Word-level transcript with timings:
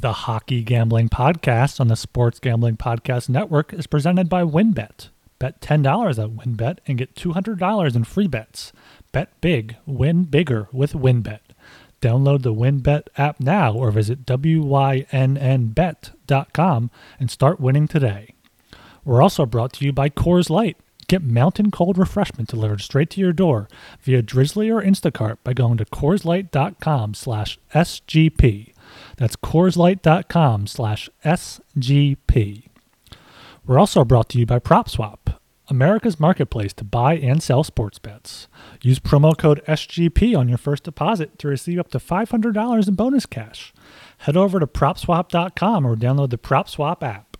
The 0.00 0.12
Hockey 0.12 0.62
Gambling 0.62 1.08
Podcast 1.08 1.80
on 1.80 1.88
the 1.88 1.96
Sports 1.96 2.38
Gambling 2.38 2.76
Podcast 2.76 3.28
Network 3.28 3.72
is 3.72 3.88
presented 3.88 4.28
by 4.28 4.44
WynnBET. 4.44 5.08
Bet 5.40 5.60
$10 5.60 6.22
at 6.22 6.30
WynnBET 6.30 6.78
and 6.86 6.96
get 6.98 7.16
$200 7.16 7.96
in 7.96 8.04
free 8.04 8.28
bets. 8.28 8.72
Bet 9.10 9.32
big, 9.40 9.74
win 9.86 10.22
bigger 10.22 10.68
with 10.72 10.92
WynnBET. 10.92 11.40
Download 12.00 12.42
the 12.42 12.54
WynnBET 12.54 13.08
app 13.16 13.40
now 13.40 13.72
or 13.72 13.90
visit 13.90 14.24
WYNNBet.com 14.24 15.00
and 17.18 17.28
start 17.28 17.58
winning 17.58 17.88
today. 17.88 18.34
We're 19.04 19.20
also 19.20 19.46
brought 19.46 19.72
to 19.72 19.84
you 19.84 19.92
by 19.92 20.10
Coors 20.10 20.48
Light. 20.48 20.76
Get 21.08 21.24
mountain 21.24 21.72
cold 21.72 21.98
refreshment 21.98 22.48
delivered 22.48 22.82
straight 22.82 23.10
to 23.10 23.20
your 23.20 23.32
door 23.32 23.68
via 24.02 24.22
Drizly 24.22 24.72
or 24.72 24.80
Instacart 24.80 25.38
by 25.42 25.54
going 25.54 25.78
to 25.78 25.84
CoorsLight.com 25.86 27.14
slash 27.14 27.58
SGP. 27.74 28.74
That's 29.18 29.34
CoorsLight.com 29.34 30.68
slash 30.68 31.10
SGP. 31.24 32.68
We're 33.66 33.78
also 33.78 34.04
brought 34.04 34.28
to 34.30 34.38
you 34.38 34.46
by 34.46 34.60
PropSwap, 34.60 35.36
America's 35.68 36.20
marketplace 36.20 36.72
to 36.74 36.84
buy 36.84 37.16
and 37.16 37.42
sell 37.42 37.64
sports 37.64 37.98
bets. 37.98 38.46
Use 38.80 39.00
promo 39.00 39.36
code 39.36 39.60
SGP 39.66 40.38
on 40.38 40.48
your 40.48 40.56
first 40.56 40.84
deposit 40.84 41.36
to 41.40 41.48
receive 41.48 41.80
up 41.80 41.90
to 41.90 41.98
$500 41.98 42.88
in 42.88 42.94
bonus 42.94 43.26
cash. 43.26 43.74
Head 44.18 44.36
over 44.36 44.60
to 44.60 44.68
PropSwap.com 44.68 45.84
or 45.84 45.96
download 45.96 46.30
the 46.30 46.38
PropSwap 46.38 47.02
app. 47.02 47.36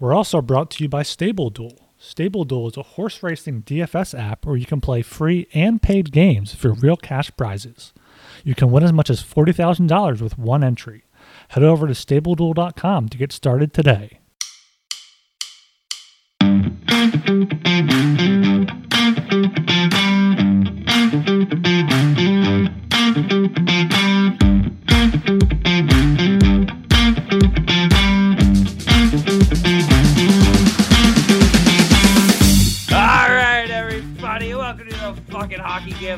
We're 0.00 0.14
also 0.14 0.40
brought 0.40 0.70
to 0.72 0.84
you 0.84 0.88
by 0.88 1.02
Stable 1.02 1.50
Duel. 1.50 1.90
Stable 1.98 2.44
Duel 2.44 2.68
is 2.68 2.76
a 2.76 2.82
horse 2.82 3.22
racing 3.22 3.62
DFS 3.62 4.18
app 4.18 4.46
where 4.46 4.56
you 4.56 4.66
can 4.66 4.80
play 4.80 5.02
free 5.02 5.46
and 5.52 5.80
paid 5.80 6.10
games 6.10 6.54
for 6.54 6.72
real 6.72 6.96
cash 6.96 7.30
prizes. 7.36 7.92
You 8.46 8.54
can 8.54 8.70
win 8.70 8.84
as 8.84 8.92
much 8.92 9.10
as 9.10 9.24
$40,000 9.24 10.22
with 10.22 10.38
one 10.38 10.62
entry. 10.62 11.02
Head 11.48 11.64
over 11.64 11.88
to 11.88 11.94
StableDuel.com 11.94 13.08
to 13.08 13.18
get 13.18 13.32
started 13.32 13.72
today. 13.72 14.20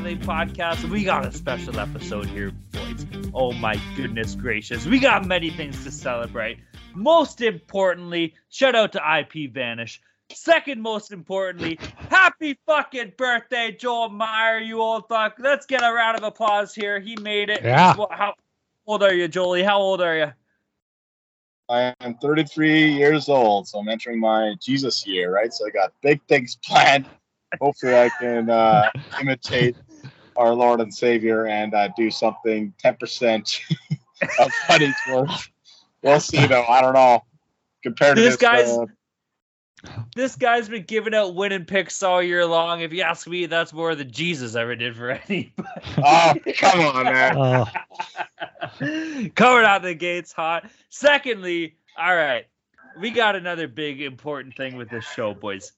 Hockey 0.09 0.25
podcast. 0.25 0.89
We 0.89 1.03
got 1.03 1.25
a 1.25 1.31
special 1.31 1.79
episode 1.79 2.25
here, 2.25 2.51
boys. 2.71 3.05
Oh 3.33 3.51
my 3.51 3.79
goodness 3.95 4.33
gracious, 4.33 4.85
we 4.85 4.99
got 4.99 5.25
many 5.25 5.51
things 5.51 5.83
to 5.83 5.91
celebrate. 5.91 6.57
Most 6.95 7.41
importantly, 7.41 8.33
shout 8.49 8.73
out 8.73 8.93
to 8.93 9.19
IP 9.19 9.53
Vanish. 9.53 10.01
Second 10.31 10.81
most 10.81 11.11
importantly, 11.11 11.79
happy 12.09 12.57
fucking 12.65 13.13
birthday, 13.17 13.71
Joel 13.71 14.09
Meyer, 14.09 14.59
you 14.59 14.81
old 14.81 15.07
fuck. 15.07 15.35
Let's 15.37 15.67
get 15.67 15.83
a 15.83 15.93
round 15.93 16.17
of 16.17 16.23
applause 16.23 16.73
here. 16.73 16.99
He 16.99 17.15
made 17.17 17.49
it. 17.49 17.61
Yeah. 17.63 17.95
Well, 17.95 18.09
how 18.11 18.33
old 18.87 19.03
are 19.03 19.13
you, 19.13 19.27
Jolie? 19.27 19.63
How 19.63 19.79
old 19.79 20.01
are 20.01 20.17
you? 20.17 20.31
I 21.69 21.93
am 21.99 22.15
33 22.15 22.93
years 22.93 23.29
old, 23.29 23.67
so 23.67 23.77
I'm 23.77 23.89
entering 23.89 24.19
my 24.19 24.55
Jesus 24.59 25.05
year, 25.05 25.31
right? 25.31 25.53
So 25.53 25.67
I 25.67 25.69
got 25.69 25.93
big 26.01 26.19
things 26.27 26.57
planned. 26.63 27.05
Hopefully, 27.59 27.95
I 27.95 28.09
can 28.19 28.49
uh, 28.49 28.89
imitate 29.21 29.75
our 30.39 30.53
Lord 30.55 30.81
and 30.81 30.91
Savior 30.93 31.45
and 31.47 31.73
uh, 31.73 31.89
do 31.95 32.09
something 32.09 32.73
10% 32.83 33.59
of 34.39 34.51
money's 34.67 34.95
worth. 35.11 35.49
We'll 36.01 36.19
see, 36.19 36.47
though. 36.47 36.63
I 36.63 36.81
don't 36.81 36.93
know. 36.93 37.23
Compared 37.83 38.15
to 38.15 38.21
This 38.21 38.31
this, 38.37 38.41
guy's- 38.41 38.69
uh, 38.77 38.85
This 40.15 40.35
guy's 40.35 40.67
been 40.69 40.83
giving 40.83 41.13
out 41.13 41.35
winning 41.35 41.65
picks 41.65 42.01
all 42.03 42.21
year 42.23 42.45
long. 42.45 42.81
If 42.81 42.91
you 42.93 43.01
ask 43.03 43.27
me, 43.27 43.45
that's 43.45 43.71
more 43.73 43.95
than 43.95 44.11
Jesus 44.11 44.55
ever 44.55 44.75
did 44.75 44.95
for 44.95 45.11
anybody. 45.29 45.53
oh, 45.97 46.33
come 46.57 46.79
on, 46.81 47.03
man. 47.05 47.37
Uh, 47.37 47.65
Coming 49.35 49.65
out 49.65 49.81
the 49.81 49.93
gates 49.93 50.31
hot. 50.33 50.69
Secondly, 50.89 51.75
all 51.97 52.15
right, 52.15 52.45
we 52.99 53.11
got 53.11 53.35
another 53.35 53.67
big 53.67 54.01
important 54.01 54.55
thing 54.55 54.75
with 54.77 54.89
this 54.89 55.05
show, 55.05 55.33
boys. 55.33 55.71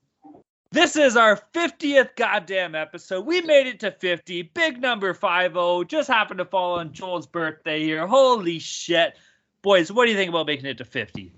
This 0.74 0.96
is 0.96 1.18
our 1.18 1.38
50th 1.54 2.16
goddamn 2.16 2.76
episode. 2.76 3.26
We 3.26 3.42
made 3.42 3.68
it 3.68 3.82
to 3.82 3.92
50. 3.92 4.44
Big 4.44 4.80
number 4.80 5.14
50. 5.14 5.84
Just 5.86 6.08
happened 6.08 6.38
to 6.38 6.46
fall 6.46 6.80
on 6.80 6.94
Joel's 6.94 7.28
birthday 7.28 7.84
here. 7.84 8.08
Holy 8.08 8.58
shit. 8.60 9.18
Boys, 9.64 9.92
what 9.92 10.06
do 10.06 10.12
you 10.12 10.18
think 10.18 10.30
about 10.30 10.48
making 10.48 10.68
it 10.68 10.78
to 10.78 10.86
50? 10.86 11.34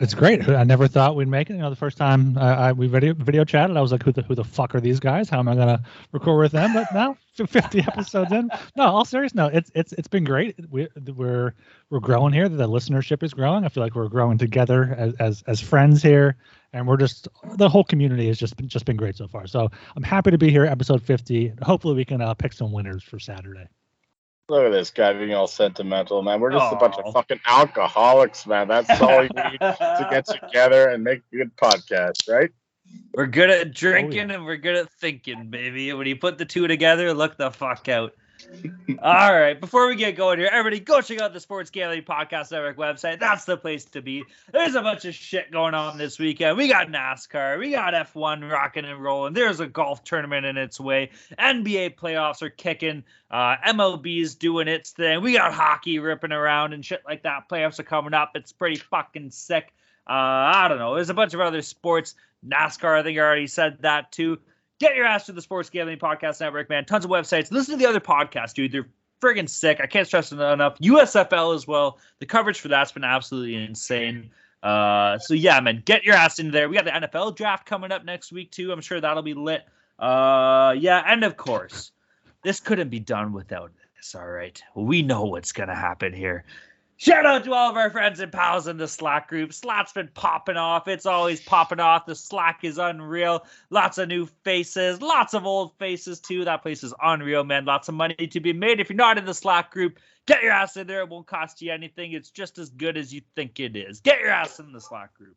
it's 0.00 0.14
great. 0.14 0.48
I 0.48 0.64
never 0.64 0.88
thought 0.88 1.14
we'd 1.14 1.28
make 1.28 1.50
it. 1.50 1.54
You 1.54 1.60
know, 1.60 1.70
the 1.70 1.76
first 1.76 1.96
time 1.96 2.36
uh, 2.36 2.40
I, 2.40 2.72
we 2.72 2.88
video 2.88 3.14
video 3.14 3.44
chatted, 3.44 3.76
I 3.76 3.80
was 3.80 3.92
like, 3.92 4.02
"Who 4.02 4.12
the 4.12 4.22
who 4.22 4.34
the 4.34 4.44
fuck 4.44 4.74
are 4.74 4.80
these 4.80 4.98
guys? 4.98 5.28
How 5.28 5.38
am 5.38 5.48
I 5.48 5.54
gonna 5.54 5.82
record 6.12 6.40
with 6.40 6.52
them?" 6.52 6.72
But 6.74 6.92
now, 6.92 7.16
50 7.46 7.78
episodes 7.86 8.32
in, 8.32 8.50
no, 8.76 8.84
all 8.84 9.04
serious, 9.04 9.34
no, 9.34 9.46
it's 9.46 9.70
it's 9.74 9.92
it's 9.92 10.08
been 10.08 10.24
great. 10.24 10.56
We, 10.68 10.88
we're 11.14 11.54
we're 11.90 12.00
growing 12.00 12.32
here. 12.32 12.48
The 12.48 12.68
listenership 12.68 13.22
is 13.22 13.32
growing. 13.32 13.64
I 13.64 13.68
feel 13.68 13.82
like 13.82 13.94
we're 13.94 14.08
growing 14.08 14.36
together 14.36 14.94
as 14.98 15.14
as, 15.20 15.44
as 15.46 15.60
friends 15.60 16.02
here, 16.02 16.36
and 16.74 16.86
we're 16.86 16.96
just 16.96 17.28
the 17.56 17.68
whole 17.68 17.84
community 17.84 18.26
has 18.26 18.36
just 18.36 18.56
been 18.56 18.68
just 18.68 18.84
been 18.84 18.96
great 18.96 19.16
so 19.16 19.26
far. 19.28 19.46
So 19.46 19.70
I'm 19.96 20.02
happy 20.02 20.30
to 20.32 20.38
be 20.38 20.50
here, 20.50 20.66
episode 20.66 21.02
50. 21.02 21.54
Hopefully, 21.62 21.94
we 21.94 22.04
can 22.04 22.20
uh, 22.20 22.34
pick 22.34 22.52
some 22.52 22.72
winners 22.72 23.02
for 23.02 23.18
Saturday. 23.18 23.66
Look 24.50 24.66
at 24.66 24.72
this 24.72 24.90
guy 24.90 25.14
being 25.14 25.32
all 25.32 25.46
sentimental, 25.46 26.20
man. 26.22 26.38
We're 26.38 26.50
just 26.50 26.70
a 26.70 26.76
bunch 26.76 26.96
of 26.96 27.14
fucking 27.14 27.40
alcoholics, 27.46 28.46
man. 28.46 28.68
That's 28.68 29.00
all 29.00 29.20
we 29.20 29.28
need 29.28 29.58
to 29.60 30.08
get 30.10 30.26
together 30.42 30.90
and 30.90 31.02
make 31.02 31.22
a 31.32 31.36
good 31.36 31.56
podcast, 31.56 32.28
right? 32.28 32.50
We're 33.14 33.26
good 33.26 33.48
at 33.48 33.72
drinking 33.72 34.28
yeah. 34.28 34.34
and 34.34 34.44
we're 34.44 34.58
good 34.58 34.76
at 34.76 34.92
thinking, 34.92 35.48
baby. 35.48 35.90
When 35.94 36.06
you 36.06 36.16
put 36.16 36.36
the 36.36 36.44
two 36.44 36.66
together, 36.66 37.14
look 37.14 37.38
the 37.38 37.50
fuck 37.50 37.88
out. 37.88 38.12
All 39.02 39.32
right, 39.32 39.60
before 39.60 39.88
we 39.88 39.96
get 39.96 40.16
going 40.16 40.38
here, 40.38 40.48
everybody 40.50 40.80
go 40.80 41.00
check 41.00 41.20
out 41.20 41.32
the 41.32 41.40
Sports 41.40 41.70
Gambling 41.70 42.02
Podcast 42.02 42.50
Network 42.52 42.76
website. 42.76 43.20
That's 43.20 43.44
the 43.44 43.56
place 43.56 43.84
to 43.86 44.02
be. 44.02 44.24
There's 44.52 44.74
a 44.74 44.82
bunch 44.82 45.04
of 45.04 45.14
shit 45.14 45.50
going 45.50 45.74
on 45.74 45.98
this 45.98 46.18
weekend. 46.18 46.56
We 46.56 46.68
got 46.68 46.88
NASCAR, 46.88 47.58
we 47.58 47.70
got 47.70 47.94
F1 47.94 48.50
rocking 48.50 48.84
and 48.84 49.02
rolling. 49.02 49.32
There's 49.32 49.60
a 49.60 49.66
golf 49.66 50.04
tournament 50.04 50.46
in 50.46 50.56
its 50.56 50.80
way. 50.80 51.10
NBA 51.38 51.96
playoffs 51.96 52.42
are 52.42 52.50
kicking. 52.50 53.04
Uh, 53.30 53.56
MLB's 53.66 54.34
doing 54.34 54.68
its 54.68 54.92
thing. 54.92 55.22
We 55.22 55.32
got 55.32 55.52
hockey 55.52 55.98
ripping 55.98 56.32
around 56.32 56.72
and 56.72 56.84
shit 56.84 57.02
like 57.06 57.22
that. 57.24 57.48
Playoffs 57.50 57.78
are 57.78 57.84
coming 57.84 58.14
up. 58.14 58.32
It's 58.34 58.52
pretty 58.52 58.76
fucking 58.76 59.30
sick. 59.30 59.72
Uh, 60.06 60.12
I 60.12 60.68
don't 60.68 60.78
know. 60.78 60.94
There's 60.94 61.10
a 61.10 61.14
bunch 61.14 61.34
of 61.34 61.40
other 61.40 61.62
sports. 61.62 62.14
NASCAR, 62.46 62.98
I 62.98 63.02
think 63.02 63.18
I 63.18 63.22
already 63.22 63.46
said 63.46 63.78
that 63.80 64.12
too. 64.12 64.38
Get 64.80 64.96
your 64.96 65.06
ass 65.06 65.26
to 65.26 65.32
the 65.32 65.42
Sports 65.42 65.70
Gambling 65.70 65.98
Podcast 65.98 66.40
Network, 66.40 66.68
man. 66.68 66.84
Tons 66.84 67.04
of 67.04 67.10
websites. 67.10 67.50
Listen 67.50 67.72
to 67.72 67.78
the 67.78 67.88
other 67.88 68.00
podcasts, 68.00 68.54
dude. 68.54 68.72
They're 68.72 68.88
friggin' 69.22 69.48
sick. 69.48 69.80
I 69.80 69.86
can't 69.86 70.06
stress 70.06 70.32
it 70.32 70.40
enough. 70.40 70.78
USFL 70.78 71.54
as 71.54 71.66
well. 71.66 71.98
The 72.18 72.26
coverage 72.26 72.60
for 72.60 72.68
that's 72.68 72.92
been 72.92 73.04
absolutely 73.04 73.54
insane. 73.54 74.30
Uh, 74.62 75.18
so 75.18 75.34
yeah, 75.34 75.60
man, 75.60 75.82
get 75.84 76.04
your 76.04 76.14
ass 76.14 76.38
in 76.38 76.50
there. 76.50 76.68
We 76.68 76.74
got 76.74 76.86
the 76.86 76.90
NFL 76.90 77.36
draft 77.36 77.66
coming 77.66 77.92
up 77.92 78.04
next 78.04 78.32
week 78.32 78.50
too. 78.50 78.72
I'm 78.72 78.80
sure 78.80 79.00
that'll 79.00 79.22
be 79.22 79.34
lit. 79.34 79.62
Uh, 79.98 80.74
yeah, 80.76 81.04
and 81.06 81.22
of 81.22 81.36
course, 81.36 81.92
this 82.42 82.60
couldn't 82.60 82.88
be 82.88 82.98
done 82.98 83.32
without 83.32 83.72
this. 83.96 84.14
All 84.14 84.26
right, 84.26 84.60
we 84.74 85.02
know 85.02 85.24
what's 85.24 85.52
gonna 85.52 85.74
happen 85.74 86.12
here. 86.12 86.44
Shout 86.96 87.26
out 87.26 87.42
to 87.44 87.52
all 87.52 87.70
of 87.70 87.76
our 87.76 87.90
friends 87.90 88.20
and 88.20 88.32
pals 88.32 88.68
in 88.68 88.76
the 88.76 88.86
Slack 88.86 89.28
group. 89.28 89.52
Slack's 89.52 89.92
been 89.92 90.08
popping 90.14 90.56
off. 90.56 90.86
It's 90.86 91.06
always 91.06 91.40
popping 91.40 91.80
off. 91.80 92.06
The 92.06 92.14
Slack 92.14 92.60
is 92.62 92.78
unreal. 92.78 93.44
Lots 93.70 93.98
of 93.98 94.08
new 94.08 94.26
faces, 94.44 95.02
lots 95.02 95.34
of 95.34 95.44
old 95.44 95.76
faces 95.78 96.20
too. 96.20 96.44
That 96.44 96.62
place 96.62 96.84
is 96.84 96.94
unreal, 97.02 97.42
man. 97.42 97.64
Lots 97.64 97.88
of 97.88 97.94
money 97.94 98.14
to 98.14 98.40
be 98.40 98.52
made. 98.52 98.78
If 98.78 98.90
you're 98.90 98.96
not 98.96 99.18
in 99.18 99.24
the 99.24 99.34
Slack 99.34 99.72
group, 99.72 99.98
get 100.26 100.42
your 100.42 100.52
ass 100.52 100.76
in 100.76 100.86
there. 100.86 101.00
It 101.00 101.08
won't 101.08 101.26
cost 101.26 101.60
you 101.60 101.72
anything. 101.72 102.12
It's 102.12 102.30
just 102.30 102.58
as 102.58 102.70
good 102.70 102.96
as 102.96 103.12
you 103.12 103.22
think 103.34 103.58
it 103.58 103.76
is. 103.76 104.00
Get 104.00 104.20
your 104.20 104.30
ass 104.30 104.60
in 104.60 104.72
the 104.72 104.80
Slack 104.80 105.14
group. 105.14 105.36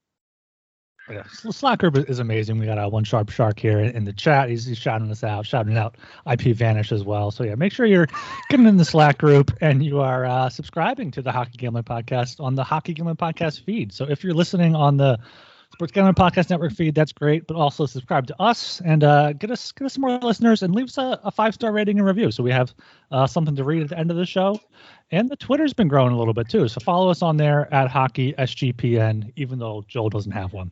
Yeah, 1.09 1.19
S- 1.19 1.56
Slack 1.56 1.80
group 1.80 1.98
is 2.09 2.19
amazing. 2.19 2.59
We 2.59 2.65
got 2.65 2.77
uh, 2.77 2.89
one 2.89 3.04
sharp 3.04 3.30
shark 3.30 3.59
here 3.59 3.80
in, 3.80 3.92
in 3.95 4.04
the 4.04 4.13
chat. 4.13 4.50
He's, 4.50 4.65
he's 4.65 4.77
shouting 4.77 5.09
us 5.09 5.24
out, 5.24 5.45
shouting 5.45 5.77
out 5.77 5.95
IP 6.30 6.56
Vanish 6.56 6.92
as 6.92 7.04
well. 7.04 7.31
So 7.31 7.44
yeah, 7.44 7.56
make 7.56 7.71
sure 7.71 7.86
you're 7.86 8.07
getting 8.50 8.65
in 8.68 8.77
the 8.77 8.86
Slack 8.86 9.18
group 9.18 9.51
and 9.62 9.83
you 9.83 10.01
are 10.01 10.25
uh, 10.25 10.50
subscribing 10.50 11.12
to 11.12 11.21
the 11.21 11.31
Hockey 11.31 11.57
Gambling 11.57 11.86
Podcast 11.86 12.39
on 12.39 12.56
the 12.56 12.63
Hockey 12.63 12.94
Gambling 12.94 13.15
Podcast 13.18 13.63
feed. 13.63 13.94
So 13.94 14.06
if 14.09 14.24
you're 14.24 14.33
listening 14.33 14.75
on 14.75 14.98
the 14.98 15.18
Sports 15.74 15.92
Gambling 15.92 16.15
Podcast 16.15 16.50
Network 16.50 16.74
feed, 16.74 16.95
that's 16.95 17.13
great. 17.13 17.48
But 17.48 17.56
also 17.56 17.86
subscribe 17.86 18.27
to 18.27 18.42
us 18.42 18.81
and 18.83 19.04
uh, 19.04 19.33
get 19.33 19.51
us 19.51 19.71
get 19.71 19.86
us 19.86 19.94
some 19.94 20.01
more 20.01 20.18
listeners 20.19 20.62
and 20.62 20.75
leave 20.75 20.88
us 20.88 20.98
a, 20.98 21.19
a 21.24 21.31
five 21.31 21.54
star 21.54 21.71
rating 21.71 22.00
and 22.00 22.07
review 22.07 22.31
so 22.31 22.44
we 22.44 22.51
have 22.51 22.74
uh, 23.12 23.27
something 23.27 23.56
to 23.56 23.63
read 23.63 23.81
at 23.81 23.89
the 23.89 23.98
end 23.98 24.12
of 24.12 24.18
the 24.18 24.25
show. 24.25 24.59
And 25.12 25.30
the 25.30 25.38
Twitter's 25.38 25.74
been 25.74 25.88
growing 25.88 26.13
a 26.13 26.18
little 26.18 26.33
bit 26.33 26.50
too. 26.50 26.68
So 26.68 26.81
follow 26.81 27.09
us 27.09 27.21
on 27.21 27.38
there 27.38 27.74
at 27.74 27.89
Hockey 27.89 28.33
SGPN, 28.33 29.31
even 29.38 29.59
though 29.59 29.86
Joel 29.88 30.09
doesn't 30.09 30.33
have 30.33 30.51
one. 30.51 30.71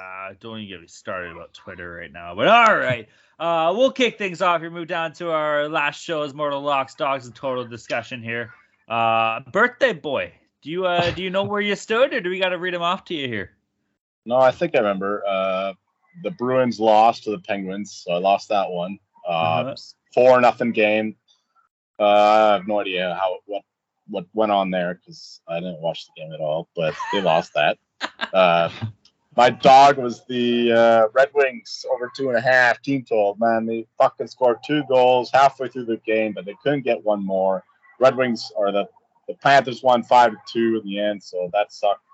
Uh, 0.00 0.34
don't 0.40 0.58
even 0.58 0.68
get 0.68 0.80
me 0.80 0.86
started 0.86 1.32
about 1.32 1.52
Twitter 1.52 1.92
right 1.92 2.12
now. 2.12 2.34
But 2.34 2.48
all 2.48 2.76
right, 2.76 3.08
uh, 3.38 3.72
we'll 3.76 3.90
kick 3.92 4.16
things 4.16 4.40
off 4.40 4.60
here. 4.60 4.70
Move 4.70 4.88
down 4.88 5.12
to 5.14 5.30
our 5.30 5.68
last 5.68 6.02
show 6.02 6.22
is 6.22 6.32
Mortal 6.32 6.62
Locks, 6.62 6.94
Dogs, 6.94 7.26
and 7.26 7.34
Total 7.34 7.66
discussion 7.66 8.22
here. 8.22 8.52
Uh, 8.88 9.40
birthday 9.52 9.92
boy. 9.92 10.32
Do 10.62 10.70
you 10.70 10.86
uh 10.86 11.10
do 11.10 11.22
you 11.22 11.30
know 11.30 11.44
where 11.44 11.60
you 11.60 11.74
stood, 11.76 12.12
or 12.12 12.20
do 12.20 12.30
we 12.30 12.38
got 12.38 12.50
to 12.50 12.58
read 12.58 12.74
them 12.74 12.82
off 12.82 13.04
to 13.06 13.14
you 13.14 13.28
here? 13.28 13.52
No, 14.26 14.36
I 14.36 14.50
think 14.50 14.74
I 14.74 14.78
remember. 14.78 15.22
Uh, 15.26 15.72
the 16.22 16.30
Bruins 16.32 16.78
lost 16.80 17.24
to 17.24 17.30
the 17.30 17.38
Penguins, 17.38 18.02
so 18.04 18.12
I 18.12 18.18
lost 18.18 18.48
that 18.48 18.70
one. 18.70 18.98
Uh, 19.26 19.30
Uh-huh. 19.32 19.74
Four 20.14 20.40
nothing 20.40 20.72
game. 20.72 21.16
Uh, 21.98 22.04
I 22.04 22.52
have 22.54 22.66
no 22.66 22.80
idea 22.80 23.16
how 23.20 23.38
what 23.46 23.62
what 24.08 24.26
went 24.34 24.50
on 24.52 24.70
there 24.70 24.94
because 24.94 25.40
I 25.46 25.60
didn't 25.60 25.80
watch 25.80 26.06
the 26.06 26.20
game 26.20 26.32
at 26.32 26.40
all, 26.40 26.68
but 26.74 26.94
they 27.12 27.20
lost 27.20 27.52
that. 27.54 27.78
Uh, 28.32 28.70
my 29.36 29.50
dog 29.50 29.98
was 29.98 30.24
the 30.26 30.72
uh, 30.72 31.08
Red 31.12 31.30
Wings 31.34 31.84
over 31.92 32.10
two 32.14 32.28
and 32.28 32.38
a 32.38 32.40
half 32.40 32.82
team 32.82 33.04
total. 33.04 33.36
Man, 33.38 33.64
they 33.64 33.86
fucking 33.96 34.26
scored 34.26 34.58
two 34.66 34.82
goals 34.88 35.30
halfway 35.32 35.68
through 35.68 35.84
the 35.84 35.98
game, 35.98 36.32
but 36.32 36.44
they 36.44 36.56
couldn't 36.62 36.82
get 36.82 37.04
one 37.04 37.24
more. 37.24 37.62
Red 38.00 38.16
Wings 38.16 38.50
or 38.56 38.72
the 38.72 38.88
the 39.28 39.34
Panthers 39.34 39.82
won 39.82 40.02
five 40.02 40.32
to 40.32 40.38
two 40.52 40.80
in 40.82 40.88
the 40.88 40.98
end, 40.98 41.22
so 41.22 41.48
that 41.52 41.72
sucked. 41.72 42.04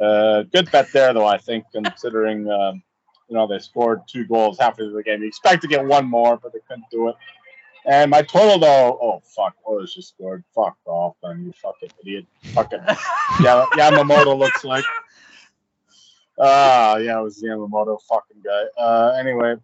Uh, 0.00 0.42
good 0.52 0.70
bet 0.70 0.86
there, 0.92 1.12
though. 1.12 1.26
I 1.26 1.38
think 1.38 1.64
considering 1.72 2.48
um, 2.48 2.82
you 3.28 3.34
know 3.34 3.46
they 3.48 3.58
scored 3.58 4.02
two 4.06 4.24
goals 4.24 4.58
halfway 4.58 4.84
through 4.84 4.94
the 4.94 5.02
game, 5.02 5.22
you 5.22 5.28
expect 5.28 5.62
to 5.62 5.68
get 5.68 5.84
one 5.84 6.06
more, 6.06 6.36
but 6.36 6.52
they 6.52 6.60
couldn't 6.68 6.88
do 6.90 7.08
it. 7.08 7.16
And 7.86 8.10
my 8.10 8.22
total, 8.22 8.58
though, 8.58 8.98
oh 9.02 9.22
fuck, 9.34 9.56
Oilers 9.68 9.94
just 9.94 10.10
scored. 10.10 10.44
Fuck 10.54 10.76
off, 10.86 11.16
man, 11.22 11.44
you 11.44 11.52
fucking 11.52 11.90
idiot. 12.00 12.26
Fucking 12.54 12.80
yeah, 13.42 13.66
Yamamoto 13.74 14.38
looks 14.38 14.64
like. 14.64 14.84
Ah, 16.38 16.96
yeah, 16.96 17.20
it 17.20 17.22
was 17.22 17.40
the 17.40 17.48
Yamamoto 17.48 18.00
fucking 18.08 18.42
guy. 18.44 18.64
Uh, 18.76 19.16
anyway, 19.18 19.54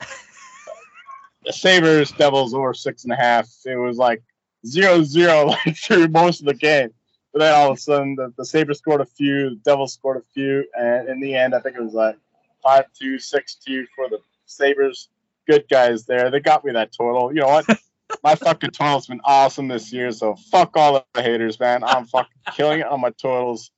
the 1.44 1.52
Sabres 1.52 2.10
Devils 2.12 2.54
over 2.54 2.74
six 2.74 3.04
and 3.04 3.12
a 3.12 3.16
half. 3.16 3.48
It 3.64 3.76
was 3.76 3.96
like 3.96 4.22
zero 4.66 5.02
zero 5.02 5.44
like 5.66 5.76
through 5.76 6.08
most 6.08 6.40
of 6.40 6.46
the 6.46 6.54
game. 6.54 6.90
But 7.32 7.40
then 7.40 7.54
all 7.54 7.70
of 7.70 7.78
a 7.78 7.80
sudden, 7.80 8.16
the, 8.16 8.32
the 8.36 8.44
Sabres 8.44 8.78
scored 8.78 9.00
a 9.00 9.06
few, 9.06 9.50
the 9.50 9.60
Devils 9.64 9.94
scored 9.94 10.16
a 10.16 10.26
few, 10.34 10.64
and 10.76 11.08
in 11.08 11.20
the 11.20 11.36
end, 11.36 11.54
I 11.54 11.60
think 11.60 11.76
it 11.76 11.82
was 11.82 11.94
like 11.94 12.16
5 12.62 12.84
2, 12.98 13.18
6 13.18 13.54
2 13.54 13.86
for 13.94 14.08
the 14.08 14.18
Sabres. 14.46 15.08
Good 15.46 15.66
guys 15.68 16.06
there. 16.06 16.30
They 16.30 16.40
got 16.40 16.64
me 16.64 16.72
that 16.72 16.92
total. 16.92 17.32
You 17.32 17.42
know 17.42 17.48
what? 17.48 17.66
my 18.24 18.34
fucking 18.34 18.70
total's 18.70 19.06
been 19.06 19.20
awesome 19.24 19.68
this 19.68 19.92
year, 19.92 20.10
so 20.12 20.34
fuck 20.50 20.76
all 20.76 21.06
the 21.14 21.22
haters, 21.22 21.58
man. 21.58 21.84
I'm 21.84 22.06
fucking 22.06 22.30
killing 22.52 22.80
it 22.80 22.86
on 22.86 23.00
my 23.00 23.10
totals. 23.10 23.70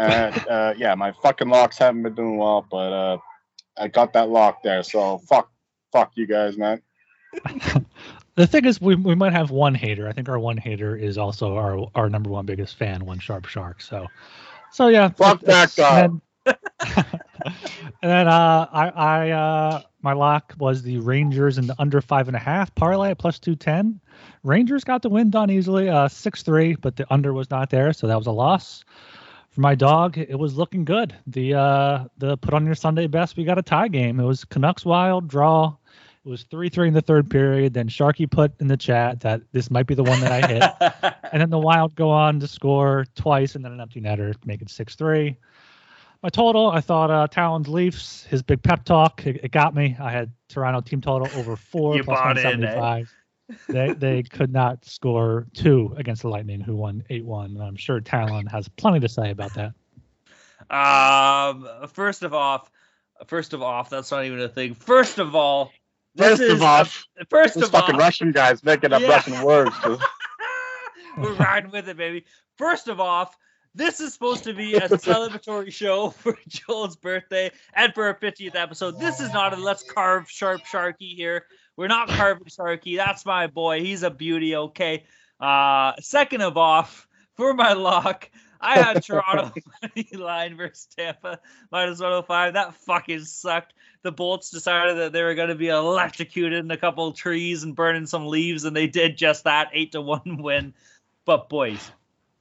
And 0.00 0.48
uh, 0.48 0.74
yeah, 0.78 0.94
my 0.94 1.12
fucking 1.12 1.48
locks 1.48 1.76
haven't 1.76 2.02
been 2.02 2.14
doing 2.14 2.38
well, 2.38 2.66
but 2.70 2.92
uh, 2.92 3.18
I 3.78 3.88
got 3.88 4.14
that 4.14 4.30
lock 4.30 4.62
there, 4.62 4.82
so 4.82 5.18
fuck, 5.28 5.50
fuck 5.92 6.12
you 6.14 6.26
guys, 6.26 6.56
man. 6.56 6.80
The 8.36 8.46
thing 8.46 8.64
is, 8.64 8.80
we, 8.80 8.94
we 8.94 9.14
might 9.14 9.32
have 9.32 9.50
one 9.50 9.74
hater. 9.74 10.08
I 10.08 10.12
think 10.12 10.28
our 10.30 10.38
one 10.38 10.56
hater 10.56 10.96
is 10.96 11.18
also 11.18 11.56
our 11.56 11.90
our 11.94 12.08
number 12.08 12.30
one 12.30 12.46
biggest 12.46 12.76
fan, 12.76 13.04
one 13.04 13.18
sharp 13.18 13.44
shark. 13.44 13.82
So, 13.82 14.06
so 14.72 14.88
yeah. 14.88 15.10
Fuck 15.10 15.40
that 15.42 15.74
guy. 15.76 16.00
And 16.00 16.20
then, 16.46 16.54
and 16.94 17.04
then 18.00 18.28
uh, 18.28 18.66
I 18.72 18.88
I 18.88 19.30
uh, 19.30 19.82
my 20.00 20.14
lock 20.14 20.54
was 20.58 20.82
the 20.82 21.00
Rangers 21.00 21.58
in 21.58 21.66
the 21.66 21.74
under 21.78 22.00
five 22.00 22.28
and 22.28 22.36
a 22.36 22.40
half 22.40 22.74
parlay 22.74 23.10
at 23.10 23.18
plus 23.18 23.38
two 23.38 23.56
ten. 23.56 24.00
Rangers 24.42 24.84
got 24.84 25.02
the 25.02 25.10
win 25.10 25.28
done 25.28 25.50
easily, 25.50 25.90
uh, 25.90 26.08
six 26.08 26.42
three, 26.42 26.76
but 26.76 26.96
the 26.96 27.12
under 27.12 27.34
was 27.34 27.50
not 27.50 27.68
there, 27.68 27.92
so 27.92 28.06
that 28.06 28.16
was 28.16 28.26
a 28.26 28.32
loss. 28.32 28.84
For 29.50 29.60
my 29.60 29.74
dog, 29.74 30.16
it 30.16 30.38
was 30.38 30.56
looking 30.56 30.84
good. 30.84 31.14
The 31.26 31.54
uh, 31.54 32.04
the 32.18 32.36
put 32.36 32.54
on 32.54 32.64
your 32.64 32.76
Sunday 32.76 33.08
best. 33.08 33.36
We 33.36 33.44
got 33.44 33.58
a 33.58 33.62
tie 33.62 33.88
game. 33.88 34.20
It 34.20 34.24
was 34.24 34.44
Canucks 34.44 34.84
Wild 34.84 35.26
draw. 35.26 35.74
It 36.24 36.28
was 36.28 36.44
three 36.44 36.68
three 36.68 36.86
in 36.86 36.94
the 36.94 37.00
third 37.00 37.28
period. 37.28 37.74
Then 37.74 37.88
Sharky 37.88 38.30
put 38.30 38.52
in 38.60 38.68
the 38.68 38.76
chat 38.76 39.20
that 39.20 39.42
this 39.50 39.70
might 39.70 39.86
be 39.86 39.94
the 39.94 40.04
one 40.04 40.20
that 40.20 40.30
I 40.30 40.46
hit. 40.46 41.14
and 41.32 41.42
then 41.42 41.50
the 41.50 41.58
Wild 41.58 41.96
go 41.96 42.10
on 42.10 42.38
to 42.40 42.46
score 42.46 43.06
twice 43.16 43.56
and 43.56 43.64
then 43.64 43.72
an 43.72 43.80
empty 43.80 44.00
netter 44.00 44.32
to 44.32 44.46
make 44.46 44.62
it 44.62 44.70
six 44.70 44.94
three. 44.94 45.36
My 46.22 46.28
total, 46.28 46.70
I 46.70 46.82
thought 46.82 47.10
uh, 47.10 47.26
Talon's 47.28 47.66
Leafs, 47.66 48.24
his 48.24 48.42
big 48.42 48.62
pep 48.62 48.84
talk, 48.84 49.26
it, 49.26 49.40
it 49.42 49.50
got 49.52 49.74
me. 49.74 49.96
I 49.98 50.10
had 50.10 50.30
Toronto 50.48 50.82
team 50.82 51.00
total 51.00 51.26
over 51.38 51.56
four 51.56 51.96
You 51.96 52.04
plus 52.04 52.18
bought 52.18 52.38
in, 52.38 52.62
eh? 52.62 53.04
175. 53.66 54.00
they 54.00 54.14
they 54.16 54.22
could 54.22 54.52
not 54.52 54.84
score 54.84 55.46
two 55.54 55.94
against 55.96 56.22
the 56.22 56.28
Lightning, 56.28 56.60
who 56.60 56.76
won 56.76 57.04
eight 57.10 57.24
one. 57.24 57.50
And 57.52 57.62
I'm 57.62 57.76
sure 57.76 58.00
Talon 58.00 58.46
has 58.46 58.68
plenty 58.68 59.00
to 59.00 59.08
say 59.08 59.30
about 59.30 59.52
that. 59.54 59.72
Um, 60.70 61.66
first 61.88 62.22
of 62.22 62.32
off, 62.34 62.70
first 63.26 63.52
of 63.54 63.62
off, 63.62 63.90
that's 63.90 64.10
not 64.10 64.24
even 64.24 64.40
a 64.40 64.48
thing. 64.48 64.74
First 64.74 65.18
of 65.18 65.34
all, 65.34 65.72
First 66.16 66.42
of 66.42 66.60
all, 66.62 66.84
first 67.28 67.54
this 67.54 67.64
of 67.64 67.70
fucking 67.70 67.94
all, 67.94 68.00
Russian 68.00 68.32
guy's 68.32 68.64
making 68.64 68.92
up 68.92 69.00
Yeah. 69.00 69.08
Russian 69.08 69.42
words. 69.42 69.70
'cause- 69.78 70.00
we're 71.18 71.34
riding 71.34 71.70
with 71.70 71.88
it, 71.88 71.96
baby. 71.96 72.24
First 72.58 72.88
of 72.88 72.98
off, 73.00 73.36
this 73.76 74.00
is 74.00 74.12
supposed 74.12 74.42
to 74.44 74.52
be 74.52 74.74
a 74.74 74.80
celebratory 74.88 75.72
show 75.72 76.10
for 76.10 76.36
Joel's 76.48 76.96
birthday 76.96 77.52
and 77.74 77.94
for 77.94 78.06
our 78.06 78.14
50th 78.14 78.56
episode. 78.56 78.98
This 78.98 79.20
is 79.20 79.32
not 79.32 79.52
a 79.54 79.56
let's 79.56 79.84
carve 79.84 80.28
sharp 80.28 80.62
Sharky 80.62 81.14
here. 81.14 81.46
We're 81.76 81.88
not 81.88 82.08
carving 82.08 82.44
Sharky. 82.46 82.96
That's 82.96 83.24
my 83.24 83.46
boy. 83.46 83.80
He's 83.80 84.02
a 84.02 84.10
beauty. 84.10 84.54
Okay. 84.54 85.04
Uh, 85.40 85.92
second 86.00 86.42
of 86.42 86.56
off, 86.56 87.08
for 87.36 87.54
my 87.54 87.72
lock, 87.72 88.28
I 88.60 88.78
had 88.78 89.02
Toronto 89.02 89.52
money 89.82 90.08
line 90.12 90.56
versus 90.56 90.86
Tampa 90.96 91.40
minus 91.72 92.00
105. 92.00 92.54
That 92.54 92.74
fucking 92.74 93.24
sucked. 93.24 93.74
The 94.02 94.12
Bolts 94.12 94.50
decided 94.50 94.98
that 94.98 95.12
they 95.12 95.22
were 95.22 95.34
going 95.34 95.48
to 95.48 95.54
be 95.54 95.68
electrocuted 95.68 96.64
in 96.64 96.70
a 96.70 96.76
couple 96.76 97.08
of 97.08 97.16
trees 97.16 97.62
and 97.62 97.74
burning 97.74 98.06
some 98.06 98.26
leaves, 98.26 98.64
and 98.64 98.76
they 98.76 98.86
did 98.86 99.16
just 99.16 99.44
that. 99.44 99.70
Eight 99.72 99.92
to 99.92 100.00
one 100.00 100.38
win. 100.42 100.74
But 101.24 101.48
boys, 101.48 101.90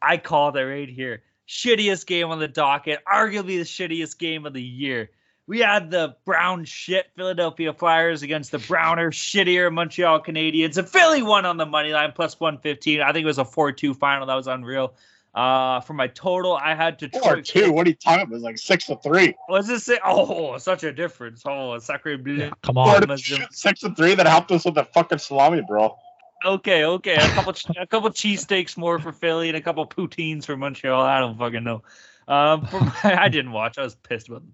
I 0.02 0.18
call 0.18 0.56
it 0.56 0.62
right 0.62 0.90
here. 0.90 1.24
Shittiest 1.48 2.06
game 2.06 2.30
on 2.30 2.40
the 2.40 2.48
docket, 2.48 3.00
arguably 3.12 3.58
the 3.58 3.64
shittiest 3.64 4.20
game 4.20 4.46
of 4.46 4.54
the 4.54 4.62
year. 4.62 5.10
We 5.50 5.62
had 5.62 5.90
the 5.90 6.16
brown 6.26 6.64
shit 6.66 7.08
Philadelphia 7.16 7.74
Flyers 7.74 8.22
against 8.22 8.52
the 8.52 8.60
browner, 8.60 9.10
shittier 9.10 9.74
Montreal 9.74 10.22
Canadiens. 10.22 10.78
And 10.78 10.88
Philly 10.88 11.24
won 11.24 11.48
on 11.48 11.58
the 11.58 11.66
money 11.66 11.92
line 11.92 12.12
plus 12.14 12.40
115. 12.40 13.02
I 13.02 13.12
think 13.12 13.24
it 13.24 13.26
was 13.26 13.40
a 13.40 13.46
4 13.46 13.72
2 13.72 13.96
final. 13.96 14.28
That 14.28 14.36
was 14.36 14.46
unreal. 14.46 14.94
Uh, 15.34 15.82
for 15.82 15.94
my 15.94 16.06
total, 16.06 16.56
I 16.56 16.76
had 16.76 17.00
to 17.00 17.10
Four 17.10 17.42
two. 17.42 17.72
What 17.72 17.88
are 17.88 17.90
you 17.90 17.96
talking 17.96 18.22
about? 18.22 18.32
It 18.32 18.36
was 18.36 18.44
like 18.44 18.58
six 18.60 18.86
to 18.88 18.98
three. 18.98 19.34
Was 19.48 19.68
this 19.68 19.90
it? 19.90 20.00
Oh, 20.06 20.58
such 20.60 20.84
a 20.84 20.92
difference. 20.92 21.44
Oh, 21.46 21.78
sacre 21.80 22.18
bleu. 22.18 22.34
Yeah, 22.34 22.50
come 22.62 22.76
Four 22.76 22.96
on. 22.96 23.08
to 23.08 23.48
six 23.52 23.80
to 23.80 23.94
three. 23.96 24.14
That 24.16 24.28
helped 24.28 24.52
us 24.52 24.66
with 24.66 24.76
the 24.76 24.84
fucking 24.86 25.18
salami, 25.18 25.62
bro. 25.68 25.96
Okay, 26.46 26.84
okay. 26.84 27.16
A 27.16 27.30
couple 27.30 27.54
a 27.78 27.88
couple 27.88 28.10
cheesesteaks 28.12 28.78
more 28.78 29.00
for 29.00 29.12
Philly 29.12 29.50
and 29.50 29.58
a 29.58 29.62
couple 29.62 29.88
poutines 29.88 30.46
for 30.46 30.56
Montreal. 30.58 31.02
I 31.02 31.20
don't 31.20 31.38
fucking 31.38 31.64
know. 31.64 31.84
Um, 32.28 32.66
for 32.66 32.80
my, 33.04 33.24
I 33.24 33.30
didn't 33.30 33.52
watch. 33.52 33.78
I 33.78 33.84
was 33.84 33.96
pissed 33.96 34.30
about 34.30 34.44
the 34.46 34.52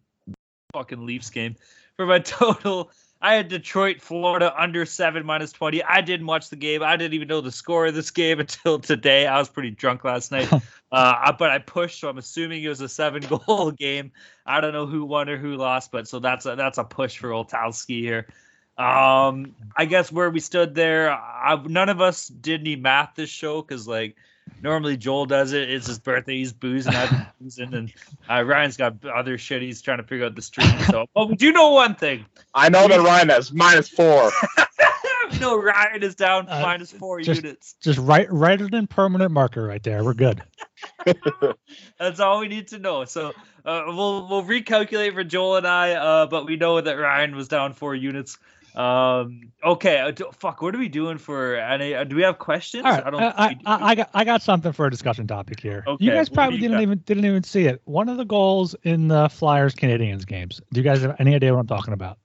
fucking 0.75 1.05
Leafs 1.05 1.29
game. 1.29 1.55
For 1.95 2.05
my 2.05 2.19
total, 2.19 2.91
I 3.21 3.35
had 3.35 3.47
Detroit, 3.47 4.01
Florida 4.01 4.53
under 4.57 4.85
seven 4.85 5.25
minus 5.25 5.53
twenty. 5.53 5.81
I 5.81 6.01
didn't 6.01 6.27
watch 6.27 6.49
the 6.49 6.57
game. 6.57 6.83
I 6.83 6.97
didn't 6.97 7.13
even 7.13 7.29
know 7.29 7.41
the 7.41 7.51
score 7.51 7.87
of 7.87 7.95
this 7.95 8.11
game 8.11 8.39
until 8.45 8.79
today. 8.79 9.25
I 9.25 9.39
was 9.39 9.49
pretty 9.49 9.71
drunk 9.71 10.03
last 10.03 10.31
night. 10.31 10.51
uh, 10.91 11.31
but 11.31 11.49
I 11.49 11.59
pushed, 11.59 12.01
so 12.01 12.09
I'm 12.09 12.17
assuming 12.17 12.63
it 12.63 12.69
was 12.69 12.81
a 12.81 12.89
seven 12.89 13.23
goal 13.23 13.71
game. 13.71 14.11
I 14.45 14.61
don't 14.61 14.73
know 14.73 14.85
who 14.85 15.05
won 15.05 15.29
or 15.29 15.37
who 15.37 15.55
lost, 15.55 15.91
but 15.91 16.07
so 16.07 16.19
that's 16.19 16.45
a 16.45 16.55
that's 16.55 16.77
a 16.77 16.83
push 16.83 17.17
for 17.17 17.29
Oltowski 17.29 18.01
here. 18.01 18.27
Um, 18.77 19.55
I 19.75 19.85
guess 19.85 20.11
where 20.11 20.29
we 20.29 20.41
stood 20.41 20.75
there, 20.75 21.09
I, 21.09 21.57
none 21.65 21.87
of 21.87 22.01
us 22.01 22.27
did 22.27 22.59
any 22.59 22.75
math 22.75 23.15
this 23.15 23.29
show 23.29 23.61
because 23.61 23.87
like 23.87 24.17
normally 24.65 24.97
Joel 24.97 25.27
does 25.27 25.53
it. 25.53 25.69
It's 25.69 25.87
his 25.87 25.99
birthday, 25.99 26.37
he's 26.37 26.51
boozing, 26.51 26.93
I've 26.93 27.09
been 27.11 27.25
boozing, 27.41 27.73
and 27.73 27.93
uh, 28.29 28.43
Ryan's 28.43 28.75
got 28.75 29.05
other 29.05 29.37
shit. 29.37 29.61
He's 29.61 29.81
trying 29.81 29.99
to 29.99 30.03
figure 30.03 30.25
out 30.25 30.35
the 30.35 30.41
stream. 30.41 30.67
So, 30.89 31.05
but 31.13 31.29
we 31.29 31.35
do 31.35 31.51
know 31.53 31.69
one 31.71 31.95
thing: 31.95 32.25
I 32.53 32.67
know 32.69 32.87
that 32.87 32.99
Ryan 32.99 33.29
has 33.29 33.53
minus 33.53 33.87
four. 33.87 34.31
we 35.31 35.39
know 35.39 35.57
Ryan 35.61 36.03
is 36.03 36.15
down 36.15 36.47
Uh, 36.49 36.61
minus 36.61 36.91
four 36.91 37.21
just- 37.21 37.43
units. 37.43 37.75
Just 37.81 37.99
write 37.99 38.27
write 38.31 38.59
it 38.61 38.73
in 38.73 38.87
permanent 38.87 39.31
marker 39.31 39.63
right 39.63 39.81
there. 39.83 40.03
We're 40.03 40.13
good. 40.15 40.41
That's 41.99 42.19
all 42.19 42.39
we 42.39 42.47
need 42.47 42.67
to 42.69 42.79
know. 42.79 43.05
So 43.05 43.29
uh, 43.63 43.83
we'll 43.87 44.27
we'll 44.27 44.43
recalculate 44.43 45.13
for 45.13 45.23
Joel 45.23 45.57
and 45.57 45.67
I, 45.67 45.91
uh, 45.93 46.25
but 46.25 46.45
we 46.45 46.55
know 46.57 46.81
that 46.81 46.93
Ryan 46.95 47.35
was 47.35 47.47
down 47.47 47.73
four 47.73 47.95
units. 47.95 48.37
Um, 48.75 49.53
okay, 49.63 49.99
uh, 49.99 50.31
fuck. 50.33 50.61
What 50.61 50.75
are 50.75 50.77
we 50.77 50.89
doing 50.89 51.17
for? 51.17 51.55
Any, 51.55 51.95
uh, 51.95 52.03
do 52.03 52.15
we 52.15 52.23
have 52.23 52.37
questions? 52.39 52.83
All 52.85 52.91
right, 52.91 53.05
I 53.05 53.09
don't. 53.09 53.21
I, 53.21 53.47
think 53.47 53.61
I, 53.65 53.75
do. 53.75 53.85
I 53.85 53.95
got 53.95 54.09
I 54.13 54.23
got 54.25 54.41
something 54.41 54.73
for 54.73 54.85
a 54.85 54.91
discussion 54.91 55.27
topic 55.27 55.61
here. 55.61 55.83
Okay, 55.87 56.03
you 56.03 56.11
guys 56.11 56.27
probably 56.27 56.55
you 56.55 56.61
didn't 56.61 56.77
got? 56.77 56.83
even 56.83 56.97
didn't 56.99 57.25
even 57.25 57.43
see 57.43 57.65
it. 57.65 57.81
One 57.85 58.09
of 58.09 58.17
the 58.17 58.25
goals 58.25 58.75
in 58.83 59.07
the 59.07 59.29
Flyers 59.29 59.73
Canadiens 59.75 60.27
games. 60.27 60.61
Do 60.73 60.81
you 60.81 60.83
guys 60.83 61.01
have 61.01 61.15
any 61.19 61.35
idea 61.35 61.53
what 61.53 61.61
I'm 61.61 61.67
talking 61.67 61.93
about? 61.93 62.17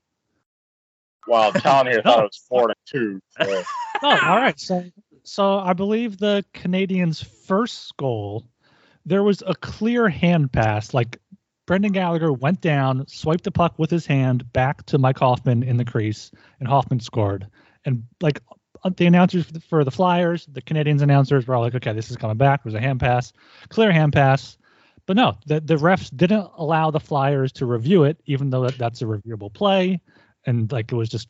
Well, 1.28 1.52
Talon 1.54 1.86
here 1.86 2.02
thought 2.02 2.18
it 2.18 2.22
was 2.24 2.44
four 2.48 2.68
to 2.68 2.74
two. 2.86 3.20
So. 3.40 3.62
Oh, 4.02 4.08
all 4.08 4.36
right. 4.36 4.58
So 4.58 4.82
so 5.24 5.58
I 5.58 5.74
believe 5.74 6.16
the 6.16 6.42
Canadiens' 6.54 7.22
first 7.46 7.94
goal, 7.98 8.46
there 9.04 9.22
was 9.22 9.42
a 9.46 9.54
clear 9.54 10.08
hand 10.08 10.52
pass. 10.52 10.94
Like 10.94 11.18
Brendan 11.70 11.92
Gallagher 11.92 12.32
went 12.32 12.60
down, 12.60 13.06
swiped 13.06 13.44
the 13.44 13.52
puck 13.52 13.78
with 13.78 13.92
his 13.92 14.04
hand 14.04 14.52
back 14.52 14.84
to 14.86 14.98
Mike 14.98 15.20
Hoffman 15.20 15.62
in 15.62 15.76
the 15.76 15.84
crease, 15.84 16.32
and 16.58 16.66
Hoffman 16.66 16.98
scored. 16.98 17.46
And 17.84 18.02
like 18.20 18.42
uh, 18.82 18.90
the 18.96 19.06
announcers 19.06 19.46
for 19.46 19.52
the, 19.52 19.60
for 19.60 19.84
the 19.84 19.92
Flyers, 19.92 20.46
the 20.46 20.62
Canadiens 20.62 21.00
announcers 21.00 21.46
were 21.46 21.54
all 21.54 21.62
like, 21.62 21.76
okay, 21.76 21.92
this 21.92 22.10
is 22.10 22.16
coming 22.16 22.36
back. 22.36 22.64
There's 22.64 22.74
a 22.74 22.80
hand 22.80 22.98
pass, 22.98 23.32
clear 23.68 23.92
hand 23.92 24.12
pass. 24.12 24.58
But 25.06 25.14
no, 25.14 25.38
the, 25.46 25.60
the 25.60 25.76
refs 25.76 26.10
didn't 26.16 26.50
allow 26.56 26.90
the 26.90 26.98
Flyers 26.98 27.52
to 27.52 27.66
review 27.66 28.02
it, 28.02 28.20
even 28.26 28.50
though 28.50 28.64
that, 28.64 28.76
that's 28.76 29.00
a 29.02 29.04
reviewable 29.04 29.54
play. 29.54 30.00
And 30.46 30.70
like 30.72 30.90
it 30.90 30.94
was 30.94 31.08
just, 31.10 31.28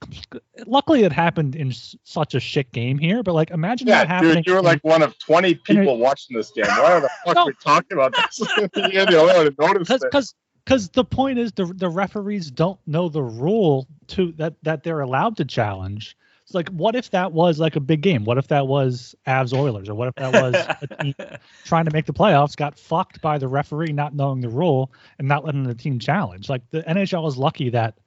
luckily 0.66 1.02
it 1.02 1.12
happened 1.12 1.56
in 1.56 1.72
such 1.72 2.34
a 2.34 2.40
shit 2.40 2.70
game 2.72 2.96
here. 2.96 3.22
But 3.22 3.34
like 3.34 3.50
imagine 3.50 3.88
that 3.88 4.06
Yeah, 4.06 4.06
happening. 4.06 4.34
dude, 4.36 4.46
you 4.46 4.54
were 4.54 4.62
like 4.62 4.82
one 4.84 5.02
of 5.02 5.18
20 5.18 5.54
people 5.56 5.98
watching 5.98 6.36
this 6.36 6.50
game. 6.52 6.66
Why 6.66 7.00
the 7.00 7.10
fuck 7.24 7.34
No. 7.34 7.42
are 7.42 7.46
we 7.46 7.54
talking 7.62 7.98
about 7.98 8.14
this? 8.14 8.38
You're 8.92 9.06
the 9.06 9.18
only 9.20 9.34
one 9.34 9.46
who 9.46 9.54
noticed 9.66 9.88
because 9.90 10.02
it. 10.02 10.10
because 10.10 10.34
because 10.64 10.88
the 10.90 11.04
point 11.04 11.38
is 11.38 11.52
the 11.52 11.64
the 11.64 11.88
referees 11.88 12.50
don't 12.50 12.78
know 12.86 13.08
the 13.08 13.22
rule 13.22 13.88
to 14.08 14.32
that 14.32 14.54
that 14.62 14.84
they're 14.84 15.00
allowed 15.00 15.36
to 15.38 15.44
challenge. 15.44 16.16
It's 16.44 16.54
like 16.54 16.68
what 16.68 16.94
if 16.94 17.10
that 17.10 17.32
was 17.32 17.58
like 17.58 17.74
a 17.76 17.80
big 17.80 18.02
game? 18.02 18.24
What 18.24 18.38
if 18.38 18.46
that 18.48 18.66
was 18.68 19.14
Avs 19.26 19.52
Oilers 19.52 19.88
or 19.88 19.94
what 19.94 20.08
if 20.08 20.14
that 20.16 20.32
was 20.32 20.54
a 20.82 21.02
team 21.02 21.14
trying 21.64 21.84
to 21.86 21.90
make 21.90 22.06
the 22.06 22.12
playoffs 22.12 22.56
got 22.56 22.78
fucked 22.78 23.20
by 23.20 23.38
the 23.38 23.48
referee 23.48 23.92
not 23.92 24.14
knowing 24.14 24.40
the 24.40 24.48
rule 24.48 24.92
and 25.18 25.26
not 25.26 25.44
letting 25.44 25.64
the 25.64 25.74
team 25.74 25.98
challenge? 25.98 26.48
Like 26.48 26.62
the 26.70 26.82
NHL 26.82 27.26
is 27.28 27.36
lucky 27.36 27.70
that 27.70 27.98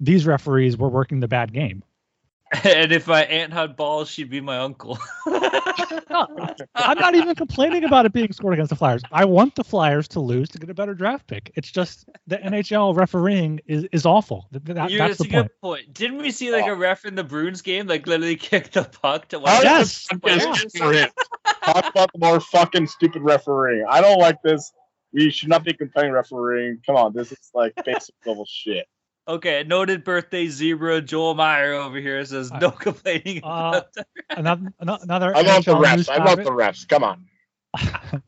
these 0.00 0.26
referees 0.26 0.76
were 0.76 0.88
working 0.88 1.20
the 1.20 1.28
bad 1.28 1.52
game. 1.52 1.82
and 2.64 2.92
if 2.92 3.06
my 3.06 3.24
aunt 3.24 3.52
had 3.52 3.76
balls, 3.76 4.08
she'd 4.08 4.30
be 4.30 4.40
my 4.40 4.58
uncle. 4.58 4.98
No, 6.10 6.26
I'm 6.74 6.98
not 6.98 7.14
even 7.14 7.34
complaining 7.34 7.84
about 7.84 8.06
it 8.06 8.12
being 8.14 8.32
scored 8.32 8.54
against 8.54 8.70
the 8.70 8.76
Flyers. 8.76 9.02
I 9.12 9.26
want 9.26 9.54
the 9.54 9.62
Flyers 9.64 10.08
to 10.08 10.20
lose 10.20 10.48
to 10.50 10.58
get 10.58 10.70
a 10.70 10.74
better 10.74 10.94
draft 10.94 11.26
pick. 11.26 11.52
It's 11.54 11.70
just 11.70 12.08
the 12.26 12.38
NHL 12.38 12.96
refereeing 12.96 13.60
is, 13.66 13.84
is 13.92 14.06
awful. 14.06 14.48
Th- 14.52 14.64
that- 14.64 14.90
You- 14.90 14.98
that's 14.98 15.20
it's 15.20 15.22
the 15.22 15.28
a 15.28 15.32
point. 15.42 15.46
good 15.52 15.60
point. 15.60 15.92
Didn't 15.94 16.18
we 16.18 16.30
see 16.30 16.50
like 16.50 16.66
a 16.66 16.74
ref 16.74 17.04
in 17.04 17.14
the 17.14 17.24
Bruins 17.24 17.60
game, 17.60 17.86
like 17.86 18.06
literally 18.06 18.36
kick 18.36 18.70
the 18.70 18.84
puck 18.84 19.28
to 19.28 19.38
one 19.40 19.50
How 19.52 19.60
Yes. 19.62 20.06
the 20.10 20.18
Yes, 20.24 20.44
players? 20.72 20.72
we're 20.80 21.02
in. 21.04 21.08
Talk 21.64 21.90
about 21.90 22.10
the 22.14 22.18
more 22.18 22.40
fucking 22.40 22.86
stupid 22.86 23.20
refereeing. 23.22 23.84
I 23.88 24.00
don't 24.00 24.18
like 24.18 24.40
this. 24.42 24.72
We 25.12 25.30
should 25.30 25.50
not 25.50 25.64
be 25.64 25.74
complaining 25.74 26.12
refereeing. 26.12 26.80
Come 26.86 26.96
on, 26.96 27.12
this 27.12 27.30
is 27.32 27.50
like 27.54 27.74
basic 27.84 28.14
level 28.26 28.46
shit. 28.48 28.86
Okay, 29.28 29.62
noted 29.62 30.04
birthday 30.04 30.48
zebra 30.48 31.02
Joel 31.02 31.34
Meyer 31.34 31.74
over 31.74 31.98
here 31.98 32.24
says 32.24 32.50
no 32.50 32.70
complaining. 32.70 33.44
Uh, 33.44 33.82
about 33.84 33.92
that. 33.94 34.06
Another 34.30 34.72
another 34.80 35.36
I 35.36 35.42
love 35.42 35.66
the 35.66 35.74
NHL 35.74 35.84
refs. 35.84 36.08
I 36.08 36.16
love 36.16 36.26
topic. 36.26 36.44
the 36.44 36.50
refs. 36.50 36.88
Come 36.88 37.04
on. 37.04 38.22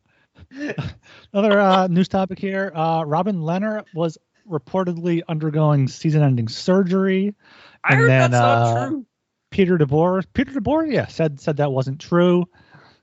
Another 1.33 1.59
uh, 1.59 1.87
news 1.87 2.09
topic 2.09 2.39
here. 2.39 2.71
Uh, 2.75 3.05
Robin 3.07 3.37
Lehner 3.37 3.85
was 3.95 4.19
reportedly 4.49 5.23
undergoing 5.29 5.89
season-ending 5.89 6.49
surgery. 6.49 7.35
I 7.83 7.93
and 7.93 8.01
heard 8.01 8.09
then, 8.11 8.31
that's 8.33 8.43
uh, 8.43 8.75
not 8.75 8.89
true. 8.89 9.07
Peter 9.51 9.79
DeBoer, 9.79 10.25
Peter 10.35 10.53
DeBoer, 10.53 10.93
yeah, 10.93 11.07
said 11.07 11.41
said 11.41 11.57
that 11.57 11.73
wasn't 11.73 12.01
true. 12.01 12.45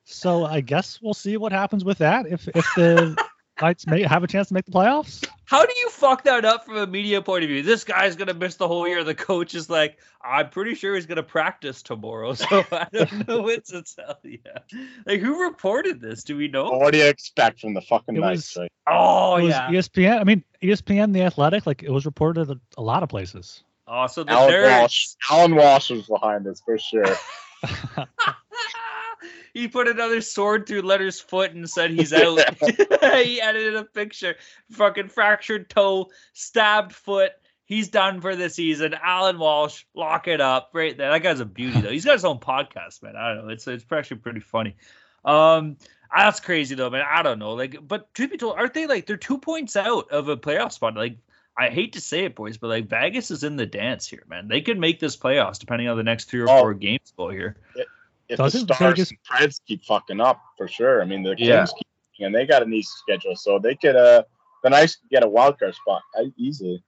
So 0.04 0.46
I 0.46 0.62
guess 0.62 1.00
we'll 1.01 1.16
see 1.16 1.36
what 1.38 1.51
happens 1.51 1.84
with 1.84 1.98
that 1.98 2.27
if 2.27 2.48
if 2.48 2.66
the 2.75 3.18
Knights 3.61 3.87
may 3.87 4.03
have 4.03 4.23
a 4.23 4.27
chance 4.27 4.49
to 4.49 4.53
make 4.53 4.65
the 4.65 4.71
playoffs. 4.71 5.27
How 5.45 5.65
do 5.65 5.73
you 5.79 5.89
fuck 5.89 6.23
that 6.25 6.45
up 6.45 6.65
from 6.65 6.77
a 6.77 6.85
media 6.85 7.21
point 7.21 7.43
of 7.43 7.49
view? 7.49 7.63
This 7.63 7.83
guy's 7.83 8.15
gonna 8.15 8.33
miss 8.33 8.55
the 8.55 8.67
whole 8.67 8.87
year. 8.87 9.03
The 9.03 9.15
coach 9.15 9.55
is 9.55 9.69
like, 9.69 9.97
I'm 10.21 10.49
pretty 10.49 10.75
sure 10.75 10.93
he's 10.95 11.05
gonna 11.05 11.23
practice 11.23 11.81
tomorrow, 11.81 12.33
so 12.35 12.63
I 12.71 12.87
don't 12.91 13.27
know 13.27 13.41
what 13.41 13.65
to 13.67 13.81
tell 13.83 14.19
you. 14.23 14.39
Like, 15.05 15.21
who 15.21 15.43
reported 15.43 16.01
this? 16.01 16.23
Do 16.23 16.35
we 16.37 16.47
know? 16.49 16.65
Well, 16.71 16.79
what 16.81 16.91
do 16.91 16.99
you 16.99 17.07
expect 17.07 17.61
from 17.61 17.73
the 17.73 17.81
fucking 17.81 18.15
It 18.17 18.19
Knights? 18.19 18.55
was- 18.57 18.67
Oh 18.89 19.35
it 19.37 19.43
was 19.43 19.51
yeah. 19.51 19.69
ESPN. 19.69 20.19
I 20.19 20.23
mean 20.23 20.43
ESPN, 20.63 21.11
The 21.13 21.23
Athletic, 21.23 21.65
like 21.65 21.83
it 21.83 21.91
was 21.91 22.05
reported 22.05 22.49
at 22.49 22.57
a 22.77 22.81
lot 22.81 23.03
of 23.03 23.09
places. 23.09 23.63
Oh, 23.87 24.07
so 24.07 24.23
the 24.23 24.31
Alan 24.31 24.51
nerds. 24.53 24.79
Walsh. 24.79 25.05
Allan 25.29 25.55
Walsh 25.55 25.89
was 25.91 26.05
behind 26.07 26.45
this 26.45 26.61
for 26.61 26.77
sure. 26.77 27.05
he 29.53 29.67
put 29.67 29.88
another 29.88 30.21
sword 30.21 30.67
through 30.67 30.83
Lehner's 30.83 31.19
foot 31.19 31.51
and 31.51 31.69
said 31.69 31.91
he's 31.91 32.13
out. 32.13 32.39
he 32.62 33.41
edited 33.41 33.75
a 33.75 33.83
picture. 33.83 34.36
Fucking 34.71 35.09
fractured 35.09 35.69
toe, 35.69 36.09
stabbed 36.33 36.93
foot. 36.93 37.31
He's 37.65 37.89
done 37.89 38.21
for 38.21 38.36
the 38.36 38.50
season. 38.50 38.93
Allan 39.01 39.39
Walsh, 39.39 39.83
lock 39.93 40.27
it 40.29 40.39
up 40.39 40.69
right 40.74 40.95
there. 40.97 41.12
That 41.12 41.21
guy's 41.24 41.41
a 41.41 41.45
beauty 41.45 41.81
though. 41.81 41.89
He's 41.91 42.05
got 42.05 42.13
his 42.13 42.24
own 42.25 42.39
podcast, 42.39 43.03
man. 43.03 43.15
I 43.17 43.33
don't 43.33 43.45
know. 43.45 43.51
It's 43.53 43.67
it's 43.67 43.86
actually 43.91 44.17
pretty 44.17 44.39
funny. 44.39 44.75
Um, 45.25 45.75
that's 46.15 46.39
crazy 46.39 46.75
though, 46.75 46.89
man. 46.89 47.03
I 47.09 47.24
don't 47.24 47.39
know. 47.39 47.53
Like, 47.53 47.86
but 47.86 48.13
truth 48.13 48.31
be 48.31 48.38
told, 48.38 48.57
aren't 48.57 48.74
they 48.74 48.88
like 48.88 49.05
they're 49.05 49.17
two 49.17 49.38
points 49.38 49.75
out 49.75 50.09
of 50.12 50.29
a 50.29 50.38
playoff 50.38 50.71
spot? 50.71 50.95
Like, 50.95 51.17
I 51.57 51.67
hate 51.69 51.93
to 51.93 52.01
say 52.01 52.24
it, 52.24 52.36
boys, 52.36 52.55
but 52.57 52.67
like 52.67 52.88
Vegas 52.88 53.31
is 53.31 53.43
in 53.43 53.57
the 53.57 53.65
dance 53.65 54.07
here, 54.07 54.24
man. 54.29 54.47
They 54.47 54.62
could 54.62 54.79
make 54.79 55.01
this 55.01 55.17
playoffs 55.17 55.59
depending 55.59 55.89
on 55.89 55.97
the 55.97 56.03
next 56.03 56.29
three 56.29 56.39
or 56.39 56.50
Oh. 56.50 56.59
four 56.62 56.74
games 56.74 57.12
go 57.17 57.29
here. 57.29 57.57
If 58.29 58.38
Doesn't 58.38 58.67
the 58.67 58.74
Stars 58.75 58.93
Vegas- 58.96 59.12
and 59.12 59.19
Preds 59.24 59.60
keep 59.65 59.86
fucking 59.86 60.19
up, 60.19 60.41
for 60.57 60.67
sure. 60.67 61.01
I 61.01 61.05
mean, 61.05 61.24
the 61.24 61.36
Kings 61.36 61.48
Yeah. 61.48 61.65
keep, 61.65 62.25
and 62.25 62.36
they 62.36 62.46
got 62.46 62.62
an 62.62 62.74
easy 62.74 62.88
schedule, 63.03 63.36
so 63.36 63.57
they 63.60 63.75
could. 63.75 63.96
Uh, 63.96 64.24
the 64.63 64.69
Knights 64.69 64.96
could 64.98 65.10
get 65.10 65.24
a 65.24 65.27
wild 65.29 65.57
card 65.60 65.75
spot 65.75 66.01
easily. 66.38 66.84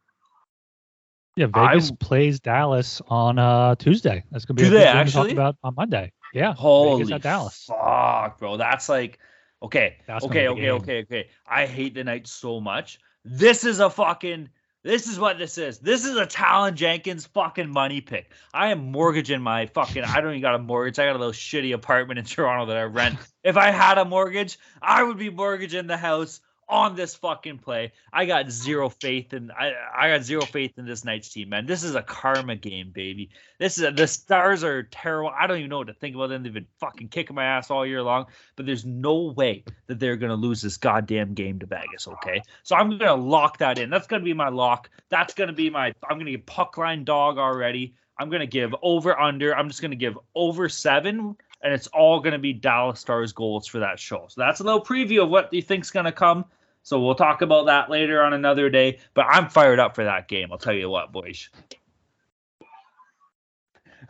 Yeah, 1.35 1.47
I- 1.53 1.69
Vegas 1.75 1.91
plays 1.91 2.39
Dallas 2.39 3.01
on 3.07 3.39
uh 3.39 3.75
Tuesday. 3.75 4.23
That's 4.31 4.43
gonna 4.45 4.55
be 4.57 4.63
Do 4.63 4.67
a 4.69 4.71
they 4.71 4.77
big 4.79 4.87
actually? 4.87 5.29
talk 5.29 5.33
about 5.33 5.55
on 5.63 5.75
Monday. 5.75 6.11
Yeah, 6.33 6.53
Holy 6.53 7.03
Vegas 7.03 7.15
at 7.15 7.21
Dallas. 7.21 7.65
fuck, 7.65 8.39
bro. 8.39 8.57
That's 8.57 8.89
like 8.89 9.19
okay, 9.63 9.97
That's 10.07 10.25
okay, 10.25 10.47
okay, 10.49 10.71
okay, 10.71 11.01
okay. 11.03 11.29
I 11.47 11.65
hate 11.65 11.93
the 11.93 12.03
Knights 12.03 12.31
so 12.31 12.59
much. 12.59 12.99
This 13.23 13.63
is 13.63 13.79
a 13.79 13.89
fucking. 13.89 14.49
This 14.89 15.05
is 15.05 15.19
what 15.19 15.37
this 15.37 15.59
is. 15.59 15.77
This 15.77 16.03
is 16.03 16.15
a 16.15 16.25
Talon 16.25 16.75
Jenkins 16.75 17.27
fucking 17.27 17.69
money 17.69 18.01
pick. 18.01 18.31
I 18.51 18.71
am 18.71 18.91
mortgaging 18.91 19.39
my 19.39 19.67
fucking. 19.67 20.03
I 20.03 20.19
don't 20.19 20.31
even 20.31 20.41
got 20.41 20.55
a 20.55 20.57
mortgage. 20.57 20.97
I 20.97 21.05
got 21.05 21.15
a 21.15 21.19
little 21.19 21.31
shitty 21.31 21.75
apartment 21.75 22.17
in 22.17 22.25
Toronto 22.25 22.65
that 22.65 22.77
I 22.77 22.85
rent. 22.85 23.19
if 23.43 23.55
I 23.55 23.69
had 23.69 23.99
a 23.99 24.05
mortgage, 24.05 24.57
I 24.81 25.03
would 25.03 25.19
be 25.19 25.29
mortgaging 25.29 25.85
the 25.85 25.95
house 25.95 26.41
on 26.69 26.95
this 26.95 27.15
fucking 27.15 27.57
play. 27.57 27.91
I 28.13 28.25
got 28.25 28.51
zero 28.51 28.89
faith 28.89 29.33
in. 29.33 29.51
I 29.51 29.73
I 29.95 30.09
got 30.09 30.23
zero 30.23 30.45
faith 30.45 30.77
in 30.77 30.85
this 30.85 31.03
Knights 31.03 31.29
team, 31.29 31.49
man. 31.49 31.65
This 31.65 31.83
is 31.83 31.95
a 31.95 32.03
karma 32.03 32.55
game, 32.55 32.91
baby. 32.91 33.31
This 33.57 33.77
is 33.77 33.83
a, 33.83 33.91
the 33.91 34.07
Stars 34.07 34.63
are 34.63 34.83
terrible. 34.83 35.31
I 35.37 35.47
don't 35.47 35.57
even 35.57 35.69
know 35.69 35.79
what 35.79 35.87
to 35.87 35.93
think 35.93 36.15
about 36.15 36.29
them. 36.29 36.43
They've 36.43 36.53
been 36.53 36.67
fucking 36.79 37.09
kicking 37.09 37.35
my 37.35 37.43
ass 37.43 37.71
all 37.71 37.85
year 37.85 38.03
long, 38.03 38.27
but 38.55 38.67
there's 38.67 38.85
no 38.85 39.33
way 39.35 39.63
that 39.87 39.99
they're 39.99 40.15
gonna 40.15 40.35
lose 40.35 40.61
this 40.61 40.77
goddamn 40.77 41.33
game 41.33 41.59
to 41.59 41.65
Vegas. 41.65 42.07
Okay, 42.07 42.41
so 42.63 42.75
I'm 42.75 42.97
gonna 42.97 43.15
lock 43.15 43.57
that 43.57 43.79
in. 43.79 43.89
That's 43.89 44.07
gonna 44.07 44.23
be 44.23 44.33
my 44.33 44.49
lock. 44.49 44.89
That's 45.09 45.33
gonna 45.33 45.53
be 45.53 45.69
my. 45.71 45.93
I'm 46.07 46.19
gonna 46.19 46.31
give 46.31 46.45
puck 46.45 46.77
line 46.77 47.03
dog 47.03 47.39
already. 47.39 47.95
I'm 48.19 48.29
gonna 48.29 48.45
give 48.45 48.75
over 48.83 49.19
under. 49.19 49.55
I'm 49.55 49.69
just 49.69 49.81
gonna 49.81 49.95
give 49.95 50.19
over 50.35 50.69
seven, 50.69 51.35
and 51.63 51.73
it's 51.73 51.87
all 51.87 52.19
gonna 52.19 52.37
be 52.37 52.53
Dallas 52.53 52.99
Stars 52.99 53.33
goals 53.33 53.65
for 53.65 53.79
that 53.79 53.99
show. 53.99 54.27
So 54.29 54.41
that's 54.41 54.59
a 54.59 54.63
little 54.63 54.83
preview 54.83 55.23
of 55.23 55.29
what 55.29 55.51
you 55.51 55.63
think's 55.63 55.89
gonna 55.89 56.11
come. 56.11 56.45
So 56.83 56.99
we'll 57.01 57.15
talk 57.15 57.41
about 57.41 57.65
that 57.67 57.89
later 57.89 58.21
on 58.23 58.33
another 58.33 58.69
day. 58.69 58.99
But 59.13 59.27
I'm 59.29 59.49
fired 59.49 59.79
up 59.79 59.95
for 59.95 60.03
that 60.05 60.27
game. 60.27 60.49
I'll 60.51 60.57
tell 60.57 60.73
you 60.73 60.89
what, 60.89 61.11
boys. 61.11 61.49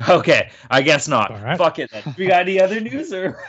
Okay, 0.07 0.49
I 0.71 0.81
guess 0.81 1.09
not. 1.09 1.29
Right. 1.29 1.57
Fuck 1.57 1.79
it. 1.79 1.91
Then. 1.91 2.15
We 2.17 2.25
got 2.27 2.41
any 2.41 2.61
other 2.61 2.79
news 2.79 3.11
or? 3.13 3.38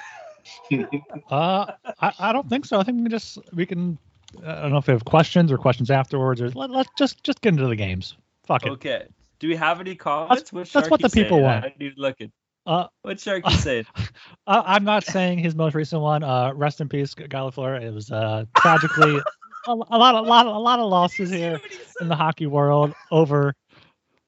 Uh, 1.30 1.66
I, 2.00 2.12
I 2.18 2.32
don't 2.32 2.48
think 2.48 2.64
so. 2.64 2.80
I 2.80 2.82
think 2.82 2.96
we 2.96 3.02
can 3.04 3.10
just 3.10 3.38
we 3.52 3.66
can. 3.66 3.98
I 4.44 4.62
don't 4.62 4.72
know 4.72 4.78
if 4.78 4.86
we 4.88 4.92
have 4.92 5.04
questions 5.04 5.52
or 5.52 5.58
questions 5.58 5.90
afterwards. 5.92 6.40
Or 6.40 6.48
let, 6.50 6.70
let's 6.70 6.90
just 6.98 7.22
just 7.22 7.40
get 7.40 7.50
into 7.52 7.68
the 7.68 7.76
games. 7.76 8.16
Fuck 8.46 8.66
it. 8.66 8.70
Okay. 8.70 9.04
Do 9.38 9.46
we 9.48 9.54
have 9.54 9.80
any 9.80 9.94
comments? 9.94 10.50
That's- 10.50 10.72
that's 10.72 10.90
what 10.90 11.02
the 11.02 11.10
people 11.10 11.42
want. 11.42 11.66
I 11.66 11.74
even 11.78 11.94
looking. 11.98 12.32
Uh, 12.70 12.86
What 13.02 13.16
Sharky 13.16 13.50
saying? 13.56 13.84
I, 14.46 14.76
I'm 14.76 14.84
not 14.84 15.02
saying 15.02 15.38
his 15.38 15.56
most 15.56 15.74
recent 15.74 16.02
one. 16.02 16.22
Uh, 16.22 16.52
rest 16.54 16.80
in 16.80 16.88
peace, 16.88 17.14
Guy 17.14 17.26
Lafleur. 17.26 17.82
It 17.82 17.92
was 17.92 18.12
uh 18.12 18.44
tragically 18.56 19.16
a, 19.66 19.72
a 19.72 19.74
lot, 19.74 20.14
a 20.14 20.20
lot, 20.20 20.46
a 20.46 20.58
lot 20.58 20.78
of 20.78 20.88
losses 20.88 21.30
here 21.30 21.60
in 22.00 22.06
the 22.06 22.14
hockey 22.14 22.46
world 22.46 22.94
over, 23.10 23.56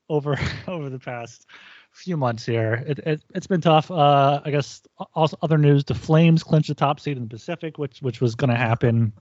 over, 0.09 0.37
over 0.67 0.91
the 0.91 0.99
past 0.99 1.47
few 1.93 2.17
months 2.17 2.45
here. 2.45 2.83
It, 2.85 2.99
it 3.01 3.23
it's 3.33 3.47
been 3.47 3.61
tough. 3.61 3.93
Uh, 3.93 4.41
I 4.45 4.51
guess 4.51 4.83
also 5.15 5.37
other 5.43 5.59
news: 5.59 5.85
the 5.85 5.95
Flames 5.95 6.43
clinched 6.43 6.69
the 6.69 6.75
top 6.75 6.99
seed 6.99 7.17
in 7.17 7.23
the 7.23 7.29
Pacific, 7.29 7.79
which 7.79 8.03
which 8.03 8.21
was 8.21 8.35
going 8.35 8.51
to 8.51 8.57
happen. 8.57 9.13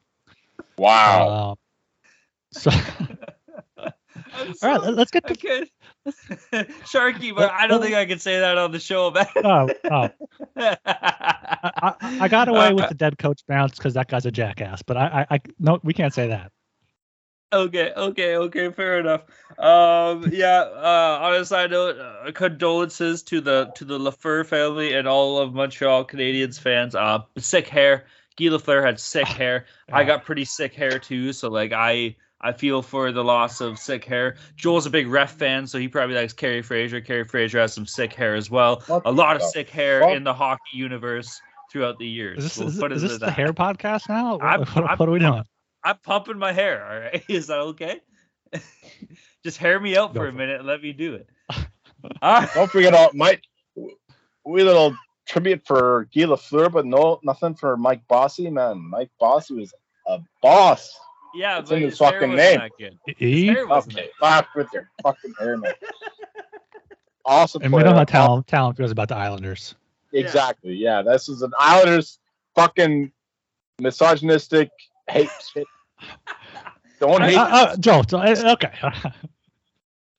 Wow. 0.77 1.27
Uh, 1.29 1.55
so 2.53 2.71
I'm 4.33 4.53
all 4.61 4.69
right, 4.69 4.81
so- 4.81 4.91
let's 4.91 5.11
get 5.11 5.27
to. 5.27 5.35
could. 5.35 5.69
Sharky, 6.85 7.35
but 7.35 7.51
I 7.51 7.67
don't 7.67 7.81
think 7.81 7.95
I 7.95 8.05
can 8.05 8.19
say 8.19 8.39
that 8.39 8.57
on 8.57 8.71
the 8.71 8.79
show, 8.79 9.11
man. 9.11 9.27
Oh, 9.35 9.69
oh. 9.89 10.09
I, 10.55 10.77
I, 10.85 11.93
I 12.21 12.27
got 12.27 12.47
away 12.47 12.73
with 12.73 12.89
the 12.89 12.95
dead 12.95 13.17
coach 13.17 13.41
bounce 13.47 13.77
because 13.77 13.93
that 13.93 14.07
guy's 14.07 14.25
a 14.25 14.31
jackass. 14.31 14.81
But 14.81 14.97
I, 14.97 15.25
I, 15.29 15.35
I 15.35 15.39
no, 15.59 15.79
we 15.83 15.93
can't 15.93 16.13
say 16.13 16.27
that. 16.27 16.51
Okay, 17.53 17.91
okay, 17.95 18.37
okay, 18.37 18.71
fair 18.71 18.99
enough. 18.99 19.23
Um, 19.59 20.29
yeah. 20.31 20.61
Uh, 20.61 21.19
on 21.21 21.33
a 21.35 21.45
side 21.45 21.71
note, 21.71 21.97
uh, 21.99 22.31
condolences 22.31 23.23
to 23.23 23.41
the 23.41 23.71
to 23.75 23.85
the 23.85 23.99
Lafleur 23.99 24.45
family 24.45 24.93
and 24.93 25.07
all 25.07 25.37
of 25.37 25.53
Montreal 25.53 26.05
Canadiens 26.05 26.59
fans. 26.59 26.95
Uh, 26.95 27.19
sick 27.37 27.67
hair. 27.67 28.05
Guy 28.37 28.45
Lafleur 28.45 28.83
had 28.83 28.99
sick 28.99 29.27
hair. 29.27 29.65
I 29.91 30.05
got 30.05 30.23
pretty 30.23 30.45
sick 30.45 30.73
hair 30.73 30.97
too, 30.97 31.33
so 31.33 31.49
like 31.49 31.73
I 31.73 32.15
I 32.41 32.51
feel 32.51 32.81
for 32.81 33.11
the 33.11 33.23
loss 33.23 33.61
of 33.61 33.77
sick 33.77 34.03
hair. 34.03 34.35
Joel's 34.55 34.85
a 34.85 34.89
big 34.89 35.07
ref 35.07 35.33
fan, 35.33 35.67
so 35.67 35.77
he 35.77 35.87
probably 35.87 36.15
likes 36.15 36.33
Kerry 36.33 36.61
Fraser. 36.61 36.99
Kerry 36.99 37.23
Fraser 37.23 37.59
has 37.59 37.73
some 37.73 37.85
sick 37.85 38.13
hair 38.13 38.35
as 38.35 38.49
well. 38.49 38.81
What 38.87 39.03
A 39.05 39.11
lot 39.11 39.35
of 39.35 39.43
sick 39.43 39.69
hair 39.69 40.01
fuck? 40.01 40.15
in 40.15 40.23
the 40.23 40.33
hockey 40.33 40.61
universe 40.73 41.39
throughout 41.71 41.99
the 41.99 42.07
years. 42.07 42.39
Is 42.39 42.43
this, 42.45 42.57
We'll 42.57 42.67
is, 42.69 42.77
put 42.79 42.91
it 42.91 42.95
is 42.95 43.01
this 43.03 43.11
the 43.13 43.19
that. 43.27 43.31
hair 43.33 43.53
podcast 43.53 44.09
now? 44.09 44.33
What, 44.37 44.43
I'm- 44.43 44.59
what- 44.61 44.77
I'm- 44.85 44.97
what 44.97 45.07
are 45.07 45.11
we 45.11 45.19
doing? 45.19 45.43
I'm 45.83 45.97
pumping 46.03 46.37
my 46.37 46.51
hair. 46.51 46.85
All 46.85 46.99
right, 46.99 47.23
is 47.29 47.47
that 47.47 47.59
okay? 47.59 48.01
Just 49.43 49.57
hair 49.57 49.79
me 49.79 49.97
out 49.97 50.13
Go 50.13 50.19
for 50.21 50.27
a 50.27 50.31
for 50.31 50.37
minute 50.37 50.59
and 50.59 50.67
let 50.67 50.81
me 50.81 50.93
do 50.93 51.15
it. 51.15 51.27
All 52.21 52.33
right. 52.41 52.49
Don't 52.53 52.69
forget 52.71 52.93
all 52.93 53.09
my 53.13 53.39
We 54.43 54.63
little 54.63 54.95
tribute 55.27 55.65
for 55.65 56.07
Guy 56.13 56.21
Lafleur, 56.21 56.71
but 56.71 56.85
no, 56.85 57.19
nothing 57.23 57.53
for 57.55 57.77
Mike 57.77 58.07
Bossy, 58.07 58.49
man. 58.49 58.79
Mike 58.79 59.11
Bossy 59.19 59.53
was 59.55 59.73
a 60.07 60.19
boss. 60.41 60.95
Yeah, 61.33 61.59
It's 61.59 61.69
but 61.69 61.75
in 61.77 61.83
his 61.83 61.91
his 61.93 61.99
fucking 61.99 62.31
wasn't 62.31 62.35
name. 62.37 62.59
that 62.59 62.71
good. 62.77 62.99
His 63.07 63.15
E? 63.21 63.47
hair 63.47 63.67
wasn't 63.67 63.97
Okay, 63.97 64.09
that 64.21 64.45
fuck 64.45 64.55
with 64.55 64.67
your 64.73 64.89
fucking 65.03 65.33
hair, 65.39 65.57
man. 65.57 65.73
Awesome. 67.23 67.61
And 67.61 67.71
we 67.71 67.83
know 67.83 67.91
player. 67.91 67.97
how 67.99 68.03
talent 68.05 68.47
talent 68.47 68.77
feels 68.77 68.89
about 68.91 69.07
the 69.07 69.15
Islanders. 69.15 69.75
Exactly. 70.11 70.73
Yeah, 70.73 71.03
this 71.03 71.29
is 71.29 71.43
an 71.43 71.51
Islanders 71.59 72.17
fucking 72.55 73.11
misogynistic 73.79 74.71
hate 75.07 75.29
shit. 75.53 75.67
Don't 76.99 77.21
Uh, 77.21 77.25
hate 77.27 77.37
uh, 77.37 77.77
Joel, 77.77 78.03
so, 78.09 78.17
uh, 78.17 78.53
okay. 78.53 78.71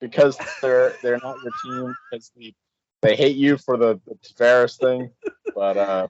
because 0.00 0.38
they're 0.62 0.94
they're 1.02 1.18
not 1.22 1.36
your 1.42 1.52
team 1.64 1.94
because 2.10 2.30
they, 2.36 2.54
they 3.02 3.16
hate 3.16 3.36
you 3.36 3.58
for 3.58 3.76
the, 3.76 4.00
the 4.06 4.14
Tavares 4.24 4.78
thing. 4.78 5.10
But 5.56 5.76
uh 5.76 6.06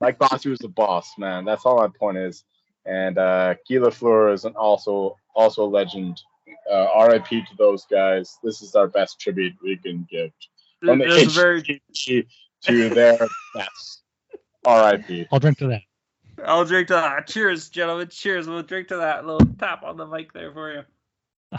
Mike 0.00 0.18
Bossy 0.18 0.48
was 0.48 0.58
the 0.60 0.68
boss, 0.68 1.12
man. 1.18 1.44
That's 1.44 1.64
all 1.66 1.76
my 1.76 1.88
point 1.88 2.16
is. 2.16 2.42
And 2.84 3.18
uh 3.18 3.54
Guy 3.68 3.76
Lafleur 3.76 4.32
is 4.32 4.44
an 4.44 4.54
also 4.54 5.16
also 5.34 5.64
a 5.64 5.70
legend. 5.70 6.20
Uh, 6.70 7.08
RIP 7.08 7.28
to 7.28 7.56
those 7.58 7.84
guys. 7.86 8.38
This 8.42 8.62
is 8.62 8.74
our 8.74 8.86
best 8.86 9.18
tribute 9.20 9.54
we 9.62 9.76
can 9.76 10.06
give 10.10 10.30
from 10.80 10.98
the 10.98 11.04
It 11.06 11.30
very. 11.30 11.62
HG 11.62 12.26
to 12.62 12.88
their 12.90 13.18
best. 13.54 14.02
RIP. 14.66 15.28
I'll 15.32 15.40
drink 15.40 15.58
to 15.58 15.68
that. 15.68 15.82
I'll 16.44 16.64
drink 16.64 16.88
to 16.88 16.94
that. 16.94 17.26
Cheers, 17.26 17.68
gentlemen. 17.68 18.08
Cheers. 18.08 18.48
We'll 18.48 18.62
drink 18.62 18.88
to 18.88 18.96
that 18.96 19.26
little 19.26 19.46
tap 19.58 19.82
on 19.82 19.96
the 19.96 20.06
mic 20.06 20.32
there 20.32 20.52
for 20.52 20.72
you. 20.72 21.58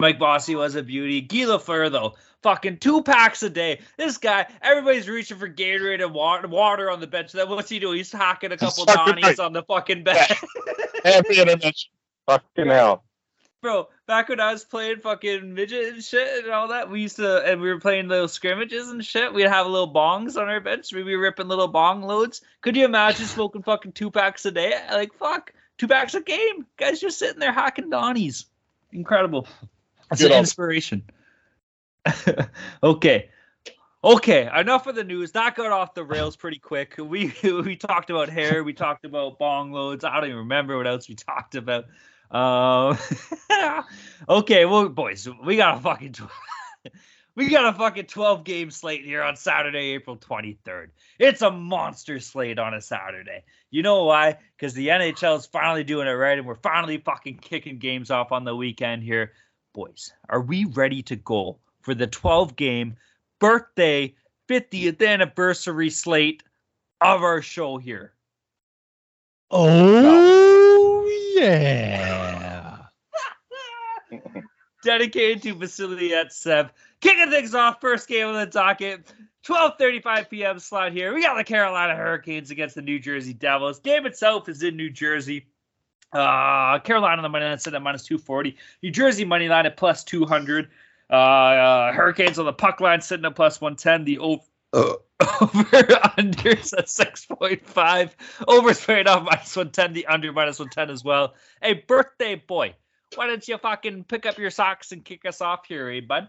Mike 0.00 0.20
Bossy 0.20 0.54
was 0.54 0.76
a 0.76 0.82
beauty. 0.82 1.26
Lafleur, 1.26 1.90
though, 1.90 2.14
fucking 2.42 2.76
two 2.76 3.02
packs 3.02 3.42
a 3.42 3.50
day. 3.50 3.80
This 3.96 4.16
guy, 4.16 4.46
everybody's 4.62 5.08
reaching 5.08 5.38
for 5.38 5.48
Gatorade 5.48 6.00
and 6.04 6.14
water, 6.14 6.46
water 6.46 6.88
on 6.88 7.00
the 7.00 7.08
bench. 7.08 7.32
Then 7.32 7.48
what's 7.48 7.68
he 7.68 7.80
doing? 7.80 7.96
He's 7.96 8.12
hacking 8.12 8.52
a 8.52 8.56
couple 8.56 8.86
Donnies 8.86 9.22
right. 9.22 9.38
on 9.40 9.52
the 9.52 9.64
fucking 9.64 10.04
bench. 10.04 10.32
Every 11.04 11.38
intervention. 11.38 11.90
Fucking 12.26 12.68
hell. 12.68 13.02
Bro, 13.60 13.88
back 14.06 14.28
when 14.28 14.38
I 14.38 14.52
was 14.52 14.64
playing 14.64 15.00
fucking 15.00 15.52
midget 15.52 15.94
and 15.94 16.04
shit 16.04 16.44
and 16.44 16.52
all 16.52 16.68
that, 16.68 16.88
we 16.88 17.00
used 17.00 17.16
to, 17.16 17.44
and 17.44 17.60
we 17.60 17.72
were 17.72 17.80
playing 17.80 18.06
little 18.06 18.28
scrimmages 18.28 18.88
and 18.90 19.04
shit. 19.04 19.34
We'd 19.34 19.48
have 19.48 19.66
little 19.66 19.92
bongs 19.92 20.36
on 20.36 20.48
our 20.48 20.60
bench. 20.60 20.92
We'd 20.92 21.06
be 21.06 21.16
ripping 21.16 21.48
little 21.48 21.66
bong 21.66 22.02
loads. 22.02 22.40
Could 22.60 22.76
you 22.76 22.84
imagine 22.84 23.26
smoking 23.26 23.64
fucking 23.64 23.92
two 23.92 24.12
packs 24.12 24.46
a 24.46 24.52
day? 24.52 24.80
Like, 24.92 25.12
fuck, 25.14 25.52
two 25.76 25.88
packs 25.88 26.14
a 26.14 26.20
game. 26.20 26.66
Guys 26.76 27.00
just 27.00 27.18
sitting 27.18 27.40
there 27.40 27.52
hacking 27.52 27.90
Donnies. 27.90 28.44
Incredible. 28.92 29.48
That's 30.10 30.22
Good 30.22 30.30
an 30.30 30.36
on- 30.36 30.40
inspiration. 30.40 31.02
okay. 32.82 33.30
Okay, 34.04 34.48
enough 34.56 34.86
of 34.86 34.94
the 34.94 35.02
news. 35.02 35.32
That 35.32 35.56
got 35.56 35.72
off 35.72 35.94
the 35.94 36.04
rails 36.04 36.36
pretty 36.36 36.58
quick. 36.58 36.94
We 36.98 37.34
we 37.42 37.76
talked 37.76 38.10
about 38.10 38.28
hair, 38.28 38.62
we 38.62 38.72
talked 38.72 39.04
about 39.04 39.38
bong 39.38 39.72
loads. 39.72 40.04
I 40.04 40.14
don't 40.14 40.26
even 40.26 40.38
remember 40.38 40.76
what 40.76 40.86
else 40.86 41.08
we 41.08 41.16
talked 41.16 41.56
about. 41.56 41.86
Um, 42.30 42.96
okay, 44.28 44.66
well, 44.66 44.88
boys, 44.88 45.28
we 45.44 45.56
got 45.56 45.78
a 45.78 45.80
fucking 45.80 46.12
tw- 46.12 46.92
we 47.34 47.48
got 47.48 47.74
a 47.74 47.76
fucking 47.76 48.06
twelve 48.06 48.44
game 48.44 48.70
slate 48.70 49.04
here 49.04 49.22
on 49.22 49.34
Saturday, 49.34 49.94
April 49.94 50.14
twenty 50.16 50.58
third. 50.64 50.92
It's 51.18 51.42
a 51.42 51.50
monster 51.50 52.20
slate 52.20 52.60
on 52.60 52.74
a 52.74 52.80
Saturday. 52.80 53.42
You 53.70 53.82
know 53.82 54.04
why? 54.04 54.38
Because 54.56 54.74
the 54.74 54.88
NHL 54.88 55.38
is 55.38 55.46
finally 55.46 55.82
doing 55.82 56.06
it 56.06 56.12
right, 56.12 56.38
and 56.38 56.46
we're 56.46 56.54
finally 56.54 56.98
fucking 56.98 57.38
kicking 57.38 57.78
games 57.78 58.12
off 58.12 58.30
on 58.30 58.44
the 58.44 58.54
weekend 58.54 59.02
here, 59.02 59.32
boys. 59.78 60.12
Are 60.28 60.40
we 60.40 60.64
ready 60.64 61.02
to 61.04 61.14
go 61.14 61.58
for 61.82 61.94
the 61.94 62.08
twelve 62.08 62.56
game 62.56 62.96
birthday 63.38 64.12
50th 64.48 65.06
anniversary 65.06 65.88
slate 65.90 66.42
of 67.00 67.22
our 67.22 67.40
show 67.42 67.78
here? 67.78 68.12
Oh 69.52 71.06
yeah. 71.36 72.86
dedicated 74.84 75.42
to 75.42 75.54
Vasily 75.54 76.10
Etsev. 76.10 76.70
Kicking 77.00 77.30
things 77.30 77.54
off, 77.54 77.80
first 77.80 78.08
game 78.08 78.26
on 78.26 78.34
the 78.34 78.46
docket. 78.46 79.12
12:35 79.46 80.28
p.m. 80.28 80.58
slot 80.58 80.92
here. 80.92 81.14
We 81.14 81.22
got 81.22 81.36
the 81.36 81.44
Carolina 81.44 81.94
Hurricanes 81.94 82.50
against 82.50 82.74
the 82.74 82.82
New 82.82 82.98
Jersey 82.98 83.32
Devils. 83.32 83.78
Game 83.78 84.06
itself 84.06 84.48
is 84.48 84.62
in 84.62 84.76
New 84.76 84.90
Jersey. 84.90 85.46
Uh, 86.12 86.78
Carolina 86.80 87.22
the 87.22 87.28
money 87.28 87.44
line 87.44 87.58
set 87.58 87.74
at 87.74 87.82
minus 87.82 88.04
240. 88.04 88.56
New 88.82 88.90
Jersey 88.90 89.24
money 89.24 89.48
line 89.48 89.66
at 89.66 89.76
plus 89.76 90.04
200. 90.04 90.68
Uh, 91.10 91.14
uh, 91.14 91.92
Hurricanes 91.92 92.38
on 92.38 92.46
the 92.46 92.52
puck 92.52 92.80
line 92.80 93.00
sitting 93.00 93.24
at 93.24 93.34
plus 93.34 93.60
110. 93.60 94.04
The 94.04 94.18
over 94.18 94.42
over 94.72 94.98
unders 95.20 96.76
at 96.76 96.86
6.5. 96.86 98.10
Over 98.46 98.74
straight 98.74 99.06
off 99.06 99.24
minus 99.24 99.56
110. 99.56 99.92
The 99.92 100.06
under 100.06 100.32
minus 100.32 100.58
110 100.58 100.90
as 100.90 101.04
well. 101.04 101.34
Hey, 101.62 101.74
birthday 101.74 102.36
boy, 102.36 102.74
why 103.14 103.26
don't 103.26 103.46
you 103.46 103.58
fucking 103.58 104.04
pick 104.04 104.26
up 104.26 104.38
your 104.38 104.50
socks 104.50 104.92
and 104.92 105.04
kick 105.04 105.24
us 105.26 105.40
off 105.40 105.66
here, 105.66 105.88
eh, 105.90 106.00
bud? 106.00 106.28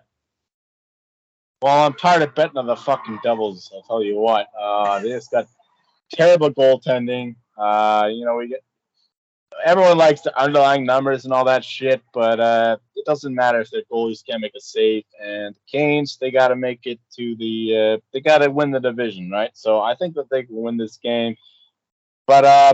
Well, 1.62 1.86
I'm 1.86 1.94
tired 1.94 2.22
of 2.22 2.36
betting 2.36 2.58
on 2.58 2.68
the 2.68 2.76
fucking 2.76 3.20
Devils. 3.22 3.70
I'll 3.74 3.82
tell 3.82 4.02
you 4.02 4.16
what. 4.16 4.48
Uh, 4.58 5.00
they 5.00 5.10
just 5.10 5.30
got 5.30 5.48
terrible 6.14 6.52
goaltending. 6.52 7.36
Uh, 7.58 8.08
you 8.10 8.24
know, 8.24 8.38
we 8.38 8.48
get 8.48 8.64
everyone 9.64 9.98
likes 9.98 10.22
the 10.22 10.38
underlying 10.40 10.86
numbers 10.86 11.26
and 11.26 11.34
all 11.34 11.46
that 11.46 11.64
shit, 11.64 12.02
but 12.14 12.40
uh, 12.40 12.78
it 12.96 13.06
doesn't 13.06 13.34
matter 13.34 13.60
if 13.60 13.70
their 13.70 13.84
goalies 13.92 14.26
can't 14.26 14.42
make 14.42 14.56
a 14.56 14.62
save. 14.62 15.04
And 15.22 15.56
the 15.56 15.60
Canes, 15.72 16.18
they 16.20 16.32
got 16.32 16.50
to 16.50 16.56
make 16.56 16.82
it 16.86 17.00
to 17.18 17.36
the. 17.36 17.98
Uh, 17.98 18.02
they 18.14 18.22
got 18.22 18.40
to 18.40 18.50
win 18.50 18.72
the 18.72 18.80
division, 18.80 19.30
right? 19.30 19.52
So 19.54 19.82
I 19.82 19.96
think 19.96 20.16
that 20.16 20.30
they 20.30 20.44
can 20.44 20.56
win 20.56 20.78
this 20.78 20.98
game. 20.98 21.36
But 22.28 22.46
uh, 22.46 22.74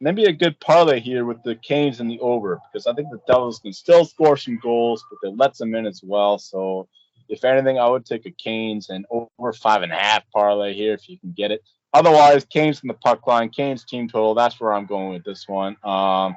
maybe 0.00 0.24
a 0.24 0.32
good 0.32 0.58
parlay 0.60 1.00
here 1.00 1.24
with 1.24 1.42
the 1.42 1.54
Canes 1.56 2.00
and 2.00 2.10
the 2.10 2.20
over 2.20 2.60
because 2.72 2.86
I 2.86 2.92
think 2.92 3.10
the 3.10 3.20
Devils 3.26 3.60
can 3.60 3.72
still 3.72 4.04
score 4.04 4.36
some 4.36 4.58
goals, 4.58 5.04
but 5.10 5.18
they 5.22 5.34
let 5.34 5.56
them 5.56 5.74
in 5.74 5.86
as 5.86 6.00
well. 6.02 6.38
So 6.38 6.88
if 7.28 7.44
anything, 7.44 7.78
I 7.78 7.88
would 7.88 8.04
take 8.04 8.26
a 8.26 8.30
Canes 8.30 8.90
and 8.90 9.06
over 9.10 9.52
five 9.52 9.82
and 9.82 9.92
a 9.92 9.96
half 9.96 10.24
parlay 10.32 10.74
here 10.74 10.94
if 10.94 11.08
you 11.08 11.18
can 11.18 11.32
get 11.32 11.50
it. 11.50 11.62
Otherwise, 11.96 12.44
Canes 12.44 12.78
from 12.78 12.88
the 12.88 12.94
puck 12.94 13.26
line, 13.26 13.48
Canes 13.48 13.82
team 13.82 14.06
total. 14.06 14.34
That's 14.34 14.60
where 14.60 14.74
I'm 14.74 14.84
going 14.84 15.14
with 15.14 15.24
this 15.24 15.48
one. 15.48 15.78
Um, 15.82 16.36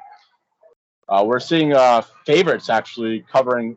uh, 1.06 1.22
we're 1.26 1.38
seeing 1.38 1.74
uh, 1.74 2.00
favorites 2.24 2.70
actually 2.70 3.26
covering 3.30 3.76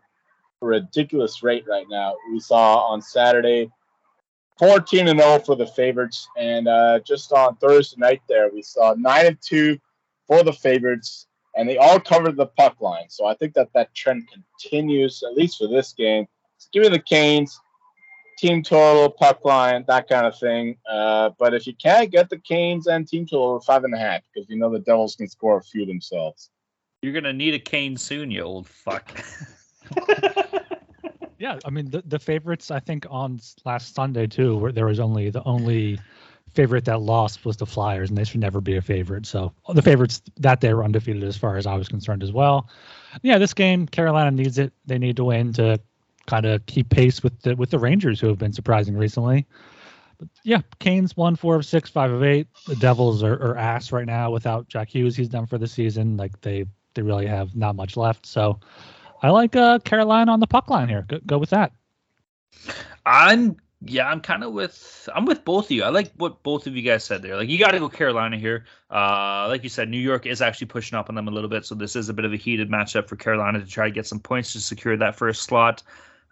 a 0.62 0.66
ridiculous 0.66 1.44
rate 1.44 1.66
right 1.68 1.86
now. 1.90 2.16
We 2.32 2.40
saw 2.40 2.86
on 2.88 3.02
Saturday 3.02 3.70
14 4.60 5.10
and 5.10 5.20
0 5.20 5.40
for 5.40 5.58
the 5.58 5.68
favorites, 5.68 6.26
and 6.38 6.70
uh, 6.70 7.00
just 7.00 7.34
on 7.34 7.58
Thursday 7.58 7.98
night 8.00 8.22
there 8.30 8.50
we 8.50 8.62
saw 8.62 8.96
nine 8.98 9.26
and 9.26 9.38
two 9.42 9.78
for 10.26 10.42
the 10.42 10.54
favorites, 10.54 11.28
and 11.58 11.68
they 11.68 11.78
all 11.78 12.00
covered 12.00 12.38
the 12.38 12.46
puck 12.46 12.80
line. 12.80 13.10
So 13.10 13.26
I 13.26 13.34
think 13.34 13.56
that 13.56 13.74
that 13.74 13.94
trend 13.94 14.30
continues 14.32 15.22
at 15.22 15.36
least 15.36 15.58
for 15.58 15.68
this 15.68 15.92
game. 15.92 16.28
So 16.60 16.70
give 16.72 16.84
me 16.84 16.88
the 16.88 17.00
Canes, 17.00 17.60
team 18.38 18.64
total, 18.64 19.10
puck 19.10 19.44
line, 19.46 19.86
that 19.88 20.08
kind 20.08 20.26
of 20.26 20.38
thing. 20.38 20.78
Uh, 20.90 21.32
but 21.38 21.54
if 21.54 21.68
you 21.68 21.76
can't 21.76 22.12
get 22.12 22.30
the 22.30 22.38
Canes 22.38 22.88
and 22.88 23.08
team 23.08 23.26
total, 23.26 23.60
five 23.62 23.84
and 23.84 23.94
a 23.94 23.98
half 23.98 24.22
because 24.34 24.50
you 24.50 24.58
know 24.58 24.70
the 24.70 24.80
Devils 24.80 25.16
can 25.16 25.28
score 25.28 25.58
a 25.58 25.64
few 25.64 25.86
themselves. 25.86 26.50
You're 27.02 27.14
gonna 27.14 27.34
need 27.34 27.54
a 27.54 27.60
cane 27.60 27.98
soon, 27.98 28.32
you 28.32 28.42
old 28.42 28.68
fuck. 28.68 29.12
Yeah, 31.44 31.60
I 31.66 31.72
mean 31.72 31.90
the, 31.90 32.02
the 32.06 32.20
favorites 32.20 32.72
I 32.72 32.80
think 32.80 33.06
on 33.10 33.42
last 33.66 33.94
Sunday 33.94 34.28
too, 34.28 34.56
where 34.56 34.72
there 34.72 34.86
was 34.86 35.02
only 35.02 35.30
the 35.30 35.44
only 35.44 36.00
favorite 36.54 36.86
that 36.86 37.02
lost 37.02 37.44
was 37.44 37.58
the 37.58 37.66
Flyers, 37.66 38.08
and 38.08 38.18
they 38.18 38.24
should 38.24 38.40
never 38.40 38.62
be 38.62 38.78
a 38.78 38.82
favorite. 38.82 39.26
So 39.26 39.52
the 39.74 39.82
favorites 39.82 40.22
that 40.38 40.62
day 40.62 40.74
were 40.74 40.86
undefeated 40.86 41.22
as 41.22 41.36
far 41.36 41.58
as 41.58 41.66
I 41.66 41.76
was 41.76 41.90
concerned 41.90 42.24
as 42.24 42.32
well. 42.32 42.70
Yeah, 43.24 43.40
this 43.40 43.54
game 43.54 43.88
Carolina 43.88 44.32
needs 44.32 44.58
it. 44.58 44.72
They 44.86 44.98
need 44.98 45.18
to 45.18 45.26
win 45.26 45.52
to 45.54 45.82
kind 46.28 46.46
of 46.46 46.66
keep 46.66 46.90
pace 46.90 47.22
with 47.24 47.42
the 47.42 47.56
with 47.56 47.70
the 47.70 47.80
Rangers 47.80 48.20
who 48.20 48.28
have 48.28 48.38
been 48.38 48.54
surprising 48.54 48.96
recently. 48.96 49.46
But 50.18 50.30
yeah, 50.44 50.62
Canes 50.80 51.18
one 51.18 51.36
four 51.36 51.56
of 51.56 51.66
six, 51.66 51.90
five 51.90 52.12
of 52.12 52.24
eight. 52.24 52.48
The 52.68 52.76
Devils 52.76 53.24
are, 53.24 53.34
are 53.34 53.58
ass 53.58 53.92
right 53.92 54.06
now 54.06 54.32
without 54.32 54.68
Jack 54.68 54.90
Hughes. 54.90 55.16
He's 55.16 55.30
done 55.30 55.46
for 55.46 55.58
the 55.58 55.68
season. 55.68 56.18
Like 56.18 56.40
they 56.42 56.66
they 56.94 57.02
really 57.02 57.28
have 57.28 57.56
not 57.56 57.76
much 57.76 57.98
left. 57.98 58.26
So 58.26 58.60
I 59.22 59.30
like 59.30 59.56
uh, 59.56 59.80
Carolina 59.80 60.32
on 60.32 60.40
the 60.40 60.48
puck 60.48 60.70
line 60.70 60.90
here. 60.90 61.06
Go, 61.08 61.20
go 61.26 61.38
with 61.38 61.50
that. 61.50 61.72
I'm 63.06 63.58
Yeah, 63.86 64.08
I'm 64.08 64.22
kind 64.22 64.44
of 64.44 64.54
with 64.54 65.10
I'm 65.14 65.26
with 65.26 65.44
both 65.44 65.66
of 65.66 65.72
you. 65.72 65.84
I 65.84 65.90
like 65.90 66.14
what 66.16 66.44
both 66.44 66.68
of 66.68 66.76
you 66.76 66.84
guys 66.84 67.04
said 67.04 67.22
there. 67.22 67.36
Like 67.36 67.50
you 67.50 67.58
got 67.58 67.72
to 67.72 67.80
go 67.80 67.90
Carolina 67.90 68.38
here. 68.38 68.66
Uh, 68.90 69.48
like 69.50 69.64
you 69.64 69.70
said, 69.70 69.90
New 69.90 69.98
York 69.98 70.26
is 70.26 70.42
actually 70.42 70.68
pushing 70.68 70.98
up 70.98 71.10
on 71.10 71.16
them 71.16 71.28
a 71.28 71.32
little 71.32 71.50
bit, 71.50 71.66
so 71.66 71.76
this 71.76 71.96
is 71.96 72.08
a 72.10 72.14
bit 72.14 72.26
of 72.26 72.32
a 72.32 72.38
heated 72.38 72.70
matchup 72.70 73.08
for 73.10 73.16
Carolina 73.16 73.60
to 73.60 73.66
try 73.66 73.88
to 73.88 73.94
get 73.94 74.06
some 74.06 74.20
points 74.20 74.54
to 74.54 74.62
secure 74.62 74.96
that 74.96 75.16
first 75.16 75.42
slot 75.42 75.84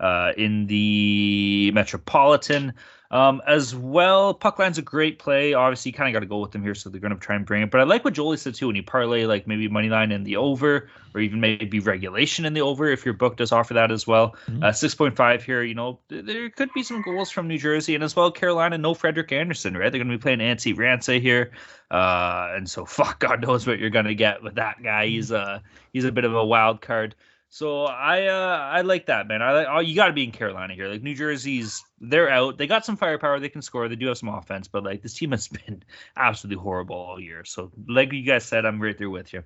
uh, 0.01 0.33
in 0.35 0.67
the 0.67 1.71
Metropolitan. 1.73 2.73
Um, 3.11 3.41
as 3.45 3.75
well, 3.75 4.33
Puckline's 4.33 4.77
a 4.77 4.81
great 4.81 5.19
play. 5.19 5.53
Obviously, 5.53 5.89
you 5.89 5.93
kind 5.93 6.07
of 6.07 6.13
got 6.13 6.21
to 6.21 6.27
go 6.27 6.39
with 6.39 6.51
them 6.51 6.63
here, 6.63 6.73
so 6.73 6.89
they're 6.89 7.01
going 7.01 7.13
to 7.13 7.19
try 7.19 7.35
and 7.35 7.45
bring 7.45 7.61
it. 7.61 7.69
But 7.69 7.81
I 7.81 7.83
like 7.83 8.05
what 8.05 8.13
Jolie 8.13 8.37
said 8.37 8.55
too 8.55 8.67
when 8.67 8.77
you 8.77 8.83
parlay 8.83 9.25
like 9.25 9.47
maybe 9.47 9.67
money 9.67 9.89
line 9.89 10.13
in 10.13 10.23
the 10.23 10.37
over, 10.37 10.87
or 11.13 11.19
even 11.19 11.41
maybe 11.41 11.81
regulation 11.81 12.45
in 12.45 12.53
the 12.53 12.61
over 12.61 12.87
if 12.87 13.03
your 13.03 13.13
book 13.13 13.35
does 13.35 13.51
offer 13.51 13.73
that 13.73 13.91
as 13.91 14.07
well. 14.07 14.37
Mhm. 14.47 14.63
Uh, 14.63 14.71
Six 14.71 14.95
point 14.95 15.17
five 15.17 15.43
here. 15.43 15.61
You 15.61 15.75
know, 15.75 15.99
th- 16.07 16.23
there 16.23 16.49
could 16.51 16.71
be 16.73 16.83
some 16.83 17.01
goals 17.01 17.29
from 17.29 17.49
New 17.49 17.57
Jersey 17.57 17.95
and 17.95 18.03
as 18.03 18.15
well 18.15 18.31
Carolina. 18.31 18.77
No 18.77 18.93
Frederik 18.93 19.33
Andersen, 19.33 19.75
right? 19.75 19.91
They're 19.91 20.01
going 20.01 20.09
to 20.09 20.17
be 20.17 20.21
playing 20.21 20.39
Antti 20.39 20.73
Raanta 20.73 21.21
here, 21.21 21.51
uh, 21.91 22.53
and 22.55 22.69
so 22.69 22.85
fuck, 22.97 23.19
God 23.19 23.41
knows 23.45 23.67
what 23.67 23.77
you're 23.77 23.89
going 23.89 24.05
to 24.05 24.15
get 24.15 24.41
with 24.41 24.55
that 24.55 24.81
guy. 24.81 25.07
He's 25.07 25.31
a 25.31 25.61
he's 25.91 26.05
a 26.05 26.13
bit 26.13 26.23
of 26.23 26.33
a 26.33 26.45
wild 26.45 26.79
card. 26.79 27.15
So 27.53 27.83
I 27.83 28.27
uh, 28.27 28.69
I 28.71 28.81
like 28.81 29.07
that 29.07 29.27
man. 29.27 29.41
I 29.41 29.51
like 29.51 29.67
oh, 29.69 29.79
you 29.79 29.93
got 29.93 30.07
to 30.07 30.13
be 30.13 30.23
in 30.23 30.31
Carolina 30.31 30.73
here. 30.73 30.87
Like 30.87 31.03
New 31.03 31.13
Jersey's 31.13 31.83
they're 31.99 32.29
out. 32.29 32.57
They 32.57 32.65
got 32.65 32.85
some 32.85 32.95
firepower. 32.95 33.41
They 33.41 33.49
can 33.49 33.61
score. 33.61 33.89
They 33.89 33.97
do 33.97 34.07
have 34.07 34.17
some 34.17 34.29
offense, 34.29 34.69
but 34.69 34.85
like 34.85 35.01
this 35.01 35.15
team 35.15 35.31
has 35.31 35.47
been 35.67 35.83
absolutely 36.15 36.63
horrible 36.63 36.95
all 36.95 37.19
year. 37.19 37.43
So 37.43 37.69
like 37.89 38.13
you 38.13 38.23
guys 38.23 38.45
said, 38.45 38.65
I'm 38.65 38.81
right 38.81 38.97
there 38.97 39.09
with 39.09 39.33
you. 39.33 39.43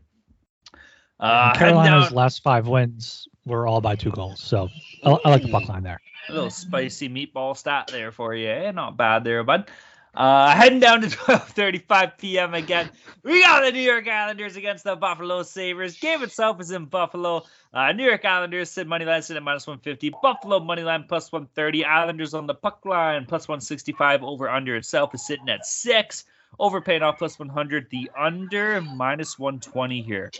Uh, 1.19 1.55
Carolina's 1.55 2.09
down- 2.09 2.13
last 2.13 2.43
five 2.43 2.67
wins 2.67 3.27
were 3.43 3.65
all 3.65 3.81
by 3.81 3.95
two 3.95 4.11
goals. 4.11 4.39
So 4.39 4.69
I, 5.03 5.17
I 5.25 5.29
like 5.31 5.41
the 5.41 5.49
puck 5.49 5.67
line 5.67 5.81
there. 5.81 5.99
A 6.29 6.33
little 6.33 6.51
spicy 6.51 7.09
meatball 7.09 7.57
stat 7.57 7.89
there 7.91 8.11
for 8.11 8.35
you. 8.35 8.49
Eh? 8.49 8.71
Not 8.71 8.97
bad 8.97 9.23
there, 9.23 9.43
bud. 9.43 9.67
Uh, 10.15 10.55
heading 10.55 10.79
down 10.79 11.01
to 11.01 11.07
12:35 11.09 12.17
p.m. 12.17 12.53
again. 12.53 12.89
We 13.23 13.41
got 13.41 13.63
the 13.63 13.71
New 13.71 13.81
York 13.81 14.07
Islanders 14.07 14.55
against 14.55 14.85
the 14.85 14.95
Buffalo 14.95 15.43
Sabres. 15.43 15.99
Game 15.99 16.23
itself 16.23 16.61
is 16.61 16.71
in 16.71 16.85
Buffalo. 16.85 17.43
Uh, 17.73 17.91
New 17.91 18.05
York 18.05 18.23
Islanders 18.23 18.71
sit 18.71 18.87
money 18.87 19.03
line 19.03 19.21
sit 19.21 19.35
at 19.35 19.43
minus 19.43 19.67
150. 19.67 20.13
Buffalo 20.21 20.59
money 20.61 20.83
line 20.83 21.05
plus 21.09 21.31
130. 21.31 21.83
Islanders 21.83 22.33
on 22.33 22.47
the 22.47 22.53
puck 22.53 22.85
line 22.85 23.25
plus 23.25 23.47
165. 23.47 24.23
Over 24.23 24.49
under 24.49 24.77
itself 24.77 25.13
is 25.13 25.25
sitting 25.25 25.49
at 25.49 25.65
six. 25.65 26.23
Over 26.59 26.79
paying 26.79 27.01
off 27.01 27.17
plus 27.17 27.37
100. 27.37 27.89
The 27.89 28.09
under 28.17 28.79
minus 28.79 29.37
120 29.37 30.01
here. 30.01 30.31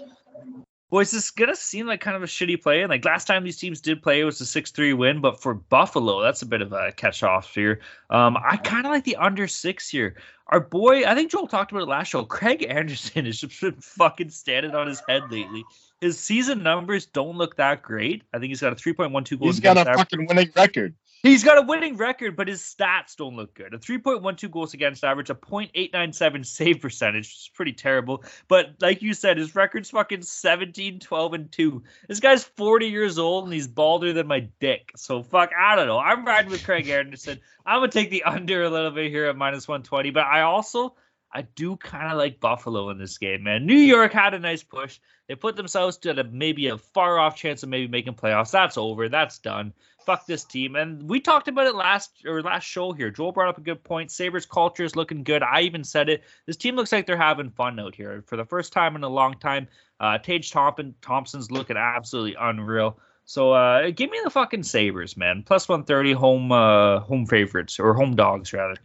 Boys, 0.96 1.12
this 1.12 1.30
gonna 1.30 1.58
seem 1.58 1.88
like 1.88 2.00
kind 2.00 2.16
of 2.16 2.24
a 2.24 2.26
shitty 2.26 2.64
play. 2.64 2.82
And 2.82 2.90
like 2.90 3.04
last 3.04 3.28
time 3.28 3.44
these 3.44 3.58
teams 3.58 3.82
did 3.82 4.02
play, 4.02 4.22
it 4.22 4.24
was 4.24 4.40
a 4.40 4.46
six-three 4.46 4.94
win. 4.94 5.20
But 5.20 5.42
for 5.42 5.54
Buffalo, 5.54 6.22
that's 6.22 6.42
a 6.42 6.46
bit 6.46 6.62
of 6.62 6.72
a 6.72 6.94
catch-off 6.94 7.54
here. 7.54 7.82
Um, 8.10 8.38
I 8.38 8.56
kind 8.56 8.86
of 8.86 8.94
like 8.94 9.04
the 9.04 9.18
under 9.18 9.46
six 9.46 9.90
here. 9.90 10.16
Our 10.48 10.62
boy, 10.62 11.04
I 11.06 11.14
think 11.14 11.32
Joel 11.32 11.48
talked 11.48 11.74
about 11.74 11.84
it 11.84 11.90
last 11.90 12.08
show. 12.08 12.24
Craig 12.24 12.66
Anderson 12.70 13.26
has 13.26 13.42
just 13.42 13.60
been 13.60 13.74
fucking 13.74 14.30
standing 14.30 14.74
on 14.74 14.88
his 14.88 15.02
head 15.10 15.24
lately. 15.30 15.66
His 16.00 16.18
season 16.18 16.64
numbers 16.64 17.08
don't 17.08 17.36
look 17.36 17.58
that 17.58 17.82
great. 17.82 18.24
I 18.34 18.40
think 18.40 18.52
he's 18.52 18.62
got 18.62 18.72
a 18.72 18.78
3.12 18.78 19.38
goals. 19.38 19.56
He's 19.56 19.60
got 19.60 19.76
a 19.76 19.82
average. 19.82 19.98
fucking 19.98 20.28
winning 20.28 20.52
record. 20.56 20.96
He's 21.26 21.44
got 21.44 21.58
a 21.58 21.64
winning 21.64 21.98
record, 21.98 22.36
but 22.36 22.48
his 22.48 22.62
stats 22.62 23.16
don't 23.16 23.36
look 23.36 23.56
good. 23.56 23.74
A 23.74 23.80
3.12 23.80 24.52
goals 24.52 24.76
against 24.76 25.04
average, 25.04 25.32
a 25.32 25.34
.897 25.34 26.46
save 26.46 26.82
percentage, 26.82 27.24
which 27.24 27.48
is 27.48 27.52
pretty 27.52 27.74
terrible. 27.74 28.24
But 28.48 28.76
like 28.80 29.02
you 29.02 29.16
said, 29.16 29.40
his 29.40 29.56
record's 29.56 29.90
fucking 29.90 30.22
17, 30.22 31.00
12, 31.00 31.34
and 31.34 31.52
2. 31.52 31.84
This 32.08 32.20
guy's 32.20 32.44
40 32.44 32.90
years 32.90 33.18
old 33.18 33.46
and 33.46 33.54
he's 33.54 33.68
balder 33.68 34.14
than 34.14 34.28
my 34.28 34.42
dick. 34.60 34.92
So 34.98 35.24
fuck, 35.24 35.50
I 35.60 35.76
don't 35.76 35.88
know. 35.88 35.98
I'm 35.98 36.26
riding 36.26 36.52
with 36.52 36.64
Craig 36.64 36.88
Anderson. 36.90 37.40
I'm 37.66 37.80
gonna 37.80 37.92
take 37.92 38.12
the 38.12 38.24
under 38.24 38.62
a 38.62 38.70
little 38.70 38.92
bit 38.92 39.10
here 39.10 39.26
at 39.26 39.36
minus 39.36 39.68
120, 39.68 40.12
but 40.12 40.26
I 40.26 40.42
also 40.42 40.96
I 41.36 41.42
do 41.42 41.76
kind 41.76 42.12
of 42.12 42.18
like 42.18 42.40
Buffalo 42.40 42.92
in 42.92 42.98
this 42.98 43.18
game, 43.18 43.44
man. 43.44 43.66
New 43.66 43.74
York 43.74 44.14
had 44.14 44.34
a 44.34 44.40
nice 44.40 44.64
push. 44.64 45.00
They 45.28 45.36
put 45.36 45.58
themselves 45.58 45.98
to 45.98 46.18
a, 46.18 46.24
maybe 46.24 46.68
a 46.68 46.78
far 46.78 47.20
off 47.20 47.36
chance 47.36 47.62
of 47.62 47.68
maybe 47.68 47.90
making 47.90 48.14
playoffs. 48.14 48.52
That's 48.52 48.78
over. 48.78 49.10
That's 49.10 49.40
done. 49.40 49.74
Fuck 50.06 50.26
this 50.26 50.44
team. 50.44 50.76
And 50.76 51.10
we 51.10 51.20
talked 51.20 51.48
about 51.48 51.68
it 51.68 51.76
last 51.76 52.12
or 52.26 52.42
last 52.42 52.64
show 52.64 52.92
here. 52.92 53.10
Joel 53.10 53.32
brought 53.32 53.50
up 53.50 53.58
a 53.58 53.62
good 53.62 53.84
point. 53.84 54.12
Sabres 54.12 54.46
culture 54.46 54.84
is 54.84 54.96
looking 54.96 55.24
good. 55.24 55.42
I 55.42 55.62
even 55.62 55.84
said 55.84 56.10
it. 56.10 56.24
This 56.46 56.58
team 56.58 56.76
looks 56.76 56.92
like 56.92 57.08
they're 57.08 57.18
having 57.18 57.50
fun 57.50 57.80
out 57.80 57.96
here 57.96 58.24
for 58.28 58.38
the 58.38 58.46
first 58.46 58.72
time 58.72 58.96
in 58.96 59.04
a 59.04 59.10
long 59.10 59.36
time. 59.40 59.68
Uh, 60.00 60.18
Tage 60.18 60.52
Thompson, 60.52 60.94
Thompson's 61.02 61.50
looking 61.50 61.78
absolutely 61.78 62.36
unreal. 62.40 63.00
So 63.26 63.54
uh, 63.54 63.90
give 63.90 64.12
me 64.12 64.20
the 64.24 64.30
fucking 64.30 64.64
Sabres, 64.64 65.18
man. 65.18 65.44
Plus 65.44 65.68
130 65.68 66.14
home 66.14 66.52
uh, 66.52 67.00
home 67.00 67.26
favorites 67.26 67.80
or 67.80 67.94
home 67.94 68.16
dogs 68.16 68.54
rather. 68.54 68.76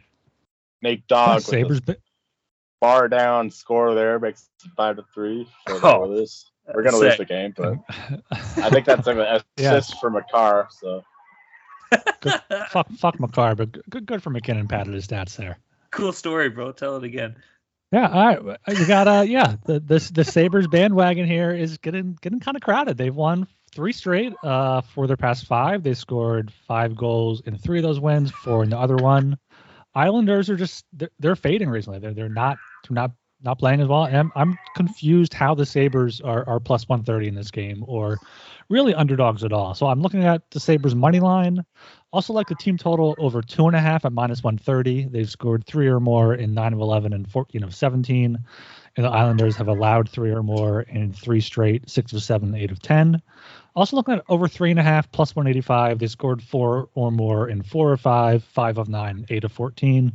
Make 0.80 1.06
Dog 1.06 1.36
with 1.36 1.44
Sabres, 1.44 1.80
bar 2.80 3.08
down 3.08 3.50
score 3.50 3.94
there 3.94 4.18
makes 4.18 4.48
five 4.76 4.96
to 4.96 5.04
three. 5.14 5.46
Oh. 5.68 6.14
this. 6.14 6.49
We're 6.72 6.82
gonna 6.82 6.98
lose 6.98 7.16
the 7.16 7.24
game, 7.24 7.52
but 7.56 7.74
I 8.58 8.70
think 8.70 8.86
that's 8.86 9.06
an 9.06 9.18
assist 9.20 9.44
Yeah. 9.58 9.80
for 10.00 10.10
Makar. 10.10 10.68
So 10.70 11.02
fuck, 12.70 12.88
fuck 12.92 13.18
Makar, 13.20 13.54
but 13.56 13.72
good, 13.90 14.06
good 14.06 14.22
for 14.22 14.30
MacKinnon. 14.30 14.68
Padded 14.68 14.94
his 14.94 15.06
stats 15.06 15.36
there. 15.36 15.58
cool 15.90 16.12
story, 16.12 16.48
bro. 16.48 16.72
Tell 16.72 16.96
it 16.96 17.04
again. 17.04 17.36
Yeah, 17.92 18.08
all 18.08 18.26
right. 18.26 18.58
You 18.78 18.86
got 18.86 19.08
uh 19.08 19.24
yeah, 19.26 19.56
the 19.64 19.80
this 19.80 20.10
the 20.10 20.22
Sabres 20.24 20.68
bandwagon 20.68 21.26
here 21.26 21.50
is 21.50 21.78
getting 21.78 22.16
getting 22.20 22.38
kind 22.38 22.56
of 22.56 22.62
crowded. 22.62 22.96
They've 22.96 23.14
won 23.14 23.48
three 23.74 23.92
straight 23.92 24.32
uh 24.44 24.82
for 24.82 25.08
their 25.08 25.16
past 25.16 25.46
five. 25.46 25.82
They 25.82 25.94
scored 25.94 26.52
five 26.68 26.94
goals 26.96 27.42
in 27.46 27.58
three 27.58 27.78
of 27.78 27.82
those 27.82 27.98
wins, 27.98 28.30
four 28.30 28.62
in 28.62 28.70
the 28.70 28.78
other 28.78 28.96
one. 28.96 29.36
Islanders 29.92 30.48
are 30.50 30.56
just 30.56 30.84
they're, 30.92 31.10
they're 31.18 31.34
fading 31.36 31.68
recently. 31.68 31.98
They're 31.98 32.14
they're 32.14 32.28
not 32.28 32.58
they're 32.88 32.94
not 32.94 33.10
not 33.42 33.58
playing 33.58 33.80
as 33.80 33.88
well. 33.88 34.02
I'm, 34.02 34.30
I'm 34.34 34.58
confused 34.74 35.32
how 35.34 35.54
the 35.54 35.66
Sabres 35.66 36.20
are, 36.20 36.46
are 36.48 36.60
plus 36.60 36.88
130 36.88 37.28
in 37.28 37.34
this 37.34 37.50
game 37.50 37.84
or 37.86 38.18
really 38.68 38.94
underdogs 38.94 39.44
at 39.44 39.52
all. 39.52 39.74
So 39.74 39.86
I'm 39.86 40.00
looking 40.00 40.24
at 40.24 40.48
the 40.50 40.60
Sabres 40.60 40.94
money 40.94 41.20
line. 41.20 41.64
Also 42.12 42.32
like 42.32 42.48
the 42.48 42.54
team 42.54 42.76
total 42.76 43.14
over 43.18 43.40
two 43.40 43.66
and 43.66 43.76
a 43.76 43.80
half 43.80 44.04
at 44.04 44.12
minus 44.12 44.42
130. 44.42 45.06
They've 45.06 45.30
scored 45.30 45.64
three 45.66 45.88
or 45.88 46.00
more 46.00 46.34
in 46.34 46.54
nine 46.54 46.72
of 46.72 46.80
11 46.80 47.12
and 47.12 47.30
14 47.30 47.62
of 47.62 47.74
17. 47.74 48.38
And 48.96 49.06
the 49.06 49.10
Islanders 49.10 49.56
have 49.56 49.68
allowed 49.68 50.08
three 50.08 50.30
or 50.30 50.42
more 50.42 50.82
in 50.82 51.12
three 51.12 51.40
straight, 51.40 51.88
six 51.88 52.12
of 52.12 52.22
seven, 52.22 52.54
eight 52.54 52.72
of 52.72 52.80
10. 52.80 53.22
Also 53.76 53.96
looking 53.96 54.14
at 54.14 54.24
over 54.28 54.48
three 54.48 54.70
and 54.70 54.80
a 54.80 54.82
half 54.82 55.10
plus 55.12 55.34
185. 55.34 55.98
They 55.98 56.06
scored 56.08 56.42
four 56.42 56.88
or 56.94 57.12
more 57.12 57.48
in 57.48 57.62
four 57.62 57.92
of 57.92 58.00
five, 58.00 58.44
five 58.44 58.78
of 58.78 58.88
nine, 58.88 59.24
eight 59.30 59.44
of 59.44 59.52
14. 59.52 60.12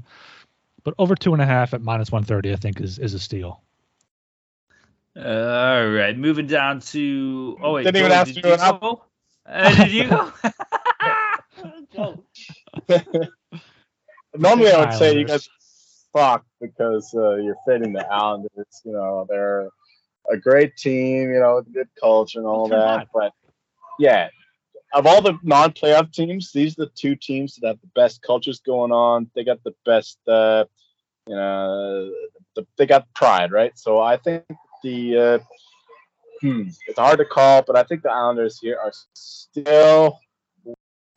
But 0.85 0.93
over 0.99 1.15
two 1.15 1.33
and 1.33 1.41
a 1.41 1.45
half 1.45 1.73
at 1.73 1.81
minus 1.81 2.11
130, 2.11 2.53
I 2.53 2.55
think 2.55 2.79
is, 2.79 2.99
is 2.99 3.13
a 3.15 3.19
steal. 3.19 3.61
All 5.17 5.87
right, 5.89 6.15
moving 6.17 6.45
down 6.45 6.79
to. 6.81 7.57
Oh 7.61 7.73
wait, 7.73 7.83
Didn't 7.83 7.97
even 8.01 8.11
ask 8.11 8.33
did 8.33 8.43
you 8.43 8.49
you 8.49 8.53
an 8.53 8.59
apple. 8.61 9.05
Uh, 9.47 9.75
did 9.83 9.91
you 9.91 10.07
go? 10.09 10.31
Go. 11.95 12.23
normally 14.35 14.71
I 14.71 14.79
would 14.81 14.93
say 14.93 15.17
you 15.17 15.25
guys 15.25 15.47
fuck 16.11 16.45
because 16.59 17.13
uh, 17.15 17.35
you're 17.35 17.55
fitting 17.65 17.93
the 17.93 18.05
Islanders. 18.11 18.81
You 18.83 18.91
know 18.91 19.25
they're 19.29 19.69
a 20.29 20.37
great 20.37 20.75
team. 20.75 21.31
You 21.31 21.39
know 21.39 21.55
with 21.55 21.73
good 21.73 21.87
culture 21.99 22.39
and 22.39 22.47
all 22.47 22.67
They're 22.67 22.79
that. 22.79 22.97
not. 22.97 23.07
But 23.13 23.31
yeah, 23.99 24.27
of 24.93 25.05
all 25.05 25.21
the 25.21 25.37
non-playoff 25.43 26.11
teams, 26.11 26.51
these 26.51 26.73
are 26.73 26.85
the 26.85 26.91
two 26.95 27.15
teams 27.15 27.55
that 27.55 27.67
have 27.67 27.81
the 27.81 27.87
best 27.95 28.21
cultures 28.21 28.59
going 28.59 28.91
on. 28.91 29.29
They 29.35 29.43
got 29.43 29.63
the 29.63 29.73
best. 29.85 30.19
Uh, 30.27 30.65
you 31.27 31.35
know, 31.35 32.11
the, 32.55 32.65
they 32.77 32.85
got 32.85 33.11
pride, 33.13 33.51
right? 33.51 33.77
So 33.77 33.99
I 33.99 34.17
think 34.17 34.43
the. 34.83 35.17
Uh, 35.17 35.39
hmm, 36.41 36.69
it's 36.87 36.99
hard 36.99 37.19
to 37.19 37.25
call, 37.25 37.63
but 37.65 37.75
I 37.75 37.83
think 37.83 38.03
the 38.03 38.11
Islanders 38.11 38.59
here 38.59 38.77
are 38.81 38.93
still 39.13 40.19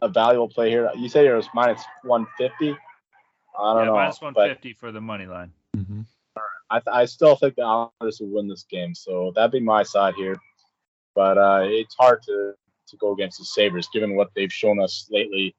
a 0.00 0.08
valuable 0.08 0.48
play 0.48 0.70
here. 0.70 0.90
You 0.96 1.08
said 1.08 1.26
it 1.26 1.34
was 1.34 1.48
minus 1.54 1.82
150. 2.02 2.70
I 2.70 3.74
don't 3.74 3.82
yeah, 3.82 3.84
know. 3.86 3.94
minus 3.94 4.20
150 4.20 4.72
for 4.74 4.92
the 4.92 5.00
money 5.00 5.26
line. 5.26 5.52
Mm-hmm. 5.76 6.02
I, 6.70 6.80
th- 6.80 6.92
I 6.92 7.04
still 7.06 7.34
think 7.34 7.56
the 7.56 7.62
Islanders 7.62 8.20
will 8.20 8.28
win 8.28 8.48
this 8.48 8.64
game, 8.64 8.94
so 8.94 9.32
that'd 9.34 9.50
be 9.50 9.60
my 9.60 9.82
side 9.82 10.14
here. 10.14 10.36
But 11.14 11.38
uh, 11.38 11.62
it's 11.64 11.96
hard 11.98 12.22
to, 12.24 12.52
to 12.90 12.96
go 12.96 13.12
against 13.12 13.38
the 13.38 13.44
Sabres 13.44 13.88
given 13.92 14.16
what 14.16 14.30
they've 14.34 14.52
shown 14.52 14.80
us 14.80 15.08
lately. 15.10 15.54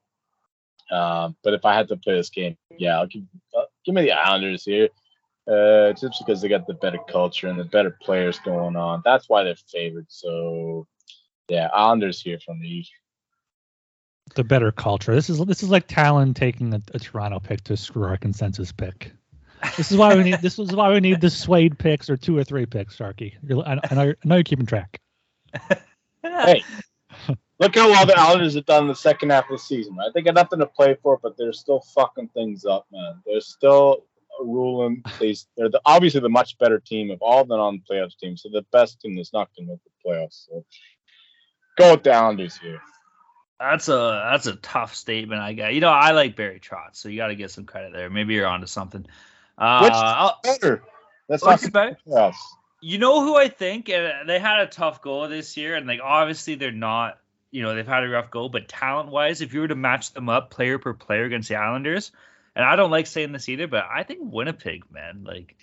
Uh, 0.91 1.29
but 1.43 1.53
if 1.53 1.65
I 1.65 1.75
had 1.75 1.87
to 1.89 1.97
play 1.97 2.15
this 2.15 2.29
game, 2.29 2.57
yeah, 2.77 2.99
I'll 2.99 3.07
give 3.07 3.23
uh, 3.57 3.65
give 3.85 3.95
me 3.95 4.01
the 4.01 4.11
Islanders 4.11 4.63
here, 4.63 4.89
uh, 5.47 5.93
just 5.93 6.19
because 6.19 6.41
they 6.41 6.47
got 6.47 6.65
the 6.65 6.73
better 6.73 6.99
culture 7.07 7.47
and 7.47 7.59
the 7.59 7.63
better 7.63 7.95
players 8.01 8.39
going 8.39 8.75
on. 8.75 9.01
That's 9.05 9.29
why 9.29 9.43
they're 9.43 9.55
favored. 9.55 10.07
So 10.09 10.87
yeah, 11.47 11.69
Islanders 11.73 12.21
here 12.21 12.39
from 12.43 12.59
me. 12.59 12.87
The 14.35 14.43
better 14.43 14.71
culture. 14.71 15.13
This 15.13 15.29
is 15.29 15.39
this 15.45 15.63
is 15.63 15.69
like 15.69 15.87
Talon 15.87 16.33
taking 16.33 16.73
a, 16.73 16.81
a 16.93 16.99
Toronto 16.99 17.39
pick 17.39 17.63
to 17.65 17.77
screw 17.77 18.05
our 18.05 18.17
consensus 18.17 18.71
pick. 18.71 19.11
This 19.75 19.91
is 19.91 19.97
why 19.97 20.15
we 20.15 20.23
need 20.23 20.41
this 20.41 20.57
is 20.57 20.71
why 20.75 20.91
we 20.91 20.99
need 20.99 21.21
the 21.21 21.29
Swade 21.29 21.77
picks 21.77 22.09
or 22.09 22.17
two 22.17 22.37
or 22.37 22.43
three 22.43 22.65
picks, 22.65 22.97
Sharky. 22.97 23.33
I, 23.65 23.79
I 23.91 23.95
know 23.95 24.03
you're, 24.03 24.17
I 24.23 24.27
know 24.27 24.35
you're 24.35 24.43
keeping 24.43 24.65
track. 24.65 24.99
Hey, 26.21 26.63
look 27.59 27.75
how 27.75 27.89
well 27.89 28.05
the 28.05 28.17
Islanders 28.17 28.55
have 28.55 28.65
done 28.65 28.83
in 28.83 28.87
the 28.87 28.95
second 28.95 29.31
half 29.31 29.45
of 29.45 29.51
the 29.51 29.57
season. 29.59 29.95
Right? 29.95 30.11
They 30.13 30.21
got 30.21 30.35
nothing 30.35 30.59
to 30.59 30.65
play 30.65 30.97
for, 31.01 31.19
but 31.21 31.37
they're 31.37 31.53
still 31.53 31.81
fucking 31.81 32.29
things 32.29 32.65
up, 32.65 32.87
man. 32.91 33.21
They're 33.25 33.41
still 33.41 34.05
ruling. 34.41 35.03
They, 35.19 35.35
they're 35.57 35.69
the, 35.69 35.81
obviously 35.85 36.21
the 36.21 36.29
much 36.29 36.57
better 36.57 36.79
team 36.79 37.11
of 37.11 37.21
all 37.21 37.43
the 37.45 37.57
non-playoffs 37.57 38.17
teams. 38.17 38.41
So 38.43 38.49
the 38.49 38.65
best 38.71 39.01
team 39.01 39.15
that's 39.15 39.33
not 39.33 39.49
going 39.55 39.67
to 39.67 39.73
make 39.73 39.81
the 39.83 40.09
playoffs. 40.09 40.47
So 40.47 40.65
go 41.77 41.91
with 41.91 42.03
the 42.03 42.11
Islanders 42.11 42.57
here. 42.57 42.81
That's 43.59 43.89
a 43.89 44.29
that's 44.31 44.47
a 44.47 44.55
tough 44.55 44.95
statement. 44.95 45.41
I 45.41 45.51
got. 45.51 45.73
You 45.73 45.81
know, 45.81 45.89
I 45.89 46.11
like 46.11 46.37
Barry 46.37 46.61
Trotz, 46.61 46.95
so 46.95 47.09
you 47.09 47.17
got 47.17 47.27
to 47.27 47.35
get 47.35 47.51
some 47.51 47.65
credit 47.65 47.91
there. 47.91 48.09
Maybe 48.09 48.33
you're 48.33 48.47
onto 48.47 48.67
something. 48.67 49.05
Uh, 49.57 49.81
Which 49.81 49.91
I'll- 49.93 50.39
better? 50.43 50.83
That's 51.27 51.43
What's 51.43 51.63
not 51.63 51.73
better? 51.73 51.97
playoffs. 52.07 52.35
You 52.81 52.97
know 52.97 53.21
who 53.21 53.35
I 53.35 53.49
think? 53.49 53.89
And 53.89 54.29
they 54.29 54.39
had 54.39 54.61
a 54.61 54.67
tough 54.67 55.01
goal 55.01 55.27
this 55.27 55.57
year, 55.57 55.75
and 55.75 55.85
like 55.85 55.99
obviously 56.01 56.55
they're 56.55 56.71
not. 56.71 57.17
You 57.51 57.63
know 57.63 57.75
they've 57.75 57.87
had 57.87 58.03
a 58.03 58.09
rough 58.09 58.29
go, 58.29 58.49
but 58.49 58.67
talent 58.67 59.09
wise, 59.09 59.41
if 59.41 59.53
you 59.53 59.61
were 59.61 59.67
to 59.67 59.75
match 59.75 60.13
them 60.13 60.29
up 60.29 60.51
player 60.51 60.77
per 60.77 60.93
player 60.93 61.25
against 61.25 61.49
the 61.49 61.55
Islanders, 61.55 62.11
and 62.55 62.65
I 62.65 62.75
don't 62.75 62.91
like 62.91 63.07
saying 63.07 63.31
this 63.31 63.49
either, 63.49 63.67
but 63.67 63.85
I 63.89 64.03
think 64.03 64.19
Winnipeg, 64.23 64.83
man, 64.91 65.23
like 65.25 65.55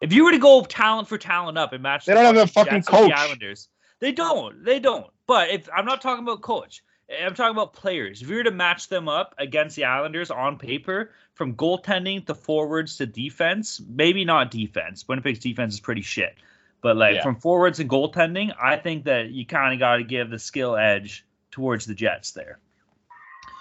if 0.00 0.12
you 0.12 0.24
were 0.24 0.32
to 0.32 0.38
go 0.38 0.62
talent 0.64 1.08
for 1.08 1.18
talent 1.18 1.58
up 1.58 1.72
and 1.72 1.82
match, 1.82 2.06
They 2.06 2.14
don't 2.14 2.24
have 2.24 2.36
a 2.36 2.46
fucking 2.46 2.72
Jets 2.72 2.86
the 2.86 2.92
coach. 2.92 3.12
Islanders, 3.12 3.68
they 4.00 4.12
don't, 4.12 4.64
they 4.64 4.80
don't. 4.80 5.06
But 5.26 5.50
if 5.50 5.68
I'm 5.74 5.84
not 5.84 6.00
talking 6.00 6.24
about 6.24 6.40
coach, 6.40 6.82
I'm 7.22 7.34
talking 7.34 7.56
about 7.56 7.74
players. 7.74 8.22
If 8.22 8.28
you 8.28 8.36
were 8.36 8.44
to 8.44 8.50
match 8.50 8.88
them 8.88 9.08
up 9.08 9.34
against 9.38 9.76
the 9.76 9.84
Islanders 9.84 10.30
on 10.30 10.58
paper, 10.58 11.10
from 11.34 11.54
goaltending 11.54 12.26
to 12.26 12.34
forwards 12.34 12.98
to 12.98 13.06
defense, 13.06 13.80
maybe 13.88 14.24
not 14.24 14.50
defense. 14.50 15.06
Winnipeg's 15.08 15.38
defense 15.38 15.74
is 15.74 15.80
pretty 15.80 16.02
shit. 16.02 16.34
But 16.82 16.96
like 16.96 17.16
Yeah. 17.16 17.22
from 17.22 17.36
forwards 17.36 17.80
and 17.80 17.88
goaltending, 17.90 18.54
I 18.60 18.76
think 18.76 19.04
that 19.04 19.30
you 19.30 19.44
kind 19.46 19.74
of 19.74 19.78
got 19.78 19.96
to 19.96 20.04
give 20.04 20.30
the 20.30 20.38
skill 20.38 20.76
edge 20.76 21.26
towards 21.50 21.86
the 21.86 21.94
Jets 21.94 22.32
there. 22.32 22.58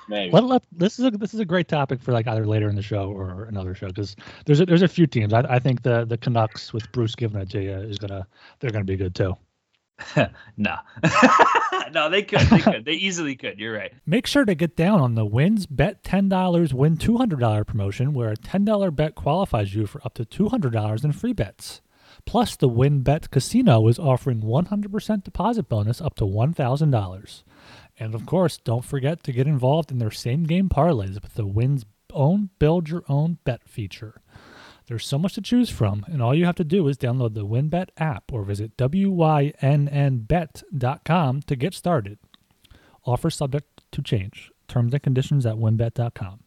Maybe. 0.07 0.31
Let, 0.31 0.43
let, 0.45 0.63
this 0.71 0.97
is 0.97 1.05
a 1.05 1.11
this 1.11 1.35
is 1.35 1.39
a 1.39 1.45
great 1.45 1.67
topic 1.67 2.01
for 2.01 2.13
like 2.13 2.27
either 2.27 2.45
later 2.45 2.67
in 2.67 2.75
the 2.75 2.81
show 2.81 3.11
or 3.11 3.45
another 3.45 3.75
show 3.75 3.87
because 3.87 4.15
there's 4.45 4.59
a, 4.59 4.65
there's 4.65 4.81
a 4.81 4.87
few 4.87 5.05
teams. 5.05 5.33
I, 5.33 5.41
I 5.41 5.59
think 5.59 5.83
the 5.83 6.03
the 6.03 6.17
Canucks 6.17 6.73
with 6.73 6.91
Bruce 6.91 7.13
giving 7.13 7.39
it 7.39 7.49
to 7.51 7.61
you 7.61 7.73
is 7.73 7.99
gonna 7.99 8.25
they're 8.59 8.71
gonna 8.71 8.85
be 8.85 8.95
good 8.95 9.13
too. 9.13 9.35
no, 10.57 10.77
no, 11.93 12.09
they 12.09 12.23
could, 12.23 12.39
they 12.39 12.59
could, 12.59 12.85
they 12.85 12.93
easily 12.93 13.35
could. 13.35 13.59
You're 13.59 13.75
right. 13.75 13.93
Make 14.05 14.25
sure 14.25 14.45
to 14.45 14.55
get 14.55 14.75
down 14.75 14.99
on 15.01 15.13
the 15.13 15.25
wins 15.25 15.67
bet 15.67 16.03
ten 16.03 16.27
dollars 16.27 16.73
win 16.73 16.97
two 16.97 17.17
hundred 17.17 17.39
dollar 17.41 17.63
promotion 17.63 18.13
where 18.13 18.31
a 18.31 18.35
ten 18.35 18.65
dollar 18.65 18.89
bet 18.89 19.13
qualifies 19.13 19.75
you 19.75 19.85
for 19.85 20.01
up 20.03 20.15
to 20.15 20.25
two 20.25 20.49
hundred 20.49 20.73
dollars 20.73 21.03
in 21.03 21.11
free 21.11 21.33
bets. 21.33 21.81
Plus, 22.29 22.55
the 22.55 22.69
WynnBET 22.69 23.31
Casino 23.31 23.87
is 23.87 23.97
offering 23.97 24.41
100% 24.41 25.23
deposit 25.23 25.67
bonus 25.67 25.99
up 25.99 26.13
to 26.13 26.25
$1,000. 26.25 27.43
And 27.99 28.13
of 28.13 28.27
course, 28.27 28.59
don't 28.59 28.85
forget 28.85 29.23
to 29.23 29.31
get 29.31 29.47
involved 29.47 29.89
in 29.89 29.97
their 29.97 30.11
same 30.11 30.43
game 30.43 30.69
parlays 30.69 31.19
with 31.19 31.33
the 31.33 31.47
Win's 31.47 31.85
own 32.13 32.51
build 32.59 32.87
your 32.87 33.01
own 33.09 33.39
bet 33.45 33.67
feature. 33.67 34.21
There's 34.85 35.07
so 35.07 35.17
much 35.17 35.33
to 35.33 35.41
choose 35.41 35.71
from, 35.71 36.05
and 36.07 36.21
all 36.21 36.35
you 36.35 36.45
have 36.45 36.53
to 36.57 36.63
do 36.63 36.87
is 36.87 36.99
download 36.99 37.33
the 37.33 37.47
WynnBET 37.47 37.87
app 37.97 38.31
or 38.31 38.43
visit 38.43 38.77
wynnbet.com 38.77 39.61
to 41.41 41.55
get 41.55 41.73
started. 41.73 42.19
Offer 43.05 43.31
subject 43.31 43.81
to 43.91 44.03
change. 44.03 44.51
Terms 44.67 44.93
and 44.93 45.01
conditions 45.01 45.47
at 45.47 45.55
wynnbet.com. 45.55 46.41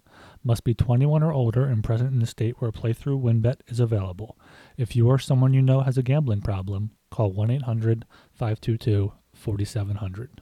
Must 0.45 0.63
be 0.63 0.75
21 0.75 1.25
or 1.25 1.33
older 1.33 1.67
and 1.67 1.83
present 1.83 2.13
in 2.13 2.21
the 2.21 2.27
state 2.27 2.61
where 2.61 2.71
playthrough 2.71 3.21
WynnBET 3.21 3.63
is 3.67 3.81
available. 3.81 4.37
If 4.77 4.97
you 4.97 5.09
or 5.09 5.19
someone 5.19 5.55
you 5.55 5.63
know 5.63 5.81
has 5.81 5.99
a 5.99 6.03
gambling 6.03 6.43
problem, 6.43 6.93
call 7.11 7.33
1 7.33 7.51
800 7.51 8.05
522 8.33 9.13
4700. 9.35 10.41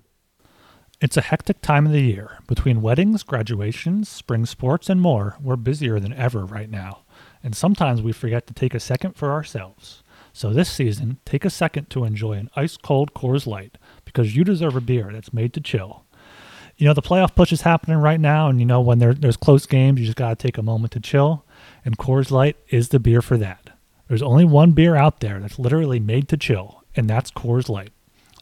It's 1.01 1.17
a 1.17 1.23
hectic 1.23 1.63
time 1.63 1.87
of 1.87 1.93
the 1.93 2.03
year. 2.03 2.39
Between 2.47 2.83
weddings, 2.83 3.23
graduations, 3.23 4.09
spring 4.09 4.45
sports, 4.45 4.91
and 4.91 5.01
more, 5.01 5.39
we're 5.41 5.57
busier 5.57 5.99
than 5.99 6.13
ever 6.13 6.45
right 6.45 6.69
now. 6.69 7.05
And 7.43 7.57
sometimes 7.57 8.03
we 8.03 8.13
forget 8.13 8.47
to 8.47 8.55
take 8.55 8.75
a 8.75 8.81
second 8.81 9.17
for 9.17 9.33
ourselves. 9.33 10.03
So 10.35 10.53
this 10.53 10.71
season, 10.71 11.19
take 11.25 11.47
a 11.47 11.51
second 11.51 11.89
to 11.91 12.05
enjoy 12.05 12.35
an 12.35 12.51
ice 12.55 12.77
cold 12.77 13.15
Coors 13.15 13.47
Light 13.47 13.79
because 14.05 14.37
you 14.37 14.45
deserve 14.45 14.77
a 14.77 14.81
beer 14.83 15.11
that's 15.11 15.33
made 15.33 15.55
to 15.55 15.61
chill. 15.63 16.05
You 16.77 16.87
know, 16.87 16.95
the 16.95 17.03
playoff 17.03 17.35
push 17.35 17.51
is 17.51 17.63
happening 17.63 17.97
right 17.97 18.21
now, 18.21 18.49
and 18.49 18.61
you 18.61 18.67
know, 18.67 18.81
when 18.83 18.99
there, 18.99 19.15
there's 19.15 19.37
close 19.39 19.67
games, 19.67 20.01
you 20.01 20.07
just 20.07 20.17
got 20.17 20.39
to 20.39 20.43
take 20.47 20.59
a 20.59 20.63
moment 20.63 20.93
to 20.93 21.01
chill. 21.01 21.47
And 21.83 21.97
Coors 21.97 22.31
Light 22.31 22.57
is 22.69 22.91
the 22.91 23.01
beer 23.01 23.23
for 23.23 23.39
that. 23.39 23.70
There's 24.11 24.23
only 24.23 24.45
one 24.45 24.73
beer 24.73 24.97
out 24.97 25.21
there 25.21 25.39
that's 25.39 25.61
literally 25.61 26.01
made 26.01 26.27
to 26.31 26.37
chill, 26.37 26.83
and 26.97 27.09
that's 27.09 27.31
Coors 27.31 27.69
Light. 27.69 27.93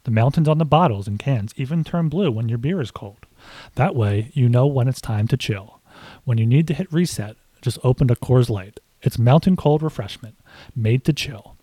The 0.04 0.10
mountains 0.10 0.48
on 0.48 0.56
the 0.56 0.64
bottles 0.64 1.06
and 1.06 1.18
cans 1.18 1.52
even 1.58 1.84
turn 1.84 2.08
blue 2.08 2.30
when 2.30 2.48
your 2.48 2.56
beer 2.56 2.80
is 2.80 2.90
cold. 2.90 3.26
That 3.74 3.94
way, 3.94 4.30
you 4.32 4.48
know 4.48 4.66
when 4.66 4.88
it's 4.88 5.02
time 5.02 5.28
to 5.28 5.36
chill. 5.36 5.82
When 6.24 6.38
you 6.38 6.46
need 6.46 6.68
to 6.68 6.74
hit 6.74 6.90
reset, 6.90 7.36
just 7.60 7.78
open 7.84 8.10
a 8.10 8.16
Coors 8.16 8.48
Light. 8.48 8.80
It's 9.02 9.18
mountain 9.18 9.56
cold 9.56 9.82
refreshment, 9.82 10.38
made 10.74 11.04
to 11.04 11.12
chill. 11.12 11.54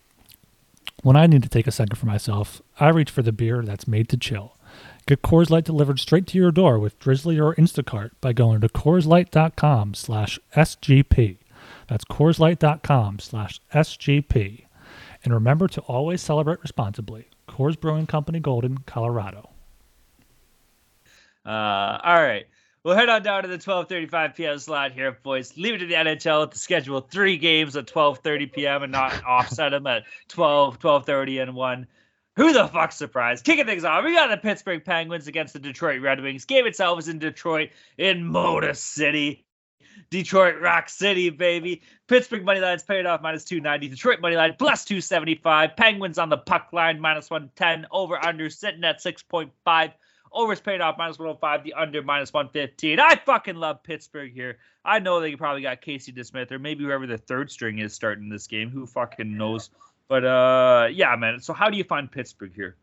When 1.02 1.16
I 1.16 1.26
need 1.26 1.42
to 1.42 1.48
take 1.48 1.66
a 1.66 1.72
second 1.72 1.96
for 1.96 2.06
myself, 2.06 2.62
I 2.78 2.90
reach 2.90 3.10
for 3.10 3.22
the 3.22 3.32
beer 3.32 3.62
that's 3.62 3.88
made 3.88 4.08
to 4.10 4.16
chill. 4.16 4.56
Get 5.06 5.22
Coors 5.22 5.50
Light 5.50 5.64
delivered 5.64 5.98
straight 5.98 6.28
to 6.28 6.38
your 6.38 6.52
door 6.52 6.78
with 6.78 7.00
Drizly 7.00 7.44
or 7.44 7.56
Instacart 7.56 8.10
by 8.20 8.32
going 8.32 8.60
to 8.60 8.68
CoorsLight.com 8.68 9.94
slash 9.94 10.38
SGP. 10.54 11.38
That's 11.88 12.04
CoorsLight.com 12.04 13.18
slash 13.20 13.60
SGP. 13.74 14.64
And 15.24 15.32
remember 15.32 15.68
to 15.68 15.80
always 15.82 16.20
celebrate 16.20 16.60
responsibly. 16.60 17.28
Coors 17.48 17.78
Brewing 17.78 18.06
Company, 18.06 18.40
Golden, 18.40 18.78
Colorado. 18.78 19.50
Uh, 21.44 21.98
all 22.02 22.22
right. 22.22 22.46
We'll 22.82 22.94
head 22.94 23.08
on 23.08 23.22
down 23.22 23.42
to 23.42 23.48
the 23.48 23.58
12:35 23.58 24.36
p.m. 24.36 24.58
slot 24.60 24.92
here, 24.92 25.18
boys. 25.24 25.56
Leave 25.56 25.74
it 25.74 25.78
to 25.78 25.86
the 25.86 25.94
NHL 25.94 26.50
to 26.50 26.56
schedule 26.56 27.00
three 27.00 27.36
games 27.36 27.76
at 27.76 27.86
12:30 27.86 28.52
p.m. 28.52 28.82
and 28.84 28.92
not 28.92 29.24
offset 29.26 29.72
them 29.72 29.86
at 29.88 30.04
12, 30.28 30.78
12:30, 30.78 31.42
and 31.42 31.54
one. 31.54 31.88
Who 32.36 32.52
the 32.52 32.68
fuck 32.68 32.92
surprised? 32.92 33.44
Kicking 33.44 33.64
things 33.66 33.84
off, 33.84 34.04
we 34.04 34.12
got 34.12 34.28
the 34.28 34.36
Pittsburgh 34.36 34.84
Penguins 34.84 35.26
against 35.26 35.54
the 35.54 35.58
Detroit 35.58 36.02
Red 36.02 36.20
Wings. 36.20 36.44
Game 36.44 36.66
itself 36.66 36.98
is 36.98 37.08
in 37.08 37.18
Detroit, 37.18 37.70
in 37.96 38.24
Motor 38.24 38.74
City. 38.74 39.45
Detroit 40.10 40.60
Rock 40.60 40.88
City, 40.88 41.30
baby. 41.30 41.82
Pittsburgh 42.06 42.44
money 42.44 42.60
line's 42.60 42.82
paid 42.82 43.06
off 43.06 43.22
minus 43.22 43.44
290. 43.44 43.88
Detroit 43.88 44.20
money 44.20 44.36
line 44.36 44.54
plus 44.58 44.84
275. 44.84 45.76
Penguins 45.76 46.18
on 46.18 46.28
the 46.28 46.38
puck 46.38 46.68
line 46.72 47.00
minus 47.00 47.30
110. 47.30 47.86
Over 47.90 48.22
under 48.24 48.50
sitting 48.50 48.84
at 48.84 49.02
6.5. 49.02 49.92
Overs 50.32 50.60
paid 50.60 50.80
off 50.80 50.96
minus 50.98 51.18
105. 51.18 51.64
The 51.64 51.74
under 51.74 52.02
minus 52.02 52.32
115. 52.32 53.00
I 53.00 53.16
fucking 53.16 53.56
love 53.56 53.82
Pittsburgh 53.82 54.32
here. 54.32 54.58
I 54.84 54.98
know 54.98 55.20
they 55.20 55.34
probably 55.34 55.62
got 55.62 55.80
Casey 55.80 56.12
DeSmith 56.12 56.52
or 56.52 56.58
maybe 56.58 56.84
whoever 56.84 57.06
the 57.06 57.18
third 57.18 57.50
string 57.50 57.78
is 57.78 57.92
starting 57.94 58.28
this 58.28 58.46
game. 58.46 58.70
Who 58.70 58.86
fucking 58.86 59.36
knows? 59.36 59.70
But 60.08 60.24
uh, 60.24 60.88
yeah, 60.92 61.16
man. 61.16 61.40
So 61.40 61.52
how 61.52 61.70
do 61.70 61.76
you 61.76 61.84
find 61.84 62.10
Pittsburgh 62.10 62.52
here? 62.54 62.76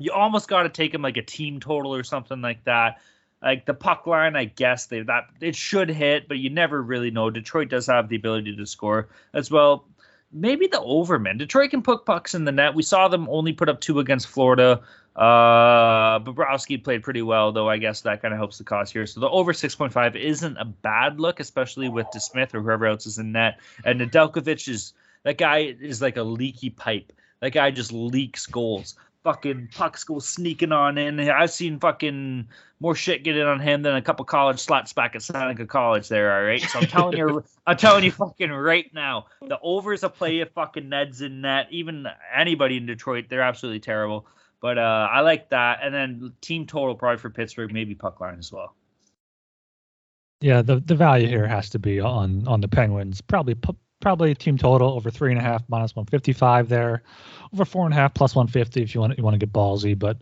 You 0.00 0.12
almost 0.12 0.48
got 0.48 0.64
to 0.64 0.68
take 0.68 0.92
them 0.92 1.02
like 1.02 1.16
a 1.16 1.22
team 1.22 1.60
total 1.60 1.94
or 1.94 2.02
something 2.02 2.40
like 2.40 2.64
that. 2.64 3.00
Like 3.44 3.66
the 3.66 3.74
puck 3.74 4.06
line, 4.06 4.36
I 4.36 4.46
guess 4.46 4.86
they 4.86 5.02
that 5.02 5.24
it 5.40 5.54
should 5.54 5.90
hit, 5.90 6.28
but 6.28 6.38
you 6.38 6.48
never 6.48 6.82
really 6.82 7.10
know. 7.10 7.28
Detroit 7.28 7.68
does 7.68 7.86
have 7.88 8.08
the 8.08 8.16
ability 8.16 8.56
to 8.56 8.64
score 8.64 9.10
as 9.34 9.50
well. 9.50 9.86
Maybe 10.32 10.66
the 10.66 10.80
overman. 10.80 11.36
Detroit 11.36 11.70
can 11.70 11.82
put 11.82 12.06
pucks 12.06 12.34
in 12.34 12.46
the 12.46 12.52
net. 12.52 12.74
We 12.74 12.82
saw 12.82 13.08
them 13.08 13.28
only 13.28 13.52
put 13.52 13.68
up 13.68 13.80
two 13.80 14.00
against 14.00 14.28
Florida. 14.28 14.80
Uh, 15.14 16.18
Bobrovsky 16.20 16.82
played 16.82 17.02
pretty 17.02 17.22
well, 17.22 17.52
though. 17.52 17.68
I 17.68 17.76
guess 17.76 18.00
that 18.00 18.22
kind 18.22 18.32
of 18.32 18.38
helps 18.38 18.58
the 18.58 18.64
cause 18.64 18.90
here. 18.90 19.06
So 19.06 19.20
the 19.20 19.28
over 19.28 19.52
6.5 19.52 20.16
isn't 20.16 20.56
a 20.56 20.64
bad 20.64 21.20
look, 21.20 21.38
especially 21.38 21.88
with 21.88 22.06
DeSmith 22.14 22.54
or 22.54 22.62
whoever 22.62 22.86
else 22.86 23.06
is 23.06 23.18
in 23.18 23.30
net. 23.30 23.60
And 23.84 24.00
Nedeljkovic 24.00 24.66
is 24.68 24.94
that 25.22 25.38
guy 25.38 25.76
is 25.80 26.02
like 26.02 26.16
a 26.16 26.22
leaky 26.22 26.70
pipe. 26.70 27.12
That 27.40 27.50
guy 27.50 27.70
just 27.70 27.92
leaks 27.92 28.46
goals. 28.46 28.96
Fucking 29.24 29.70
go 30.06 30.18
sneaking 30.18 30.70
on 30.72 30.98
in. 30.98 31.18
I've 31.18 31.50
seen 31.50 31.80
fucking 31.80 32.46
more 32.78 32.94
shit 32.94 33.24
get 33.24 33.36
in 33.36 33.46
on 33.46 33.58
him 33.58 33.80
than 33.80 33.96
a 33.96 34.02
couple 34.02 34.24
college 34.26 34.60
slots 34.60 34.92
back 34.92 35.14
at 35.14 35.22
Seneca 35.22 35.66
College. 35.66 36.08
There, 36.08 36.36
all 36.36 36.44
right. 36.44 36.60
So 36.60 36.80
I'm 36.80 36.86
telling 36.86 37.16
you, 37.16 37.42
I'm 37.66 37.78
telling 37.78 38.04
you, 38.04 38.10
fucking 38.10 38.52
right 38.52 38.92
now, 38.92 39.26
the 39.40 39.58
overs 39.62 40.02
a 40.02 40.10
play 40.10 40.40
if 40.40 40.50
fucking 40.50 40.90
Ned's 40.90 41.22
in 41.22 41.40
net. 41.40 41.68
Even 41.70 42.06
anybody 42.34 42.76
in 42.76 42.84
Detroit, 42.84 43.26
they're 43.30 43.40
absolutely 43.40 43.80
terrible. 43.80 44.26
But 44.60 44.78
uh, 44.78 45.08
I 45.10 45.20
like 45.20 45.48
that. 45.50 45.78
And 45.82 45.94
then 45.94 46.32
team 46.42 46.66
total 46.66 46.94
probably 46.94 47.18
for 47.18 47.30
Pittsburgh, 47.30 47.72
maybe 47.72 47.94
puck 47.94 48.20
line 48.20 48.38
as 48.38 48.52
well. 48.52 48.74
Yeah, 50.40 50.60
the 50.60 50.80
the 50.80 50.94
value 50.94 51.28
here 51.28 51.46
has 51.46 51.70
to 51.70 51.78
be 51.78 52.00
on 52.00 52.46
on 52.46 52.60
the 52.60 52.68
Penguins. 52.68 53.22
Probably 53.22 53.54
pu- 53.54 53.76
probably 54.04 54.30
a 54.30 54.34
team 54.34 54.58
total 54.58 54.90
over 54.92 55.10
three 55.10 55.30
and 55.32 55.40
a 55.40 55.42
half 55.42 55.64
minus 55.68 55.96
one 55.96 56.04
fifty 56.06 56.34
five 56.34 56.68
there, 56.68 57.02
over 57.54 57.64
four 57.64 57.86
and 57.86 57.94
a 57.94 57.96
half 57.96 58.14
plus 58.14 58.34
one 58.36 58.46
fifty 58.46 58.82
if 58.82 58.94
you 58.94 59.00
want 59.00 59.16
you 59.18 59.24
want 59.24 59.34
to 59.34 59.38
get 59.38 59.52
ballsy. 59.52 59.98
But 59.98 60.18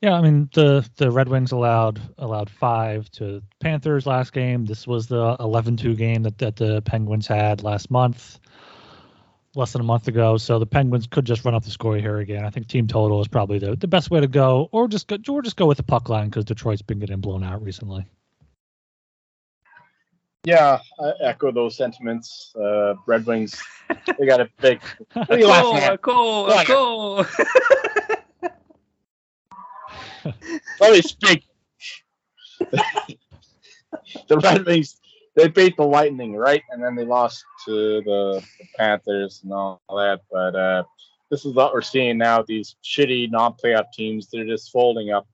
yeah, 0.00 0.14
I 0.14 0.22
mean 0.22 0.48
the 0.54 0.88
the 0.96 1.10
Red 1.10 1.28
Wings 1.28 1.52
allowed 1.52 2.00
allowed 2.18 2.48
five 2.48 3.10
to 3.12 3.42
Panthers 3.60 4.06
last 4.06 4.32
game. 4.32 4.66
This 4.66 4.86
was 4.86 5.08
the 5.08 5.36
11-2 5.38 5.96
game 5.96 6.22
that 6.22 6.38
that 6.38 6.56
the 6.56 6.80
Penguins 6.82 7.26
had 7.26 7.64
last 7.64 7.90
month. 7.90 8.38
less 9.54 9.72
than 9.72 9.80
a 9.82 9.84
month 9.84 10.08
ago, 10.08 10.36
so 10.38 10.58
the 10.58 10.66
Penguins 10.66 11.06
could 11.08 11.24
just 11.26 11.44
run 11.44 11.54
up 11.54 11.64
the 11.64 11.70
score 11.70 11.96
here 11.96 12.18
again. 12.18 12.44
I 12.44 12.50
think 12.50 12.68
team 12.68 12.86
total 12.86 13.20
is 13.20 13.28
probably 13.28 13.58
the, 13.58 13.76
the 13.76 13.88
best 13.88 14.10
way 14.10 14.20
to 14.20 14.28
go, 14.28 14.68
or 14.72 14.88
just 14.88 15.08
go, 15.08 15.18
or 15.28 15.42
just 15.42 15.56
go 15.56 15.66
with 15.66 15.76
the 15.76 15.82
puck 15.82 16.08
line 16.08 16.28
because 16.28 16.44
Detroit's 16.44 16.82
been 16.82 17.00
getting 17.00 17.20
blown 17.20 17.44
out 17.44 17.62
recently. 17.62 18.06
Yeah, 20.44 20.80
I 20.98 21.12
echo 21.20 21.52
those 21.52 21.76
sentiments. 21.76 22.52
Uh, 22.56 22.94
Red 23.06 23.24
Wings, 23.26 23.62
they 24.18 24.26
got 24.26 24.40
a 24.40 24.48
big. 24.60 24.80
What 25.12 25.30
are 25.30 25.38
you 25.38 25.46
laughing 25.46 25.76
at? 25.78 26.02
Cool, 26.02 26.46
Go 26.46 26.52
on. 26.52 26.64
cool. 26.66 27.24
Let 30.80 30.92
me 30.92 31.02
speak. 31.02 31.44
the 34.28 34.38
Red 34.38 34.66
Wings, 34.66 35.00
they 35.36 35.46
beat 35.46 35.76
the 35.76 35.84
Lightning, 35.84 36.34
right? 36.34 36.62
And 36.70 36.82
then 36.82 36.96
they 36.96 37.04
lost 37.04 37.44
to 37.66 38.02
the, 38.02 38.44
the 38.58 38.66
Panthers 38.76 39.42
and 39.44 39.52
all 39.52 39.80
that. 39.90 40.22
But 40.30 40.56
uh, 40.56 40.82
this 41.30 41.44
is 41.44 41.54
what 41.54 41.72
we're 41.72 41.82
seeing 41.82 42.18
now. 42.18 42.42
These 42.42 42.74
shitty 42.82 43.30
non-playoff 43.30 43.92
teams, 43.94 44.28
they're 44.28 44.44
just 44.44 44.72
folding 44.72 45.12
up. 45.12 45.28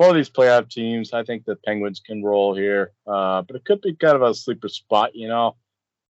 For 0.00 0.14
these 0.14 0.30
playoff 0.30 0.70
teams, 0.70 1.12
I 1.12 1.24
think 1.24 1.44
the 1.44 1.56
Penguins 1.56 2.00
can 2.00 2.22
roll 2.22 2.54
here. 2.54 2.92
Uh, 3.06 3.42
but 3.42 3.54
it 3.54 3.66
could 3.66 3.82
be 3.82 3.94
kind 3.94 4.16
of 4.16 4.22
a 4.22 4.34
sleeper 4.34 4.70
spot, 4.70 5.14
you 5.14 5.28
know. 5.28 5.56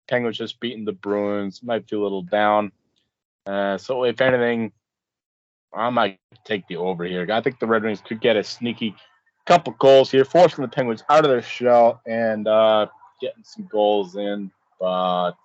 Penguins 0.08 0.38
just 0.38 0.58
beating 0.58 0.84
the 0.84 0.90
Bruins, 0.90 1.62
might 1.62 1.88
feel 1.88 2.00
a 2.00 2.02
little 2.02 2.22
down. 2.22 2.72
Uh, 3.46 3.78
so 3.78 4.02
if 4.02 4.20
anything, 4.20 4.72
I 5.72 5.90
might 5.90 6.18
take 6.44 6.66
the 6.66 6.78
over 6.78 7.04
here. 7.04 7.28
I 7.30 7.40
think 7.40 7.60
the 7.60 7.68
Red 7.68 7.84
Wings 7.84 8.02
could 8.04 8.20
get 8.20 8.34
a 8.34 8.42
sneaky 8.42 8.96
couple 9.44 9.72
goals 9.74 10.10
here, 10.10 10.24
forcing 10.24 10.62
the 10.62 10.68
Penguins 10.68 11.04
out 11.08 11.24
of 11.24 11.30
their 11.30 11.40
shell 11.40 12.00
and 12.08 12.48
uh, 12.48 12.88
getting 13.20 13.44
some 13.44 13.68
goals 13.70 14.16
in. 14.16 14.50
But 14.80 15.36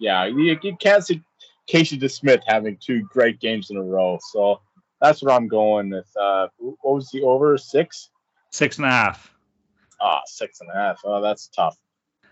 yeah, 0.00 0.24
you, 0.24 0.58
you 0.62 0.76
can't 0.78 1.04
see 1.04 1.22
Casey 1.66 1.98
DeSmith 1.98 2.40
having 2.46 2.78
two 2.78 3.02
great 3.12 3.40
games 3.40 3.68
in 3.70 3.76
a 3.76 3.82
row. 3.82 4.18
So 4.32 4.62
that's 5.00 5.22
what 5.22 5.32
I'm 5.32 5.48
going 5.48 5.90
with. 5.90 6.08
Uh, 6.20 6.48
what 6.58 6.94
was 6.94 7.08
the 7.10 7.22
over? 7.22 7.56
Six? 7.58 8.10
Six 8.50 8.78
and 8.78 8.86
a 8.86 8.90
half. 8.90 9.34
Ah, 10.00 10.20
six 10.26 10.60
and 10.60 10.70
a 10.70 10.74
half. 10.74 11.00
Oh, 11.04 11.20
that's 11.20 11.48
tough. 11.48 11.76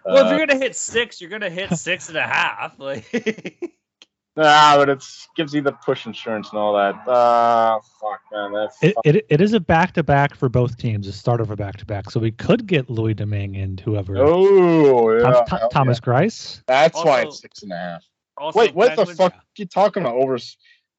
Well, 0.04 0.16
if 0.18 0.26
Uh, 0.32 0.36
you're 0.36 0.46
gonna 0.46 0.58
hit 0.60 0.76
six, 0.76 1.20
you're 1.20 1.30
gonna 1.30 1.50
hit 1.50 1.70
six 1.76 2.08
and 2.08 2.16
a 2.18 2.22
half. 2.26 2.78
Like, 2.78 3.04
Nah, 4.38 4.76
but 4.76 4.90
it 4.90 5.02
gives 5.34 5.54
you 5.54 5.62
the 5.62 5.72
push 5.72 6.04
insurance 6.04 6.50
and 6.50 6.58
all 6.58 6.74
that. 6.76 6.94
Uh, 7.08 7.78
fuck, 7.98 8.20
man. 8.30 8.52
That's 8.52 8.76
It, 8.82 8.94
it, 9.06 9.26
it 9.30 9.40
is 9.40 9.54
a 9.54 9.60
back 9.60 9.94
to 9.94 10.02
back 10.02 10.34
for 10.34 10.50
both 10.50 10.76
teams, 10.76 11.06
a 11.08 11.12
start 11.12 11.40
of 11.40 11.50
a 11.50 11.56
back 11.56 11.78
to 11.78 11.86
back. 11.86 12.10
So 12.10 12.20
we 12.20 12.32
could 12.32 12.66
get 12.66 12.90
Louis 12.90 13.14
Domingue 13.14 13.56
and 13.56 13.80
whoever. 13.80 14.18
Oh, 14.18 15.16
yeah. 15.16 15.42
Tom- 15.44 15.58
hell 15.58 15.68
Thomas 15.70 15.98
yeah. 16.02 16.12
Greiss. 16.12 16.62
That's 16.66 17.02
why 17.02 17.22
it's 17.22 17.40
six 17.40 17.62
and 17.62 17.72
a 17.72 17.76
half. 17.78 18.04
also, 18.36 18.58
Wait, 18.58 18.74
what 18.74 18.90
the 18.90 18.96
Penguins- 18.96 19.16
fuck 19.16 19.34
you 19.56 19.64
talking 19.64 20.02
about? 20.02 20.16
Over? 20.16 20.36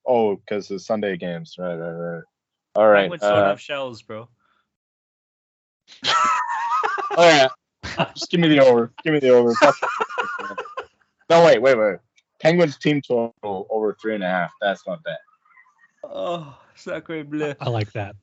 Oh, 0.07 0.35
because 0.37 0.67
the 0.67 0.79
Sunday 0.79 1.17
games. 1.17 1.55
Right, 1.59 1.75
right, 1.75 1.91
right. 1.91 2.23
All 2.75 2.87
right. 2.87 3.01
Penguins 3.03 3.21
don't 3.21 3.31
Uh, 3.31 3.49
have 3.49 3.61
shells, 3.61 4.01
bro. 4.01 4.29
all 7.17 7.17
right. 7.17 7.49
Just 8.15 8.29
give 8.31 8.39
me 8.39 8.47
the 8.47 8.59
over. 8.59 8.91
Give 9.03 9.13
me 9.13 9.19
the 9.19 9.29
over. 9.29 9.53
No, 11.29 11.43
wait, 11.43 11.61
wait, 11.61 11.77
wait. 11.77 11.97
Penguins 12.39 12.77
team 12.77 13.01
total 13.01 13.33
over 13.69 13.97
three 14.01 14.15
and 14.15 14.23
a 14.23 14.27
half. 14.29 14.51
That's 14.61 14.85
not 14.87 15.03
bad. 15.03 15.17
Oh, 16.03 16.57
sacre 16.75 17.23
bleu. 17.23 17.53
I 17.59 17.69
like 17.69 17.91
that. 17.93 18.15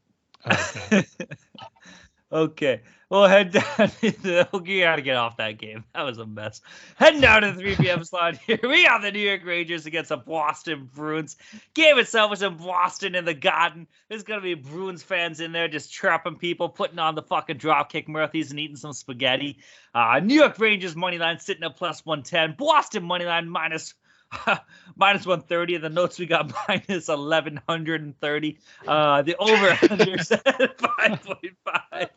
I 0.44 0.50
like 0.50 0.72
that. 0.72 1.06
okay. 2.34 2.82
Well, 3.10 3.28
head 3.28 3.52
down 3.52 3.62
to. 4.00 4.48
You 4.64 4.80
gotta 4.82 5.02
get 5.02 5.16
off 5.16 5.36
that 5.36 5.58
game. 5.58 5.84
That 5.94 6.02
was 6.02 6.18
a 6.18 6.26
mess. 6.26 6.60
Heading 6.96 7.20
down 7.20 7.42
to 7.42 7.52
the 7.52 7.60
3 7.60 7.76
p.m. 7.76 8.02
slot 8.04 8.38
here. 8.38 8.58
We 8.62 8.84
got 8.84 9.02
the 9.02 9.12
New 9.12 9.20
York 9.20 9.44
Rangers 9.44 9.86
against 9.86 10.08
the 10.08 10.16
Boston 10.16 10.90
Bruins. 10.92 11.36
Game 11.74 11.98
itself 11.98 12.30
was 12.30 12.42
in 12.42 12.56
Boston 12.56 13.14
in 13.14 13.24
the 13.24 13.34
Garden. 13.34 13.86
There's 14.08 14.24
gonna 14.24 14.40
be 14.40 14.54
Bruins 14.54 15.02
fans 15.02 15.40
in 15.40 15.52
there 15.52 15.68
just 15.68 15.92
trapping 15.92 16.36
people, 16.36 16.68
putting 16.68 16.98
on 16.98 17.14
the 17.14 17.22
fucking 17.22 17.58
dropkick 17.58 18.08
Murphys 18.08 18.50
and 18.50 18.58
eating 18.58 18.76
some 18.76 18.92
spaghetti. 18.92 19.58
Uh, 19.94 20.20
New 20.20 20.34
York 20.34 20.58
Rangers 20.58 20.96
money 20.96 21.18
line 21.18 21.38
sitting 21.38 21.62
at 21.62 21.76
plus 21.76 22.04
110. 22.04 22.56
Boston 22.58 23.04
money 23.04 23.26
line 23.26 23.48
minus 23.48 23.94
minus 24.96 25.26
130 25.26 25.76
and 25.76 25.84
the 25.84 25.88
notes 25.88 26.18
we 26.18 26.26
got 26.26 26.52
minus 26.68 27.08
1130 27.08 28.58
uh 28.86 29.22
the 29.22 29.36
over 29.36 29.68
under 29.90 30.12
at 30.12 30.18
5.5 30.78 32.08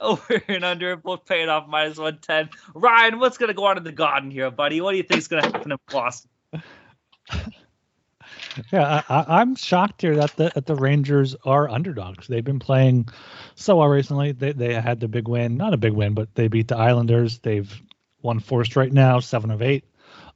over 0.00 0.42
and 0.48 0.64
under 0.64 0.96
both 0.96 1.24
paying 1.26 1.48
off 1.48 1.68
minus 1.68 1.98
110 1.98 2.48
ryan 2.74 3.18
what's 3.18 3.38
gonna 3.38 3.54
go 3.54 3.66
on 3.66 3.76
in 3.76 3.84
the 3.84 3.92
garden 3.92 4.30
here 4.30 4.50
buddy 4.50 4.80
what 4.80 4.92
do 4.92 4.96
you 4.96 5.02
think 5.02 5.18
is 5.18 5.28
gonna 5.28 5.44
happen 5.44 5.72
in 5.72 5.78
boston 5.90 6.30
Yeah, 8.72 9.02
I, 9.08 9.24
I'm 9.40 9.54
shocked 9.54 10.02
here 10.02 10.16
that 10.16 10.36
the 10.36 10.50
that 10.54 10.66
the 10.66 10.74
Rangers 10.74 11.36
are 11.44 11.68
underdogs. 11.68 12.26
They've 12.26 12.44
been 12.44 12.58
playing 12.58 13.08
so 13.54 13.76
well 13.76 13.88
recently. 13.88 14.32
They 14.32 14.52
they 14.52 14.74
had 14.74 15.00
the 15.00 15.08
big 15.08 15.28
win, 15.28 15.56
not 15.56 15.74
a 15.74 15.76
big 15.76 15.92
win, 15.92 16.14
but 16.14 16.34
they 16.34 16.48
beat 16.48 16.68
the 16.68 16.76
Islanders. 16.76 17.38
They've 17.38 17.72
won 18.22 18.40
four 18.40 18.64
straight 18.64 18.92
now, 18.92 19.20
seven 19.20 19.50
of 19.50 19.62
eight. 19.62 19.84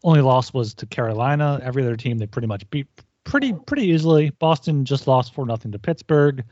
Only 0.04 0.20
loss 0.20 0.52
was 0.52 0.74
to 0.74 0.86
Carolina. 0.86 1.60
Every 1.62 1.82
other 1.82 1.96
team 1.96 2.18
they 2.18 2.26
pretty 2.26 2.48
much 2.48 2.68
beat 2.70 2.88
pretty 3.24 3.52
pretty 3.52 3.84
easily. 3.84 4.30
Boston 4.30 4.84
just 4.84 5.06
lost 5.06 5.34
four 5.34 5.46
nothing 5.46 5.72
to 5.72 5.78
Pittsburgh. 5.78 6.44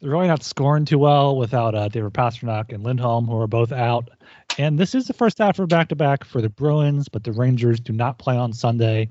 They're 0.00 0.10
really 0.10 0.28
not 0.28 0.42
scoring 0.42 0.84
too 0.84 0.98
well 0.98 1.36
without 1.36 1.74
uh, 1.74 1.88
David 1.88 2.12
Pastrnak 2.12 2.72
and 2.72 2.84
Lindholm, 2.84 3.26
who 3.26 3.40
are 3.40 3.46
both 3.46 3.72
out. 3.72 4.10
And 4.58 4.78
this 4.78 4.94
is 4.94 5.06
the 5.06 5.14
first 5.14 5.38
half 5.38 5.58
of 5.58 5.68
back 5.68 5.88
to 5.88 5.96
back 5.96 6.24
for 6.24 6.42
the 6.42 6.48
Bruins, 6.48 7.08
but 7.08 7.24
the 7.24 7.32
Rangers 7.32 7.80
do 7.80 7.92
not 7.92 8.18
play 8.18 8.36
on 8.36 8.52
Sunday. 8.52 9.10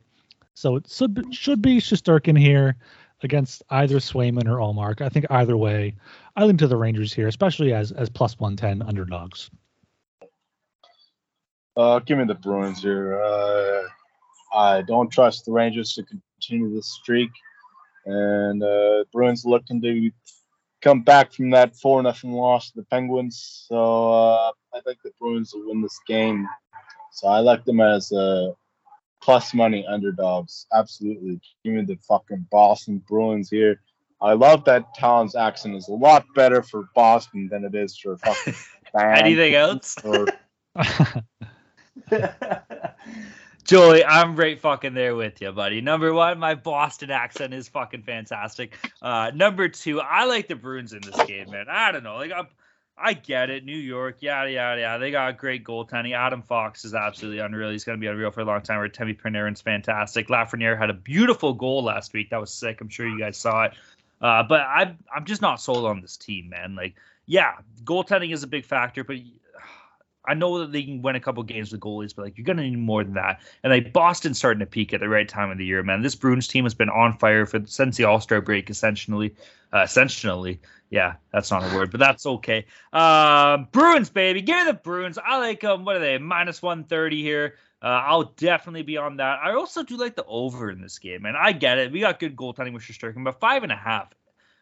So 0.54 0.76
it 0.76 0.90
should, 0.90 1.34
should 1.34 1.62
be 1.62 1.78
Shesterkin 1.78 2.38
here 2.38 2.78
against 3.24 3.64
either 3.70 3.98
Swayman 3.98 4.48
or 4.48 4.58
Ullmark. 4.58 5.02
I 5.02 5.10
think 5.10 5.26
either 5.30 5.58
way, 5.58 5.96
I 6.36 6.46
lean 6.46 6.58
to 6.58 6.68
the 6.68 6.78
Rangers 6.78 7.14
here, 7.14 7.28
especially 7.28 7.74
as 7.74 7.92
as 7.92 8.10
plus 8.10 8.40
110 8.40 8.88
underdogs. 8.88 9.50
Uh, 11.78 12.00
give 12.00 12.18
me 12.18 12.26
the 12.26 12.36
Bruins 12.36 12.82
here. 12.82 13.22
Uh, 13.22 13.84
I 14.54 14.82
don't 14.84 15.12
trust 15.12 15.46
the 15.46 15.52
Rangers 15.52 15.94
to 15.94 16.04
continue 16.04 16.74
this 16.74 16.88
streak, 17.02 17.30
and 18.06 18.64
uh, 18.64 19.04
Bruins 19.12 19.44
looking 19.46 19.82
to 19.82 20.12
come 20.82 21.02
back 21.02 21.34
from 21.34 21.50
that 21.50 21.76
four 21.76 22.02
nothing 22.02 22.32
loss 22.32 22.72
to 22.72 22.78
the 22.78 22.86
Penguins. 22.86 23.66
So 23.68 24.12
uh, 24.12 24.52
I 24.74 24.80
think 24.86 25.00
the 25.04 25.12
Bruins 25.20 25.54
will 25.54 25.68
win 25.68 25.82
this 25.82 26.00
game. 26.08 26.48
So 27.12 27.28
I 27.28 27.40
like 27.40 27.66
them 27.66 27.82
as 27.82 28.12
uh, 28.12 28.52
plus 29.22 29.54
money 29.54 29.86
underdogs. 29.88 30.68
Absolutely, 30.74 31.42
give 31.64 31.74
me 31.74 31.82
the 31.84 31.98
fucking 32.08 32.48
Boston 32.52 33.04
Bruins 33.08 33.50
here. 33.50 33.82
I 34.22 34.34
love 34.34 34.64
that 34.66 34.96
Towns 34.98 35.36
accent 35.36 35.76
is 35.76 35.90
a 35.90 35.94
lot 35.94 36.26
better 36.36 36.64
for 36.64 36.88
Boston 36.96 37.50
than 37.52 37.66
it 37.66 37.76
is 37.76 37.98
for 37.98 38.18
fucking. 38.18 38.54
anything 38.98 39.54
else 39.56 39.98
or 40.06 40.26
Joey, 43.64 44.06
I'm 44.06 44.36
right 44.36 44.60
fucking 44.60 44.94
there 44.94 45.16
with 45.16 45.42
you, 45.42 45.52
buddy. 45.52 45.82
Number 45.82 46.14
one, 46.14 46.38
my 46.38 46.54
Boston 46.54 47.10
accent 47.10 47.54
is 47.54 47.68
fucking 47.68 48.04
fantastic. 48.04 48.78
Uh, 49.02 49.32
number 49.34 49.68
two, 49.70 50.00
I 50.02 50.26
like 50.26 50.48
the 50.48 50.56
Bruins 50.56 50.94
in 50.94 51.02
this 51.02 51.26
game, 51.26 51.50
man. 51.50 51.66
I 51.70 51.92
don't 51.92 52.04
know, 52.04 52.18
like 52.18 52.32
I, 52.32 52.44
I 52.98 53.14
get 53.14 53.50
it, 53.50 53.66
New 53.66 53.76
York, 53.76 54.22
yada 54.22 54.52
yada 54.52 54.82
yada. 54.82 55.00
They 55.00 55.10
got 55.10 55.38
great 55.38 55.64
goaltending. 55.64 56.16
Adam 56.16 56.44
Fox 56.44 56.86
is 56.86 56.94
absolutely 56.94 57.40
unreal. 57.40 57.72
He's 57.72 57.84
gonna 57.84 57.98
be 57.98 58.08
unreal 58.08 58.32
for 58.32 58.42
a 58.42 58.46
long 58.46 58.62
time. 58.62 58.80
Artemi 58.80 59.20
Panarin's 59.20 59.62
fantastic. 59.62 60.28
Lafreniere 60.28 60.78
had 60.78 60.92
a 60.92 60.94
beautiful 60.94 61.54
goal 61.54 61.84
last 61.84 62.14
week. 62.14 62.30
That 62.30 62.40
was 62.40 62.54
sick. 62.54 62.82
I'm 62.82 62.90
sure 62.90 63.08
you 63.08 63.20
guys 63.20 63.38
saw 63.38 63.64
it. 63.64 63.74
Uh, 64.22 64.44
but 64.44 64.62
I'm 64.62 64.98
I'm 65.14 65.26
just 65.26 65.42
not 65.42 65.60
sold 65.60 65.86
on 65.86 66.02
this 66.02 66.18
team, 66.18 66.50
man. 66.50 66.76
Like, 66.76 66.96
yeah, 67.26 67.56
goaltending 67.84 68.32
is 68.32 68.44
a 68.44 68.48
big 68.48 68.66
factor, 68.66 69.04
but 69.04 69.18
I 70.28 70.34
know 70.34 70.60
that 70.60 70.72
they 70.72 70.84
can 70.84 71.02
win 71.02 71.16
a 71.16 71.20
couple 71.20 71.44
games 71.44 71.72
with 71.72 71.82
goalies, 71.82 72.16
but 72.16 72.24
like 72.24 72.38
you're 72.38 72.46
gonna 72.46 72.64
need 72.64 72.78
more 72.78 73.04
than 73.04 73.14
that. 73.14 73.42
And 73.64 73.72
like 73.72 73.94
Boston's 73.94 74.38
starting 74.38 74.60
to 74.60 74.66
peak 74.66 74.94
at 74.94 75.00
the 75.00 75.10
right 75.10 75.28
time 75.28 75.52
of 75.52 75.58
the 75.58 75.66
year, 75.66 75.84
man. 75.84 76.02
This 76.02 76.16
Bruins 76.16 76.48
team 76.48 76.66
has 76.66 76.74
been 76.74 76.90
on 76.90 77.18
fire 77.18 77.46
for 77.46 77.66
since 77.66 77.98
the 77.98 78.06
All 78.06 78.20
Star 78.20 78.42
break, 78.42 78.70
essentially. 78.70 79.36
Uh, 79.74 79.82
essentially, 79.82 80.60
yeah, 80.90 81.16
that's 81.32 81.52
not 81.52 81.64
a 81.64 81.76
word, 81.76 81.92
but 81.92 82.00
that's 82.00 82.26
okay. 82.26 82.66
Um, 82.94 83.68
Bruins, 83.72 84.10
baby, 84.10 84.42
give 84.42 84.58
me 84.58 84.72
the 84.72 84.74
Bruins. 84.74 85.18
I 85.18 85.38
like 85.40 85.62
them. 85.62 85.84
What 85.84 85.98
are 85.98 86.00
they? 86.00 86.18
Minus 86.18 86.62
one 86.62 86.84
thirty 86.84 87.22
here. 87.22 87.56
Uh, 87.82 88.02
I'll 88.06 88.34
definitely 88.38 88.84
be 88.84 88.98
on 88.98 89.18
that. 89.18 89.40
I 89.44 89.54
also 89.54 89.84
do 89.84 89.98
like 89.98 90.16
the 90.16 90.26
over 90.26 90.72
in 90.72 90.82
this 90.82 90.98
game, 90.98 91.26
and 91.26 91.36
I 91.36 91.52
get 91.52 91.78
it. 91.78 91.92
We 91.92 92.00
got 92.00 92.20
good 92.20 92.36
goaltending 92.36 92.74
with 92.74 92.84
Shesterkin, 92.84 93.24
but 93.24 93.40
five 93.40 93.64
and 93.64 93.72
a 93.72 93.76
half 93.76 94.14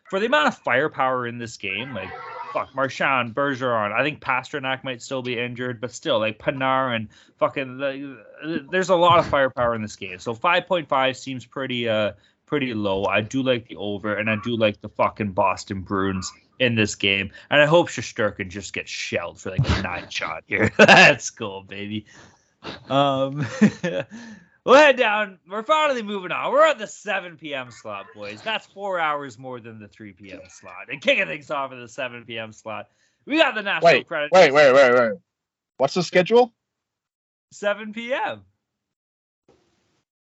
for 0.09 0.19
the 0.19 0.25
amount 0.25 0.47
of 0.47 0.57
firepower 0.57 1.27
in 1.27 1.37
this 1.37 1.57
game, 1.57 1.93
like 1.93 2.09
fuck 2.53 2.73
Marchand, 2.75 3.33
Bergeron. 3.33 3.91
I 3.91 4.03
think 4.03 4.21
Pastrnak 4.21 4.83
might 4.83 5.01
still 5.01 5.21
be 5.21 5.37
injured, 5.37 5.81
but 5.81 5.91
still 5.91 6.19
like 6.19 6.39
Panarin 6.39 7.07
fucking 7.37 7.77
the, 7.77 8.65
there's 8.71 8.89
a 8.89 8.95
lot 8.95 9.19
of 9.19 9.25
firepower 9.25 9.75
in 9.75 9.81
this 9.81 9.95
game. 9.95 10.19
So 10.19 10.33
5.5 10.33 11.15
seems 11.15 11.45
pretty 11.45 11.89
uh 11.89 12.13
pretty 12.45 12.73
low. 12.73 13.05
I 13.05 13.21
do 13.21 13.41
like 13.41 13.67
the 13.67 13.77
over, 13.77 14.15
and 14.15 14.29
I 14.29 14.37
do 14.43 14.55
like 14.55 14.79
the 14.81 14.89
fucking 14.89 15.31
Boston 15.31 15.81
Bruins 15.81 16.31
in 16.59 16.75
this 16.75 16.93
game, 16.93 17.31
and 17.49 17.61
I 17.61 17.65
hope 17.65 17.89
Shesterkin 17.89 18.49
just 18.49 18.73
gets 18.73 18.91
shelled 18.91 19.39
for 19.39 19.49
like 19.49 19.67
a 19.67 19.81
nine 19.81 20.09
shot 20.09 20.43
here. 20.45 20.71
That's 20.77 21.29
cool, 21.31 21.63
baby. 21.63 22.05
Um. 22.89 23.45
We'll 24.65 24.75
head 24.75 24.95
down. 24.97 25.39
We're 25.49 25.63
finally 25.63 26.03
moving 26.03 26.31
on. 26.31 26.51
We're 26.51 26.65
at 26.65 26.77
the 26.77 26.87
7 26.87 27.37
p.m. 27.37 27.69
slot, 27.69 28.05
boys. 28.15 28.41
That's 28.41 28.65
four 28.67 28.97
hours 28.99 29.37
more 29.37 29.59
than 29.59 29.79
the 29.79 29.89
3 29.89 30.13
p.m. 30.13 30.39
slot. 30.47 30.87
And 30.89 31.01
kicking 31.01 31.25
things 31.25 31.51
off 31.51 31.73
at 31.73 31.79
the 31.79 31.87
7 31.89 32.23
p.m. 32.25 32.53
slot, 32.53 32.87
we 33.25 33.37
got 33.37 33.55
the 33.55 33.61
National 33.61 33.91
Wait, 33.91 34.07
Predators. 34.07 34.31
wait, 34.31 34.51
wait, 34.53 34.73
wait, 34.73 34.93
wait. 34.93 35.11
What's 35.77 35.95
the 35.95 36.03
schedule? 36.03 36.53
7 37.51 37.91
p.m. 37.93 38.41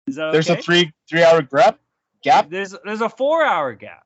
Is 0.06 0.16
that 0.16 0.32
There's 0.32 0.48
okay? 0.48 0.58
a 0.58 0.62
three 0.62 0.92
three 1.10 1.22
hour 1.24 1.42
gap. 1.42 1.78
Gap. 2.22 2.48
There's 2.48 2.74
there's 2.84 3.00
a 3.02 3.08
four 3.10 3.44
hour 3.44 3.74
gap. 3.74 4.04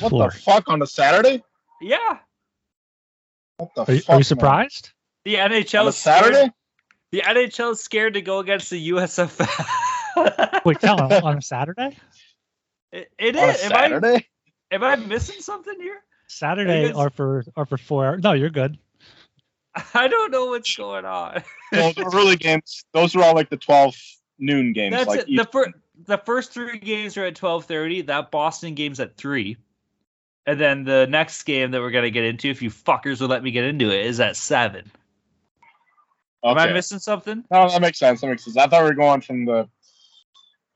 What 0.00 0.10
four. 0.10 0.30
the 0.30 0.38
fuck 0.38 0.68
on 0.68 0.80
a 0.80 0.86
Saturday? 0.86 1.42
Yeah. 1.82 2.18
What 3.58 3.74
the 3.74 3.84
Are 3.86 3.92
you, 3.92 4.00
fuck? 4.00 4.08
are 4.10 4.12
you 4.14 4.18
man? 4.18 4.24
surprised? 4.24 4.90
The 5.24 5.34
NHL 5.34 5.80
On 5.80 5.86
a 5.86 5.88
is 5.90 5.96
Saturday? 5.96 6.52
The 7.16 7.22
NHL 7.22 7.72
is 7.72 7.80
scared 7.80 8.12
to 8.12 8.20
go 8.20 8.40
against 8.40 8.68
the 8.68 8.90
USFL. 8.90 10.60
Wait, 10.66 10.78
tell 10.80 10.98
him 10.98 11.10
on 11.24 11.38
a 11.38 11.40
Saturday. 11.40 11.96
it, 12.92 13.10
it 13.18 13.34
On 13.38 13.48
a 13.48 13.52
is. 13.52 13.64
Am 13.64 13.72
I, 13.72 13.74
Saturday? 13.88 14.28
am 14.70 14.84
I 14.84 14.96
missing 14.96 15.40
something 15.40 15.80
here? 15.80 16.02
Saturday 16.26 16.88
guys- 16.88 16.94
are 16.94 17.08
for 17.08 17.42
are 17.56 17.64
for 17.64 17.78
four 17.78 18.04
hours. 18.04 18.22
No, 18.22 18.32
you're 18.34 18.50
good. 18.50 18.76
I 19.94 20.08
don't 20.08 20.30
know 20.30 20.44
what's 20.48 20.76
going 20.76 21.06
on. 21.06 21.42
Those 21.72 21.96
are 21.96 22.14
early 22.14 22.36
games. 22.36 22.84
Those 22.92 23.16
are 23.16 23.22
all 23.22 23.34
like 23.34 23.48
the 23.48 23.56
12 23.56 23.96
noon 24.38 24.74
games. 24.74 24.94
That's 24.94 25.08
like 25.08 25.20
it. 25.20 25.26
The 25.28 25.32
East- 25.32 25.52
first 25.52 25.70
the 26.04 26.18
first 26.18 26.52
three 26.52 26.78
games 26.78 27.16
are 27.16 27.24
at 27.24 27.34
twelve 27.34 27.64
thirty. 27.64 28.02
That 28.02 28.30
Boston 28.30 28.74
game's 28.74 29.00
at 29.00 29.16
three, 29.16 29.56
and 30.44 30.60
then 30.60 30.84
the 30.84 31.06
next 31.06 31.44
game 31.44 31.70
that 31.70 31.80
we're 31.80 31.92
gonna 31.92 32.10
get 32.10 32.24
into, 32.24 32.50
if 32.50 32.60
you 32.60 32.68
fuckers 32.68 33.22
will 33.22 33.28
let 33.28 33.42
me 33.42 33.52
get 33.52 33.64
into 33.64 33.86
it, 33.90 34.04
is 34.04 34.20
at 34.20 34.36
seven. 34.36 34.92
Am 36.44 36.58
I 36.58 36.72
missing 36.72 36.98
something? 36.98 37.44
No, 37.50 37.68
that 37.68 37.80
makes 37.80 37.98
sense. 37.98 38.20
That 38.20 38.28
makes 38.28 38.44
sense. 38.44 38.56
I 38.56 38.66
thought 38.66 38.82
we 38.82 38.90
were 38.90 38.94
going 38.94 39.20
from 39.20 39.44
the. 39.46 39.68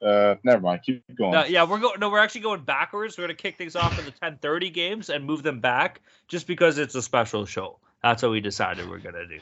Uh, 0.02 0.36
never 0.42 0.60
mind. 0.60 0.80
Keep 0.84 1.14
going. 1.16 1.32
No, 1.32 1.44
yeah, 1.44 1.64
we're 1.64 1.78
going. 1.78 2.00
No, 2.00 2.08
we're 2.10 2.18
actually 2.18 2.40
going 2.40 2.62
backwards. 2.62 3.18
We're 3.18 3.24
gonna 3.24 3.34
kick 3.34 3.58
things 3.58 3.76
off 3.76 3.98
at 3.98 4.04
the 4.04 4.10
ten 4.10 4.38
thirty 4.38 4.70
games 4.70 5.10
and 5.10 5.24
move 5.24 5.42
them 5.42 5.60
back, 5.60 6.00
just 6.26 6.46
because 6.46 6.78
it's 6.78 6.94
a 6.94 7.02
special 7.02 7.44
show. 7.44 7.78
That's 8.02 8.22
what 8.22 8.32
we 8.32 8.40
decided 8.40 8.88
we're 8.88 8.98
gonna 8.98 9.26
do. 9.26 9.38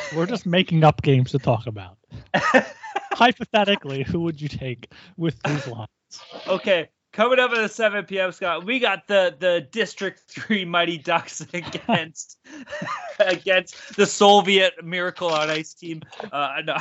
We're 0.16 0.26
just 0.26 0.46
making 0.46 0.84
up 0.84 1.02
games 1.02 1.32
to 1.32 1.38
talk 1.38 1.66
about. 1.66 1.98
Hypothetically, 3.12 4.02
who 4.02 4.20
would 4.20 4.40
you 4.40 4.48
take 4.48 4.90
with 5.18 5.42
these 5.42 5.66
lines? 5.66 5.88
Okay, 6.46 6.88
coming 7.12 7.38
up 7.38 7.52
at 7.52 7.58
the 7.58 7.68
7 7.68 8.04
p.m. 8.06 8.32
Scott, 8.32 8.64
we 8.64 8.78
got 8.78 9.06
the 9.06 9.34
the 9.38 9.66
District 9.70 10.20
Three 10.28 10.64
Mighty 10.64 10.98
Ducks 10.98 11.40
against 11.52 12.38
against 13.18 13.96
the 13.96 14.06
Soviet 14.06 14.84
Miracle 14.84 15.28
on 15.28 15.50
Ice 15.50 15.74
team. 15.74 16.02
Uh, 16.30 16.62
no. 16.64 16.78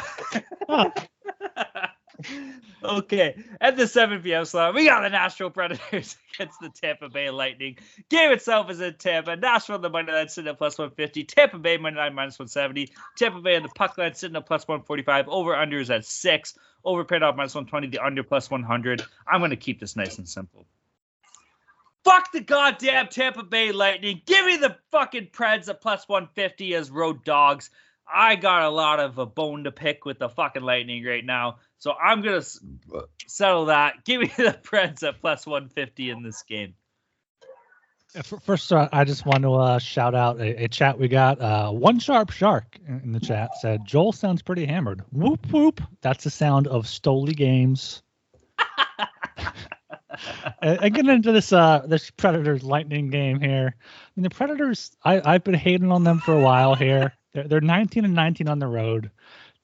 Okay, 2.83 3.35
at 3.59 3.77
the 3.77 3.87
7 3.87 4.21
p.m. 4.23 4.43
slot, 4.43 4.73
we 4.73 4.85
got 4.85 5.01
the 5.01 5.09
Nashville 5.09 5.51
Predators 5.51 6.17
against 6.33 6.59
the 6.59 6.69
Tampa 6.69 7.09
Bay 7.09 7.29
Lightning. 7.29 7.77
Game 8.09 8.31
itself 8.31 8.71
is 8.71 8.81
in 8.81 8.95
Tampa. 8.95 9.35
Nashville 9.35 9.77
the 9.77 9.89
money 9.89 10.11
line 10.11 10.29
sitting 10.29 10.49
at 10.49 10.57
plus 10.57 10.79
150. 10.79 11.23
Tampa 11.25 11.59
Bay 11.59 11.77
money 11.77 11.95
line 11.95 12.15
minus 12.15 12.39
170. 12.39 12.91
Tampa 13.17 13.39
Bay 13.39 13.55
and 13.55 13.65
the 13.65 13.69
puck 13.69 13.99
line 13.99 14.15
sitting 14.15 14.35
at 14.35 14.47
plus 14.47 14.67
145. 14.67 15.29
Over 15.29 15.55
under 15.55 15.79
is 15.79 15.91
at 15.91 16.05
six. 16.05 16.57
Over 16.83 17.05
paid 17.05 17.21
off 17.21 17.35
minus 17.35 17.53
120. 17.53 17.87
The 17.87 18.03
under 18.03 18.23
plus 18.23 18.49
100. 18.49 19.03
I'm 19.27 19.41
going 19.41 19.51
to 19.51 19.57
keep 19.57 19.79
this 19.79 19.95
nice 19.95 20.17
and 20.17 20.27
simple. 20.27 20.65
Fuck 22.03 22.31
the 22.31 22.41
goddamn 22.41 23.09
Tampa 23.09 23.43
Bay 23.43 23.71
Lightning. 23.71 24.21
Give 24.25 24.43
me 24.43 24.57
the 24.57 24.75
fucking 24.91 25.27
Preds 25.27 25.69
at 25.69 25.81
plus 25.81 26.09
150 26.09 26.73
as 26.73 26.89
road 26.89 27.23
dogs. 27.23 27.69
I 28.13 28.35
got 28.35 28.63
a 28.63 28.69
lot 28.69 28.99
of 28.99 29.17
a 29.17 29.25
bone 29.25 29.63
to 29.63 29.71
pick 29.71 30.05
with 30.05 30.19
the 30.19 30.29
fucking 30.29 30.61
Lightning 30.61 31.03
right 31.03 31.25
now. 31.25 31.57
So 31.77 31.93
I'm 31.93 32.21
going 32.21 32.41
to 32.41 33.07
settle 33.27 33.65
that. 33.65 34.05
Give 34.05 34.21
me 34.21 34.27
the 34.37 34.57
Preds 34.61 35.07
at 35.07 35.21
plus 35.21 35.45
150 35.45 36.09
in 36.09 36.23
this 36.23 36.43
game. 36.43 36.75
First, 38.43 38.73
uh, 38.73 38.89
I 38.91 39.05
just 39.05 39.25
want 39.25 39.43
to 39.43 39.53
uh, 39.53 39.79
shout 39.79 40.13
out 40.13 40.41
a, 40.41 40.65
a 40.65 40.67
chat 40.67 40.99
we 40.99 41.07
got. 41.07 41.39
Uh, 41.39 41.71
One 41.71 41.97
Sharp 41.97 42.31
Shark 42.31 42.77
in 42.85 43.13
the 43.13 43.21
chat 43.21 43.51
said, 43.61 43.85
Joel 43.85 44.11
sounds 44.11 44.41
pretty 44.41 44.65
hammered. 44.65 45.01
Whoop, 45.13 45.49
whoop. 45.49 45.79
That's 46.01 46.25
the 46.25 46.29
sound 46.29 46.67
of 46.67 46.85
Stoli 46.85 47.33
Games. 47.33 48.03
and, 50.61 50.83
and 50.83 50.93
getting 50.93 51.09
into 51.09 51.31
this 51.31 51.53
uh 51.53 51.83
this 51.87 52.09
Predators 52.11 52.63
Lightning 52.63 53.09
game 53.09 53.39
here. 53.39 53.75
I 53.77 54.09
mean 54.15 54.23
the 54.23 54.29
Predators 54.29 54.95
I, 55.03 55.21
I've 55.23 55.43
been 55.43 55.53
hating 55.53 55.91
on 55.91 56.03
them 56.03 56.19
for 56.19 56.33
a 56.33 56.41
while 56.41 56.75
here. 56.75 57.13
They're 57.33 57.47
they're 57.47 57.61
19 57.61 58.05
and 58.05 58.13
19 58.13 58.47
on 58.47 58.59
the 58.59 58.67
road. 58.67 59.11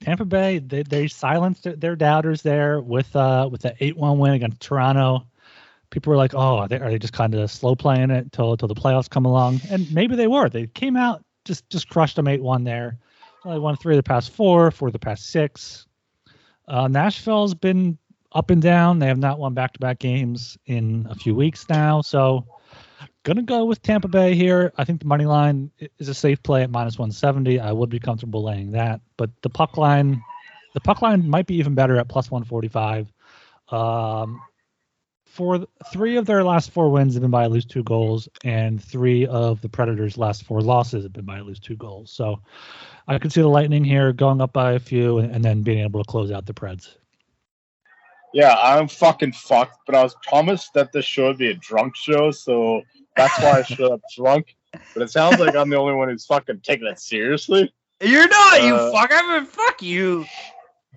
Tampa 0.02 0.26
Bay, 0.26 0.60
they, 0.60 0.84
they 0.84 1.08
silenced 1.08 1.68
their, 1.80 1.96
doubters 1.96 2.44
there 2.44 2.80
with 2.80 3.16
uh 3.16 3.50
with 3.52 3.62
the 3.62 3.74
8-1 3.82 4.18
win 4.18 4.34
against 4.34 4.62
Toronto. 4.62 5.26
People 5.90 6.12
were 6.12 6.18
like, 6.18 6.34
"Oh, 6.34 6.58
are 6.58 6.68
they, 6.68 6.80
are 6.80 6.92
they 6.92 7.00
just 7.00 7.14
kind 7.14 7.34
of 7.34 7.50
slow 7.50 7.76
playing 7.76 8.12
it 8.12 8.32
till 8.32 8.58
till 8.58 8.68
the 8.68 8.76
playoffs 8.76 9.10
come 9.10 9.26
along?" 9.26 9.62
And 9.70 9.92
maybe 9.92 10.16
they 10.16 10.28
were. 10.28 10.50
They 10.50 10.68
came 10.68 10.96
out 10.96 11.24
just 11.46 11.70
just 11.70 11.90
crushed 11.90 12.18
them 12.18 12.26
8-1 12.26 12.66
there. 12.66 12.98
Only 13.46 13.60
won 13.60 13.78
three 13.78 13.96
of 13.96 13.98
the 13.98 14.04
past 14.04 14.32
four, 14.32 14.70
four 14.72 14.90
of 14.90 14.94
the 14.94 15.00
past 15.00 15.30
six. 15.30 15.88
Uh, 16.68 16.88
Nashville's 16.88 17.54
been 17.54 17.98
up 18.34 18.50
and 18.50 18.62
down. 18.62 19.00
They 19.00 19.08
have 19.08 19.18
not 19.18 19.40
won 19.40 19.54
back-to-back 19.54 20.00
games 20.00 20.58
in 20.66 21.08
a 21.10 21.16
few 21.16 21.34
weeks 21.34 21.66
now. 21.70 22.02
So, 22.02 22.46
gonna 23.28 23.44
go 23.44 23.66
with 23.66 23.82
Tampa 23.82 24.08
Bay 24.08 24.36
here. 24.36 24.72
I 24.78 24.86
think 24.86 25.02
the 25.02 25.06
money 25.06 25.26
line 25.26 25.70
is 26.00 26.08
a 26.08 26.14
safe 26.14 26.42
play 26.42 26.64
at 26.64 26.70
minus 26.70 26.98
170. 26.98 27.60
I 27.60 27.74
would 27.74 27.90
be 27.90 28.00
comfortable 28.00 28.42
laying 28.42 28.72
that, 28.72 29.02
but 29.18 29.30
the 29.42 29.50
puck 29.50 29.76
line, 29.76 30.24
the 30.74 30.80
puck 30.80 31.02
line 31.02 31.30
might 31.30 31.46
be 31.46 31.56
even 31.56 31.76
better 31.76 31.98
at 31.98 32.08
plus 32.08 32.32
145. 32.32 33.12
Um, 33.70 34.42
for 35.26 35.58
th- 35.58 35.70
three 35.92 36.16
of 36.16 36.26
their 36.26 36.42
last 36.42 36.72
four 36.72 36.90
wins 36.90 37.16
have 37.16 37.22
been 37.22 37.30
by 37.30 37.44
at 37.44 37.52
least 37.52 37.70
two 37.70 37.84
goals, 37.84 38.30
and 38.46 38.82
three 38.82 39.28
of 39.28 39.60
the 39.60 39.68
Predators' 39.68 40.18
last 40.18 40.46
four 40.46 40.62
losses 40.62 41.04
have 41.04 41.12
been 41.12 41.26
by 41.26 41.38
at 41.38 41.46
least 41.46 41.64
two 41.64 41.76
goals. 41.76 42.10
So, 42.10 42.42
I 43.10 43.20
could 43.20 43.34
see 43.34 43.42
the 43.42 43.50
Lightning 43.50 43.84
here 43.84 44.14
going 44.14 44.40
up 44.40 44.54
by 44.54 44.72
a 44.72 44.80
few 44.80 45.18
and, 45.18 45.36
and 45.36 45.44
then 45.44 45.64
being 45.64 45.80
able 45.80 46.02
to 46.02 46.10
close 46.10 46.32
out 46.32 46.46
the 46.46 46.54
Preds. 46.54 46.96
Yeah, 48.34 48.56
I'm 48.58 48.88
fucking 48.88 49.34
fucked, 49.34 49.80
but 49.86 49.96
I 49.96 50.04
was 50.04 50.16
promised 50.28 50.74
that 50.76 50.94
this 50.94 51.06
show 51.06 51.28
would 51.28 51.38
be 51.38 51.50
a 51.50 51.56
drunk 51.56 51.96
show, 51.96 52.32
so 52.32 52.84
that's 53.18 53.38
why 53.40 53.60
I 53.60 53.64
showed 53.64 53.92
up 53.92 54.02
drunk. 54.16 54.56
But 54.94 55.04
it 55.04 55.10
sounds 55.10 55.40
like 55.40 55.56
I'm 55.56 55.70
the 55.70 55.78
only 55.78 55.94
one 55.96 56.10
who's 56.10 56.26
fucking 56.26 56.60
taking 56.62 56.88
it 56.88 57.00
seriously. 57.00 57.74
You're 58.02 58.28
not, 58.28 58.62
you 58.64 58.76
Uh, 58.76 58.92
fuck. 58.92 59.10
I 59.12 59.38
mean, 59.38 59.46
fuck 59.48 59.82
you. 59.82 60.26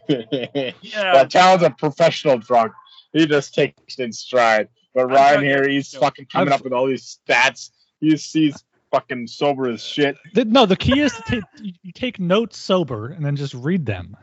Yeah. 0.09 0.73
that 0.95 1.31
Talon's 1.31 1.63
a 1.63 1.71
professional 1.71 2.39
drunk. 2.39 2.73
He 3.13 3.27
just 3.27 3.55
takes 3.55 3.99
it 3.99 4.03
in 4.03 4.13
stride. 4.13 4.69
But 4.95 5.07
Ryan 5.07 5.43
here, 5.43 5.69
he's 5.69 5.89
show. 5.91 6.01
fucking 6.01 6.27
coming 6.27 6.49
I've- 6.49 6.57
up 6.57 6.65
with 6.65 6.73
all 6.73 6.87
these 6.87 7.19
stats. 7.29 7.71
He's 8.01 8.31
he's 8.33 8.65
fucking 8.91 9.27
sober 9.29 9.69
as 9.69 9.83
shit. 9.85 10.17
The- 10.35 10.45
no, 10.45 10.67
the 10.67 10.77
key 10.77 11.01
is 11.01 11.13
to 11.13 11.23
take 11.23 11.45
you, 11.61 11.73
you 11.83 11.93
take 11.93 12.19
notes 12.19 12.59
sober 12.59 13.09
and 13.09 13.25
then 13.25 13.37
just 13.37 13.55
read 13.55 13.87
them. 13.87 14.17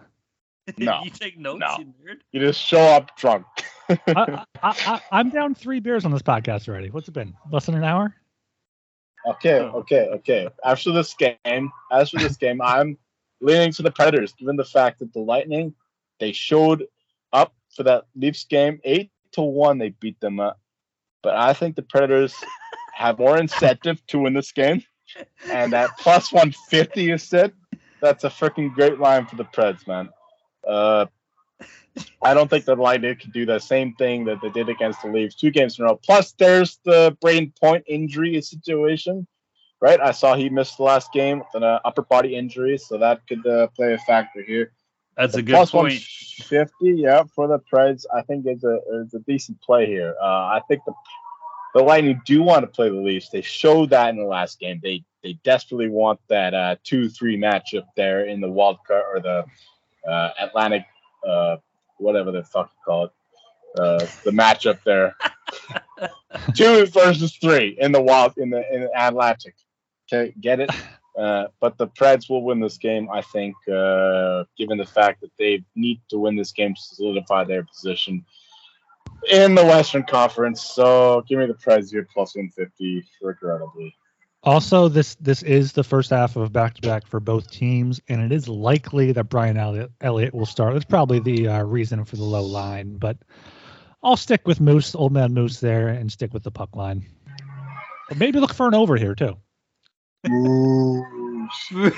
No. 0.77 1.01
you 1.03 1.09
take 1.09 1.37
notes, 1.37 1.59
No. 1.59 1.77
you 1.79 1.85
nerd. 2.05 2.17
You 2.31 2.39
just 2.41 2.61
show 2.61 2.79
up 2.81 3.15
drunk. 3.17 3.45
I, 3.89 3.95
I, 4.15 4.45
I, 4.61 5.01
I'm 5.11 5.29
down 5.29 5.55
three 5.55 5.79
beers 5.79 6.03
on 6.05 6.11
this 6.11 6.21
podcast 6.21 6.67
already. 6.67 6.89
What's 6.89 7.07
it 7.07 7.13
been? 7.13 7.33
Less 7.51 7.65
than 7.67 7.75
an 7.75 7.83
hour? 7.83 8.13
Okay, 9.25 9.59
Oh. 9.59 9.79
okay, 9.79 10.07
okay. 10.15 10.47
After 10.63 10.91
this 10.91 11.13
game, 11.13 11.71
as 11.91 12.09
for 12.09 12.17
this 12.19 12.37
game, 12.37 12.61
I'm 12.61 12.97
leaning 13.41 13.71
to 13.73 13.81
the 13.81 13.91
Predators, 13.91 14.33
given 14.33 14.55
the 14.55 14.65
fact 14.65 14.99
that 14.99 15.13
the 15.13 15.19
Lightning 15.19 15.73
they 16.19 16.31
showed 16.31 16.85
up 17.33 17.53
for 17.75 17.83
that 17.83 18.05
Leafs 18.15 18.43
game, 18.45 18.79
eight 18.83 19.11
to 19.33 19.41
one. 19.41 19.77
They 19.77 19.89
beat 19.89 20.19
them 20.19 20.39
up, 20.39 20.59
but 21.21 21.35
I 21.35 21.53
think 21.53 21.75
the 21.75 21.81
Predators 21.83 22.33
have 22.95 23.19
more 23.19 23.37
incentive 23.37 24.05
to 24.07 24.19
win 24.19 24.33
this 24.33 24.51
game, 24.51 24.81
and 25.51 25.73
at 25.73 25.95
plus 25.99 26.31
one 26.33 26.53
fifty, 26.69 27.03
you 27.03 27.17
said 27.17 27.53
that's 28.01 28.23
a 28.23 28.29
freaking 28.29 28.73
great 28.73 28.99
line 28.99 29.25
for 29.27 29.35
the 29.35 29.43
Preds, 29.45 29.85
man. 29.87 30.09
Uh, 30.67 31.05
I 32.21 32.33
don't 32.33 32.49
think 32.49 32.65
the 32.65 32.75
Lightning 32.75 33.15
can 33.15 33.31
do 33.31 33.45
the 33.45 33.59
same 33.59 33.93
thing 33.95 34.25
that 34.25 34.41
they 34.41 34.49
did 34.49 34.69
against 34.69 35.01
the 35.01 35.09
Leafs 35.09 35.35
two 35.35 35.51
games 35.51 35.79
in 35.79 35.85
a 35.85 35.87
row. 35.89 35.99
Plus, 36.03 36.33
there's 36.33 36.79
the 36.83 37.17
Brayden 37.23 37.55
Point 37.59 37.85
injury 37.87 38.39
situation, 38.41 39.27
right? 39.81 39.99
I 39.99 40.11
saw 40.11 40.35
he 40.35 40.49
missed 40.49 40.77
the 40.77 40.83
last 40.83 41.11
game 41.11 41.39
with 41.39 41.47
an 41.55 41.63
uh, 41.63 41.79
upper 41.85 42.03
body 42.03 42.35
injury, 42.35 42.77
so 42.77 42.97
that 42.99 43.25
could 43.27 43.45
uh, 43.47 43.67
play 43.75 43.93
a 43.93 43.97
factor 43.99 44.43
here. 44.43 44.73
That's 45.15 45.33
The 45.33 45.39
a 45.39 45.43
good 45.43 45.53
plus 45.53 45.71
point. 45.71 45.93
150, 45.93 47.01
yeah, 47.01 47.23
for 47.35 47.47
the 47.47 47.59
Preds, 47.59 48.05
I 48.15 48.21
think 48.21 48.45
it's 48.45 48.63
a 48.63 48.79
is 49.01 49.13
a 49.15 49.19
decent 49.19 49.59
play 49.61 49.87
here. 49.87 50.15
Uh, 50.21 50.25
I 50.25 50.61
think 50.67 50.81
the 50.85 50.93
the 51.73 51.81
Lightning 51.83 52.21
do 52.25 52.43
want 52.43 52.61
to 52.63 52.67
play 52.67 52.89
the 52.89 52.95
Leafs. 52.95 53.29
They 53.29 53.41
showed 53.41 53.89
that 53.89 54.09
in 54.09 54.17
the 54.17 54.25
last 54.25 54.59
game. 54.59 54.79
They 54.83 55.03
they 55.23 55.33
desperately 55.43 55.89
want 55.89 56.19
that 56.29 56.53
uh, 56.53 56.75
two 56.83 57.09
three 57.09 57.37
matchup 57.37 57.85
there 57.95 58.25
in 58.25 58.41
the 58.41 58.49
wild 58.49 58.77
card 58.87 59.03
or 59.11 59.19
the 59.19 59.45
uh, 60.07 60.29
Atlantic, 60.39 60.83
uh, 61.27 61.57
whatever 61.97 62.31
the 62.31 62.43
fuck 62.43 62.71
you 62.73 62.83
call 62.85 63.05
it, 63.05 63.11
uh, 63.79 64.05
the 64.23 64.31
matchup 64.31 64.79
there. 64.83 65.15
two 66.55 66.85
versus 66.87 67.37
three 67.37 67.77
in 67.79 67.91
the 67.91 68.01
wild 68.01 68.33
in 68.37 68.49
the 68.49 68.63
in 68.73 68.81
the 68.81 68.91
Atlantic. 68.95 69.55
Okay, 70.11 70.33
get 70.39 70.59
it? 70.59 70.71
Uh, 71.17 71.47
but 71.59 71.75
the 71.79 71.87
Preds 71.87 72.29
will 72.29 72.43
win 72.43 72.59
this 72.59 72.77
game, 72.77 73.09
I 73.11 73.23
think, 73.23 73.55
uh, 73.67 74.43
given 74.55 74.77
the 74.77 74.85
fact 74.85 75.21
that 75.21 75.31
they 75.39 75.63
need 75.75 75.99
to 76.09 76.19
win 76.19 76.35
this 76.35 76.51
game 76.51 76.75
to 76.75 76.79
solidify 76.79 77.43
their 77.43 77.63
position 77.63 78.23
in 79.31 79.55
the 79.55 79.65
Western 79.65 80.03
Conference. 80.03 80.61
So 80.61 81.23
give 81.27 81.39
me 81.39 81.47
the 81.47 81.55
Preds 81.55 81.89
here 81.89 82.07
plus 82.13 82.35
150, 82.35 83.03
regrettably. 83.23 83.95
Also, 84.47 84.87
this 84.87 85.15
this 85.15 85.43
is 85.43 85.73
the 85.73 85.83
first 85.83 86.09
half 86.09 86.37
of 86.37 86.53
back 86.53 86.73
to 86.75 86.81
back 86.81 87.05
for 87.05 87.19
both 87.19 87.51
teams, 87.51 87.99
and 88.07 88.21
it 88.21 88.31
is 88.31 88.47
likely 88.47 89.11
that 89.11 89.25
Brian 89.25 89.57
Elliott, 89.57 89.91
Elliott 89.99 90.33
will 90.33 90.45
start. 90.45 90.71
That's 90.71 90.85
probably 90.85 91.19
the 91.19 91.49
uh, 91.49 91.63
reason 91.63 92.05
for 92.05 92.15
the 92.15 92.23
low 92.23 92.43
line, 92.43 92.95
but 92.95 93.17
I'll 94.01 94.15
stick 94.15 94.47
with 94.47 94.61
Moose, 94.61 94.95
old 94.95 95.11
man 95.11 95.33
Moose 95.33 95.59
there, 95.59 95.89
and 95.89 96.09
stick 96.09 96.33
with 96.33 96.43
the 96.43 96.51
puck 96.51 96.77
line. 96.77 97.05
Or 98.09 98.15
maybe 98.15 98.39
look 98.39 98.53
for 98.53 98.69
an 98.69 98.73
over 98.73 98.95
here 98.95 99.15
too. 99.15 99.35
Moose. 100.25 101.73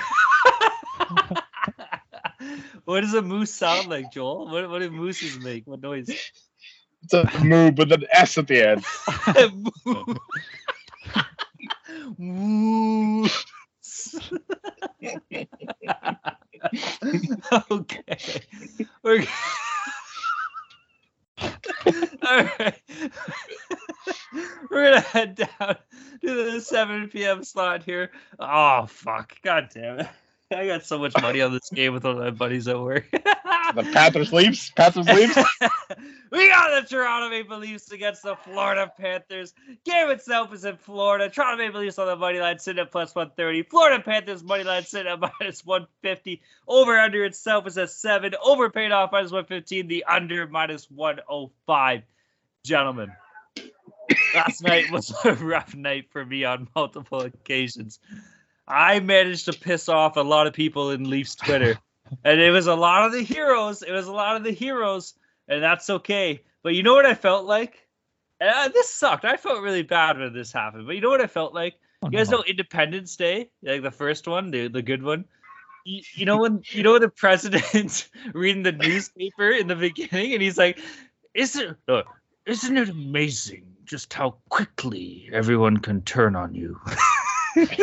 What 2.84 3.02
does 3.02 3.14
a 3.14 3.22
moose 3.22 3.54
sound 3.54 3.88
like, 3.88 4.10
Joel? 4.10 4.50
What 4.50 4.68
what 4.68 4.80
do 4.80 4.90
mooses 4.90 5.38
make? 5.38 5.64
What 5.68 5.80
noise? 5.80 6.08
It's 7.04 7.14
a 7.14 7.30
moo, 7.44 7.70
but 7.70 7.92
an 7.92 8.04
S 8.12 8.36
at 8.36 8.48
the 8.48 8.68
end. 8.68 8.84
Okay. 17.70 18.42
We're 19.02 19.24
All 22.22 22.44
right. 22.58 22.80
We're 24.70 24.90
gonna 24.90 25.00
head 25.00 25.34
down 25.36 25.76
to 26.20 26.52
the 26.52 26.60
7 26.60 27.08
p.m. 27.08 27.44
slot 27.44 27.84
here. 27.84 28.10
Oh 28.38 28.86
fuck! 28.86 29.34
God 29.42 29.68
damn 29.74 30.00
it! 30.00 30.08
I 30.56 30.66
got 30.66 30.84
so 30.84 30.98
much 30.98 31.14
money 31.20 31.40
on 31.42 31.52
this 31.52 31.70
game 31.70 31.92
with 31.92 32.04
all 32.04 32.16
my 32.16 32.30
buddies 32.30 32.68
at 32.68 32.80
work. 32.80 33.06
The 33.72 33.84
Panthers 33.84 34.32
Leafs. 34.32 34.70
Panthers 34.70 35.06
Leafs. 35.06 35.36
we 36.32 36.48
got 36.48 36.82
the 36.82 36.88
Toronto 36.88 37.30
Maple 37.30 37.58
Leafs 37.58 37.92
against 37.92 38.24
the 38.24 38.34
Florida 38.34 38.92
Panthers. 38.98 39.54
Game 39.84 40.10
itself 40.10 40.52
is 40.52 40.64
in 40.64 40.76
Florida. 40.76 41.30
Toronto 41.30 41.56
Maple 41.56 41.80
Leafs 41.80 41.96
on 41.96 42.08
the 42.08 42.16
money 42.16 42.40
line 42.40 42.58
sitting 42.58 42.82
at 42.82 42.90
plus 42.90 43.14
130. 43.14 43.62
Florida 43.62 44.02
Panthers 44.02 44.42
money 44.42 44.64
line 44.64 44.82
sitting 44.84 45.12
at 45.12 45.20
minus 45.20 45.64
150. 45.64 46.42
Over 46.66 46.98
under 46.98 47.24
itself 47.24 47.68
is 47.68 47.78
at 47.78 47.90
seven. 47.90 48.34
Over 48.42 48.70
paid 48.70 48.90
off 48.90 49.12
minus 49.12 49.30
115. 49.30 49.86
The 49.86 50.02
under 50.02 50.48
minus 50.48 50.90
105. 50.90 52.02
Gentlemen, 52.64 53.12
last 54.34 54.64
night 54.64 54.90
was 54.90 55.14
a 55.24 55.34
rough 55.34 55.76
night 55.76 56.06
for 56.10 56.26
me 56.26 56.42
on 56.42 56.66
multiple 56.74 57.20
occasions. 57.20 58.00
I 58.70 59.00
managed 59.00 59.46
to 59.46 59.52
piss 59.52 59.88
off 59.88 60.16
a 60.16 60.20
lot 60.20 60.46
of 60.46 60.52
people 60.52 60.90
in 60.90 61.10
Leafs 61.10 61.34
Twitter. 61.34 61.78
and 62.24 62.40
it 62.40 62.50
was 62.50 62.66
a 62.66 62.74
lot 62.74 63.04
of 63.04 63.12
the 63.12 63.22
heroes. 63.22 63.82
It 63.82 63.92
was 63.92 64.06
a 64.06 64.12
lot 64.12 64.36
of 64.36 64.44
the 64.44 64.52
heroes, 64.52 65.14
and 65.48 65.62
that's 65.62 65.90
okay. 65.90 66.42
But 66.62 66.74
you 66.74 66.82
know 66.82 66.94
what 66.94 67.06
I 67.06 67.14
felt 67.14 67.46
like? 67.46 67.86
And, 68.40 68.50
uh, 68.50 68.68
this 68.68 68.88
sucked. 68.88 69.24
I 69.24 69.36
felt 69.36 69.62
really 69.62 69.82
bad 69.82 70.18
when 70.18 70.32
this 70.32 70.52
happened. 70.52 70.86
But 70.86 70.94
you 70.94 71.00
know 71.00 71.10
what 71.10 71.20
I 71.20 71.26
felt 71.26 71.52
like? 71.52 71.74
You 72.02 72.10
guys 72.10 72.30
know 72.30 72.42
Independence 72.46 73.16
Day, 73.16 73.50
like 73.62 73.82
the 73.82 73.90
first 73.90 74.26
one, 74.26 74.50
the 74.50 74.68
the 74.68 74.80
good 74.80 75.02
one. 75.02 75.26
You, 75.84 76.02
you 76.14 76.24
know 76.24 76.38
when 76.38 76.62
you 76.70 76.82
know 76.82 76.98
the 76.98 77.08
president 77.24 78.08
reading 78.32 78.62
the 78.62 78.72
newspaper 78.72 79.50
in 79.50 79.66
the 79.66 79.76
beginning, 79.76 80.32
and 80.32 80.40
he's 80.40 80.56
like, 80.56 80.78
"Isn't 81.34 81.76
uh, 81.88 82.02
isn't 82.46 82.76
it 82.76 82.88
amazing 82.88 83.66
just 83.84 84.14
how 84.14 84.36
quickly 84.48 85.28
everyone 85.30 85.76
can 85.76 86.00
turn 86.02 86.36
on 86.36 86.54
you?" 86.54 86.80
That's 87.56 87.80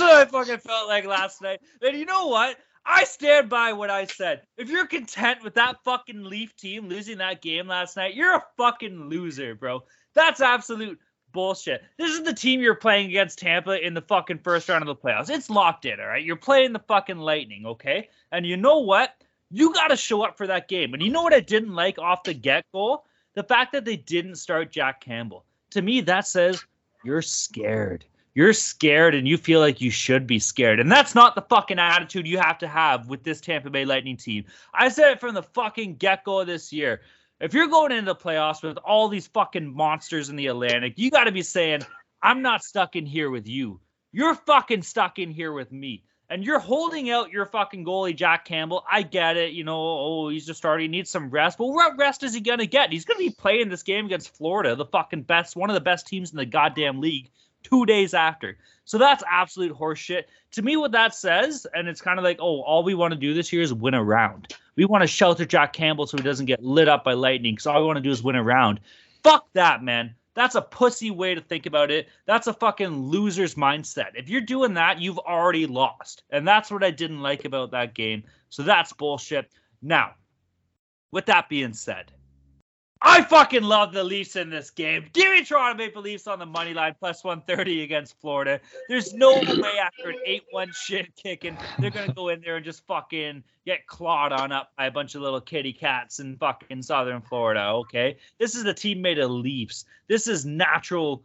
what 0.00 0.12
I 0.12 0.24
fucking 0.26 0.58
felt 0.58 0.88
like 0.88 1.06
last 1.06 1.42
night. 1.42 1.60
And 1.80 1.96
you 1.96 2.04
know 2.04 2.26
what? 2.26 2.58
I 2.84 3.04
stand 3.04 3.48
by 3.48 3.72
what 3.72 3.90
I 3.90 4.06
said. 4.06 4.42
If 4.56 4.68
you're 4.68 4.86
content 4.86 5.44
with 5.44 5.54
that 5.54 5.84
fucking 5.84 6.24
Leaf 6.24 6.56
team 6.56 6.88
losing 6.88 7.18
that 7.18 7.40
game 7.40 7.68
last 7.68 7.96
night, 7.96 8.14
you're 8.14 8.34
a 8.34 8.44
fucking 8.56 9.08
loser, 9.08 9.54
bro. 9.54 9.84
That's 10.14 10.40
absolute 10.40 10.98
bullshit. 11.32 11.82
This 11.96 12.12
is 12.12 12.22
the 12.22 12.34
team 12.34 12.60
you're 12.60 12.74
playing 12.74 13.08
against 13.08 13.38
Tampa 13.38 13.84
in 13.84 13.94
the 13.94 14.02
fucking 14.02 14.38
first 14.38 14.68
round 14.68 14.82
of 14.82 14.88
the 14.88 14.96
playoffs. 14.96 15.30
It's 15.30 15.48
locked 15.48 15.84
in, 15.84 16.00
all 16.00 16.06
right? 16.06 16.24
You're 16.24 16.36
playing 16.36 16.72
the 16.72 16.80
fucking 16.80 17.18
Lightning, 17.18 17.66
okay? 17.66 18.08
And 18.30 18.44
you 18.44 18.56
know 18.56 18.80
what? 18.80 19.14
You 19.50 19.72
got 19.72 19.88
to 19.88 19.96
show 19.96 20.22
up 20.22 20.36
for 20.36 20.48
that 20.48 20.68
game. 20.68 20.92
And 20.92 21.02
you 21.02 21.10
know 21.10 21.22
what 21.22 21.34
I 21.34 21.40
didn't 21.40 21.74
like 21.74 21.98
off 21.98 22.24
the 22.24 22.34
get 22.34 22.64
go? 22.72 23.04
The 23.34 23.42
fact 23.42 23.72
that 23.72 23.84
they 23.84 23.96
didn't 23.96 24.36
start 24.36 24.72
Jack 24.72 25.00
Campbell. 25.00 25.44
To 25.72 25.82
me, 25.82 26.00
that 26.02 26.26
says 26.26 26.64
you're 27.04 27.22
scared. 27.22 28.04
You're 28.34 28.54
scared 28.54 29.14
and 29.14 29.28
you 29.28 29.36
feel 29.36 29.60
like 29.60 29.80
you 29.80 29.90
should 29.90 30.26
be 30.26 30.38
scared. 30.38 30.80
And 30.80 30.90
that's 30.90 31.14
not 31.14 31.34
the 31.34 31.42
fucking 31.42 31.78
attitude 31.78 32.26
you 32.26 32.38
have 32.38 32.58
to 32.58 32.68
have 32.68 33.08
with 33.08 33.22
this 33.24 33.40
Tampa 33.40 33.68
Bay 33.68 33.84
Lightning 33.84 34.16
team. 34.16 34.44
I 34.72 34.88
said 34.88 35.12
it 35.12 35.20
from 35.20 35.34
the 35.34 35.42
fucking 35.42 35.96
get 35.96 36.24
go 36.24 36.44
this 36.44 36.72
year. 36.72 37.02
If 37.40 37.52
you're 37.52 37.68
going 37.68 37.92
into 37.92 38.12
the 38.12 38.16
playoffs 38.16 38.62
with 38.62 38.78
all 38.78 39.08
these 39.08 39.26
fucking 39.26 39.74
monsters 39.74 40.30
in 40.30 40.36
the 40.36 40.46
Atlantic, 40.46 40.94
you 40.96 41.10
got 41.10 41.24
to 41.24 41.32
be 41.32 41.42
saying, 41.42 41.82
I'm 42.22 42.40
not 42.40 42.62
stuck 42.62 42.96
in 42.96 43.04
here 43.04 43.30
with 43.30 43.48
you. 43.48 43.80
You're 44.12 44.34
fucking 44.34 44.82
stuck 44.82 45.18
in 45.18 45.30
here 45.30 45.52
with 45.52 45.72
me. 45.72 46.04
And 46.32 46.42
you're 46.42 46.58
holding 46.58 47.10
out 47.10 47.30
your 47.30 47.44
fucking 47.44 47.84
goalie, 47.84 48.16
Jack 48.16 48.46
Campbell. 48.46 48.86
I 48.90 49.02
get 49.02 49.36
it. 49.36 49.52
You 49.52 49.64
know, 49.64 49.78
oh, 49.78 50.28
he's 50.30 50.46
just 50.46 50.56
starting. 50.56 50.84
He 50.84 50.88
needs 50.88 51.10
some 51.10 51.28
rest. 51.28 51.58
But 51.58 51.66
what 51.66 51.98
rest 51.98 52.22
is 52.22 52.32
he 52.32 52.40
to 52.40 52.66
get? 52.66 52.90
He's 52.90 53.04
to 53.04 53.14
be 53.16 53.28
playing 53.28 53.68
this 53.68 53.82
game 53.82 54.06
against 54.06 54.34
Florida, 54.34 54.74
the 54.74 54.86
fucking 54.86 55.24
best, 55.24 55.56
one 55.56 55.68
of 55.68 55.74
the 55.74 55.80
best 55.80 56.06
teams 56.06 56.30
in 56.30 56.38
the 56.38 56.46
goddamn 56.46 57.02
league 57.02 57.28
two 57.62 57.84
days 57.84 58.14
after. 58.14 58.56
So 58.86 58.96
that's 58.96 59.22
absolute 59.30 59.76
horseshit. 59.76 60.22
To 60.52 60.62
me, 60.62 60.78
what 60.78 60.92
that 60.92 61.14
says, 61.14 61.66
and 61.74 61.86
it's 61.86 62.00
kind 62.00 62.18
of 62.18 62.24
like, 62.24 62.38
oh, 62.40 62.62
all 62.62 62.82
we 62.82 62.94
want 62.94 63.12
to 63.12 63.20
do 63.20 63.34
this 63.34 63.52
year 63.52 63.60
is 63.60 63.74
win 63.74 63.92
a 63.92 64.02
round. 64.02 64.56
We 64.74 64.86
want 64.86 65.02
to 65.02 65.08
shelter 65.08 65.44
Jack 65.44 65.74
Campbell 65.74 66.06
so 66.06 66.16
he 66.16 66.22
doesn't 66.22 66.46
get 66.46 66.64
lit 66.64 66.88
up 66.88 67.04
by 67.04 67.12
lightning. 67.12 67.52
Because 67.52 67.66
all 67.66 67.78
we 67.78 67.86
want 67.86 67.98
to 67.98 68.02
do 68.02 68.10
is 68.10 68.22
win 68.22 68.36
a 68.36 68.42
round. 68.42 68.80
Fuck 69.22 69.52
that, 69.52 69.84
man. 69.84 70.14
That's 70.34 70.54
a 70.54 70.62
pussy 70.62 71.10
way 71.10 71.34
to 71.34 71.40
think 71.40 71.66
about 71.66 71.90
it. 71.90 72.08
That's 72.26 72.46
a 72.46 72.54
fucking 72.54 73.10
loser's 73.10 73.54
mindset. 73.54 74.12
If 74.14 74.28
you're 74.28 74.40
doing 74.40 74.74
that, 74.74 75.00
you've 75.00 75.18
already 75.18 75.66
lost. 75.66 76.22
And 76.30 76.48
that's 76.48 76.70
what 76.70 76.82
I 76.82 76.90
didn't 76.90 77.20
like 77.20 77.44
about 77.44 77.72
that 77.72 77.94
game. 77.94 78.24
So 78.48 78.62
that's 78.62 78.92
bullshit. 78.92 79.50
Now, 79.82 80.14
with 81.10 81.26
that 81.26 81.48
being 81.48 81.74
said, 81.74 82.12
I 83.04 83.22
fucking 83.22 83.64
love 83.64 83.92
the 83.92 84.04
Leafs 84.04 84.36
in 84.36 84.48
this 84.48 84.70
game. 84.70 85.06
Give 85.12 85.32
me 85.32 85.44
Toronto 85.44 85.76
Maple 85.76 86.02
Leafs 86.02 86.28
on 86.28 86.38
the 86.38 86.46
money 86.46 86.72
line 86.72 86.94
plus 86.98 87.24
130 87.24 87.82
against 87.82 88.20
Florida. 88.20 88.60
There's 88.88 89.12
no 89.12 89.32
way 89.32 89.78
after 89.82 90.10
an 90.10 90.18
8 90.24 90.44
1 90.52 90.72
shit 90.72 91.16
kicking, 91.16 91.58
they're 91.80 91.90
going 91.90 92.08
to 92.08 92.14
go 92.14 92.28
in 92.28 92.40
there 92.40 92.56
and 92.56 92.64
just 92.64 92.86
fucking 92.86 93.42
get 93.66 93.88
clawed 93.88 94.32
on 94.32 94.52
up 94.52 94.70
by 94.78 94.86
a 94.86 94.90
bunch 94.92 95.16
of 95.16 95.22
little 95.22 95.40
kitty 95.40 95.72
cats 95.72 96.20
in 96.20 96.36
fucking 96.36 96.82
southern 96.82 97.22
Florida, 97.22 97.64
okay? 97.72 98.18
This 98.38 98.54
is 98.54 98.64
a 98.64 98.74
team 98.74 99.02
made 99.02 99.18
of 99.18 99.32
Leafs. 99.32 99.84
This 100.06 100.28
is 100.28 100.46
natural 100.46 101.24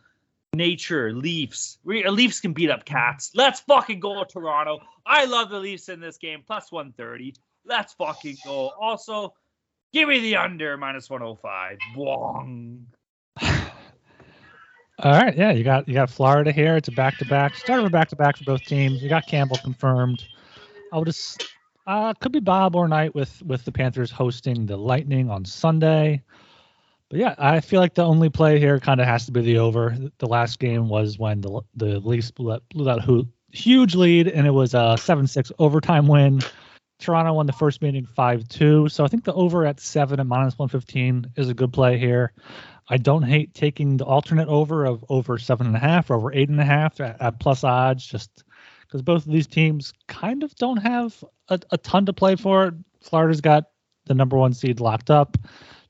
nature 0.55 1.13
Leafs. 1.13 1.77
Uh, 1.87 2.09
Leafs 2.09 2.39
can 2.39 2.53
beat 2.53 2.71
up 2.71 2.85
cats. 2.85 3.31
Let's 3.35 3.59
fucking 3.59 3.99
go, 3.99 4.23
Toronto. 4.23 4.79
I 5.05 5.25
love 5.25 5.49
the 5.49 5.59
Leafs 5.59 5.89
in 5.89 5.99
this 5.99 6.17
game 6.17 6.41
plus 6.45 6.71
130. 6.71 7.35
Let's 7.65 7.93
fucking 7.93 8.37
go. 8.43 8.71
Also, 8.79 9.35
Give 9.97 10.09
me 10.09 10.19
the 10.19 10.35
under 10.35 10.77
minus 10.77 11.09
105. 11.09 11.79
Wong. 11.95 12.85
All 13.41 13.51
right, 15.11 15.35
yeah, 15.35 15.51
you 15.51 15.63
got 15.63 15.87
you 15.87 15.95
got 15.95 16.11
Florida 16.11 16.51
here. 16.51 16.75
It's 16.75 16.87
a 16.87 16.91
back 16.91 17.17
to 17.17 17.25
back. 17.25 17.55
Start 17.55 17.79
of 17.79 17.87
a 17.87 17.89
back 17.89 18.09
to 18.09 18.15
back 18.15 18.37
for 18.37 18.43
both 18.43 18.61
teams. 18.61 19.01
You 19.01 19.09
got 19.09 19.25
Campbell 19.25 19.57
confirmed. 19.57 20.23
I 20.93 20.99
would 20.99 21.07
just 21.07 21.49
uh 21.87 22.13
could 22.13 22.31
be 22.31 22.39
Bob 22.39 22.75
or 22.75 22.87
Knight 22.87 23.15
with 23.15 23.41
with 23.41 23.65
the 23.65 23.71
Panthers 23.71 24.11
hosting 24.11 24.67
the 24.67 24.77
Lightning 24.77 25.31
on 25.31 25.45
Sunday. 25.45 26.21
But 27.09 27.19
yeah, 27.19 27.33
I 27.39 27.59
feel 27.59 27.79
like 27.79 27.95
the 27.95 28.05
only 28.05 28.29
play 28.29 28.59
here 28.59 28.79
kind 28.79 29.01
of 29.01 29.07
has 29.07 29.25
to 29.25 29.31
be 29.31 29.41
the 29.41 29.57
over. 29.57 29.97
The 30.19 30.27
last 30.27 30.59
game 30.59 30.89
was 30.89 31.17
when 31.17 31.41
the 31.41 31.61
the 31.75 31.99
Leafs 32.01 32.29
blew, 32.29 32.59
blew 32.69 32.85
that 32.85 32.99
huge 33.51 33.95
lead, 33.95 34.27
and 34.27 34.45
it 34.45 34.51
was 34.51 34.75
a 34.75 34.95
seven 34.99 35.25
six 35.25 35.51
overtime 35.57 36.05
win. 36.05 36.41
Toronto 36.99 37.33
won 37.33 37.45
the 37.45 37.53
first 37.53 37.81
meeting 37.81 38.05
5 38.05 38.47
2. 38.47 38.89
So 38.89 39.03
I 39.03 39.07
think 39.07 39.23
the 39.23 39.33
over 39.33 39.65
at 39.65 39.79
7 39.79 40.19
and 40.19 40.29
minus 40.29 40.57
115 40.57 41.31
is 41.35 41.49
a 41.49 41.53
good 41.53 41.71
play 41.71 41.97
here. 41.97 42.33
I 42.89 42.97
don't 42.97 43.23
hate 43.23 43.53
taking 43.53 43.97
the 43.97 44.05
alternate 44.05 44.47
over 44.47 44.85
of 44.85 45.03
over 45.09 45.37
7.5 45.37 46.09
or 46.09 46.15
over 46.15 46.31
8.5 46.31 46.99
at, 47.01 47.21
at 47.21 47.39
plus 47.39 47.63
odds, 47.63 48.05
just 48.05 48.43
because 48.81 49.01
both 49.01 49.25
of 49.25 49.31
these 49.31 49.47
teams 49.47 49.93
kind 50.07 50.43
of 50.43 50.55
don't 50.55 50.77
have 50.77 51.23
a, 51.49 51.59
a 51.71 51.77
ton 51.77 52.05
to 52.05 52.13
play 52.13 52.35
for. 52.35 52.73
Florida's 53.01 53.41
got 53.41 53.65
the 54.05 54.13
number 54.13 54.37
one 54.37 54.53
seed 54.53 54.79
locked 54.79 55.11
up. 55.11 55.37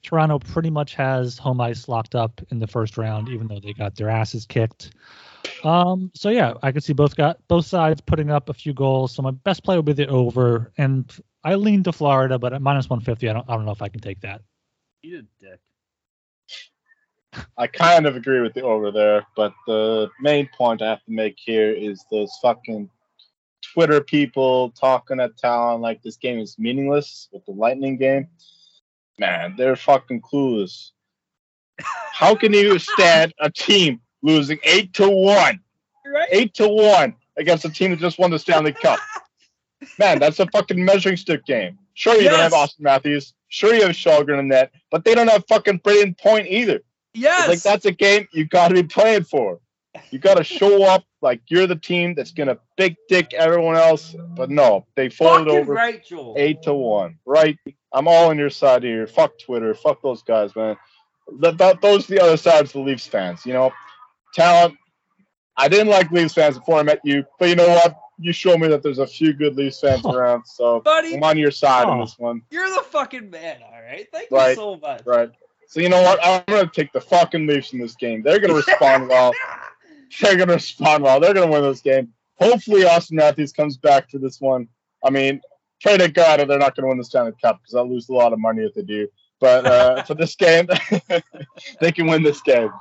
Toronto 0.03 0.39
pretty 0.39 0.69
much 0.69 0.95
has 0.95 1.37
home 1.37 1.61
ice 1.61 1.87
locked 1.87 2.15
up 2.15 2.41
in 2.49 2.59
the 2.59 2.67
first 2.67 2.97
round, 2.97 3.29
even 3.29 3.47
though 3.47 3.59
they 3.59 3.73
got 3.73 3.95
their 3.95 4.09
asses 4.09 4.45
kicked. 4.45 4.91
Um, 5.63 6.11
so 6.13 6.29
yeah, 6.29 6.53
I 6.61 6.71
could 6.71 6.83
see 6.83 6.93
both 6.93 7.15
got 7.15 7.39
both 7.47 7.65
sides 7.65 8.01
putting 8.01 8.29
up 8.31 8.49
a 8.49 8.53
few 8.53 8.73
goals. 8.73 9.13
So 9.13 9.21
my 9.21 9.31
best 9.31 9.63
play 9.63 9.75
would 9.75 9.85
be 9.85 9.93
the 9.93 10.07
over, 10.07 10.71
and 10.77 11.11
I 11.43 11.55
lean 11.55 11.83
to 11.83 11.91
Florida, 11.91 12.37
but 12.37 12.53
at 12.53 12.61
minus 12.61 12.89
one 12.89 13.01
fifty, 13.01 13.29
I 13.29 13.33
don't 13.33 13.49
I 13.49 13.55
don't 13.55 13.65
know 13.65 13.71
if 13.71 13.81
I 13.81 13.89
can 13.89 14.01
take 14.01 14.21
that. 14.21 14.41
Eat 15.03 15.13
a 15.13 15.21
dick. 15.39 15.59
I 17.57 17.67
kind 17.67 18.05
of 18.05 18.15
agree 18.15 18.41
with 18.41 18.53
the 18.53 18.61
over 18.61 18.91
there, 18.91 19.25
but 19.35 19.53
the 19.67 20.09
main 20.21 20.49
point 20.57 20.81
I 20.81 20.89
have 20.89 21.03
to 21.05 21.11
make 21.11 21.35
here 21.37 21.71
is 21.71 22.03
those 22.09 22.31
fucking 22.41 22.89
Twitter 23.73 24.01
people 24.01 24.71
talking 24.71 25.19
at 25.19 25.37
Talon 25.37 25.81
like 25.81 26.01
this 26.01 26.17
game 26.17 26.39
is 26.39 26.57
meaningless 26.57 27.29
with 27.31 27.45
the 27.45 27.51
Lightning 27.51 27.97
game. 27.97 28.27
Man, 29.19 29.55
they're 29.57 29.75
fucking 29.75 30.21
clueless. 30.21 30.91
How 31.79 32.35
can 32.35 32.53
you 32.53 32.79
stand 32.79 33.33
a 33.39 33.49
team 33.49 34.01
losing 34.21 34.59
eight 34.63 34.93
to 34.95 35.09
one, 35.09 35.59
Right? 36.05 36.27
eight 36.31 36.53
to 36.55 36.67
one 36.67 37.15
against 37.37 37.65
a 37.65 37.69
team 37.69 37.91
that 37.91 37.99
just 37.99 38.17
won 38.19 38.31
the 38.31 38.39
Stanley 38.39 38.73
Cup? 38.73 38.99
Man, 39.99 40.19
that's 40.19 40.39
a 40.39 40.47
fucking 40.47 40.83
measuring 40.83 41.17
stick 41.17 41.45
game. 41.45 41.77
Sure, 41.93 42.15
you 42.15 42.29
don't 42.29 42.39
have 42.39 42.51
Auston 42.51 42.81
Matthews. 42.81 43.33
Sure, 43.49 43.73
you 43.73 43.83
have 43.83 43.91
Shalgren 43.91 44.39
in 44.39 44.47
net, 44.47 44.71
but 44.91 45.05
they 45.05 45.15
don't 45.15 45.27
have 45.29 45.45
fucking 45.47 45.79
Brayden 45.79 46.17
Point 46.17 46.47
either. 46.47 46.81
Yes. 47.13 47.47
Like 47.47 47.61
that's 47.61 47.85
a 47.85 47.91
game 47.91 48.27
you 48.31 48.45
got 48.45 48.67
to 48.69 48.73
be 48.75 48.83
playing 48.83 49.23
for. 49.23 49.59
You 50.11 50.19
got 50.19 50.35
to 50.35 50.43
show 50.43 50.83
up 50.85 51.03
like 51.21 51.41
you're 51.47 51.67
the 51.67 51.75
team 51.75 52.13
that's 52.15 52.31
gonna 52.31 52.57
big 52.77 52.95
dick 53.09 53.33
everyone 53.33 53.75
else. 53.75 54.15
But 54.35 54.49
no, 54.49 54.85
they 54.95 55.09
folded 55.09 55.45
Fucking 55.47 55.59
over 55.61 55.73
right, 55.73 56.03
eight 56.37 56.61
to 56.63 56.73
one. 56.73 57.17
Right? 57.25 57.57
I'm 57.93 58.07
all 58.07 58.29
on 58.29 58.37
your 58.37 58.49
side 58.49 58.83
here. 58.83 59.07
Fuck 59.07 59.39
Twitter. 59.39 59.73
Fuck 59.73 60.01
those 60.01 60.21
guys, 60.23 60.55
man. 60.55 60.77
That, 61.39 61.57
that 61.57 61.81
those 61.81 62.09
are 62.09 62.15
the 62.15 62.21
other 62.23 62.37
sides 62.37 62.69
of 62.69 62.73
the 62.73 62.79
Leafs 62.81 63.07
fans. 63.07 63.45
You 63.45 63.53
know, 63.53 63.71
Talon. 64.33 64.77
I 65.57 65.67
didn't 65.67 65.87
like 65.87 66.11
Leafs 66.11 66.35
fans 66.35 66.57
before 66.59 66.79
I 66.79 66.83
met 66.83 66.99
you, 67.03 67.25
but 67.39 67.49
you 67.49 67.55
know 67.55 67.67
what? 67.67 67.95
You 68.19 68.31
showed 68.31 68.59
me 68.59 68.67
that 68.67 68.83
there's 68.83 68.99
a 68.99 69.07
few 69.07 69.33
good 69.33 69.55
Leafs 69.55 69.79
fans 69.79 70.05
around, 70.05 70.45
so 70.45 70.81
Buddy, 70.81 71.15
I'm 71.15 71.23
on 71.23 71.37
your 71.37 71.49
side 71.51 71.85
on 71.85 71.99
Oh. 71.99 72.05
this 72.05 72.17
one. 72.19 72.43
you're 72.51 72.69
the 72.69 72.83
fucking 72.83 73.29
man, 73.31 73.61
all 73.63 73.81
right? 73.81 74.07
Thank 74.11 74.29
Right. 74.31 74.49
you 74.49 74.55
so 74.55 74.77
much. 74.77 75.01
Right. 75.05 75.29
So 75.67 75.79
you 75.81 75.89
know 75.89 76.01
what? 76.01 76.19
I'm 76.23 76.43
gonna 76.47 76.69
take 76.71 76.93
the 76.93 77.01
fucking 77.01 77.47
Leafs 77.47 77.73
in 77.73 77.79
this 77.79 77.95
game. 77.95 78.21
They're 78.21 78.39
gonna 78.39 78.53
respond 78.67 79.09
well. 79.09 79.33
They're 80.21 80.37
gonna 80.37 80.53
respond 80.53 81.03
well. 81.03 81.19
They're 81.19 81.33
gonna 81.33 81.51
win 81.51 81.63
this 81.63 81.81
game. 81.81 82.13
Hopefully, 82.39 82.81
Auston 82.81 83.13
Matthews 83.13 83.51
comes 83.51 83.77
back 83.77 84.09
for 84.09 84.19
this 84.19 84.39
one. 84.39 84.67
I 85.03 85.09
mean, 85.09 85.41
pray 85.81 85.97
to 85.97 86.07
God 86.07 86.39
that 86.39 86.47
they're 86.47 86.59
not 86.59 86.75
gonna 86.75 86.87
win 86.87 86.97
the 86.97 87.03
Stanley 87.03 87.33
Cup 87.41 87.59
because 87.61 87.75
I'll 87.75 87.89
lose 87.89 88.09
a 88.09 88.13
lot 88.13 88.33
of 88.33 88.39
money 88.39 88.63
if 88.63 88.73
they 88.73 88.83
do. 88.83 89.07
But 89.39 89.65
uh, 89.65 90.03
for 90.07 90.15
this 90.15 90.35
game, 90.35 90.67
they 91.79 91.91
can 91.91 92.07
win 92.07 92.23
this 92.23 92.41
game. 92.41 92.71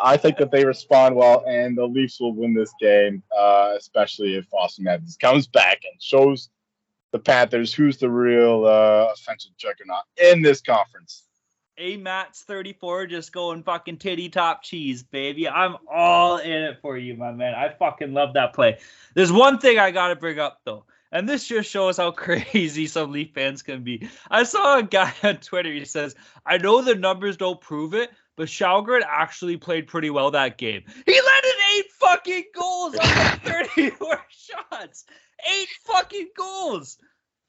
I 0.00 0.16
think 0.16 0.38
that 0.38 0.50
they 0.50 0.64
respond 0.64 1.14
well, 1.14 1.44
and 1.46 1.76
the 1.76 1.86
Leafs 1.86 2.18
will 2.18 2.34
win 2.34 2.54
this 2.54 2.72
game, 2.80 3.22
uh, 3.36 3.74
especially 3.76 4.36
if 4.36 4.46
Auston 4.50 4.80
Matthews 4.80 5.16
comes 5.16 5.46
back 5.46 5.82
and 5.84 6.02
shows 6.02 6.48
the 7.12 7.18
Panthers 7.18 7.72
who's 7.72 7.98
the 7.98 8.10
real 8.10 8.64
uh, 8.64 9.12
offensive 9.12 9.52
juggernaut 9.58 10.04
in 10.16 10.42
this 10.42 10.60
conference. 10.60 11.24
A 11.78 11.96
Matt's 11.96 12.42
34 12.42 13.06
just 13.06 13.32
going 13.32 13.62
fucking 13.62 13.96
titty 13.96 14.28
top 14.28 14.62
cheese, 14.62 15.02
baby. 15.02 15.48
I'm 15.48 15.76
all 15.90 16.36
in 16.36 16.52
it 16.52 16.78
for 16.82 16.98
you, 16.98 17.16
my 17.16 17.32
man. 17.32 17.54
I 17.54 17.70
fucking 17.70 18.12
love 18.12 18.34
that 18.34 18.52
play. 18.52 18.78
There's 19.14 19.32
one 19.32 19.58
thing 19.58 19.78
I 19.78 19.90
gotta 19.90 20.14
bring 20.16 20.38
up 20.38 20.60
though, 20.64 20.84
and 21.10 21.28
this 21.28 21.46
just 21.46 21.70
shows 21.70 21.96
how 21.96 22.10
crazy 22.12 22.86
some 22.86 23.12
Leaf 23.12 23.32
fans 23.34 23.62
can 23.62 23.84
be. 23.84 24.08
I 24.30 24.42
saw 24.44 24.78
a 24.78 24.82
guy 24.82 25.12
on 25.22 25.36
Twitter. 25.38 25.72
He 25.72 25.86
says, 25.86 26.14
"I 26.44 26.58
know 26.58 26.82
the 26.82 26.94
numbers 26.94 27.38
don't 27.38 27.60
prove 27.60 27.94
it, 27.94 28.10
but 28.36 28.48
Shalgren 28.48 29.02
actually 29.06 29.56
played 29.56 29.86
pretty 29.86 30.10
well 30.10 30.30
that 30.32 30.58
game. 30.58 30.82
He 31.06 31.20
let 31.20 31.44
in 31.44 31.76
eight 31.76 31.90
fucking 31.92 32.44
goals 32.54 32.96
on 32.96 33.06
like 33.08 33.42
34 33.74 34.20
shots. 34.28 35.04
Eight 35.50 35.68
fucking 35.86 36.28
goals." 36.36 36.98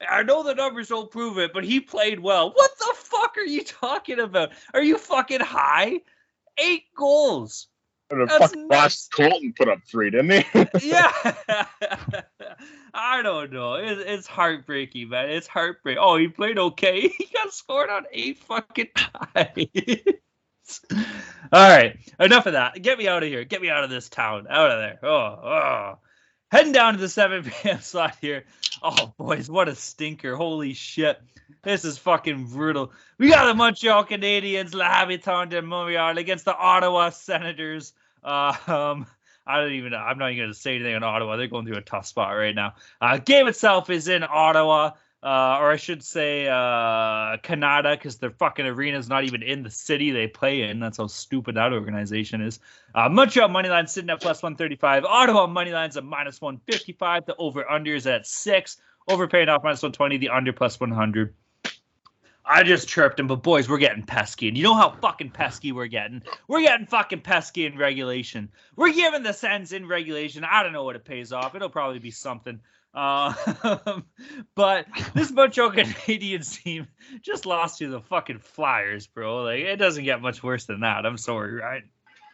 I 0.08 0.22
know 0.22 0.42
the 0.42 0.54
numbers 0.54 0.88
don't 0.88 1.10
prove 1.10 1.38
it, 1.38 1.52
but 1.52 1.64
he 1.64 1.80
played 1.80 2.20
well. 2.20 2.50
What 2.50 2.70
the 2.78 2.94
fuck 2.96 3.36
are 3.36 3.42
you 3.42 3.64
talking 3.64 4.20
about? 4.20 4.52
Are 4.72 4.82
you 4.82 4.98
fucking 4.98 5.40
high? 5.40 6.00
Eight 6.58 6.84
goals. 6.96 7.68
And 8.10 8.28
fucking. 8.30 8.68
Ross 8.68 9.08
Colton 9.08 9.54
put 9.56 9.68
up 9.68 9.80
three, 9.86 10.10
didn't 10.10 10.44
he? 10.44 10.66
Yeah. 10.88 11.12
I 12.94 13.22
don't 13.22 13.52
know. 13.52 13.74
It's, 13.74 14.00
it's 14.04 14.26
heartbreaking, 14.26 15.08
man. 15.08 15.30
It's 15.30 15.46
heartbreaking. 15.46 16.02
Oh, 16.02 16.16
he 16.16 16.28
played 16.28 16.58
okay. 16.58 17.08
He 17.18 17.28
got 17.32 17.52
scored 17.52 17.90
on 17.90 18.04
eight 18.12 18.38
fucking 18.38 18.88
times. 18.94 20.80
All 21.52 21.68
right. 21.68 21.98
Enough 22.20 22.46
of 22.46 22.52
that. 22.52 22.80
Get 22.80 22.98
me 22.98 23.08
out 23.08 23.22
of 23.22 23.28
here. 23.28 23.44
Get 23.44 23.60
me 23.60 23.70
out 23.70 23.84
of 23.84 23.90
this 23.90 24.08
town. 24.08 24.46
Out 24.48 24.70
of 24.70 24.78
there. 24.78 24.98
Oh, 25.02 25.08
oh. 25.08 25.98
Heading 26.50 26.72
down 26.72 26.94
to 26.94 27.00
the 27.00 27.08
7 27.08 27.42
p.m. 27.42 27.80
slot 27.80 28.16
here. 28.20 28.44
Oh, 28.86 29.14
boys, 29.16 29.50
what 29.50 29.66
a 29.68 29.74
stinker. 29.74 30.36
Holy 30.36 30.74
shit. 30.74 31.18
This 31.62 31.86
is 31.86 31.96
fucking 31.96 32.48
brutal. 32.48 32.92
We 33.16 33.30
got 33.30 33.46
the 33.46 33.54
Montreal 33.54 34.04
Canadiens, 34.04 34.74
La 34.74 34.84
Habitant 34.84 35.50
de 35.50 35.62
Montreal 35.62 36.18
against 36.18 36.44
the 36.44 36.54
Ottawa 36.54 37.08
Senators. 37.08 37.94
Uh, 38.22 38.54
um, 38.66 39.06
I 39.46 39.60
don't 39.60 39.72
even 39.72 39.92
know. 39.92 39.96
I'm 39.96 40.18
not 40.18 40.32
even 40.32 40.44
going 40.44 40.52
to 40.52 40.58
say 40.58 40.74
anything 40.74 40.94
on 40.94 41.02
Ottawa. 41.02 41.36
They're 41.36 41.46
going 41.46 41.64
through 41.64 41.78
a 41.78 41.82
tough 41.82 42.04
spot 42.04 42.36
right 42.36 42.54
now. 42.54 42.74
Uh, 43.00 43.16
game 43.16 43.46
itself 43.48 43.88
is 43.88 44.06
in 44.06 44.22
Ottawa, 44.22 44.92
uh, 45.24 45.56
or 45.58 45.70
I 45.70 45.76
should 45.76 46.02
say 46.02 46.46
uh, 46.46 47.38
Canada, 47.38 47.96
because 47.96 48.18
their 48.18 48.30
fucking 48.30 48.66
arena 48.66 48.98
is 48.98 49.08
not 49.08 49.24
even 49.24 49.42
in 49.42 49.62
the 49.62 49.70
city 49.70 50.10
they 50.10 50.26
play 50.26 50.62
in. 50.62 50.80
That's 50.80 50.98
how 50.98 51.06
stupid 51.06 51.56
that 51.56 51.72
organization 51.72 52.42
is. 52.42 52.60
Uh, 52.94 53.08
Montreal 53.08 53.48
moneyline 53.48 53.88
sitting 53.88 54.10
at 54.10 54.20
plus 54.20 54.42
135. 54.42 55.06
Ottawa 55.06 55.46
moneyline's 55.46 55.96
at 55.96 56.04
minus 56.04 56.42
155. 56.42 57.24
The 57.24 57.36
over 57.36 57.68
under 57.70 57.94
is 57.94 58.06
at 58.06 58.26
six. 58.26 58.76
Overpaying 59.08 59.48
off 59.48 59.64
minus 59.64 59.82
120. 59.82 60.18
The 60.18 60.28
under 60.28 60.52
plus 60.52 60.78
100. 60.78 61.34
I 62.46 62.62
just 62.62 62.86
chirped 62.88 63.18
him, 63.18 63.26
but 63.26 63.42
boys, 63.42 63.70
we're 63.70 63.78
getting 63.78 64.02
pesky. 64.02 64.48
And 64.48 64.58
you 64.58 64.64
know 64.64 64.74
how 64.74 64.90
fucking 64.90 65.30
pesky 65.30 65.72
we're 65.72 65.86
getting? 65.86 66.22
We're 66.48 66.60
getting 66.60 66.86
fucking 66.86 67.22
pesky 67.22 67.64
in 67.64 67.78
regulation. 67.78 68.50
We're 68.76 68.92
giving 68.92 69.22
the 69.22 69.32
Sens 69.32 69.72
in 69.72 69.88
regulation. 69.88 70.44
I 70.44 70.62
don't 70.62 70.74
know 70.74 70.84
what 70.84 70.96
it 70.96 71.06
pays 71.06 71.32
off. 71.32 71.54
It'll 71.54 71.70
probably 71.70 72.00
be 72.00 72.10
something. 72.10 72.60
Uh, 72.94 73.34
but 74.54 74.86
this 75.14 75.30
Montreal 75.32 75.72
Canadiens 75.72 76.62
team 76.62 76.86
just 77.22 77.44
lost 77.44 77.78
to 77.78 77.88
the 77.88 78.00
fucking 78.00 78.38
Flyers, 78.38 79.06
bro. 79.06 79.42
Like 79.42 79.60
it 79.60 79.76
doesn't 79.76 80.04
get 80.04 80.22
much 80.22 80.42
worse 80.42 80.66
than 80.66 80.80
that. 80.80 81.04
I'm 81.04 81.18
sorry, 81.18 81.54
right? 81.54 81.82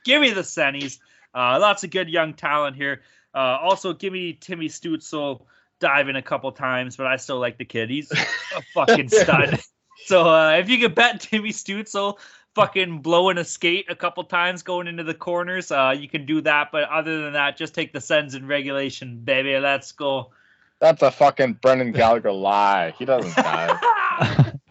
Give 0.05 0.21
me 0.21 0.31
the 0.31 0.43
Sennies. 0.43 0.99
Uh, 1.35 1.59
lots 1.61 1.85
of 1.85 1.91
good 1.91 2.09
young 2.09 2.35
talent 2.35 2.77
here. 2.77 3.03
Uh, 3.35 3.59
also, 3.61 3.93
give 3.93 4.13
me 4.13 4.33
Timmy 4.33 4.69
Stutzle 4.69 5.43
diving 5.79 6.17
a 6.17 6.23
couple 6.23 6.53
times, 6.53 6.97
but 6.97 7.07
I 7.07 7.17
still 7.17 7.39
like 7.39 7.57
the 7.57 7.65
kid. 7.65 7.91
He's 7.91 8.11
a 8.13 8.63
fucking 8.75 9.09
stud. 9.09 9.61
So 10.07 10.29
uh, 10.29 10.57
if 10.59 10.69
you 10.69 10.79
could 10.79 10.95
bet 10.95 11.21
Timmy 11.21 11.51
Stutzle 11.51 12.19
fucking 12.55 13.01
blowing 13.01 13.39
a 13.39 13.45
skate 13.45 13.87
a 13.89 13.95
couple 13.95 14.25
times 14.25 14.63
going 14.63 14.89
into 14.89 15.05
the 15.05 15.15
corners, 15.15 15.71
uh, 15.71 15.95
you 15.97 16.09
can 16.09 16.27
do 16.27 16.41
that. 16.43 16.71
But 16.73 16.85
other 16.85 17.23
than 17.23 17.35
that, 17.35 17.57
just 17.57 17.75
take 17.75 17.93
the 17.93 18.01
Sens 18.01 18.35
in 18.35 18.47
regulation, 18.47 19.19
baby. 19.19 19.59
Let's 19.59 19.93
go. 19.93 20.33
That's 20.81 21.03
a 21.03 21.11
fucking 21.11 21.55
Brendan 21.55 21.93
Gallagher 21.93 22.33
lie. 22.33 22.95
He 22.99 23.05
doesn't 23.05 23.37
die. 23.37 24.53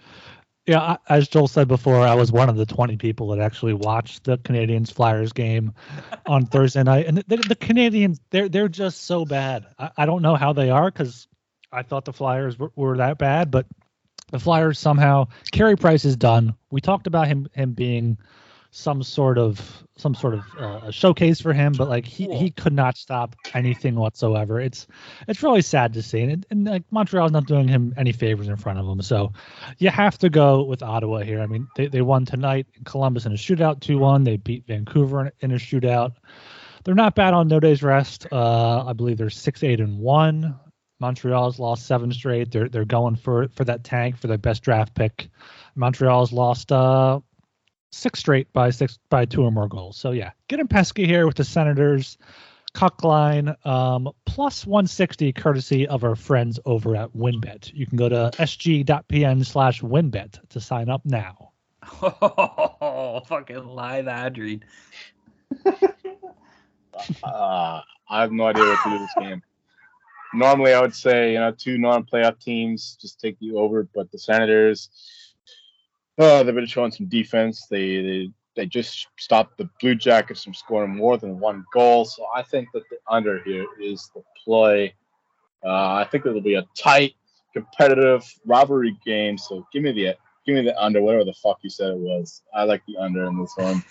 Yeah, 0.69 0.97
as 1.07 1.27
Joel 1.27 1.47
said 1.47 1.67
before, 1.67 1.97
I 1.97 2.13
was 2.13 2.31
one 2.31 2.47
of 2.47 2.55
the 2.55 2.67
20 2.67 2.97
people 2.97 3.29
that 3.29 3.39
actually 3.39 3.73
watched 3.73 4.25
the 4.25 4.37
Canadiens 4.37 4.93
Flyers 4.93 5.33
game 5.33 5.73
on 6.27 6.45
Thursday 6.45 6.83
night, 6.83 7.07
and 7.07 7.17
the, 7.17 7.37
the 7.37 7.55
Canadiens 7.55 8.19
they're 8.29 8.47
they're 8.47 8.67
just 8.67 9.05
so 9.05 9.25
bad. 9.25 9.65
I, 9.79 9.89
I 9.97 10.05
don't 10.05 10.21
know 10.21 10.35
how 10.35 10.53
they 10.53 10.69
are 10.69 10.91
because 10.91 11.27
I 11.71 11.81
thought 11.81 12.05
the 12.05 12.13
Flyers 12.13 12.59
were, 12.59 12.71
were 12.75 12.97
that 12.97 13.17
bad, 13.17 13.49
but 13.49 13.65
the 14.29 14.37
Flyers 14.37 14.77
somehow 14.77 15.29
Carey 15.51 15.75
Price 15.75 16.05
is 16.05 16.15
done. 16.17 16.53
We 16.69 16.81
talked 16.81 17.07
about 17.07 17.25
him 17.25 17.47
him 17.53 17.73
being 17.73 18.19
some 18.71 19.01
sort 19.03 19.37
of 19.37 19.83
some 19.97 20.13
sort 20.15 20.35
of 20.35 20.41
uh, 20.57 20.91
showcase 20.91 21.41
for 21.41 21.51
him, 21.53 21.73
but 21.77 21.89
like 21.89 22.05
he, 22.05 22.33
he 22.37 22.51
could 22.51 22.71
not 22.71 22.97
stop 22.97 23.35
anything 23.53 23.95
whatsoever. 23.95 24.59
It's 24.61 24.87
it's 25.27 25.41
really 25.43 25.61
sad 25.61 25.93
to 25.93 26.01
see, 26.03 26.21
and, 26.21 26.31
it- 26.31 26.45
and 26.51 26.65
like 26.65 26.83
Montreal's 26.91 27.31
not 27.31 27.47
doing 27.47 27.67
him 27.67 27.93
any 27.97 28.11
favors 28.11 28.47
in 28.47 28.55
front 28.57 28.79
of 28.79 28.85
him. 28.87 29.01
So 29.01 29.33
you 29.79 29.89
have 29.89 30.17
to 30.19 30.29
go 30.29 30.63
with 30.63 30.83
Ottawa 30.83 31.19
here. 31.19 31.41
I 31.41 31.47
mean, 31.47 31.67
they, 31.75 31.87
they 31.87 32.01
won 32.01 32.25
tonight 32.25 32.67
in 32.77 32.83
Columbus 32.83 33.25
in 33.25 33.31
a 33.31 33.35
shootout 33.35 33.79
2 33.81 33.97
1. 33.97 34.23
They 34.23 34.37
beat 34.37 34.65
Vancouver 34.67 35.25
in, 35.25 35.31
in 35.41 35.51
a 35.51 35.55
shootout. 35.55 36.13
They're 36.85 36.95
not 36.95 37.15
bad 37.15 37.33
on 37.33 37.47
no 37.49 37.59
days 37.59 37.83
rest. 37.83 38.27
Uh, 38.31 38.85
I 38.85 38.93
believe 38.93 39.17
they're 39.17 39.29
6 39.29 39.63
8 39.63 39.79
and 39.81 39.99
1. 39.99 40.59
Montreal's 41.01 41.59
lost 41.59 41.85
seven 41.87 42.11
straight. 42.11 42.51
They're 42.51 42.67
they're 42.67 42.83
going 42.85 43.15
for 43.15 43.47
for 43.55 43.63
that 43.63 43.83
tank 43.85 44.17
for 44.17 44.27
their 44.27 44.37
best 44.37 44.63
draft 44.63 44.93
pick. 44.93 45.29
Montreal's 45.75 46.33
lost 46.33 46.71
uh 46.73 47.21
six 47.91 48.19
straight 48.19 48.51
by 48.53 48.69
six 48.69 48.99
by 49.09 49.25
two 49.25 49.43
or 49.43 49.51
more 49.51 49.67
goals. 49.67 49.97
So 49.97 50.11
yeah, 50.11 50.31
getting 50.47 50.67
pesky 50.67 51.05
here 51.05 51.25
with 51.25 51.35
the 51.35 51.43
Senators. 51.43 52.17
Cuck 52.73 53.03
line 53.03 53.55
um, 53.65 54.11
plus 54.25 54.65
160 54.65 55.33
courtesy 55.33 55.87
of 55.87 56.03
our 56.03 56.15
friends 56.15 56.59
over 56.65 56.95
at 56.95 57.11
WynnBET. 57.15 57.73
You 57.73 57.87
can 57.87 57.97
go 57.97 58.07
to 58.07 58.29
sg.pn 58.37 59.43
slash 59.43 59.81
WynnBET 59.81 60.49
to 60.49 60.59
sign 60.59 60.87
up 60.87 61.01
now. 61.03 61.51
Oh, 62.01 63.21
fucking 63.27 63.65
live 63.65 64.07
Adrian. 64.07 64.63
Uh, 67.23 67.81
I 68.09 68.21
have 68.21 68.31
no 68.31 68.47
idea 68.47 68.63
what 68.63 68.83
to 68.83 68.89
do 68.89 68.99
this 68.99 69.13
game. 69.19 69.41
Normally, 70.33 70.73
I 70.73 70.81
would 70.81 70.93
say 70.93 71.33
you 71.33 71.39
know 71.39 71.51
two 71.51 71.77
non-playoff 71.77 72.39
teams 72.39 72.97
just 73.01 73.19
take 73.19 73.37
you 73.39 73.57
over, 73.57 73.87
but 73.95 74.11
the 74.11 74.19
Senators, 74.19 74.89
oh, 76.19 76.43
they've 76.43 76.53
been 76.53 76.65
showing 76.65 76.91
some 76.91 77.07
defense. 77.07 77.65
They 77.69 78.01
they 78.01 78.31
they 78.55 78.65
just 78.65 79.07
stopped 79.17 79.57
the 79.57 79.69
Blue 79.79 79.95
Jackets 79.95 80.43
from 80.43 80.53
scoring 80.53 80.95
more 80.95 81.17
than 81.17 81.39
one 81.39 81.65
goal. 81.73 82.05
So 82.05 82.25
I 82.35 82.43
think 82.43 82.67
that 82.73 82.83
the 82.89 82.97
under 83.07 83.41
here 83.43 83.65
is 83.81 84.11
the 84.13 84.21
play. 84.43 84.93
Uh, 85.63 85.93
I 85.95 86.07
think 86.09 86.25
it'll 86.25 86.41
be 86.41 86.55
a 86.55 86.65
tight, 86.77 87.15
competitive 87.53 88.23
rivalry 88.45 88.97
game. 89.05 89.37
So 89.37 89.65
give 89.71 89.83
me 89.83 89.91
the 89.91 90.15
give 90.45 90.55
me 90.55 90.61
the 90.61 90.77
under, 90.81 91.01
whatever 91.01 91.25
the 91.25 91.33
fuck 91.33 91.59
you 91.61 91.69
said 91.69 91.91
it 91.91 91.97
was. 91.97 92.41
I 92.53 92.63
like 92.63 92.81
the 92.87 92.97
under 92.97 93.25
in 93.25 93.39
this 93.39 93.53
one. 93.55 93.83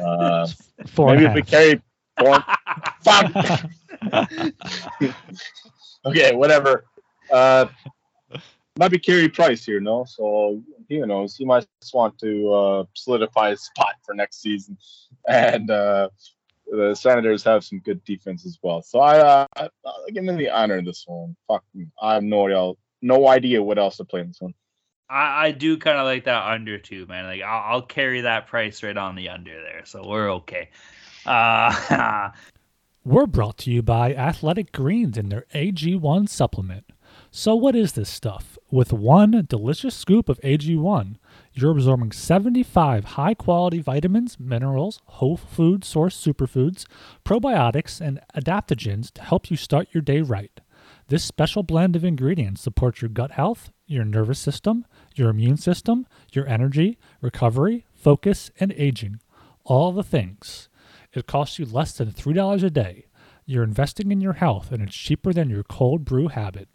Uh, 0.00 0.46
Four 0.86 1.14
maybe 1.14 1.26
if 1.26 1.34
we 1.34 1.42
carry 1.42 1.82
four, 2.18 2.44
fuck. 3.02 3.64
okay, 6.06 6.34
whatever. 6.34 6.84
Uh, 7.32 7.66
might 8.78 8.92
be 8.92 8.98
Carey 8.98 9.28
Price 9.28 9.64
here, 9.64 9.80
no? 9.80 10.04
So 10.04 10.62
who 10.88 11.06
knows? 11.06 11.36
He 11.36 11.44
might 11.44 11.66
just 11.82 11.94
want 11.94 12.18
to 12.20 12.52
uh, 12.52 12.84
solidify 12.94 13.50
his 13.50 13.64
spot 13.64 13.94
for 14.04 14.14
next 14.14 14.40
season, 14.40 14.78
and 15.28 15.70
uh, 15.70 16.08
the 16.70 16.94
Senators 16.94 17.42
have 17.44 17.64
some 17.64 17.80
good 17.80 18.02
defense 18.04 18.46
as 18.46 18.58
well. 18.62 18.80
So 18.82 19.00
I, 19.00 19.18
uh, 19.18 19.46
I 19.56 19.68
I'll 19.84 20.06
give 20.12 20.24
him 20.24 20.36
the 20.36 20.48
honor 20.48 20.78
in 20.78 20.84
this 20.84 21.04
one. 21.06 21.36
Fuck, 21.48 21.64
I 22.00 22.14
have 22.14 22.22
no 22.22 22.46
idea, 22.46 22.72
no 23.02 23.28
idea 23.28 23.62
what 23.62 23.78
else 23.78 23.96
to 23.96 24.04
play 24.04 24.20
in 24.20 24.28
this 24.28 24.40
one. 24.40 24.54
I, 25.10 25.46
I 25.46 25.50
do 25.50 25.76
kind 25.76 25.98
of 25.98 26.04
like 26.04 26.24
that 26.24 26.46
under 26.46 26.78
too, 26.78 27.06
man. 27.06 27.24
Like 27.24 27.42
I'll, 27.42 27.74
I'll 27.74 27.82
carry 27.82 28.20
that 28.22 28.46
price 28.46 28.82
right 28.82 28.96
on 28.96 29.16
the 29.16 29.28
under 29.28 29.60
there, 29.60 29.82
so 29.84 30.06
we're 30.06 30.30
okay. 30.34 30.70
Uh, 31.26 32.30
We're 33.08 33.26
brought 33.26 33.56
to 33.58 33.70
you 33.70 33.80
by 33.80 34.12
Athletic 34.12 34.70
Greens 34.70 35.16
and 35.16 35.32
their 35.32 35.46
AG1 35.54 36.28
supplement. 36.28 36.84
So, 37.30 37.54
what 37.54 37.76
is 37.76 37.92
this 37.92 38.08
stuff? 38.08 38.56
With 38.70 38.90
one 38.90 39.44
delicious 39.48 39.94
scoop 39.94 40.30
of 40.30 40.40
AG1, 40.40 41.16
you're 41.52 41.72
absorbing 41.72 42.12
75 42.12 43.04
high 43.04 43.34
quality 43.34 43.82
vitamins, 43.82 44.40
minerals, 44.40 45.02
whole 45.04 45.36
food 45.36 45.84
source 45.84 46.18
superfoods, 46.18 46.86
probiotics, 47.26 48.00
and 48.00 48.20
adaptogens 48.34 49.12
to 49.12 49.22
help 49.22 49.50
you 49.50 49.58
start 49.58 49.88
your 49.92 50.00
day 50.00 50.22
right. 50.22 50.60
This 51.08 51.22
special 51.22 51.62
blend 51.62 51.96
of 51.96 52.04
ingredients 52.04 52.62
supports 52.62 53.02
your 53.02 53.10
gut 53.10 53.32
health, 53.32 53.72
your 53.86 54.06
nervous 54.06 54.38
system, 54.38 54.86
your 55.14 55.28
immune 55.28 55.58
system, 55.58 56.06
your 56.32 56.46
energy, 56.46 56.98
recovery, 57.20 57.84
focus, 57.94 58.50
and 58.58 58.72
aging. 58.72 59.20
All 59.64 59.92
the 59.92 60.02
things. 60.02 60.70
It 61.12 61.26
costs 61.26 61.58
you 61.58 61.66
less 61.66 61.92
than 61.92 62.12
$3 62.12 62.62
a 62.62 62.70
day. 62.70 63.06
You're 63.44 63.64
investing 63.64 64.12
in 64.12 64.22
your 64.22 64.34
health, 64.34 64.72
and 64.72 64.82
it's 64.82 64.96
cheaper 64.96 65.34
than 65.34 65.50
your 65.50 65.62
cold 65.62 66.06
brew 66.06 66.28
habit. 66.28 66.68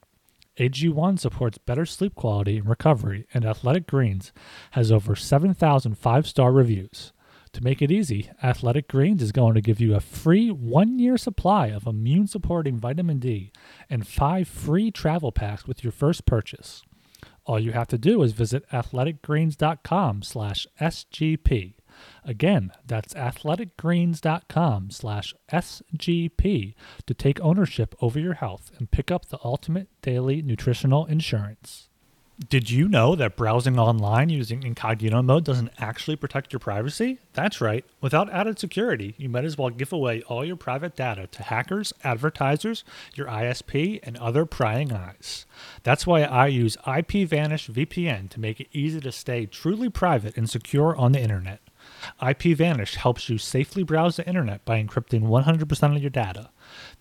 AG1 0.57 1.19
supports 1.19 1.57
better 1.57 1.85
sleep 1.85 2.13
quality 2.13 2.57
and 2.57 2.69
recovery, 2.69 3.25
and 3.33 3.45
Athletic 3.45 3.87
Greens 3.87 4.31
has 4.71 4.91
over 4.91 5.15
7,000 5.15 5.97
five 5.97 6.27
star 6.27 6.51
reviews. 6.51 7.11
To 7.53 7.63
make 7.63 7.81
it 7.81 7.91
easy, 7.91 8.31
Athletic 8.41 8.87
Greens 8.87 9.21
is 9.21 9.31
going 9.31 9.53
to 9.53 9.61
give 9.61 9.79
you 9.79 9.95
a 9.95 9.99
free 9.99 10.49
one 10.49 10.97
year 10.97 11.17
supply 11.17 11.67
of 11.67 11.85
immune 11.85 12.27
supporting 12.27 12.77
vitamin 12.77 13.19
D 13.19 13.51
and 13.89 14.07
five 14.07 14.47
free 14.47 14.89
travel 14.89 15.31
packs 15.31 15.67
with 15.67 15.83
your 15.83 15.91
first 15.91 16.25
purchase. 16.25 16.83
All 17.45 17.59
you 17.59 17.71
have 17.73 17.87
to 17.89 17.97
do 17.97 18.23
is 18.23 18.33
visit 18.33 18.67
athleticgreens.com 18.71 20.23
slash 20.23 20.65
SGP. 20.79 21.73
Again, 22.25 22.71
that's 22.85 23.13
athleticgreens.com 23.13 24.91
slash 24.91 25.33
SGP 25.51 26.73
to 27.05 27.13
take 27.13 27.41
ownership 27.41 27.95
over 28.01 28.19
your 28.19 28.35
health 28.35 28.71
and 28.77 28.91
pick 28.91 29.11
up 29.11 29.27
the 29.27 29.39
ultimate 29.43 29.89
daily 30.01 30.41
nutritional 30.41 31.05
insurance. 31.05 31.89
Did 32.49 32.71
you 32.71 32.87
know 32.87 33.15
that 33.15 33.37
browsing 33.37 33.77
online 33.77 34.29
using 34.29 34.63
incognito 34.63 35.21
mode 35.21 35.45
doesn't 35.45 35.71
actually 35.77 36.15
protect 36.15 36.51
your 36.51 36.59
privacy? 36.59 37.19
That's 37.33 37.61
right. 37.61 37.85
Without 38.01 38.31
added 38.33 38.57
security, 38.57 39.13
you 39.17 39.29
might 39.29 39.45
as 39.45 39.55
well 39.55 39.69
give 39.69 39.93
away 39.93 40.23
all 40.23 40.43
your 40.43 40.55
private 40.55 40.95
data 40.95 41.27
to 41.27 41.43
hackers, 41.43 41.93
advertisers, 42.03 42.83
your 43.13 43.27
ISP, 43.27 43.99
and 44.01 44.17
other 44.17 44.45
prying 44.47 44.91
eyes. 44.91 45.45
That's 45.83 46.07
why 46.07 46.23
I 46.23 46.47
use 46.47 46.75
IPVanish 46.87 47.69
VPN 47.69 48.29
to 48.31 48.39
make 48.39 48.59
it 48.59 48.67
easy 48.71 48.99
to 49.01 49.11
stay 49.11 49.45
truly 49.45 49.89
private 49.89 50.35
and 50.35 50.49
secure 50.49 50.95
on 50.95 51.11
the 51.11 51.21
internet. 51.21 51.61
IPVanish 52.21 52.95
helps 52.95 53.29
you 53.29 53.37
safely 53.37 53.83
browse 53.83 54.17
the 54.17 54.27
internet 54.27 54.63
by 54.65 54.81
encrypting 54.81 55.23
100% 55.23 55.95
of 55.95 56.01
your 56.01 56.09
data. 56.09 56.49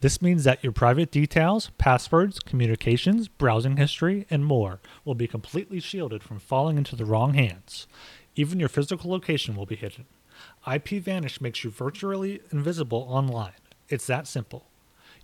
This 0.01 0.21
means 0.21 0.45
that 0.45 0.63
your 0.63 0.73
private 0.73 1.11
details, 1.11 1.71
passwords, 1.79 2.39
communications, 2.39 3.29
browsing 3.29 3.77
history, 3.77 4.27
and 4.31 4.45
more 4.45 4.81
will 5.05 5.15
be 5.15 5.27
completely 5.27 5.81
shielded 5.81 6.23
from 6.23 6.39
falling 6.39 6.79
into 6.79 6.97
the 6.97 7.05
wrong 7.05 7.35
hands. 7.35 7.87
Even 8.35 8.61
your 8.61 8.69
physical 8.69 9.11
location 9.11 9.55
will 9.57 9.67
be 9.67 9.77
hidden. 9.77 10.07
IPVanish 10.67 11.41
makes 11.41 11.63
you 11.63 11.71
virtually 11.71 12.41
invisible 12.51 13.07
online. 13.09 13.53
It's 13.89 14.07
that 14.07 14.27
simple. 14.27 14.67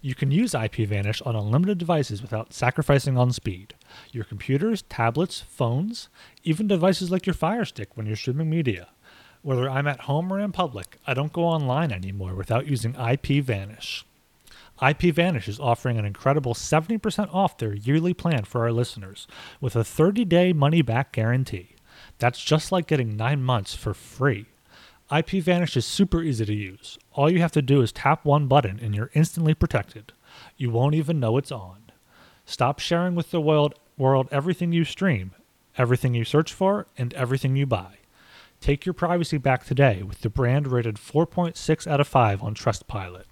You 0.01 0.15
can 0.15 0.31
use 0.31 0.53
IPVanish 0.53 1.27
on 1.27 1.35
unlimited 1.35 1.79
devices 1.79 2.23
without 2.23 2.53
sacrificing 2.53 3.19
on 3.19 3.33
speed. 3.33 3.75
Your 4.13 4.23
computers, 4.23 4.83
tablets, 4.83 5.41
phones, 5.41 6.09
even 6.45 6.69
devices 6.69 7.11
like 7.11 7.27
your 7.27 7.35
Fire 7.35 7.65
Stick 7.65 7.97
when 7.97 8.07
you're 8.07 8.15
streaming 8.15 8.49
media. 8.49 8.89
Whether 9.43 9.71
I'm 9.71 9.87
at 9.87 10.01
home 10.01 10.33
or 10.33 10.41
in 10.41 10.53
public, 10.53 10.99
I 11.07 11.15
don't 11.15 11.33
go 11.33 11.45
online 11.45 11.93
anymore 11.93 12.35
without 12.35 12.67
using 12.67 12.95
IPVanish. 12.95 14.03
IPVanish 14.81 15.49
is 15.49 15.59
offering 15.59 15.99
an 15.99 16.05
incredible 16.05 16.55
70% 16.55 17.35
off 17.35 17.59
their 17.59 17.75
yearly 17.75 18.15
plan 18.15 18.45
for 18.45 18.63
our 18.63 18.73
listeners 18.73 19.27
with 19.61 19.75
a 19.75 19.85
30 19.85 20.25
day 20.25 20.53
money 20.53 20.83
back 20.83 21.13
guarantee. 21.13 21.71
That's 22.19 22.43
just 22.43 22.71
like 22.71 22.87
getting 22.87 23.17
nine 23.17 23.43
months 23.43 23.75
for 23.75 23.95
free. 23.95 24.47
IPVanish 25.11 25.77
is 25.77 25.87
super 25.87 26.23
easy 26.23 26.45
to 26.45 26.55
use. 26.55 26.99
All 27.15 27.31
you 27.31 27.41
have 27.41 27.53
to 27.53 27.63
do 27.63 27.81
is 27.81 27.93
tap 27.93 28.25
one 28.25 28.47
button 28.47 28.79
and 28.81 28.95
you're 28.95 29.11
instantly 29.15 29.55
protected. 29.55 30.13
You 30.57 30.71
won't 30.71 30.95
even 30.95 31.19
know 31.19 31.39
it's 31.39 31.51
on. 31.53 31.79
Stop 32.45 32.79
sharing 32.79 33.15
with 33.15 33.31
the 33.31 33.41
world, 33.41 33.75
world 33.97 34.29
everything 34.31 34.73
you 34.73 34.85
stream, 34.85 35.33
everything 35.77 36.15
you 36.15 36.25
search 36.25 36.53
for, 36.53 36.87
and 36.97 37.15
everything 37.15 37.57
you 37.57 37.67
buy. 37.67 37.98
Take 38.61 38.85
your 38.85 38.93
privacy 38.93 39.39
back 39.39 39.65
today 39.65 40.03
with 40.03 40.21
the 40.21 40.31
brand 40.31 40.67
rated 40.67 40.97
4.6 40.97 41.87
out 41.87 42.01
of 42.01 42.09
5 42.09 42.43
on 42.43 42.55
Trustpilot. 42.55 43.25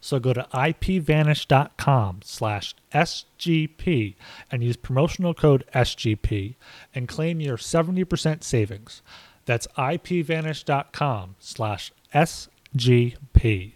So 0.00 0.20
go 0.20 0.32
to 0.32 0.46
ipvanish.com 0.52 2.20
slash 2.22 2.74
SGP 2.94 4.14
and 4.50 4.62
use 4.62 4.76
promotional 4.76 5.34
code 5.34 5.64
SGP 5.74 6.54
and 6.94 7.08
claim 7.08 7.40
your 7.40 7.56
70% 7.56 8.44
savings. 8.44 9.02
That's 9.46 9.66
ipvanish.com 9.76 11.36
slash 11.38 11.92
SGP. 12.14 13.72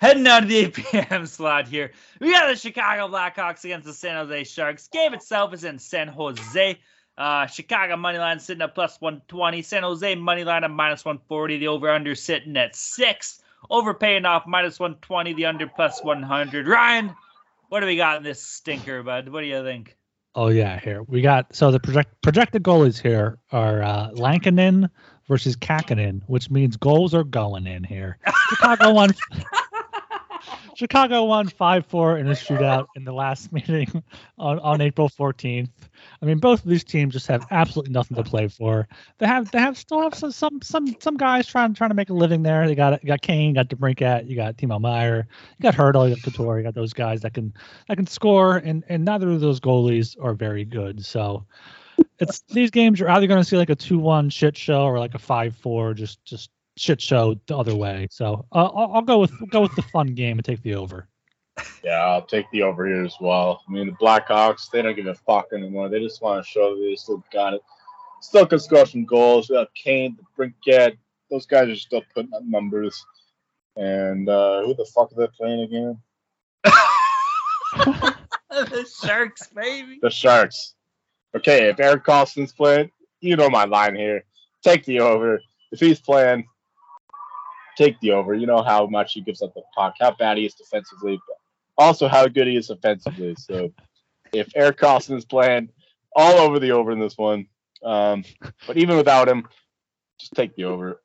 Heading 0.00 0.26
out 0.28 0.44
of 0.44 0.48
the 0.48 0.58
8 0.58 0.74
p.m. 0.74 1.26
slot 1.26 1.66
here, 1.66 1.90
we 2.20 2.30
got 2.30 2.46
the 2.46 2.54
Chicago 2.54 3.08
Blackhawks 3.08 3.64
against 3.64 3.86
the 3.86 3.92
San 3.92 4.14
Jose 4.14 4.44
Sharks. 4.44 4.86
Game 4.88 5.12
itself 5.12 5.52
is 5.54 5.64
in 5.64 5.78
San 5.78 6.06
Jose. 6.06 6.78
Uh, 7.18 7.46
Chicago 7.46 7.96
money 7.96 8.18
line 8.18 8.38
sitting 8.38 8.62
at 8.62 8.76
plus 8.76 9.00
120. 9.00 9.62
San 9.62 9.82
Jose 9.82 10.14
money 10.14 10.44
line 10.44 10.62
at 10.62 10.70
minus 10.70 11.04
140. 11.04 11.58
The 11.58 11.66
over 11.66 11.90
under 11.90 12.14
sitting 12.14 12.56
at 12.56 12.76
six. 12.76 13.42
Over 13.68 13.92
paying 13.92 14.24
off 14.24 14.46
minus 14.46 14.78
120. 14.78 15.32
The 15.32 15.46
under 15.46 15.66
plus 15.66 16.02
100. 16.04 16.68
Ryan, 16.68 17.12
what 17.70 17.80
do 17.80 17.86
we 17.86 17.96
got 17.96 18.18
in 18.18 18.22
this 18.22 18.40
stinker, 18.40 19.02
bud? 19.02 19.28
What 19.30 19.40
do 19.40 19.48
you 19.48 19.64
think? 19.64 19.96
Oh 20.36 20.48
yeah, 20.48 20.78
here 20.78 21.02
we 21.02 21.20
got 21.20 21.56
so 21.56 21.72
the 21.72 21.80
project 21.80 22.14
projected 22.22 22.62
goalies 22.62 23.00
here 23.00 23.38
are 23.50 23.82
uh, 23.82 24.10
Lankinen 24.12 24.88
versus 25.26 25.56
Kahkonen, 25.56 26.22
which 26.28 26.50
means 26.50 26.76
goals 26.76 27.14
are 27.14 27.24
going 27.24 27.66
in 27.66 27.82
here. 27.82 28.18
Chicago 28.50 28.92
won. 28.92 29.10
Chicago 30.78 31.24
won 31.24 31.48
five 31.48 31.84
four 31.86 32.18
in 32.18 32.28
a 32.28 32.34
shootout 32.34 32.86
in 32.94 33.02
the 33.02 33.12
last 33.12 33.52
meeting 33.52 34.00
on, 34.38 34.60
on 34.60 34.80
April 34.80 35.08
fourteenth. 35.08 35.88
I 36.22 36.24
mean, 36.24 36.38
both 36.38 36.62
of 36.62 36.70
these 36.70 36.84
teams 36.84 37.14
just 37.14 37.26
have 37.26 37.44
absolutely 37.50 37.92
nothing 37.92 38.16
to 38.16 38.22
play 38.22 38.46
for. 38.46 38.86
They 39.18 39.26
have 39.26 39.50
they 39.50 39.58
have 39.58 39.76
still 39.76 40.00
have 40.02 40.14
some 40.14 40.30
some 40.30 40.62
some, 40.62 40.94
some 41.00 41.16
guys 41.16 41.48
trying 41.48 41.74
trying 41.74 41.90
to 41.90 41.94
make 41.94 42.10
a 42.10 42.14
living 42.14 42.44
there. 42.44 42.68
They 42.68 42.76
got 42.76 43.02
you 43.02 43.08
got 43.08 43.22
Kane, 43.22 43.54
got 43.54 43.68
DeBrincat, 43.68 44.28
you 44.28 44.36
got 44.36 44.56
Timo 44.56 44.80
Meier, 44.80 45.26
you 45.58 45.62
got 45.64 45.74
Hertl, 45.74 46.08
you 46.08 46.14
got 46.14 46.22
Couture, 46.22 46.58
you 46.58 46.62
got 46.62 46.74
those 46.74 46.92
guys 46.92 47.22
that 47.22 47.34
can 47.34 47.52
that 47.88 47.96
can 47.96 48.06
score, 48.06 48.58
and 48.58 48.84
and 48.88 49.04
neither 49.04 49.30
of 49.30 49.40
those 49.40 49.58
goalies 49.58 50.16
are 50.22 50.34
very 50.34 50.64
good. 50.64 51.04
So 51.04 51.44
it's 52.20 52.42
these 52.50 52.70
games 52.70 53.00
you're 53.00 53.10
either 53.10 53.26
going 53.26 53.42
to 53.42 53.44
see 53.44 53.56
like 53.56 53.70
a 53.70 53.74
two 53.74 53.98
one 53.98 54.30
shit 54.30 54.56
show 54.56 54.84
or 54.84 55.00
like 55.00 55.16
a 55.16 55.18
five 55.18 55.56
four 55.56 55.92
just 55.92 56.24
just 56.24 56.50
shit 56.78 57.00
show 57.00 57.36
the 57.46 57.56
other 57.56 57.74
way. 57.74 58.08
So 58.10 58.46
uh, 58.52 58.66
I'll, 58.66 58.92
I'll 58.94 59.02
go 59.02 59.18
with 59.18 59.32
go 59.50 59.62
with 59.62 59.74
the 59.74 59.82
fun 59.82 60.14
game 60.14 60.38
and 60.38 60.44
take 60.44 60.62
the 60.62 60.74
over. 60.74 61.08
Yeah, 61.82 62.04
I'll 62.04 62.22
take 62.22 62.50
the 62.52 62.62
over 62.62 62.86
here 62.86 63.04
as 63.04 63.16
well. 63.20 63.62
I 63.68 63.72
mean, 63.72 63.86
the 63.86 63.92
Blackhawks, 63.92 64.70
they 64.70 64.82
don't 64.82 64.94
give 64.94 65.06
a 65.06 65.14
fuck 65.14 65.48
anymore. 65.52 65.88
They 65.88 66.00
just 66.00 66.22
want 66.22 66.44
to 66.44 66.48
show 66.48 66.74
that 66.74 66.80
they 66.80 66.94
still 66.96 67.22
got 67.32 67.54
it. 67.54 67.62
Still 68.20 68.46
can 68.46 68.58
score 68.58 68.86
some 68.86 69.04
goals. 69.04 69.48
We 69.48 69.56
got 69.56 69.74
Kane, 69.74 70.16
the 70.16 70.24
Brinkett. 70.36 70.96
Those 71.30 71.46
guys 71.46 71.68
are 71.68 71.76
still 71.76 72.02
putting 72.14 72.32
up 72.34 72.42
numbers. 72.44 73.04
And 73.76 74.28
uh, 74.28 74.64
who 74.64 74.74
the 74.74 74.84
fuck 74.84 75.12
are 75.12 75.14
they 75.16 75.26
playing 75.36 75.62
again? 75.62 75.98
the 78.50 78.90
Sharks, 79.02 79.48
baby. 79.48 79.98
The 80.02 80.10
Sharks. 80.10 80.74
Okay, 81.36 81.68
if 81.68 81.78
Erik 81.78 82.04
Karlsson's 82.04 82.52
playing, 82.52 82.90
you 83.20 83.36
know 83.36 83.50
my 83.50 83.64
line 83.64 83.94
here. 83.94 84.24
Take 84.62 84.84
the 84.84 85.00
over. 85.00 85.40
if 85.70 85.78
he's 85.78 86.00
playing, 86.00 86.46
take 87.78 87.98
the 88.00 88.10
over. 88.10 88.34
You 88.34 88.46
know 88.46 88.62
how 88.62 88.86
much 88.86 89.14
he 89.14 89.20
gives 89.20 89.40
up 89.40 89.54
the 89.54 89.62
puck, 89.74 89.94
how 90.00 90.14
bad 90.16 90.36
he 90.36 90.44
is 90.44 90.54
defensively, 90.54 91.18
but 91.28 91.36
also 91.82 92.08
how 92.08 92.26
good 92.26 92.48
he 92.48 92.56
is 92.56 92.70
offensively. 92.70 93.34
So 93.38 93.72
if 94.32 94.48
Erik 94.54 94.78
Karlsson 94.78 95.16
is 95.16 95.24
playing, 95.24 95.70
all 96.14 96.38
over 96.38 96.58
the 96.58 96.72
over 96.72 96.90
in 96.90 96.98
this 96.98 97.16
one. 97.16 97.46
Um, 97.82 98.24
but 98.66 98.76
even 98.76 98.96
without 98.96 99.28
him, 99.28 99.46
just 100.18 100.34
take 100.34 100.54
the 100.56 100.64
over. 100.64 101.00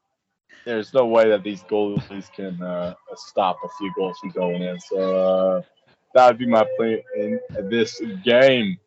There's 0.65 0.93
no 0.93 1.05
way 1.05 1.29
that 1.29 1.43
these 1.43 1.61
goalies 1.63 2.31
can 2.33 2.61
uh, 2.61 2.95
stop 3.15 3.59
a 3.63 3.69
few 3.77 3.93
goals 3.93 4.17
from 4.17 4.29
going 4.31 4.63
in. 4.63 4.79
So 4.79 4.97
uh, 4.97 5.61
that 6.15 6.27
would 6.27 6.37
be 6.39 6.47
my 6.47 6.65
play 6.77 7.03
in 7.15 7.39
this 7.69 8.01
game. 8.23 8.77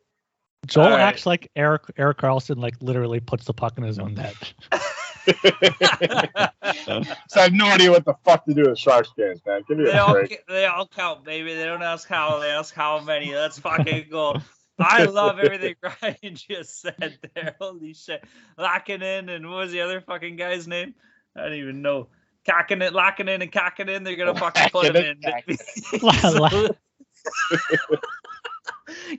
Joel 0.65 0.85
All 0.85 0.91
right. 0.91 1.01
acts 1.01 1.25
like 1.25 1.49
Eric 1.55 1.83
Erik 1.97 2.17
Karlsson 2.17 2.57
like 2.57 2.75
literally 2.81 3.21
puts 3.21 3.45
the 3.45 3.53
puck 3.53 3.77
in 3.77 3.83
his 3.83 3.99
own 3.99 4.15
net. 4.15 4.53
so 7.27 7.39
I 7.39 7.43
have 7.43 7.53
no 7.53 7.67
idea 7.67 7.91
what 7.91 8.05
the 8.05 8.13
fuck 8.23 8.45
to 8.45 8.53
do 8.53 8.63
with 8.69 8.79
Sharks 8.79 9.11
games, 9.17 9.41
man. 9.45 9.61
Give 9.67 9.77
me 9.77 9.85
They 9.85 9.91
a 9.97 10.03
all 10.03 10.13
break. 10.13 10.29
ca- 10.29 10.43
they 10.53 10.65
all 10.65 10.87
count, 10.87 11.25
baby. 11.25 11.53
They 11.53 11.65
don't 11.65 11.83
ask 11.83 12.07
how, 12.07 12.39
they 12.39 12.49
ask 12.49 12.73
how 12.73 12.99
many. 13.01 13.33
Let's 13.35 13.59
fucking 13.59 14.05
go. 14.09 14.37
I 14.79 15.03
love 15.05 15.39
everything 15.39 15.75
Ryan 15.81 16.15
just 16.35 16.81
said 16.81 17.17
there. 17.35 17.55
Holy 17.59 17.93
shit. 17.93 18.23
Locking 18.57 19.01
in 19.01 19.29
and 19.29 19.47
what 19.49 19.57
was 19.57 19.71
the 19.71 19.81
other 19.81 20.01
fucking 20.01 20.35
guy's 20.35 20.67
name? 20.67 20.93
I 21.35 21.41
don't 21.43 21.53
even 21.53 21.81
know. 21.81 22.09
Cocking 22.45 22.81
it, 22.81 22.93
locking 22.93 23.27
in 23.27 23.41
and 23.41 23.51
cocking 23.51 23.89
in. 23.89 24.03
They're 24.03 24.15
gonna 24.15 24.35
fucking 24.35 24.69
put 24.69 24.95
him 24.95 24.95
in. 24.95 25.17
Locking 25.23 25.57
La- 26.01 26.29
la- 26.39 26.49
So- 26.49 26.75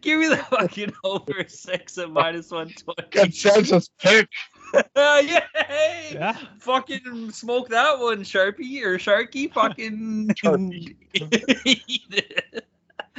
Give 0.01 0.19
me 0.21 0.29
the 0.29 0.37
fucking 0.39 0.93
over 1.05 1.45
six 1.49 1.99
at 1.99 2.11
minus 2.11 2.51
one 2.51 2.71
twenty. 2.71 3.03
Consensus 3.11 3.91
pick. 3.99 4.29
Yay! 4.97 5.39
Yeah. 6.13 6.37
Fucking 6.59 7.31
smoke 7.33 7.69
that 7.69 7.99
one, 7.99 8.23
Sharpie 8.23 8.83
or 8.83 8.99
Sharky. 8.99 9.53
Fucking 9.53 10.29
Sharpie. 10.35 10.97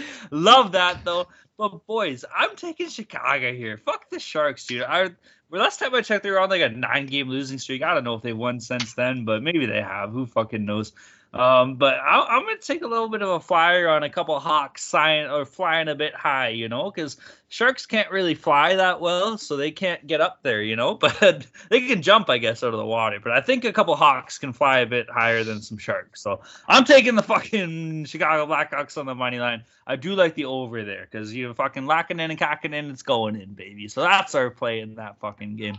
Love 0.31 0.71
that 0.73 1.03
though. 1.03 1.27
But 1.57 1.85
boys, 1.85 2.23
I'm 2.33 2.55
taking 2.55 2.89
Chicago 2.89 3.53
here. 3.53 3.77
Fuck 3.77 4.09
the 4.09 4.19
Sharks, 4.19 4.65
dude. 4.65 4.83
I 4.83 5.09
last 5.51 5.79
time 5.79 5.93
I 5.93 6.01
checked, 6.01 6.23
they 6.23 6.31
were 6.31 6.39
on 6.39 6.49
like 6.49 6.61
a 6.61 6.69
nine-game 6.69 7.27
losing 7.27 7.57
streak. 7.57 7.83
I 7.83 7.93
don't 7.93 8.03
know 8.03 8.15
if 8.15 8.21
they 8.21 8.33
won 8.33 8.59
since 8.59 8.93
then, 8.93 9.25
but 9.25 9.43
maybe 9.43 9.65
they 9.65 9.81
have. 9.81 10.11
Who 10.11 10.25
fucking 10.25 10.65
knows? 10.65 10.93
Um, 11.31 11.75
but 11.75 11.95
I, 11.95 12.21
I'm 12.21 12.43
gonna 12.43 12.57
take 12.57 12.81
a 12.81 12.87
little 12.87 13.07
bit 13.07 13.21
of 13.21 13.29
a 13.29 13.39
flyer 13.39 13.87
on 13.87 14.01
a 14.01 14.09
couple 14.09 14.39
Hawks 14.39 14.83
sign 14.83 15.27
or 15.27 15.45
flying 15.45 15.87
a 15.87 15.93
bit 15.93 16.15
high, 16.15 16.49
you 16.49 16.69
know, 16.69 16.89
because 16.89 17.17
Sharks 17.49 17.85
can't 17.85 18.09
really 18.09 18.33
fly 18.33 18.75
that 18.75 18.99
well, 18.99 19.37
so 19.37 19.55
they 19.55 19.69
can't 19.69 20.05
get 20.07 20.21
up 20.21 20.39
there, 20.41 20.61
you 20.63 20.75
know. 20.75 20.95
But 21.09 21.45
they 21.69 21.81
can 21.81 22.01
jump, 22.01 22.29
I 22.29 22.39
guess, 22.39 22.63
out 22.63 22.73
of 22.73 22.79
the 22.79 22.85
water. 22.85 23.19
But 23.21 23.33
I 23.33 23.41
think 23.41 23.63
a 23.63 23.73
couple 23.73 23.95
Hawks 23.95 24.39
can 24.39 24.53
fly 24.53 24.79
a 24.79 24.85
bit 24.87 25.07
higher 25.09 25.43
than 25.43 25.61
some 25.61 25.77
Sharks. 25.77 26.21
So 26.21 26.41
I'm 26.67 26.83
taking 26.83 27.15
the 27.15 27.23
fucking 27.23 28.05
Chicago 28.05 28.47
Blackhawks 28.47 28.97
on 28.97 29.05
the 29.05 29.15
money 29.15 29.39
line. 29.39 29.63
I 29.85 29.97
do 29.97 30.15
like 30.15 30.33
the 30.33 30.45
over 30.45 30.83
there 30.83 31.07
because 31.09 31.33
you're 31.35 31.53
fucking 31.53 31.85
locking 31.85 32.19
in 32.19 32.31
and 32.31 32.39
cocking 32.39 32.73
in, 32.73 32.89
it's 32.89 33.03
going 33.03 33.35
in, 33.35 33.53
baby. 33.53 33.87
So 33.87 34.01
that's 34.01 34.33
our 34.33 34.49
play 34.49 34.79
in 34.79 34.95
that 34.95 35.19
fucking 35.19 35.57
game. 35.57 35.77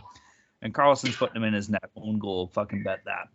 And 0.61 0.73
Karlsson's 0.73 1.15
putting 1.15 1.37
him 1.37 1.43
in 1.43 1.53
his 1.53 1.69
net 1.69 1.89
own 1.95 2.19
goal. 2.19 2.47
Fucking 2.47 2.83
bet 2.83 3.01
that. 3.05 3.27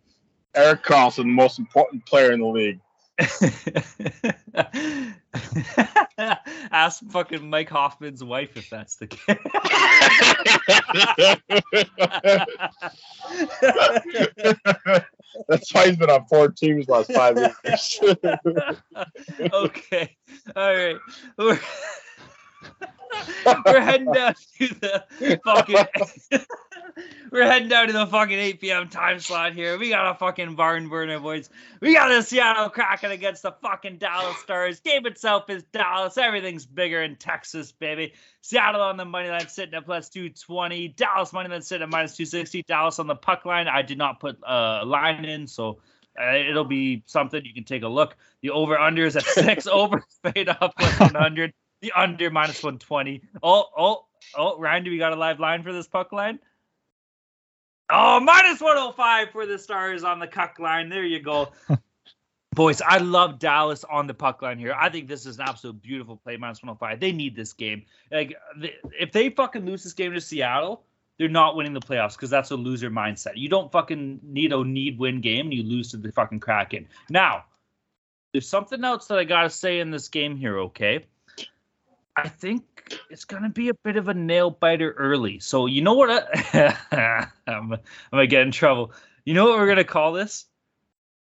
Erik 0.57 0.83
Karlsson, 0.83 1.17
the 1.17 1.25
most 1.25 1.59
important 1.59 2.03
player 2.05 2.31
in 2.31 2.39
the 2.39 2.47
league. 2.47 2.79
Ask 6.71 7.03
fucking 7.11 7.49
Mike 7.49 7.69
Hoffman's 7.69 8.23
wife 8.23 8.55
if 8.57 8.69
that's 8.69 8.97
the 8.97 9.07
case. 9.07 9.19
That's 15.47 15.73
why 15.73 15.87
he's 15.87 15.97
been 15.97 16.09
on 16.09 16.25
four 16.25 16.49
teams 16.49 16.87
last 16.87 17.11
five 17.11 17.37
years. 17.37 17.99
okay. 19.53 20.17
All 20.55 20.75
right. 20.75 20.97
We're, 23.65 23.81
heading 23.81 24.11
down 24.11 24.33
to 24.33 24.67
the 24.67 25.39
fucking 25.43 25.85
We're 27.31 27.45
heading 27.45 27.69
down 27.69 27.87
to 27.87 27.93
the 27.93 28.07
fucking 28.07 28.37
8 28.37 28.61
p.m. 28.61 28.89
time 28.89 29.19
slot 29.19 29.53
here. 29.53 29.77
We 29.77 29.89
got 29.89 30.15
a 30.15 30.17
fucking 30.17 30.55
barn 30.55 30.89
burner, 30.89 31.19
boys. 31.19 31.49
We 31.81 31.93
got 31.93 32.09
the 32.09 32.21
Seattle 32.21 32.69
Kraken 32.69 33.11
against 33.11 33.43
the 33.43 33.51
fucking 33.61 33.97
Dallas 33.97 34.37
Stars. 34.37 34.79
Game 34.79 35.05
itself 35.05 35.49
is 35.49 35.63
Dallas. 35.71 36.17
Everything's 36.17 36.65
bigger 36.65 37.01
in 37.01 37.15
Texas, 37.15 37.71
baby. 37.71 38.13
Seattle 38.41 38.81
on 38.81 38.97
the 38.97 39.05
money 39.05 39.29
line 39.29 39.47
sitting 39.47 39.73
at 39.73 39.85
plus 39.85 40.09
220. 40.09 40.89
Dallas 40.89 41.33
money 41.33 41.49
line 41.49 41.61
sitting 41.61 41.83
at 41.83 41.89
minus 41.89 42.15
260. 42.15 42.63
Dallas 42.63 42.99
on 42.99 43.07
the 43.07 43.15
puck 43.15 43.45
line. 43.45 43.67
I 43.67 43.81
did 43.81 43.97
not 43.97 44.19
put 44.19 44.37
a 44.43 44.83
line 44.85 45.25
in, 45.25 45.47
so 45.47 45.79
uh, 46.19 46.35
it'll 46.35 46.65
be 46.65 47.03
something 47.05 47.43
you 47.45 47.53
can 47.53 47.63
take 47.63 47.83
a 47.83 47.87
look. 47.87 48.15
The 48.41 48.49
over 48.51 48.77
under 48.77 49.05
is 49.05 49.15
at 49.15 49.23
six. 49.23 49.67
over 49.71 50.03
fade 50.23 50.49
up 50.49 50.73
plus 50.77 50.99
100. 50.99 51.53
The 51.81 51.91
under 51.93 52.29
minus 52.29 52.63
120. 52.63 53.21
Oh, 53.43 53.65
oh, 53.77 54.05
oh, 54.35 54.59
Ryan, 54.59 54.83
do 54.83 54.91
we 54.91 54.97
got 54.97 55.13
a 55.13 55.15
live 55.15 55.39
line 55.39 55.63
for 55.63 55.71
this 55.71 55.87
puck 55.87 56.11
line? 56.11 56.39
Oh, 57.89 58.19
minus 58.19 58.59
105 58.59 59.29
for 59.31 59.45
the 59.45 59.57
Stars 59.57 60.03
on 60.03 60.19
the 60.19 60.27
cuck 60.27 60.59
line. 60.59 60.89
There 60.89 61.05
you 61.05 61.21
go. 61.21 61.51
Boys, 62.53 62.81
I 62.81 62.97
love 62.97 63.37
Dallas 63.37 63.83
on 63.83 64.07
the 64.07 64.13
puck 64.15 64.41
line 64.41 64.57
here. 64.57 64.75
I 64.77 64.89
think 64.89 65.07
this 65.07 65.25
is 65.25 65.37
an 65.37 65.45
absolute 65.47 65.81
beautiful 65.81 66.17
play, 66.17 66.37
minus 66.37 66.63
105. 66.63 66.99
They 66.99 67.11
need 67.11 67.35
this 67.35 67.53
game. 67.53 67.83
Like, 68.11 68.35
if 68.99 69.11
they 69.11 69.29
fucking 69.29 69.65
lose 69.65 69.83
this 69.83 69.93
game 69.93 70.13
to 70.13 70.19
Seattle, 70.19 70.83
they're 71.17 71.29
not 71.29 71.55
winning 71.55 71.73
the 71.73 71.79
playoffs 71.79 72.13
because 72.13 72.29
that's 72.29 72.51
a 72.51 72.55
loser 72.55 72.89
mindset. 72.89 73.33
You 73.35 73.47
don't 73.47 73.71
fucking 73.71 74.19
need 74.23 74.53
a 74.53 74.63
need 74.63 74.97
win 74.97 75.21
game 75.21 75.47
and 75.47 75.53
you 75.53 75.63
lose 75.63 75.91
to 75.91 75.97
the 75.97 76.11
fucking 76.11 76.39
Kraken. 76.39 76.87
Now, 77.09 77.45
there's 78.33 78.49
something 78.49 78.83
else 78.83 79.07
that 79.07 79.17
I 79.17 79.23
gotta 79.23 79.49
say 79.49 79.79
in 79.79 79.91
this 79.91 80.09
game 80.09 80.35
here, 80.35 80.59
okay? 80.59 81.05
I 82.17 82.27
think 82.29 82.63
it's 83.11 83.25
gonna 83.25 83.49
be 83.49 83.69
a 83.69 83.73
bit 83.75 83.95
of 83.95 84.07
a 84.07 84.13
nail 84.13 84.49
biter 84.49 84.91
early. 84.93 85.39
So 85.39 85.67
you 85.67 85.81
know 85.83 85.93
what? 85.93 86.09
I, 86.09 86.75
I'm, 87.47 87.73
I'm 87.73 87.79
gonna 88.11 88.25
get 88.27 88.41
in 88.41 88.51
trouble. 88.51 88.91
You 89.23 89.35
know 89.35 89.45
what 89.45 89.59
we're 89.59 89.67
gonna 89.67 89.83
call 89.83 90.13
this? 90.13 90.45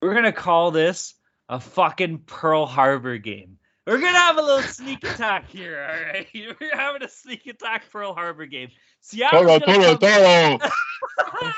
We're 0.01 0.13
gonna 0.13 0.31
call 0.31 0.69
this 0.71 1.15
a 1.49 1.59
fucking 1.59 2.19
Pearl 2.19 2.65
Harbor 2.67 3.17
game. 3.17 3.57
We're 3.87 3.97
gonna 3.99 4.17
have 4.17 4.37
a 4.37 4.41
little 4.41 4.61
sneak 4.61 5.03
attack 5.03 5.49
here, 5.49 5.81
all 5.81 6.13
right? 6.13 6.27
We're 6.61 6.77
having 6.77 7.03
a 7.03 7.09
sneak 7.09 7.47
attack 7.47 7.89
Pearl 7.91 8.13
Harbor 8.13 8.45
game. 8.45 8.69
Seattle's 9.01 9.41
Toro, 9.41 9.59
gonna 9.59 9.97
Toro, 9.97 10.57
come- 10.59 10.59
Toro. 10.59 11.51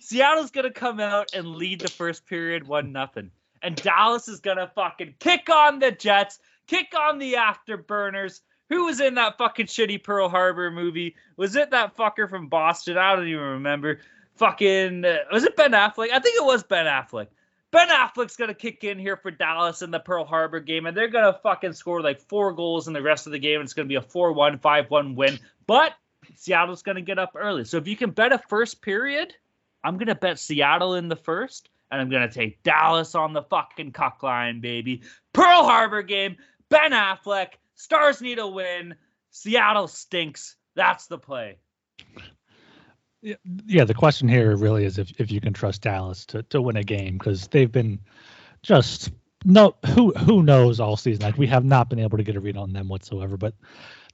Seattle's 0.00 0.50
gonna 0.50 0.72
come 0.72 1.00
out 1.00 1.28
and 1.34 1.46
lead 1.56 1.80
the 1.80 1.88
first 1.88 2.26
period 2.26 2.66
one 2.66 2.92
nothing, 2.92 3.30
and 3.62 3.76
Dallas 3.76 4.28
is 4.28 4.40
gonna 4.40 4.70
fucking 4.74 5.14
kick 5.18 5.48
on 5.50 5.78
the 5.78 5.90
Jets, 5.92 6.38
kick 6.68 6.94
on 6.96 7.18
the 7.18 7.34
afterburners. 7.34 8.40
Who 8.68 8.84
was 8.84 9.00
in 9.00 9.14
that 9.14 9.38
fucking 9.38 9.66
shitty 9.66 10.04
Pearl 10.04 10.28
Harbor 10.28 10.70
movie? 10.70 11.16
Was 11.36 11.56
it 11.56 11.70
that 11.70 11.96
fucker 11.96 12.28
from 12.28 12.48
Boston? 12.48 12.98
I 12.98 13.16
don't 13.16 13.26
even 13.26 13.42
remember. 13.42 14.00
Fucking 14.36 15.04
uh, 15.04 15.16
was 15.32 15.42
it 15.42 15.56
Ben 15.56 15.72
Affleck? 15.72 16.10
I 16.12 16.20
think 16.20 16.36
it 16.36 16.44
was 16.44 16.62
Ben 16.62 16.86
Affleck. 16.86 17.28
Ben 17.70 17.88
Affleck's 17.88 18.36
gonna 18.36 18.54
kick 18.54 18.84
in 18.84 18.98
here 18.98 19.16
for 19.16 19.30
Dallas 19.30 19.82
in 19.82 19.90
the 19.90 19.98
Pearl 19.98 20.24
Harbor 20.24 20.60
game, 20.60 20.86
and 20.86 20.96
they're 20.96 21.08
gonna 21.08 21.38
fucking 21.42 21.72
score 21.72 22.00
like 22.02 22.20
four 22.20 22.52
goals 22.52 22.86
in 22.86 22.94
the 22.94 23.02
rest 23.02 23.26
of 23.26 23.32
the 23.32 23.38
game. 23.38 23.60
It's 23.60 23.72
gonna 23.72 23.88
be 23.88 23.96
a 23.96 24.00
4-1, 24.00 24.60
5-1 24.60 25.16
win. 25.16 25.38
But 25.66 25.94
Seattle's 26.36 26.82
gonna 26.82 27.02
get 27.02 27.18
up 27.18 27.32
early. 27.34 27.64
So 27.64 27.78
if 27.78 27.88
you 27.88 27.96
can 27.96 28.10
bet 28.10 28.32
a 28.32 28.38
first 28.38 28.80
period, 28.80 29.34
I'm 29.82 29.98
gonna 29.98 30.14
bet 30.14 30.38
Seattle 30.38 30.94
in 30.94 31.08
the 31.08 31.16
first, 31.16 31.68
and 31.90 32.00
I'm 32.00 32.10
gonna 32.10 32.30
take 32.30 32.62
Dallas 32.62 33.14
on 33.14 33.32
the 33.32 33.42
fucking 33.42 33.92
cuck 33.92 34.22
line, 34.22 34.60
baby. 34.60 35.02
Pearl 35.32 35.64
Harbor 35.64 36.02
game. 36.02 36.36
Ben 36.70 36.92
Affleck. 36.92 37.54
Stars 37.74 38.20
need 38.20 38.38
a 38.38 38.46
win. 38.46 38.94
Seattle 39.30 39.88
stinks. 39.88 40.56
That's 40.74 41.06
the 41.06 41.18
play. 41.18 41.58
yeah, 43.66 43.84
the 43.84 43.94
question 43.94 44.28
here 44.28 44.56
really 44.56 44.84
is 44.84 44.98
if, 44.98 45.10
if 45.18 45.30
you 45.30 45.40
can 45.40 45.52
trust 45.52 45.82
Dallas 45.82 46.24
to, 46.26 46.42
to 46.44 46.62
win 46.62 46.76
a 46.76 46.84
game 46.84 47.18
because 47.18 47.48
they've 47.48 47.70
been 47.70 47.98
just 48.62 49.10
no 49.44 49.76
who 49.94 50.12
who 50.12 50.42
knows 50.42 50.80
all 50.80 50.96
season. 50.96 51.22
Like 51.22 51.38
we 51.38 51.46
have 51.46 51.64
not 51.64 51.88
been 51.88 51.98
able 51.98 52.18
to 52.18 52.24
get 52.24 52.36
a 52.36 52.40
read 52.40 52.56
on 52.56 52.72
them 52.72 52.88
whatsoever. 52.88 53.36
But 53.36 53.54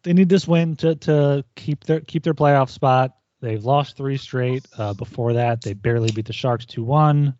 they 0.03 0.13
need 0.13 0.29
this 0.29 0.47
win 0.47 0.77
to 0.77 0.95
to 0.97 1.45
keep 1.57 1.85
their 1.85 2.01
keep 2.01 2.23
their 2.23 2.35
playoff 2.35 2.71
spot. 2.71 3.17
They've 3.41 3.65
lost 3.65 3.97
three 3.97 4.17
straight. 4.17 4.67
Uh, 4.77 4.95
before 4.95 5.35
that, 5.35 5.63
they 5.63 5.75
barely 5.75 6.11
beat 6.13 6.27
the 6.27 6.33
Sharks 6.33 6.67
two 6.67 6.85
one, 6.85 7.35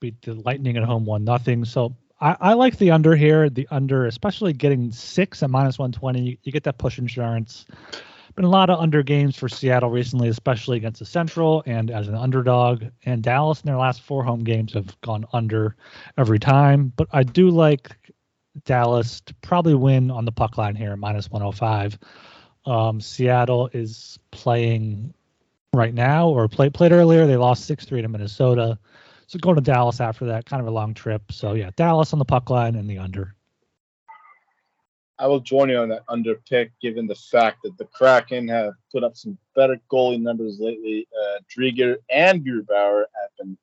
beat 0.00 0.20
the 0.22 0.34
Lightning 0.34 0.76
at 0.76 0.84
home 0.84 1.04
one 1.04 1.24
nothing. 1.24 1.64
So 1.64 1.96
I, 2.20 2.36
I 2.40 2.52
like 2.54 2.78
the 2.78 2.90
under 2.90 3.16
here. 3.16 3.48
The 3.48 3.66
under, 3.70 4.06
especially 4.06 4.52
getting 4.52 4.92
six 4.92 5.42
at 5.42 5.50
minus 5.50 5.78
one 5.78 5.92
twenty. 5.92 6.38
You 6.42 6.52
get 6.52 6.64
that 6.64 6.78
push 6.78 6.98
insurance 6.98 7.66
been 8.40 8.44
a 8.44 8.48
lot 8.48 8.70
of 8.70 8.80
under 8.80 9.02
games 9.02 9.36
for 9.36 9.48
Seattle 9.50 9.90
recently, 9.90 10.28
especially 10.28 10.78
against 10.78 11.00
the 11.00 11.04
Central 11.04 11.62
and 11.66 11.90
as 11.90 12.08
an 12.08 12.14
underdog. 12.14 12.84
And 13.04 13.22
Dallas 13.22 13.60
in 13.60 13.66
their 13.66 13.76
last 13.76 14.02
four 14.02 14.24
home 14.24 14.44
games 14.44 14.72
have 14.72 14.98
gone 15.02 15.26
under 15.32 15.76
every 16.16 16.38
time. 16.38 16.92
But 16.96 17.08
I 17.12 17.22
do 17.22 17.50
like 17.50 17.96
Dallas 18.64 19.20
to 19.22 19.34
probably 19.42 19.74
win 19.74 20.10
on 20.10 20.24
the 20.24 20.32
puck 20.32 20.56
line 20.56 20.74
here, 20.74 20.96
minus 20.96 21.30
105. 21.30 21.98
Um, 22.64 23.00
Seattle 23.00 23.68
is 23.72 24.18
playing 24.30 25.12
right 25.74 25.94
now 25.94 26.28
or 26.28 26.48
played 26.48 26.74
played 26.74 26.92
earlier. 26.92 27.26
They 27.26 27.36
lost 27.36 27.66
six 27.66 27.84
three 27.84 28.02
to 28.02 28.08
Minnesota. 28.08 28.78
So 29.30 29.38
going 29.38 29.54
to 29.54 29.62
Dallas 29.62 30.00
after 30.00 30.24
that, 30.24 30.44
kind 30.44 30.60
of 30.60 30.66
a 30.66 30.72
long 30.72 30.92
trip. 30.92 31.30
So 31.30 31.52
yeah, 31.52 31.70
Dallas 31.76 32.12
on 32.12 32.18
the 32.18 32.24
puck 32.24 32.50
line 32.50 32.74
and 32.74 32.90
the 32.90 32.98
under. 32.98 33.36
I 35.20 35.28
will 35.28 35.38
join 35.38 35.68
you 35.68 35.76
on 35.76 35.88
that 35.90 36.02
under 36.08 36.34
pick, 36.34 36.72
given 36.82 37.06
the 37.06 37.14
fact 37.14 37.58
that 37.62 37.78
the 37.78 37.84
Kraken 37.84 38.48
have 38.48 38.72
put 38.90 39.04
up 39.04 39.16
some 39.16 39.38
better 39.54 39.80
goalie 39.88 40.20
numbers 40.20 40.58
lately. 40.58 41.06
Uh, 41.16 41.38
Driedger 41.48 41.98
and 42.10 42.44
Grubauer 42.44 43.04
have 43.20 43.30
been 43.38 43.56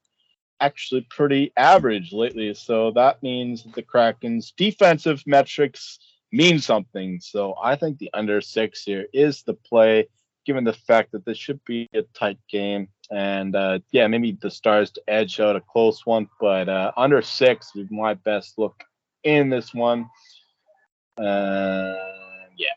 actually 0.62 1.02
pretty 1.10 1.52
average 1.58 2.14
lately, 2.14 2.54
so 2.54 2.92
that 2.92 3.22
means 3.22 3.64
that 3.64 3.74
the 3.74 3.82
Kraken's 3.82 4.52
defensive 4.52 5.22
metrics 5.28 6.00
mean 6.32 6.60
something. 6.60 7.20
So 7.20 7.56
I 7.62 7.76
think 7.76 7.98
the 7.98 8.10
under 8.14 8.40
six 8.40 8.84
here 8.84 9.08
is 9.12 9.44
the 9.44 9.56
play, 9.56 10.08
given 10.46 10.64
the 10.64 10.72
fact 10.72 11.12
that 11.12 11.26
this 11.26 11.38
should 11.38 11.60
be 11.66 11.90
a 11.94 12.04
tight 12.14 12.40
game. 12.50 12.88
And 13.10 13.56
uh, 13.56 13.80
yeah, 13.92 14.08
maybe 14.08 14.34
the 14.34 14.52
Stars 14.52 14.92
to 14.92 15.02
edge 15.08 15.40
out 15.40 15.56
a 15.56 15.62
close 15.62 16.06
one, 16.06 16.28
but 16.40 16.68
uh, 16.68 16.92
under 16.98 17.22
six 17.22 17.72
is 17.76 17.90
my 17.90 18.14
best 18.14 18.58
look 18.58 18.84
in 19.24 19.50
this 19.50 19.74
one. 19.74 20.10
Uh, 21.18 21.96
yeah. 22.58 22.76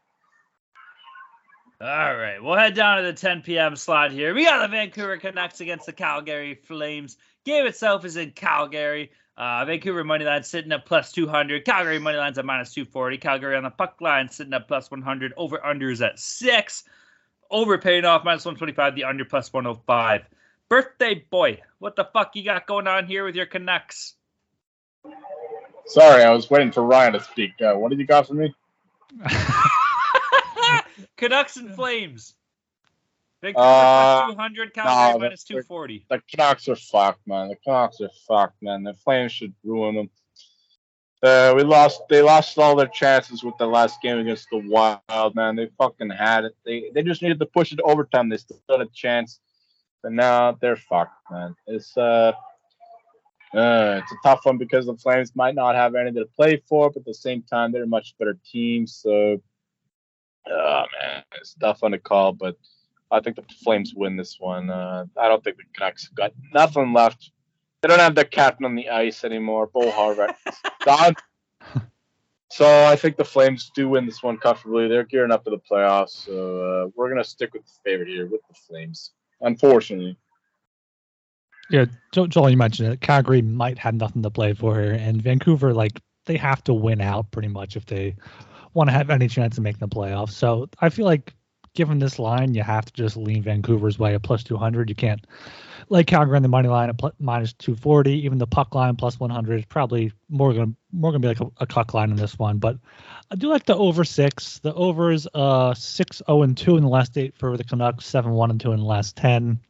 All 1.81 2.17
right, 2.17 2.43
we'll 2.43 2.57
head 2.57 2.75
down 2.75 2.99
to 2.99 3.03
the 3.03 3.13
10 3.13 3.43
p.m. 3.43 3.75
slot 3.75 4.13
here. 4.13 4.35
We 4.35 4.45
got 4.45 4.61
the 4.61 4.69
Vancouver 4.69 5.17
Canucks 5.17 5.61
against 5.61 5.87
the 5.87 5.93
Calgary 5.93 6.55
Flames. 6.55 7.17
Game 7.45 7.67
itself 7.67 8.05
is 8.05 8.17
in 8.17 8.31
Calgary. 8.33 9.11
Uh, 9.37 9.65
Vancouver 9.65 10.05
money 10.05 10.27
line 10.27 10.43
sitting 10.43 10.71
at 10.73 10.85
plus 10.85 11.13
200. 11.13 11.65
Calgary 11.65 11.99
money 11.99 12.19
line's 12.19 12.37
at 12.37 12.45
minus 12.45 12.75
240. 12.75 13.17
Calgary 13.17 13.57
on 13.57 13.63
the 13.63 13.71
puck 13.71 13.97
line 14.03 14.29
sitting 14.29 14.53
at 14.53 14.69
plus 14.69 14.91
100. 14.91 15.33
Over 15.39 15.59
unders 15.59 16.07
at 16.07 16.19
six. 16.19 16.85
Over 17.51 17.79
paying 17.79 18.05
off 18.05 18.25
minus 18.25 18.45
125. 18.45 18.95
The 18.95 19.05
under 19.05 19.25
plus 19.25 19.53
105. 19.53 20.23
Birthday 20.69 21.27
boy, 21.31 21.61
what 21.81 21.97
the 21.97 22.05
fuck 22.05 22.37
you 22.37 22.45
got 22.45 22.67
going 22.67 22.87
on 22.87 23.07
here 23.07 23.25
with 23.25 23.35
your 23.35 23.47
Canucks? 23.47 24.15
Sorry, 25.87 26.23
I 26.23 26.31
was 26.31 26.49
waiting 26.49 26.71
for 26.71 26.85
Ryan 26.85 27.15
to 27.15 27.23
speak. 27.25 27.61
Uh, 27.61 27.75
what 27.75 27.91
did 27.91 27.99
you 27.99 28.07
got 28.07 28.29
for 28.29 28.35
me? 28.35 28.55
Canucks 31.17 31.57
and 31.57 31.75
Flames. 31.75 32.35
Vancouver 33.43 33.67
Uh, 33.67 34.23
plus 34.27 34.35
200. 34.35 34.75
Calgary 34.75 35.29
no, 35.31 35.35
240. 35.35 36.07
The 36.09 36.23
Canucks 36.31 36.69
are 36.69 36.77
fucked, 36.77 37.27
man. 37.27 37.49
The 37.49 37.57
Canucks 37.57 38.01
are 38.01 38.11
fucked, 38.29 38.63
man. 38.63 38.85
The 38.85 38.95
Flames 38.95 39.33
should 39.33 39.55
ruin 39.65 39.97
them. 39.97 40.11
Uh, 41.23 41.53
we 41.55 41.63
lost. 41.63 42.01
They 42.09 42.23
lost 42.23 42.57
all 42.59 42.75
their 42.75 42.87
chances 42.87 43.45
with 43.45 43.57
the 43.59 43.67
last 43.67 44.01
game 44.01 44.19
against 44.19 44.49
the 44.51 44.59
Wild, 44.59 45.35
man. 45.35 45.55
They 45.55 45.69
fucking 45.77 46.11
had 46.11 46.45
it. 46.45 46.57
They 46.65 46.91
they 46.95 47.03
just 47.03 47.21
needed 47.21 47.39
to 47.41 47.47
push 47.47 47.73
it 47.73 47.77
to 47.77 47.83
overtime. 47.83 48.31
They 48.31 48.39
still 48.39 48.59
had 48.71 48.81
a 48.81 48.87
chance, 48.87 49.39
but 50.03 50.13
now 50.13 50.53
they're 50.53 50.77
fucked, 50.77 51.13
man. 51.31 51.55
It's 51.67 51.95
uh, 51.95 52.33
uh, 53.53 54.01
it's 54.03 54.13
a 54.13 54.17
tough 54.23 54.41
one 54.45 54.57
because 54.57 54.87
the 54.87 54.97
Flames 54.97 55.33
might 55.35 55.55
not 55.55 55.75
have 55.75 55.95
anything 55.95 56.23
to 56.23 56.29
play 56.37 56.63
for, 56.69 56.89
but 56.89 57.01
at 57.01 57.05
the 57.05 57.15
same 57.15 57.43
time, 57.43 57.73
they're 57.73 57.83
a 57.83 57.87
much 57.87 58.15
better 58.19 58.39
team. 58.51 58.87
So, 58.87 59.43
oh 60.49 60.85
man, 61.03 61.23
it's 61.35 61.55
tough 61.61 61.83
one 61.83 61.93
to 61.93 61.99
call, 61.99 62.33
but 62.33 62.57
I 63.11 63.21
think 63.21 63.37
the 63.37 63.43
Flames 63.63 63.93
win 63.95 64.17
this 64.17 64.37
one. 64.39 64.71
Uh, 64.71 65.05
I 65.19 65.29
don't 65.29 65.43
think 65.43 65.57
the 65.59 65.65
Canucks 65.75 66.09
got 66.09 66.33
nothing 66.55 66.93
left. 66.93 67.33
They 67.83 67.89
don't 67.89 67.99
have 67.99 68.15
their 68.15 68.25
captain 68.25 68.67
on 68.67 68.75
the 68.75 68.91
ice 68.91 69.25
anymore, 69.25 69.69
Bo 69.73 69.91
Horvat. 69.91 70.35
Gone. 70.85 71.15
So 72.51 72.87
I 72.87 72.97
think 72.97 73.17
the 73.17 73.25
Flames 73.25 73.71
do 73.75 73.89
win 73.89 74.07
this 74.07 74.23
one 74.23 74.37
comfortably. 74.37 74.89
They're 74.89 75.05
gearing 75.05 75.31
up 75.31 75.45
for 75.45 75.51
the 75.51 75.59
playoffs, 75.71 76.25
so 76.27 76.33
uh, 76.87 76.91
we're 76.97 77.09
gonna 77.09 77.25
stick 77.25 77.55
with 77.55 77.65
the 77.65 77.73
favorite 77.85 78.09
here 78.09 78.27
with 78.27 78.41
the 78.49 78.55
Flames. 78.55 79.13
Unfortunately, 79.41 80.19
Yeah, 81.71 81.87
Jo- 82.13 82.27
Joel, 82.27 82.51
you 82.51 82.57
mentioned 82.57 82.93
it. 82.93 83.01
Calgary 83.01 83.41
might 83.41 83.79
have 83.79 83.95
nothing 83.95 84.23
to 84.23 84.31
play 84.31 84.53
for 84.53 84.79
here, 84.81 84.93
and 84.93 85.23
Vancouver, 85.23 85.73
like, 85.73 86.01
they 86.27 86.37
have 86.37 86.63
to 86.65 86.75
win 86.75 87.01
out 87.01 87.31
pretty 87.31 87.49
much 87.49 87.77
if 87.77 87.87
they 87.87 88.17
want 88.75 88.89
to 88.89 88.93
have 88.93 89.11
any 89.11 89.29
chance 89.29 89.57
of 89.57 89.65
making 89.65 89.79
the 89.81 89.89
playoffs. 89.89 90.33
So 90.33 90.69
I 90.81 90.89
feel 90.91 91.07
like, 91.07 91.35
given 91.75 91.99
this 91.99 92.19
line, 92.19 92.55
you 92.55 92.63
have 92.63 92.85
to 92.85 92.93
just 92.93 93.17
lean 93.17 93.43
Vancouver's 93.43 93.99
way 93.99 94.15
at 94.15 94.23
plus 94.23 94.43
200. 94.45 94.89
You 94.89 94.95
can't 94.95 95.27
like 95.89 96.07
Calgary 96.07 96.37
on 96.37 96.43
the 96.43 96.49
money 96.49 96.69
line 96.69 96.91
at 96.91 97.01
minus 97.19 97.53
240. 97.55 98.13
Even 98.25 98.39
the 98.39 98.47
puck 98.47 98.75
line 98.75 98.97
plus 98.97 99.19
100 99.19 99.61
is 99.61 99.65
probably 99.67 100.13
more 100.29 100.53
gonna 100.53 100.73
more 100.93 101.11
gonna 101.11 101.21
be 101.21 101.29
like 101.29 101.41
a, 101.41 101.51
a 101.59 101.67
cuck 101.67 101.95
line 101.95 102.11
in 102.11 102.17
this 102.17 102.39
one. 102.39 102.59
But 102.59 102.79
I 103.31 103.37
do 103.37 103.49
like 103.49 103.65
the 103.65 103.77
over 103.77 104.05
six. 104.05 104.59
The 104.59 104.75
overs 104.75 105.27
uh 105.35 105.75
six 105.75 106.23
zero 106.27 106.43
and 106.43 106.57
two 106.57 106.77
in 106.77 106.83
the 106.83 106.89
last 106.89 107.17
eight 107.19 107.37
for 107.37 107.57
the 107.57 107.65
Canucks, 107.65 108.07
seven 108.07 108.33
one 108.33 108.51
and 108.51 108.61
two 108.61 108.73
in 108.73 108.81
the 108.81 108.87
last 108.87 109.17
ten. 109.17 109.61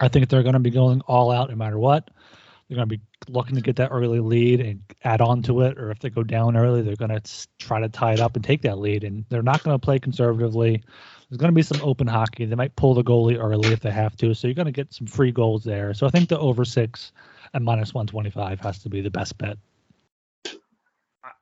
I 0.00 0.08
think 0.08 0.28
they're 0.28 0.42
going 0.42 0.54
to 0.54 0.58
be 0.58 0.70
going 0.70 1.00
all 1.02 1.30
out 1.30 1.50
no 1.50 1.56
matter 1.56 1.78
what. 1.78 2.10
They're 2.72 2.86
going 2.86 2.88
to 2.88 2.96
be 2.96 3.02
looking 3.28 3.56
to 3.56 3.60
get 3.60 3.76
that 3.76 3.90
early 3.92 4.20
lead 4.20 4.60
and 4.60 4.80
add 5.04 5.20
on 5.20 5.42
to 5.42 5.60
it, 5.60 5.76
or 5.76 5.90
if 5.90 5.98
they 5.98 6.08
go 6.08 6.22
down 6.22 6.56
early, 6.56 6.80
they're 6.80 6.96
going 6.96 7.10
to 7.10 7.48
try 7.58 7.80
to 7.80 7.90
tie 7.90 8.14
it 8.14 8.20
up 8.20 8.34
and 8.34 8.42
take 8.42 8.62
that 8.62 8.78
lead. 8.78 9.04
And 9.04 9.26
they're 9.28 9.42
not 9.42 9.62
going 9.62 9.74
to 9.74 9.78
play 9.78 9.98
conservatively. 9.98 10.82
There's 11.28 11.36
going 11.36 11.50
to 11.50 11.54
be 11.54 11.60
some 11.60 11.82
open 11.82 12.06
hockey. 12.06 12.46
They 12.46 12.54
might 12.54 12.74
pull 12.74 12.94
the 12.94 13.04
goalie 13.04 13.38
early 13.38 13.74
if 13.74 13.80
they 13.80 13.90
have 13.90 14.16
to, 14.16 14.32
so 14.32 14.46
you're 14.46 14.54
going 14.54 14.64
to 14.64 14.72
get 14.72 14.94
some 14.94 15.06
free 15.06 15.32
goals 15.32 15.64
there. 15.64 15.92
So 15.92 16.06
I 16.06 16.10
think 16.10 16.30
the 16.30 16.38
over 16.38 16.64
six 16.64 17.12
and 17.52 17.62
minus 17.62 17.92
125 17.92 18.60
has 18.60 18.78
to 18.84 18.88
be 18.88 19.02
the 19.02 19.10
best 19.10 19.36
bet. 19.36 19.58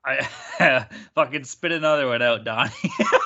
I, 0.03 0.85
fucking 1.15 1.45
spit 1.45 1.71
another 1.71 2.07
one 2.07 2.21
out, 2.21 2.43
Donnie. 2.43 2.71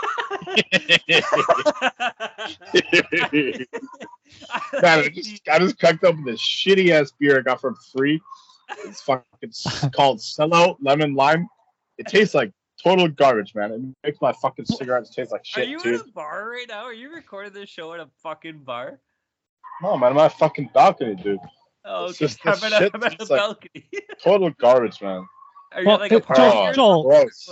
man, 4.81 4.99
I 4.99 5.09
just 5.13 5.41
I 5.49 5.59
just 5.59 5.79
cracked 5.79 6.03
open 6.03 6.23
this 6.25 6.39
shitty 6.41 6.89
ass 6.91 7.11
beer 7.19 7.39
I 7.39 7.41
got 7.41 7.61
for 7.61 7.73
free. 7.95 8.21
It's 8.85 9.01
fucking 9.01 9.25
s- 9.49 9.87
called 9.95 10.21
Cello 10.21 10.77
Lemon 10.81 11.15
Lime. 11.15 11.47
It 11.97 12.07
tastes 12.07 12.33
like 12.35 12.51
total 12.83 13.07
garbage, 13.07 13.53
man. 13.55 13.71
It 13.71 13.81
makes 14.07 14.21
my 14.21 14.33
fucking 14.33 14.65
cigarettes 14.65 15.09
taste 15.13 15.31
like 15.31 15.41
Are 15.41 15.45
shit 15.45 15.69
you 15.69 15.79
too. 15.79 15.95
at 15.95 16.01
a 16.01 16.11
bar 16.11 16.49
right 16.49 16.67
now? 16.67 16.83
Are 16.83 16.93
you 16.93 17.13
recording 17.13 17.53
this 17.53 17.69
show 17.69 17.93
at 17.93 17.99
a 17.99 18.09
fucking 18.21 18.59
bar? 18.59 18.99
No, 19.81 19.97
man, 19.97 20.11
I'm 20.13 20.17
at 20.19 20.33
a 20.33 20.35
fucking 20.37 20.69
balcony, 20.73 21.15
dude. 21.15 21.39
Oh, 21.85 22.05
It's 22.05 22.15
okay. 22.21 22.25
just 22.25 22.39
I'm 22.45 22.53
at 22.73 22.73
a, 22.81 22.83
shit 22.85 22.91
I'm 22.95 23.03
at 23.03 23.13
a 23.13 23.17
that's 23.17 23.29
like- 23.29 23.39
balcony. 23.39 23.89
Total 24.23 24.49
garbage, 24.51 25.01
man. 25.01 25.25
Are 25.73 25.81
you 25.81 25.87
Well, 25.87 25.99
like 25.99 26.11
a 26.11 26.19
party? 26.21 26.41
Joel- 26.41 26.73
Joel- 26.73 27.03
Gross. 27.03 27.49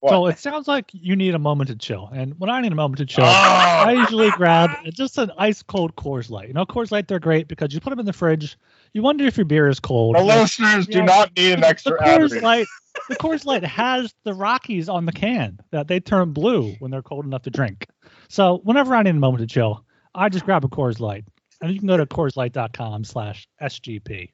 What? 0.00 0.10
So 0.10 0.26
it 0.26 0.38
sounds 0.38 0.68
like 0.68 0.90
you 0.92 1.16
need 1.16 1.34
a 1.34 1.40
moment 1.40 1.70
to 1.70 1.76
chill. 1.76 2.08
And 2.12 2.38
when 2.38 2.50
I 2.50 2.60
need 2.60 2.70
a 2.70 2.76
moment 2.76 2.98
to 2.98 3.06
chill, 3.06 3.24
Oh! 3.24 3.28
I 3.28 3.92
usually 3.92 4.30
grab 4.30 4.70
just 4.92 5.18
an 5.18 5.32
ice 5.38 5.60
cold 5.62 5.96
Coors 5.96 6.30
Light. 6.30 6.46
You 6.48 6.54
know, 6.54 6.64
Coors 6.64 6.92
Light, 6.92 7.08
they're 7.08 7.18
great 7.18 7.48
because 7.48 7.74
you 7.74 7.80
put 7.80 7.90
them 7.90 7.98
in 7.98 8.06
the 8.06 8.12
fridge. 8.12 8.56
You 8.92 9.02
wonder 9.02 9.24
if 9.24 9.36
your 9.36 9.44
beer 9.44 9.66
is 9.68 9.80
cold. 9.80 10.14
The 10.16 10.22
listeners 10.22 10.86
do 10.86 11.02
not 11.02 11.36
need 11.36 11.54
an 11.54 11.64
extra 11.64 11.90
the 11.92 11.98
Coors. 11.98 12.40
Light, 12.42 12.68
the 13.08 13.16
Coors 13.16 13.44
Light 13.44 13.64
has 13.64 14.14
the 14.22 14.34
Rockies 14.34 14.88
on 14.88 15.04
the 15.04 15.10
can 15.12 15.58
that 15.72 15.88
they 15.88 15.98
turn 15.98 16.32
blue 16.32 16.76
when 16.78 16.92
they're 16.92 17.02
cold 17.02 17.24
enough 17.24 17.42
to 17.42 17.50
drink. 17.50 17.88
So 18.28 18.60
whenever 18.62 18.94
I 18.94 19.02
need 19.02 19.10
a 19.10 19.14
moment 19.14 19.40
to 19.40 19.48
chill, 19.52 19.84
I 20.14 20.28
just 20.28 20.44
grab 20.44 20.64
a 20.64 20.68
Coors 20.68 21.00
Light, 21.00 21.24
and 21.60 21.72
you 21.72 21.80
can 21.80 21.88
go 21.88 21.96
to 21.96 22.06
CoorsLight.com/sgp. 22.06 24.30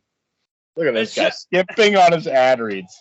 Look 0.77 0.89
at 0.89 0.95
this 0.95 1.14
guy 1.14 1.31
skipping 1.31 1.97
on 1.97 2.12
his 2.12 2.27
ad 2.27 2.61
reads. 2.61 2.99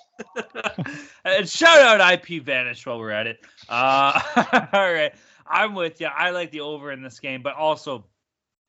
and 1.25 1.49
shout 1.49 2.01
out 2.01 2.13
IP 2.13 2.43
Vanish 2.43 2.85
while 2.85 2.99
we're 2.99 3.09
at 3.09 3.25
it. 3.25 3.39
Uh, 3.67 4.19
all 4.73 4.93
right, 4.93 5.13
I'm 5.47 5.73
with 5.73 5.99
you. 5.99 6.07
I 6.07 6.29
like 6.29 6.51
the 6.51 6.61
over 6.61 6.91
in 6.91 7.01
this 7.01 7.19
game, 7.19 7.41
but 7.41 7.55
also, 7.55 8.05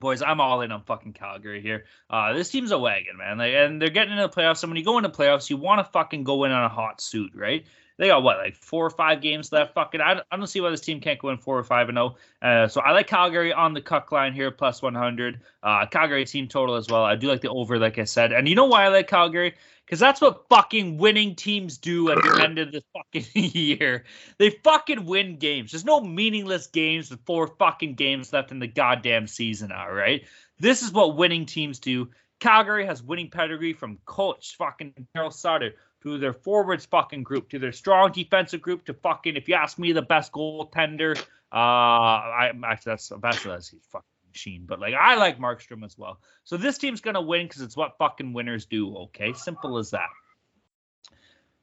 boys, 0.04 0.20
I'm 0.20 0.38
all 0.38 0.60
in 0.60 0.70
on 0.70 0.82
fucking 0.82 1.14
Calgary 1.14 1.62
here. 1.62 1.86
Uh, 2.10 2.34
this 2.34 2.50
team's 2.50 2.72
a 2.72 2.78
wagon, 2.78 3.16
man. 3.16 3.38
Like, 3.38 3.54
and 3.54 3.80
they're 3.80 3.88
getting 3.88 4.12
into 4.12 4.28
the 4.28 4.28
playoffs. 4.28 4.62
And 4.62 4.70
when 4.70 4.76
you 4.76 4.84
go 4.84 4.98
into 4.98 5.08
playoffs, 5.08 5.48
you 5.48 5.56
want 5.56 5.84
to 5.84 5.90
fucking 5.92 6.24
go 6.24 6.44
in 6.44 6.52
on 6.52 6.62
a 6.62 6.68
hot 6.68 7.00
suit, 7.00 7.32
right? 7.34 7.64
They 7.96 8.08
got 8.08 8.22
what, 8.22 8.36
like 8.36 8.54
four 8.54 8.84
or 8.84 8.90
five 8.90 9.22
games 9.22 9.50
left. 9.50 9.72
Fucking, 9.72 10.02
I 10.02 10.14
don't, 10.14 10.26
I 10.30 10.36
don't 10.36 10.46
see 10.46 10.60
why 10.60 10.68
this 10.68 10.82
team 10.82 11.00
can't 11.00 11.18
go 11.18 11.30
in 11.30 11.38
four 11.38 11.58
or 11.58 11.64
five 11.64 11.88
and 11.88 11.96
zero. 11.96 12.16
Uh, 12.42 12.68
so 12.68 12.82
I 12.82 12.90
like 12.90 13.06
Calgary 13.06 13.54
on 13.54 13.72
the 13.72 13.80
cuck 13.80 14.12
line 14.12 14.34
here, 14.34 14.50
plus 14.50 14.82
100. 14.82 15.40
Uh, 15.62 15.86
Calgary 15.86 16.26
team 16.26 16.48
total 16.48 16.74
as 16.74 16.86
well. 16.88 17.02
I 17.02 17.16
do 17.16 17.28
like 17.28 17.40
the 17.40 17.48
over, 17.48 17.78
like 17.78 17.98
I 17.98 18.04
said. 18.04 18.32
And 18.32 18.46
you 18.46 18.56
know 18.56 18.66
why 18.66 18.84
I 18.84 18.88
like 18.88 19.08
Calgary? 19.08 19.54
Because 19.94 20.00
that's 20.00 20.20
what 20.20 20.48
fucking 20.48 20.98
winning 20.98 21.36
teams 21.36 21.78
do 21.78 22.10
at 22.10 22.20
the 22.20 22.42
end 22.42 22.58
of 22.58 22.72
the 22.72 22.82
fucking 22.92 23.26
year. 23.54 24.02
They 24.38 24.50
fucking 24.50 25.06
win 25.06 25.36
games. 25.36 25.70
There's 25.70 25.84
no 25.84 26.00
meaningless 26.00 26.66
games 26.66 27.10
with 27.10 27.24
four 27.24 27.46
fucking 27.46 27.94
games 27.94 28.32
left 28.32 28.50
in 28.50 28.58
the 28.58 28.66
goddamn 28.66 29.28
season, 29.28 29.70
all 29.70 29.92
right? 29.92 30.24
This 30.58 30.82
is 30.82 30.90
what 30.90 31.16
winning 31.16 31.46
teams 31.46 31.78
do. 31.78 32.10
Calgary 32.40 32.84
has 32.86 33.04
winning 33.04 33.30
pedigree 33.30 33.72
from 33.72 34.00
coach 34.04 34.56
fucking 34.56 34.94
Daryl 35.16 35.32
Sutter 35.32 35.74
to 36.02 36.18
their 36.18 36.32
forwards 36.32 36.86
fucking 36.86 37.22
group 37.22 37.48
to 37.50 37.60
their 37.60 37.70
strong 37.70 38.10
defensive 38.10 38.60
group 38.60 38.84
to 38.86 38.94
fucking, 38.94 39.36
if 39.36 39.48
you 39.48 39.54
ask 39.54 39.78
me, 39.78 39.92
the 39.92 40.02
best 40.02 40.32
goaltender. 40.32 41.16
Uh, 41.52 41.54
I 41.54 42.50
actually 42.64 42.90
that's 42.90 43.12
that's 43.22 43.44
that's 43.44 43.74
fucking 43.92 44.13
machine, 44.34 44.64
but 44.66 44.80
like 44.80 44.94
I 44.94 45.14
like 45.14 45.38
Markstrom 45.38 45.84
as 45.84 45.96
well. 45.96 46.20
So 46.42 46.56
this 46.56 46.78
team's 46.78 47.00
gonna 47.00 47.22
win 47.22 47.46
because 47.46 47.62
it's 47.62 47.76
what 47.76 47.98
fucking 47.98 48.32
winners 48.32 48.66
do. 48.66 48.96
Okay, 48.96 49.32
simple 49.32 49.78
as 49.78 49.90
that. 49.92 50.08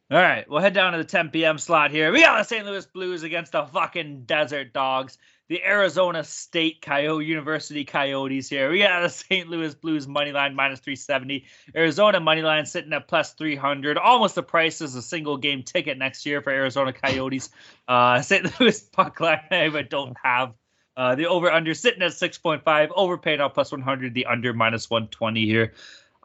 All 0.10 0.18
right, 0.18 0.50
we'll 0.50 0.60
head 0.60 0.74
down 0.74 0.92
to 0.92 0.98
the 0.98 1.06
10 1.06 1.30
p.m. 1.30 1.58
slot 1.58 1.92
here. 1.92 2.12
We 2.12 2.20
got 2.20 2.38
the 2.38 2.44
St. 2.44 2.66
Louis 2.66 2.86
Blues 2.86 3.24
against 3.24 3.54
the 3.54 3.66
fucking 3.66 4.26
Desert 4.26 4.74
Dogs. 4.74 5.18
the 5.48 5.64
Arizona 5.64 6.26
State 6.26 6.82
Coyote 6.82 7.26
University 7.26 7.86
Coyotes 7.86 8.50
here. 8.50 8.70
We 8.70 8.80
got 8.80 9.02
the 9.04 9.10
St. 9.10 9.48
Louis 9.48 9.74
Blues 9.74 10.10
money 10.10 10.34
line 10.34 10.54
minus 10.54 10.82
370. 10.82 11.46
Arizona 11.74 12.20
money 12.20 12.42
line 12.42 12.66
sitting 12.66 12.92
at 12.92 13.08
plus 13.08 13.34
300. 13.36 13.98
Almost 13.98 14.36
the 14.36 14.44
price 14.44 14.82
as 14.82 14.96
a 14.96 15.02
single 15.02 15.38
game 15.38 15.64
ticket 15.64 15.98
next 15.98 16.26
year 16.26 16.42
for 16.42 16.52
Arizona 16.52 16.92
Coyotes. 16.92 17.50
Uh, 17.88 18.22
St. 18.22 18.48
Louis 18.60 18.82
puck 18.82 19.18
line 19.22 19.40
I 19.50 19.70
don't 19.82 20.18
have. 20.22 20.54
Uh, 21.02 21.16
the 21.16 21.26
over 21.26 21.52
under 21.52 21.74
sitting 21.74 22.04
at 22.04 22.12
6.5. 22.12 22.92
Overpaying 22.96 23.42
out 23.42 23.56
plus 23.56 23.72
100. 23.72 24.14
The 24.14 24.28
under 24.28 24.54
minus 24.54 24.88
120 24.88 25.46
here. 25.48 25.74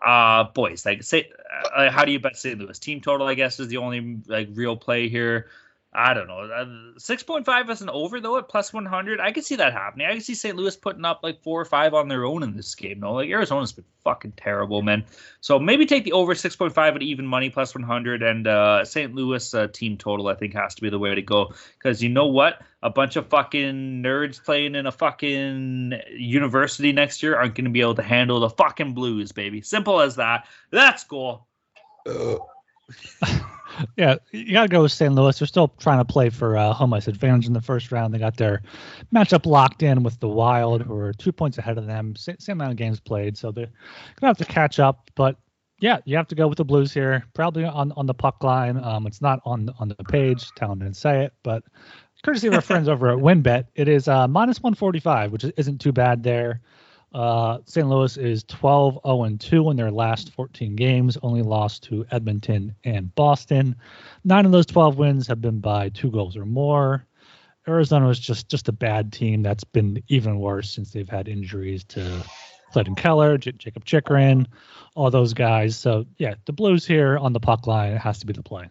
Uh, 0.04 0.44
boys, 0.52 0.84
like 0.84 1.02
say, 1.02 1.30
uh, 1.74 1.90
how 1.90 2.04
do 2.04 2.12
you 2.12 2.20
bet 2.20 2.36
St. 2.36 2.58
Louis? 2.58 2.78
Team 2.78 3.00
total, 3.00 3.26
I 3.26 3.32
guess, 3.32 3.58
is 3.58 3.68
the 3.68 3.78
only 3.78 4.18
like 4.26 4.48
real 4.52 4.76
play 4.76 5.08
here. 5.08 5.46
I 5.98 6.12
don't 6.12 6.28
know. 6.28 6.40
Uh, 6.40 6.98
six 6.98 7.22
point 7.22 7.46
five 7.46 7.70
is 7.70 7.80
an 7.80 7.88
over 7.88 8.20
though 8.20 8.36
at 8.36 8.48
plus 8.48 8.70
one 8.70 8.84
hundred. 8.84 9.18
I 9.18 9.32
could 9.32 9.44
see 9.44 9.56
that 9.56 9.72
happening. 9.72 10.06
I 10.06 10.12
could 10.12 10.22
see 10.22 10.34
St. 10.34 10.54
Louis 10.54 10.76
putting 10.76 11.06
up 11.06 11.20
like 11.22 11.42
four 11.42 11.58
or 11.58 11.64
five 11.64 11.94
on 11.94 12.08
their 12.08 12.26
own 12.26 12.42
in 12.42 12.54
this 12.54 12.74
game. 12.74 13.00
No, 13.00 13.14
like 13.14 13.30
Arizona's 13.30 13.72
been 13.72 13.86
fucking 14.04 14.34
terrible, 14.36 14.82
man. 14.82 15.04
So 15.40 15.58
maybe 15.58 15.86
take 15.86 16.04
the 16.04 16.12
over 16.12 16.34
six 16.34 16.54
point 16.54 16.74
five 16.74 16.96
at 16.96 17.02
even 17.02 17.26
money 17.26 17.48
plus 17.48 17.74
one 17.74 17.82
hundred, 17.82 18.22
and 18.22 18.46
uh, 18.46 18.84
St. 18.84 19.14
Louis 19.14 19.54
uh, 19.54 19.68
team 19.68 19.96
total 19.96 20.28
I 20.28 20.34
think 20.34 20.52
has 20.52 20.74
to 20.74 20.82
be 20.82 20.90
the 20.90 20.98
way 20.98 21.14
to 21.14 21.22
go 21.22 21.54
because 21.78 22.02
you 22.02 22.10
know 22.10 22.26
what? 22.26 22.60
A 22.82 22.90
bunch 22.90 23.16
of 23.16 23.28
fucking 23.28 24.02
nerds 24.02 24.44
playing 24.44 24.74
in 24.74 24.84
a 24.84 24.92
fucking 24.92 25.94
university 26.10 26.92
next 26.92 27.22
year 27.22 27.36
aren't 27.36 27.54
going 27.54 27.64
to 27.64 27.70
be 27.70 27.80
able 27.80 27.94
to 27.94 28.02
handle 28.02 28.40
the 28.40 28.50
fucking 28.50 28.92
Blues, 28.92 29.32
baby. 29.32 29.62
Simple 29.62 30.02
as 30.02 30.16
that. 30.16 30.46
Let's 30.72 31.04
go. 31.04 31.46
Yeah, 33.96 34.16
you 34.32 34.52
got 34.52 34.62
to 34.62 34.68
go 34.68 34.82
with 34.82 34.92
St. 34.92 35.14
Louis. 35.14 35.38
They're 35.38 35.46
still 35.46 35.68
trying 35.78 35.98
to 35.98 36.04
play 36.04 36.30
for 36.30 36.56
uh, 36.56 36.72
home 36.72 36.92
ice 36.94 37.08
advantage 37.08 37.46
in 37.46 37.52
the 37.52 37.60
first 37.60 37.92
round. 37.92 38.14
They 38.14 38.18
got 38.18 38.36
their 38.36 38.62
matchup 39.14 39.46
locked 39.46 39.82
in 39.82 40.02
with 40.02 40.20
the 40.20 40.28
Wild, 40.28 40.82
who 40.82 40.96
are 40.96 41.12
two 41.12 41.32
points 41.32 41.58
ahead 41.58 41.78
of 41.78 41.86
them. 41.86 42.16
Same, 42.16 42.38
same 42.38 42.60
amount 42.60 42.72
of 42.72 42.76
games 42.76 43.00
played, 43.00 43.36
so 43.36 43.50
they're 43.52 43.70
gonna 44.20 44.30
have 44.30 44.38
to 44.38 44.44
catch 44.44 44.78
up. 44.78 45.10
But 45.14 45.36
yeah, 45.80 45.98
you 46.04 46.16
have 46.16 46.28
to 46.28 46.34
go 46.34 46.48
with 46.48 46.58
the 46.58 46.64
Blues 46.64 46.92
here. 46.92 47.24
Probably 47.34 47.64
on 47.64 47.92
on 47.92 48.06
the 48.06 48.14
puck 48.14 48.42
line. 48.42 48.82
Um, 48.82 49.06
it's 49.06 49.20
not 49.20 49.40
on 49.44 49.70
on 49.78 49.88
the 49.88 49.96
page. 49.96 50.50
Talon 50.52 50.78
didn't 50.78 50.96
say 50.96 51.24
it, 51.24 51.32
but 51.42 51.62
courtesy 52.22 52.48
of 52.48 52.54
our 52.54 52.60
friends 52.60 52.88
over 52.88 53.10
at 53.10 53.18
WynnBET, 53.18 53.66
it 53.76 53.88
is 53.88 54.08
uh, 54.08 54.26
minus 54.26 54.60
145, 54.60 55.30
which 55.30 55.44
isn't 55.56 55.80
too 55.80 55.92
bad 55.92 56.22
there. 56.22 56.60
Uh, 57.16 57.60
St. 57.64 57.88
Louis 57.88 58.14
is 58.18 58.44
12 58.44 58.98
0 59.06 59.36
2 59.38 59.70
in 59.70 59.76
their 59.78 59.90
last 59.90 60.34
14 60.34 60.76
games, 60.76 61.16
only 61.22 61.40
lost 61.40 61.84
to 61.84 62.04
Edmonton 62.10 62.74
and 62.84 63.14
Boston. 63.14 63.74
Nine 64.22 64.44
of 64.44 64.52
those 64.52 64.66
12 64.66 64.98
wins 64.98 65.26
have 65.26 65.40
been 65.40 65.60
by 65.60 65.88
two 65.88 66.10
goals 66.10 66.36
or 66.36 66.44
more. 66.44 67.06
Arizona 67.66 68.10
is 68.10 68.18
just 68.18 68.50
just 68.50 68.68
a 68.68 68.72
bad 68.72 69.14
team 69.14 69.42
that's 69.42 69.64
been 69.64 70.02
even 70.08 70.38
worse 70.40 70.70
since 70.70 70.92
they've 70.92 71.08
had 71.08 71.26
injuries 71.26 71.84
to 71.84 72.22
Clayton 72.72 72.96
Keller, 72.96 73.38
J- 73.38 73.52
Jakob 73.52 73.86
Chychrun, 73.86 74.46
all 74.94 75.10
those 75.10 75.32
guys. 75.32 75.74
So 75.74 76.04
yeah, 76.18 76.34
the 76.44 76.52
Blues 76.52 76.84
here 76.86 77.16
on 77.16 77.32
the 77.32 77.40
puck 77.40 77.66
line 77.66 77.96
has 77.96 78.18
to 78.18 78.26
be 78.26 78.34
the 78.34 78.42
play 78.42 78.68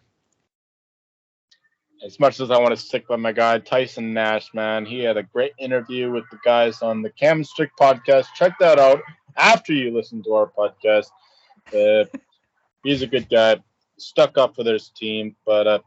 as 2.04 2.20
much 2.20 2.40
as 2.40 2.50
I 2.50 2.58
want 2.58 2.70
to 2.70 2.76
stick 2.76 3.08
by 3.08 3.16
my 3.16 3.32
guy 3.32 3.58
Tyson 3.58 4.12
Nash, 4.12 4.52
man, 4.54 4.84
he 4.84 5.00
had 5.00 5.16
a 5.16 5.22
great 5.22 5.52
interview 5.58 6.10
with 6.10 6.24
the 6.30 6.38
guys 6.44 6.82
on 6.82 7.02
the 7.02 7.10
Cam 7.10 7.42
Strick 7.42 7.70
podcast. 7.80 8.26
Check 8.34 8.52
that 8.60 8.78
out 8.78 9.00
after 9.36 9.72
you 9.72 9.90
listen 9.90 10.22
to 10.24 10.34
our 10.34 10.46
podcast. 10.46 11.10
Uh, 11.74 12.04
he's 12.82 13.02
a 13.02 13.06
good 13.06 13.28
guy, 13.28 13.56
stuck 13.98 14.38
up 14.38 14.54
for 14.54 14.62
this 14.62 14.90
team, 14.90 15.34
but 15.44 15.66
uh, 15.66 15.78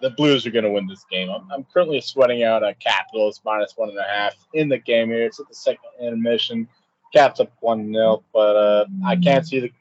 the 0.00 0.10
Blues 0.10 0.46
are 0.46 0.50
going 0.50 0.64
to 0.64 0.70
win 0.70 0.86
this 0.86 1.04
game. 1.10 1.30
I'm, 1.30 1.50
I'm, 1.50 1.66
currently 1.72 2.00
sweating 2.00 2.42
out 2.42 2.62
a 2.62 2.74
Capitals 2.74 3.40
minus 3.44 3.72
one 3.76 3.88
and 3.88 3.98
a 3.98 4.02
half 4.02 4.34
in 4.52 4.68
the 4.68 4.78
game 4.78 5.08
here. 5.08 5.24
It's 5.24 5.40
at 5.40 5.48
the 5.48 5.54
second 5.54 5.90
intermission. 6.00 6.68
Caps 7.12 7.40
up 7.40 7.50
one 7.60 7.90
nil, 7.90 8.24
but 8.32 8.56
uh, 8.56 8.84
I 9.04 9.16
can't 9.16 9.46
see 9.46 9.60
the 9.60 9.72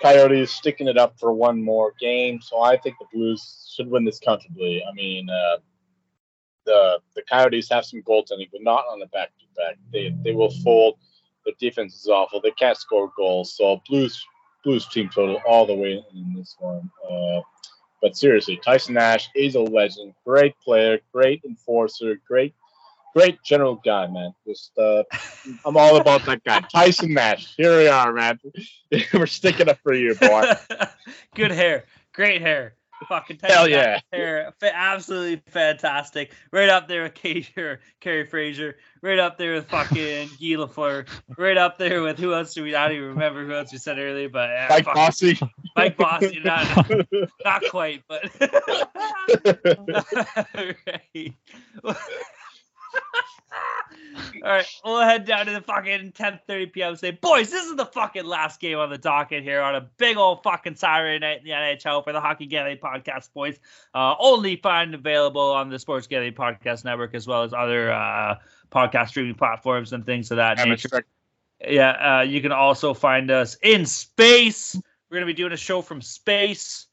Coyotes 0.00 0.50
sticking 0.50 0.88
it 0.88 0.96
up 0.96 1.18
for 1.18 1.32
one 1.32 1.62
more 1.62 1.92
game. 2.00 2.40
So 2.40 2.60
I 2.60 2.76
think 2.76 2.96
the 2.98 3.06
Blues 3.12 3.72
should 3.74 3.90
win 3.90 4.04
this 4.04 4.20
comfortably. 4.20 4.82
I 4.88 4.92
mean, 4.94 5.28
uh, 5.28 5.58
the 6.64 7.00
the 7.14 7.22
Coyotes 7.28 7.68
have 7.70 7.84
some 7.84 8.02
goaltending, 8.02 8.48
but 8.52 8.62
not 8.62 8.84
on 8.90 9.00
the 9.00 9.06
back 9.06 9.30
to 9.38 9.44
back. 9.56 9.76
They 9.92 10.14
they 10.22 10.32
will 10.32 10.50
fold. 10.62 10.98
The 11.44 11.52
defense 11.58 11.94
is 11.94 12.06
awful. 12.06 12.40
They 12.40 12.50
can't 12.52 12.76
score 12.76 13.10
goals. 13.16 13.56
So 13.56 13.80
Blues 13.88 14.24
Blues 14.64 14.86
team 14.86 15.08
total 15.08 15.40
all 15.46 15.66
the 15.66 15.74
way 15.74 16.04
in 16.14 16.34
this 16.34 16.56
one. 16.58 16.90
Uh, 17.10 17.40
but 18.00 18.16
seriously, 18.16 18.60
Tyson 18.64 18.94
Nash 18.94 19.28
is 19.34 19.54
a 19.54 19.60
legend. 19.60 20.14
Great 20.24 20.54
player, 20.60 21.00
great 21.12 21.42
enforcer, 21.44 22.20
great 22.26 22.54
great 23.14 23.42
general 23.42 23.76
guy, 23.76 24.06
man. 24.06 24.32
Just 24.46 24.76
uh, 24.78 25.02
I'm 25.64 25.76
all 25.76 26.00
about 26.00 26.24
that 26.26 26.44
guy, 26.44 26.60
Tyson 26.72 27.14
Nash. 27.14 27.54
Here 27.56 27.76
we 27.76 27.88
are, 27.88 28.12
man. 28.12 28.38
We're 29.12 29.26
sticking 29.26 29.68
up 29.68 29.78
for 29.82 29.94
you, 29.94 30.14
boy. 30.14 30.52
Good 31.34 31.50
hair, 31.50 31.84
great 32.12 32.40
hair. 32.40 32.74
Fucking 33.08 33.38
hell 33.44 33.68
yeah, 33.68 34.00
hair, 34.12 34.52
absolutely 34.60 35.40
fantastic. 35.52 36.32
Right 36.50 36.68
up 36.68 36.88
there 36.88 37.04
with 37.04 37.14
Carey, 37.14 37.78
Carey 38.00 38.26
Fraser. 38.26 38.74
Right 39.02 39.20
up 39.20 39.38
there 39.38 39.54
with 39.54 39.68
fucking 39.68 39.96
Guy 40.40 40.56
Lafleur. 40.56 41.06
Right 41.36 41.56
up 41.56 41.78
there 41.78 42.02
with 42.02 42.18
who 42.18 42.34
else 42.34 42.54
do 42.54 42.64
we? 42.64 42.74
I 42.74 42.88
don't 42.88 42.96
even 42.96 43.08
remember 43.10 43.46
who 43.46 43.54
else 43.54 43.70
we 43.70 43.78
said 43.78 44.00
earlier, 44.00 44.28
but 44.28 44.50
uh, 44.50 44.66
Mike 44.68 44.84
Bossy. 44.86 45.38
Mike 45.76 45.96
Bossy, 45.96 46.40
not, 46.44 46.90
not 47.44 47.62
quite, 47.70 48.02
but 48.08 48.28
right. 51.04 51.34
All 54.44 54.50
right, 54.50 54.66
we'll 54.84 55.00
head 55.00 55.24
down 55.24 55.46
to 55.46 55.52
the 55.52 55.60
fucking 55.60 56.12
10:30 56.12 56.72
p.m. 56.72 56.96
Say, 56.96 57.10
boys, 57.10 57.50
this 57.50 57.64
is 57.66 57.76
the 57.76 57.86
fucking 57.86 58.24
last 58.24 58.60
game 58.60 58.78
on 58.78 58.90
the 58.90 58.98
docket 58.98 59.42
here 59.42 59.60
on 59.60 59.74
a 59.74 59.80
big 59.80 60.16
old 60.16 60.42
fucking 60.42 60.76
Saturday 60.76 61.18
night 61.18 61.38
in 61.38 61.44
the 61.44 61.50
NHL 61.50 62.04
for 62.04 62.12
the 62.12 62.20
Hockey 62.20 62.46
Galley 62.46 62.76
podcast, 62.76 63.32
boys. 63.32 63.58
Uh, 63.94 64.14
only 64.18 64.56
find 64.56 64.94
available 64.94 65.40
on 65.40 65.70
the 65.70 65.78
Sports 65.78 66.06
Galley 66.06 66.32
podcast 66.32 66.84
network 66.84 67.14
as 67.14 67.26
well 67.26 67.42
as 67.42 67.52
other 67.52 67.90
uh, 67.92 68.36
podcast 68.70 69.08
streaming 69.08 69.34
platforms 69.34 69.92
and 69.92 70.04
things 70.04 70.30
of 70.30 70.36
that 70.36 70.58
nature. 70.66 71.04
Yeah, 71.66 72.18
uh, 72.18 72.22
you 72.22 72.40
can 72.40 72.52
also 72.52 72.94
find 72.94 73.30
us 73.30 73.56
in 73.62 73.86
space. 73.86 74.80
We're 75.10 75.16
gonna 75.16 75.26
be 75.26 75.32
doing 75.32 75.52
a 75.52 75.56
show 75.56 75.82
from 75.82 76.02
space. 76.02 76.87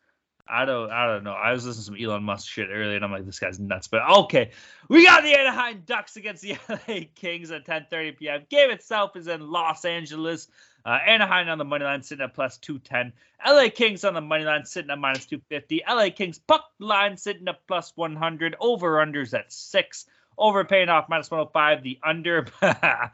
I 0.47 0.65
don't 0.65 0.91
I 0.91 1.07
don't 1.07 1.23
know. 1.23 1.31
I 1.31 1.51
was 1.51 1.65
listening 1.65 1.97
to 1.97 2.01
some 2.01 2.09
Elon 2.09 2.23
Musk 2.23 2.47
shit 2.47 2.69
earlier, 2.71 2.95
and 2.95 3.03
I'm 3.03 3.11
like, 3.11 3.25
this 3.25 3.39
guy's 3.39 3.59
nuts. 3.59 3.87
But 3.87 4.07
okay, 4.19 4.51
we 4.89 5.05
got 5.05 5.23
the 5.23 5.37
Anaheim 5.37 5.83
Ducks 5.85 6.17
against 6.17 6.43
the 6.43 6.57
LA 6.69 7.05
Kings 7.15 7.51
at 7.51 7.65
10:30 7.65 8.17
p.m. 8.17 8.41
Game 8.49 8.69
itself 8.69 9.15
is 9.15 9.27
in 9.27 9.49
Los 9.49 9.85
Angeles. 9.85 10.47
Uh, 10.85 10.99
Anaheim 11.07 11.49
on 11.49 11.57
the 11.57 11.65
money 11.65 11.83
line 11.83 12.03
sitting 12.03 12.23
at 12.23 12.35
plus 12.35 12.57
210. 12.59 13.11
LA 13.45 13.69
Kings 13.69 14.03
on 14.03 14.13
the 14.13 14.21
money 14.21 14.43
line 14.43 14.65
sitting 14.65 14.91
at 14.91 14.99
minus 14.99 15.25
250. 15.25 15.81
LA 15.89 16.09
Kings 16.15 16.37
puck 16.37 16.69
line 16.77 17.17
sitting 17.17 17.47
at 17.47 17.65
plus 17.67 17.91
100. 17.95 18.55
Over 18.59 18.97
unders 18.97 19.33
at 19.33 19.51
six. 19.51 20.05
Over 20.37 20.63
paying 20.63 20.89
off 20.89 21.09
minus 21.09 21.31
105. 21.31 21.81
The 21.81 21.97
under 22.03 22.45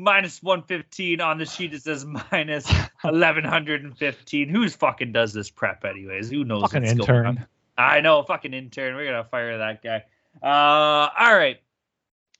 minus 0.00 0.42
115 0.42 1.20
on 1.20 1.38
the 1.38 1.46
sheet 1.46 1.74
it 1.74 1.82
says 1.82 2.04
minus 2.04 2.66
1115 3.02 4.48
who's 4.48 4.74
fucking 4.74 5.12
does 5.12 5.32
this 5.32 5.50
prep 5.50 5.84
anyways? 5.84 6.30
Who 6.30 6.44
knows 6.44 6.62
fucking 6.62 6.84
intern. 6.84 7.46
i 7.76 8.00
know 8.00 8.22
fucking 8.22 8.54
intern. 8.54 8.96
We're 8.96 9.06
gonna 9.06 9.24
fire 9.24 9.58
that 9.58 9.82
guy. 9.82 10.04
Uh 10.42 11.08
all 11.18 11.36
right. 11.36 11.60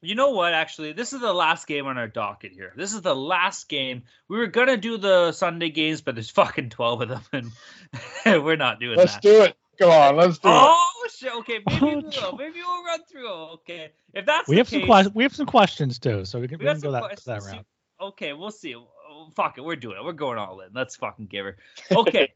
You 0.02 0.14
know 0.14 0.30
what 0.30 0.54
actually? 0.54 0.92
This 0.92 1.12
is 1.12 1.20
the 1.20 1.32
last 1.32 1.66
game 1.66 1.86
on 1.86 1.98
our 1.98 2.08
docket 2.08 2.52
here. 2.52 2.72
This 2.74 2.94
is 2.94 3.02
the 3.02 3.14
last 3.14 3.68
game. 3.68 4.04
We 4.28 4.38
were 4.38 4.46
gonna 4.46 4.78
do 4.78 4.96
the 4.96 5.32
sunday 5.32 5.70
games 5.70 6.00
but 6.00 6.14
there's 6.14 6.30
fucking 6.30 6.70
12 6.70 7.02
of 7.02 7.08
them 7.08 7.52
and 8.24 8.44
we're 8.44 8.56
not 8.56 8.80
doing 8.80 8.96
let's 8.96 9.14
that. 9.16 9.24
let's 9.24 9.38
do 9.38 9.42
it 9.44 9.56
Go 9.80 9.90
on, 9.90 10.16
let's 10.16 10.36
do 10.36 10.50
oh, 10.50 10.86
it. 11.06 11.10
shit. 11.10 11.32
Okay, 11.36 11.60
maybe 11.66 11.80
oh, 11.82 12.10
we'll, 12.20 12.36
maybe 12.36 12.60
we'll 12.60 12.84
run 12.84 13.00
through. 13.10 13.32
Okay, 13.32 13.88
if 14.12 14.26
that's 14.26 14.46
we 14.46 14.58
have 14.58 14.68
case, 14.68 14.80
some 14.80 14.86
questions. 14.86 15.14
We 15.14 15.22
have 15.22 15.34
some 15.34 15.46
questions 15.46 15.98
too, 15.98 16.26
so 16.26 16.38
we 16.38 16.48
can, 16.48 16.58
we, 16.58 16.66
we 16.66 16.70
can 16.70 16.80
go 16.80 16.92
that, 16.92 17.18
that 17.24 17.42
route. 17.44 17.64
Okay, 17.98 18.34
we'll 18.34 18.50
see. 18.50 18.74
Oh, 18.74 19.30
fuck 19.34 19.56
it, 19.56 19.64
we're 19.64 19.76
doing 19.76 19.96
it. 19.96 20.04
We're 20.04 20.12
going 20.12 20.36
all 20.36 20.60
in. 20.60 20.68
Let's 20.74 20.96
fucking 20.96 21.28
give 21.28 21.46
her. 21.46 21.56
Okay, 21.90 22.30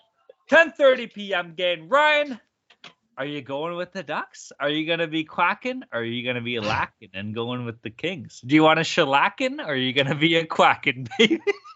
10:30 0.50 1.12
p.m. 1.12 1.54
game. 1.54 1.88
Ryan, 1.88 2.40
are 3.16 3.26
you 3.26 3.42
going 3.42 3.76
with 3.76 3.92
the 3.92 4.02
Ducks? 4.02 4.50
Are 4.58 4.68
you 4.68 4.84
gonna 4.84 5.06
be 5.06 5.22
quacking? 5.22 5.84
Or 5.92 6.00
are 6.00 6.04
you 6.04 6.26
gonna 6.26 6.40
be 6.40 6.58
lacking 6.58 7.10
and 7.14 7.32
going 7.32 7.64
with 7.64 7.80
the 7.82 7.90
Kings? 7.90 8.40
Do 8.44 8.56
you 8.56 8.64
want 8.64 8.80
a 8.80 8.82
shellacking? 8.82 9.60
Or 9.60 9.70
are 9.70 9.76
you 9.76 9.92
gonna 9.92 10.16
be 10.16 10.34
a 10.34 10.46
quacking, 10.46 11.06
baby? 11.16 11.40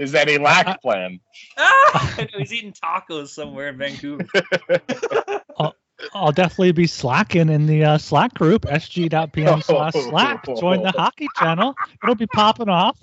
Is 0.00 0.12
that 0.12 0.30
a 0.30 0.38
lack 0.38 0.80
plan? 0.80 1.20
ah, 1.58 2.26
he's 2.38 2.54
eating 2.54 2.72
tacos 2.72 3.28
somewhere 3.28 3.68
in 3.68 3.76
Vancouver. 3.76 4.24
I'll, 5.58 5.74
I'll, 6.14 6.32
definitely 6.32 6.72
be 6.72 6.86
slacking 6.86 7.50
in 7.50 7.66
the 7.66 7.84
uh, 7.84 7.98
Slack 7.98 8.32
group, 8.32 8.62
sg.pm 8.62 9.60
slash 9.62 9.92
slack. 9.92 10.46
Join 10.58 10.82
the 10.82 10.92
hockey 10.92 11.28
channel. 11.36 11.74
It'll 12.02 12.14
be 12.14 12.26
popping 12.26 12.70
off. 12.70 12.98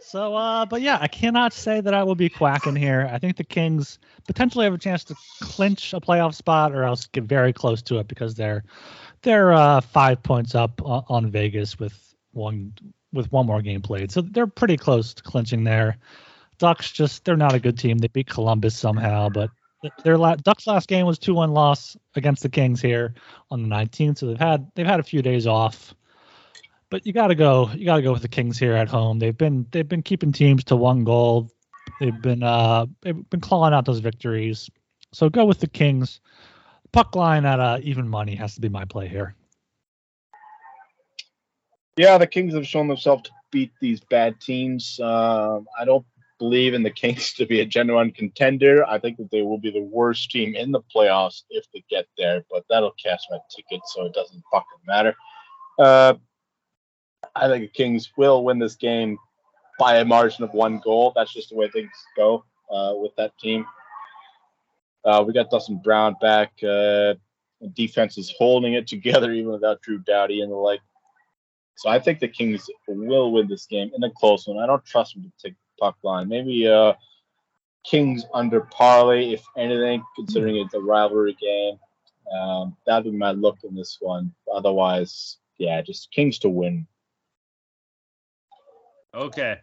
So, 0.00 0.34
uh, 0.34 0.64
but 0.64 0.80
yeah, 0.80 0.96
I 0.98 1.08
cannot 1.08 1.52
say 1.52 1.82
that 1.82 1.92
I 1.92 2.04
will 2.04 2.14
be 2.14 2.30
quacking 2.30 2.74
here. 2.74 3.06
I 3.12 3.18
think 3.18 3.36
the 3.36 3.44
Kings 3.44 3.98
potentially 4.26 4.64
have 4.64 4.72
a 4.72 4.78
chance 4.78 5.04
to 5.04 5.14
clinch 5.42 5.92
a 5.92 6.00
playoff 6.00 6.34
spot 6.34 6.72
or 6.72 6.84
else 6.84 7.06
get 7.06 7.24
very 7.24 7.52
close 7.52 7.82
to 7.82 7.98
it 7.98 8.08
because 8.08 8.34
they're 8.34 8.64
they're 9.20 9.52
uh, 9.52 9.82
five 9.82 10.22
points 10.22 10.54
up 10.54 10.80
on, 10.82 11.04
on 11.10 11.30
Vegas 11.30 11.78
with 11.78 12.14
one 12.32 12.72
with 13.12 13.30
one 13.30 13.46
more 13.46 13.60
game 13.60 13.82
played, 13.82 14.10
so 14.10 14.22
they're 14.22 14.46
pretty 14.46 14.78
close 14.78 15.12
to 15.12 15.22
clinching 15.22 15.64
there. 15.64 15.98
Ducks 16.60 16.92
just 16.92 17.24
they're 17.24 17.36
not 17.36 17.54
a 17.54 17.58
good 17.58 17.78
team. 17.78 17.98
They 17.98 18.08
beat 18.08 18.28
Columbus 18.28 18.76
somehow, 18.76 19.30
but 19.30 19.50
their 20.04 20.18
la- 20.18 20.36
Ducks 20.36 20.66
last 20.66 20.88
game 20.88 21.06
was 21.06 21.18
two 21.18 21.34
one 21.34 21.52
loss 21.52 21.96
against 22.14 22.42
the 22.42 22.50
Kings 22.50 22.82
here 22.82 23.14
on 23.50 23.62
the 23.62 23.68
19th. 23.68 24.18
So 24.18 24.26
they've 24.26 24.38
had 24.38 24.70
they've 24.74 24.86
had 24.86 25.00
a 25.00 25.02
few 25.04 25.22
days 25.22 25.46
off, 25.46 25.94
but 26.90 27.06
you 27.06 27.14
got 27.14 27.28
to 27.28 27.34
go 27.34 27.70
you 27.74 27.86
got 27.86 27.96
to 27.96 28.02
go 28.02 28.12
with 28.12 28.22
the 28.22 28.28
Kings 28.28 28.58
here 28.58 28.74
at 28.74 28.88
home. 28.88 29.18
They've 29.18 29.36
been 29.36 29.66
they've 29.70 29.88
been 29.88 30.02
keeping 30.02 30.32
teams 30.32 30.62
to 30.64 30.76
one 30.76 31.02
goal. 31.02 31.50
They've 31.98 32.20
been 32.20 32.42
uh 32.42 32.86
they've 33.00 33.28
been 33.30 33.40
clawing 33.40 33.72
out 33.72 33.86
those 33.86 34.00
victories. 34.00 34.70
So 35.12 35.30
go 35.30 35.46
with 35.46 35.60
the 35.60 35.66
Kings. 35.66 36.20
Puck 36.92 37.16
line 37.16 37.46
at 37.46 37.58
uh, 37.58 37.78
even 37.82 38.06
money 38.06 38.34
has 38.34 38.54
to 38.56 38.60
be 38.60 38.68
my 38.68 38.84
play 38.84 39.08
here. 39.08 39.34
Yeah, 41.96 42.18
the 42.18 42.26
Kings 42.26 42.54
have 42.54 42.66
shown 42.66 42.88
themselves 42.88 43.22
to 43.24 43.30
beat 43.50 43.72
these 43.80 44.00
bad 44.00 44.40
teams. 44.40 44.98
Um, 45.00 45.66
I 45.78 45.84
don't 45.84 46.04
believe 46.40 46.74
in 46.74 46.82
the 46.82 46.90
Kings 46.90 47.32
to 47.34 47.46
be 47.46 47.60
a 47.60 47.66
genuine 47.66 48.10
contender. 48.10 48.84
I 48.88 48.98
think 48.98 49.18
that 49.18 49.30
they 49.30 49.42
will 49.42 49.58
be 49.58 49.70
the 49.70 49.82
worst 49.82 50.32
team 50.32 50.56
in 50.56 50.72
the 50.72 50.80
playoffs 50.94 51.42
if 51.50 51.66
they 51.72 51.84
get 51.88 52.06
there, 52.18 52.44
but 52.50 52.64
that'll 52.68 52.94
cash 53.00 53.20
my 53.30 53.38
ticket, 53.54 53.82
so 53.86 54.06
it 54.06 54.14
doesn't 54.14 54.42
fucking 54.50 54.66
matter. 54.86 55.14
Uh, 55.78 56.14
I 57.36 57.46
think 57.46 57.62
the 57.62 57.68
Kings 57.68 58.10
will 58.16 58.42
win 58.42 58.58
this 58.58 58.74
game 58.74 59.18
by 59.78 59.98
a 59.98 60.04
margin 60.04 60.42
of 60.42 60.52
one 60.52 60.80
goal. 60.82 61.12
That's 61.14 61.32
just 61.32 61.50
the 61.50 61.56
way 61.56 61.68
things 61.70 61.90
go 62.16 62.44
uh, 62.72 62.94
with 62.96 63.14
that 63.16 63.38
team. 63.38 63.66
Uh, 65.04 65.22
we 65.26 65.32
got 65.32 65.50
Dustin 65.50 65.80
Brown 65.82 66.16
back. 66.20 66.52
Uh, 66.62 67.14
defense 67.74 68.18
is 68.18 68.34
holding 68.36 68.74
it 68.74 68.86
together 68.88 69.30
even 69.30 69.52
without 69.52 69.82
Drew 69.82 69.98
Doughty 69.98 70.40
and 70.40 70.50
the 70.50 70.56
like. 70.56 70.80
So 71.76 71.88
I 71.88 71.98
think 71.98 72.18
the 72.18 72.28
Kings 72.28 72.68
will 72.86 73.32
win 73.32 73.48
this 73.48 73.66
game 73.66 73.90
in 73.94 74.02
a 74.02 74.10
close 74.10 74.46
one. 74.46 74.58
I 74.58 74.66
don't 74.66 74.84
trust 74.84 75.14
them 75.14 75.22
to 75.22 75.48
take 75.48 75.56
puck 75.80 75.96
line. 76.02 76.28
Maybe 76.28 76.68
uh, 76.68 76.92
Kings 77.84 78.24
under 78.34 78.60
parlay, 78.60 79.32
if 79.32 79.44
anything, 79.56 80.02
considering 80.14 80.56
it's 80.56 80.74
a 80.74 80.80
rivalry 80.80 81.36
game. 81.40 81.78
Um, 82.32 82.76
that'd 82.86 83.10
be 83.10 83.16
my 83.16 83.32
look 83.32 83.58
in 83.64 83.74
this 83.74 83.98
one. 84.00 84.32
Otherwise, 84.52 85.38
yeah, 85.58 85.80
just 85.82 86.12
Kings 86.12 86.38
to 86.40 86.48
win. 86.48 86.86
Okay. 89.14 89.58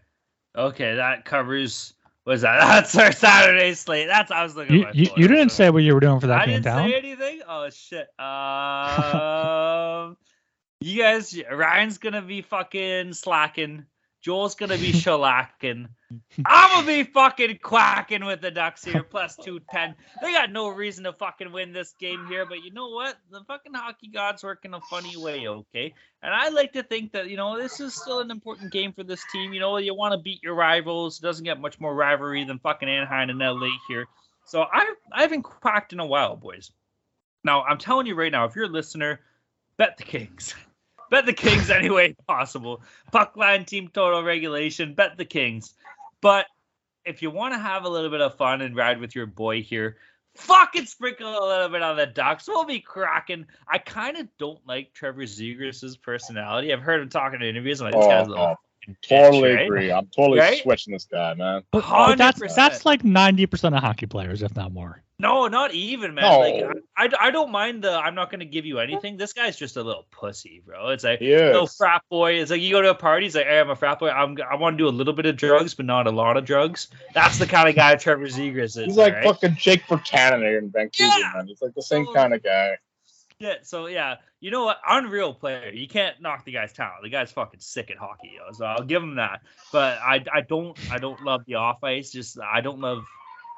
Okay, 0.56 0.96
that 0.96 1.24
covers. 1.24 1.94
Was 2.26 2.42
that? 2.42 2.60
That's 2.68 2.98
our 2.98 3.12
Saturday 3.12 3.74
slate. 3.74 4.08
That's 4.08 4.32
I 4.32 4.44
was 4.44 4.56
looking. 4.56 4.76
You, 4.76 4.86
at 4.86 4.96
you, 4.96 5.10
you 5.16 5.28
didn't 5.28 5.52
say 5.52 5.70
what 5.70 5.84
you 5.84 5.94
were 5.94 6.00
doing 6.00 6.20
for 6.20 6.28
that 6.28 6.42
I 6.42 6.46
game, 6.46 6.56
didn't 6.56 6.66
Talon. 6.66 6.90
say 6.90 6.98
anything. 6.98 7.42
Oh 7.48 7.70
shit. 7.70 8.08
Um, 8.20 10.18
you 10.82 11.02
guys, 11.02 11.40
Ryan's 11.50 12.00
gonna 12.00 12.22
be 12.22 12.42
fucking 12.42 13.14
slacking. 13.14 13.86
Joel's 14.28 14.56
gonna 14.56 14.78
be 14.78 14.92
shellacking. 14.92 15.88
I'm 16.46 16.70
gonna 16.72 16.86
be 16.86 17.04
fucking 17.04 17.60
quacking 17.64 18.26
with 18.26 18.42
the 18.42 18.52
Ducks 18.52 18.84
here, 18.84 19.02
plus 19.02 19.38
two 19.38 19.62
ten. 19.72 19.96
They 20.22 20.34
got 20.34 20.52
no 20.52 20.68
reason 20.68 21.06
to 21.06 21.14
fucking 21.14 21.54
win 21.54 21.72
this 21.72 21.94
game 21.98 22.28
here, 22.28 22.46
but 22.46 22.62
you 22.62 22.74
know 22.74 22.90
what? 22.90 23.16
The 23.32 23.46
fucking 23.48 23.74
hockey 23.74 24.10
gods 24.10 24.44
work 24.44 24.66
in 24.66 24.74
a 24.74 24.82
funny 24.82 25.16
way, 25.16 25.48
okay? 25.48 25.94
And 26.22 26.34
I 26.34 26.50
like 26.50 26.74
to 26.74 26.84
think 26.84 27.14
that 27.14 27.30
you 27.30 27.38
know 27.38 27.58
this 27.58 27.80
is 27.80 27.94
still 27.94 28.20
an 28.20 28.30
important 28.30 28.74
game 28.74 28.92
for 28.92 29.06
this 29.06 29.24
team. 29.32 29.54
You 29.54 29.62
know, 29.62 29.78
you 29.78 29.96
want 29.96 30.12
to 30.12 30.18
beat 30.18 30.44
your 30.44 30.56
rivals. 30.56 31.20
It 31.20 31.22
doesn't 31.22 31.46
get 31.46 31.62
much 31.62 31.80
more 31.80 31.96
rivalry 31.96 32.44
than 32.44 32.60
fucking 32.60 32.90
Anaheim 32.90 33.30
and 33.30 33.40
LA 33.40 33.70
here. 33.88 34.08
So 34.44 34.64
I 34.64 34.94
I 35.14 35.22
haven't 35.22 35.44
quacked 35.44 35.94
in 35.94 36.02
a 36.02 36.06
while, 36.06 36.36
boys. 36.36 36.70
Now 37.46 37.64
I'm 37.64 37.78
telling 37.78 38.08
you 38.08 38.16
right 38.16 38.34
now, 38.34 38.44
if 38.44 38.58
you're 38.58 38.66
a 38.66 38.68
listener, 38.68 39.22
bet 39.78 39.96
the 39.96 40.04
Kings. 40.04 40.54
bet 41.10 41.26
the 41.26 41.34
Kings 41.34 41.70
any 41.70 41.90
way 41.90 42.16
possible. 42.28 42.82
Puck 43.12 43.38
line, 43.38 43.66
team 43.66 43.90
total, 43.94 44.24
regulation. 44.24 44.94
Bet 44.94 45.18
the 45.18 45.26
Kings. 45.26 45.74
But 46.22 46.46
if 47.06 47.22
you 47.22 47.32
want 47.32 47.54
to 47.54 47.60
have 47.60 47.86
a 47.86 47.90
little 47.90 48.10
bit 48.10 48.22
of 48.22 48.36
fun 48.36 48.62
and 48.62 48.76
ride 48.76 49.00
with 49.00 49.16
your 49.16 49.26
boy 49.26 49.62
here, 49.62 49.98
fucking 50.36 50.86
sprinkle 50.86 51.28
a 51.28 51.48
little 51.48 51.70
bit 51.70 51.82
on 51.82 51.98
the 51.98 52.06
Ducks. 52.06 52.48
We'll 52.48 52.66
be 52.66 52.80
cracking. 52.80 53.46
I 53.68 53.78
kind 53.78 54.18
of 54.18 54.28
don't 54.38 54.60
like 54.68 54.94
Trevor 54.94 55.24
Zegras' 55.24 56.00
personality. 56.02 56.72
I've 56.72 56.82
heard 56.82 57.02
him 57.02 57.10
talking 57.10 57.42
in 57.42 57.48
interviews. 57.48 57.82
I'm 57.82 57.92
like, 57.92 57.96
this 57.96 58.08
guy's 58.08 58.28
a 58.28 58.30
little 58.30 58.46
oh, 58.46 58.56
Totally 59.08 59.54
right? 59.54 59.66
agree. 59.66 59.92
I'm 59.92 60.08
totally 60.08 60.40
Right? 60.40 60.62
switching 60.62 60.94
this 60.94 61.06
guy, 61.06 61.34
man. 61.34 61.64
But, 61.72 61.84
but 61.88 62.16
that's 62.18 62.56
that's 62.56 62.86
like 62.86 63.04
ninety 63.04 63.46
percent 63.46 63.76
of 63.76 63.82
hockey 63.84 64.06
players, 64.06 64.42
if 64.42 64.56
not 64.56 64.72
more. 64.72 65.04
No, 65.20 65.48
not 65.48 65.74
even, 65.74 66.14
man. 66.14 66.24
No. 66.26 66.40
Like, 66.40 66.78
I, 66.96 67.06
I, 67.06 67.28
I 67.28 67.32
don't 67.32 67.52
mind 67.52 67.84
the. 67.84 67.92
I'm 67.92 68.14
not 68.14 68.30
going 68.30 68.42
to 68.42 68.46
give 68.46 68.68
you 68.68 68.78
anything. 68.78 69.18
This 69.18 69.34
guy's 69.34 69.58
just 69.58 69.76
a 69.76 69.82
little 69.82 70.06
pussy, 70.12 70.62
bro. 70.64 70.90
It's 70.90 71.04
like, 71.04 71.18
He 71.18 71.32
is. 71.32 71.76
frat 71.76 72.04
boy. 72.12 72.34
It's 72.34 72.52
like 72.52 72.62
you 72.62 72.70
go 72.70 72.84
to 72.84 72.92
a 72.92 72.96
party. 72.96 73.26
He's 73.26 73.36
like, 73.36 73.48
hey, 73.48 73.60
I'm 73.60 73.72
a 73.72 73.76
frat 73.76 73.98
boy. 73.98 74.10
I'm, 74.10 74.38
I 74.48 74.54
want 74.58 74.76
to 74.76 74.78
do 74.78 74.88
a 74.88 74.94
little 74.94 75.14
bit 75.14 75.26
of 75.26 75.36
drugs, 75.36 75.74
but 75.74 75.88
not 75.88 76.06
a 76.06 76.12
lot 76.12 76.38
of 76.38 76.46
drugs. 76.46 76.90
That's 77.16 77.40
the 77.40 77.48
kind 77.48 77.68
of 77.68 77.74
guy 77.74 77.96
Trevor 77.96 78.28
Zegras 78.28 78.64
is. 78.64 78.76
He's 78.76 78.96
like 78.98 79.16
right? 79.16 79.24
fucking 79.24 79.56
Jake 79.56 79.88
Buchanan 79.90 80.42
here 80.42 80.60
in 80.60 80.70
Vancouver, 80.70 81.12
Yeah. 81.18 81.32
man. 81.36 81.48
He's 81.48 81.64
like 81.64 81.74
the 81.74 81.82
same 81.82 82.06
kind 82.14 82.36
of 82.36 82.44
guy. 82.44 82.78
Yeah, 83.40 83.56
so 83.62 83.86
yeah, 83.86 84.16
you 84.40 84.50
know 84.50 84.66
what? 84.66 84.80
Unreal 84.88 85.34
player. 85.34 85.70
You 85.72 85.88
can't 85.88 86.20
knock 86.20 86.44
the 86.46 86.52
guy's 86.52 86.74
talent. 86.74 87.04
The 87.04 87.10
guy's 87.10 87.32
fucking 87.32 87.60
sick 87.60 87.92
at 87.92 87.98
hockey, 87.98 88.32
yo. 88.36 88.52
So 88.52 88.66
I'll 88.66 88.84
give 88.84 89.04
him 89.04 89.16
that. 89.16 89.42
But 89.72 90.00
I, 90.00 90.24
I 90.34 90.42
don't 90.42 90.78
I 90.92 90.98
don't 90.98 91.22
love 91.22 91.44
the 91.46 91.56
off 91.56 91.84
ice. 91.84 92.10
Just 92.12 92.40
I 92.40 92.62
don't 92.62 92.80
love. 92.80 93.04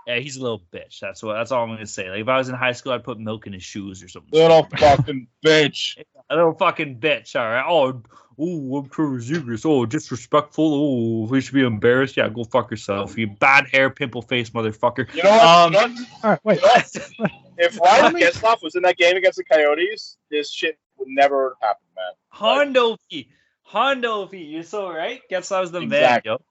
Yeah, 0.07 0.17
he's 0.19 0.37
a 0.37 0.41
little 0.41 0.61
bitch. 0.73 0.99
That's 0.99 1.21
what. 1.21 1.33
That's 1.33 1.51
all 1.51 1.63
I'm 1.63 1.69
gonna 1.69 1.85
say. 1.85 2.09
Like 2.09 2.21
if 2.21 2.27
I 2.27 2.37
was 2.37 2.49
in 2.49 2.55
high 2.55 2.71
school, 2.71 2.93
I'd 2.93 3.03
put 3.03 3.19
milk 3.19 3.45
in 3.47 3.53
his 3.53 3.63
shoes 3.63 4.01
or 4.03 4.07
something. 4.07 4.31
Little 4.33 4.63
stupid. 4.63 4.79
fucking 4.79 5.27
bitch. 5.45 5.97
a 6.29 6.35
little 6.35 6.53
fucking 6.53 6.99
bitch. 6.99 7.39
All 7.39 7.45
right. 7.47 7.65
Oh, 7.67 8.01
oh, 8.39 8.77
I'm 8.77 8.89
Trevor 8.89 9.19
Zegras. 9.19 9.65
Oh, 9.65 9.85
disrespectful. 9.85 10.73
Oh, 10.73 11.27
we 11.29 11.41
should 11.41 11.53
be 11.53 11.63
embarrassed. 11.63 12.17
Yeah, 12.17 12.29
go 12.29 12.43
fuck 12.43 12.71
yourself. 12.71 13.17
You 13.17 13.27
bad 13.27 13.67
hair, 13.67 13.89
pimple 13.91 14.21
face 14.23 14.49
motherfucker. 14.51 15.13
You 15.13 15.23
know 15.23 15.29
what? 15.29 15.43
Um, 15.45 15.73
You 15.73 15.79
know? 15.95 16.05
All 16.23 16.29
right, 16.31 16.39
wait. 16.43 16.59
You 16.61 17.01
know? 17.19 17.27
If 17.57 17.79
Ryan 17.81 18.13
Getzlaf 18.15 18.63
was 18.63 18.75
in 18.75 18.83
that 18.83 18.97
game 18.97 19.15
against 19.17 19.37
the 19.37 19.43
Coyotes, 19.43 20.17
this 20.31 20.49
shit 20.51 20.79
would 20.97 21.09
never 21.09 21.55
happen, 21.61 21.83
man. 21.95 22.11
Hondo 22.29 22.97
P. 23.11 23.29
Hondo 23.63 24.25
P. 24.27 24.37
You're 24.39 24.63
so 24.63 24.89
right. 24.89 25.21
Guess 25.29 25.51
I 25.51 25.59
was 25.59 25.71
the 25.71 25.81
Exactly. 25.81 26.29
man, 26.31 26.37
yo. 26.39 26.43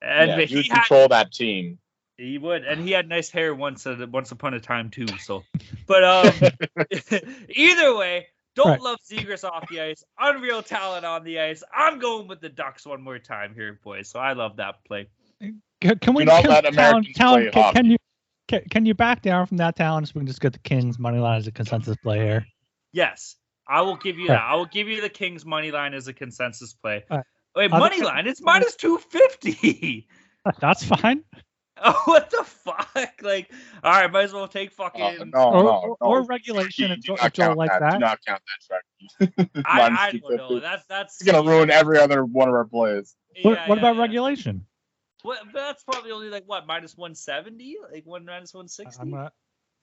And 0.00 0.30
yeah, 0.30 0.36
but 0.36 0.50
you 0.50 0.62
he 0.62 0.68
had, 0.68 0.74
control 0.78 1.08
that 1.08 1.32
team. 1.32 1.78
He 2.22 2.38
would, 2.38 2.64
and 2.64 2.80
he 2.86 2.92
had 2.92 3.08
nice 3.08 3.30
hair 3.30 3.54
once, 3.54 3.86
uh, 3.86 4.06
once 4.10 4.30
upon 4.32 4.54
a 4.54 4.60
time 4.60 4.90
too. 4.90 5.06
So, 5.18 5.42
but 5.86 6.04
um, 6.04 6.32
either 7.48 7.96
way, 7.96 8.26
don't 8.54 8.68
Right. 8.68 8.80
love 8.80 8.98
Zegras 9.10 9.44
off 9.44 9.68
the 9.68 9.80
ice. 9.80 10.04
Unreal 10.18 10.62
talent 10.62 11.04
on 11.04 11.24
the 11.24 11.40
ice. 11.40 11.62
I'm 11.74 11.98
going 11.98 12.28
with 12.28 12.40
the 12.40 12.48
Ducks 12.48 12.86
one 12.86 13.02
more 13.02 13.18
time 13.18 13.54
here, 13.54 13.78
boys. 13.82 14.08
So 14.08 14.18
I 14.20 14.32
love 14.34 14.56
that 14.56 14.84
play. 14.84 15.08
Can, 15.80 15.98
can 15.98 16.14
we 16.14 16.24
Do 16.24 16.26
not 16.30 16.42
can, 16.42 16.50
let 16.50 16.64
Talon- 16.64 16.74
Americans 16.74 17.16
Talon, 17.16 17.40
play 17.42 17.50
can, 17.50 17.62
hockey. 17.62 17.74
can 17.76 17.86
you 17.90 17.96
can, 18.48 18.62
can 18.70 18.86
you 18.86 18.94
back 18.94 19.22
down 19.22 19.46
from 19.46 19.56
that 19.56 19.76
talent 19.76 20.06
so 20.08 20.12
we 20.16 20.20
can 20.20 20.26
just 20.26 20.40
get 20.40 20.52
the 20.52 20.58
Kings 20.60 20.98
money 20.98 21.18
line 21.18 21.38
as 21.38 21.46
a 21.46 21.52
consensus 21.52 21.96
play 22.02 22.18
here? 22.18 22.46
Yes, 22.92 23.36
I 23.66 23.80
will 23.80 23.96
give 23.96 24.18
you 24.18 24.28
Right. 24.28 24.34
that. 24.36 24.42
I 24.42 24.54
will 24.56 24.66
give 24.66 24.86
you 24.88 25.00
the 25.00 25.08
Kings 25.08 25.44
money 25.46 25.70
line 25.70 25.94
as 25.94 26.06
a 26.08 26.12
consensus 26.12 26.72
play. 26.74 27.04
Right. 27.10 27.24
Wait, 27.56 27.72
Other- 27.72 27.80
money 27.80 28.02
line? 28.02 28.26
It's 28.26 28.40
minus 28.42 28.76
two 28.76 28.98
fifty. 28.98 30.06
That's 30.60 30.84
fine. 30.84 31.24
Oh, 31.84 32.00
what 32.04 32.30
the 32.30 32.44
fuck? 32.44 33.12
Like, 33.22 33.50
all 33.82 33.92
right, 33.92 34.10
might 34.10 34.24
as 34.24 34.32
well 34.32 34.46
take 34.48 34.70
fucking. 34.72 35.02
Oh, 35.02 35.24
no, 35.24 35.38
Or, 35.42 35.62
no, 35.62 35.68
or, 35.68 35.88
no. 35.88 35.96
or 36.00 36.22
regulation 36.24 36.88
Do 36.88 36.94
if 36.94 37.00
Joel, 37.02 37.16
not 37.16 37.26
if 37.26 37.32
count 37.32 37.58
likes 37.58 37.74
that. 37.74 37.80
that. 37.80 37.92
Do 37.94 37.98
not 37.98 38.18
count 38.26 38.42
that 38.46 39.36
track. 39.46 39.64
I, 39.66 39.80
I 40.08 40.12
don't 40.12 40.36
know. 40.36 40.60
That's 40.60 40.86
that's. 40.86 41.20
It's 41.20 41.30
gonna 41.30 41.48
ruin 41.48 41.70
every 41.70 41.98
other 41.98 42.24
one 42.24 42.48
of 42.48 42.54
our 42.54 42.64
plays. 42.64 43.14
What, 43.42 43.52
Yeah, 43.52 43.68
what 43.68 43.74
yeah, 43.76 43.80
about 43.80 43.96
yeah. 43.96 44.00
regulation? 44.02 44.64
What, 45.22 45.38
but 45.52 45.60
that's 45.60 45.84
probably 45.84 46.10
only 46.12 46.28
like 46.30 46.44
what 46.46 46.66
minus 46.66 46.96
one 46.96 47.14
seventy, 47.14 47.76
like 47.92 48.04
one 48.06 48.24
minus 48.24 48.54
one 48.54 48.68
I'm 49.00 49.10
gonna 49.10 49.32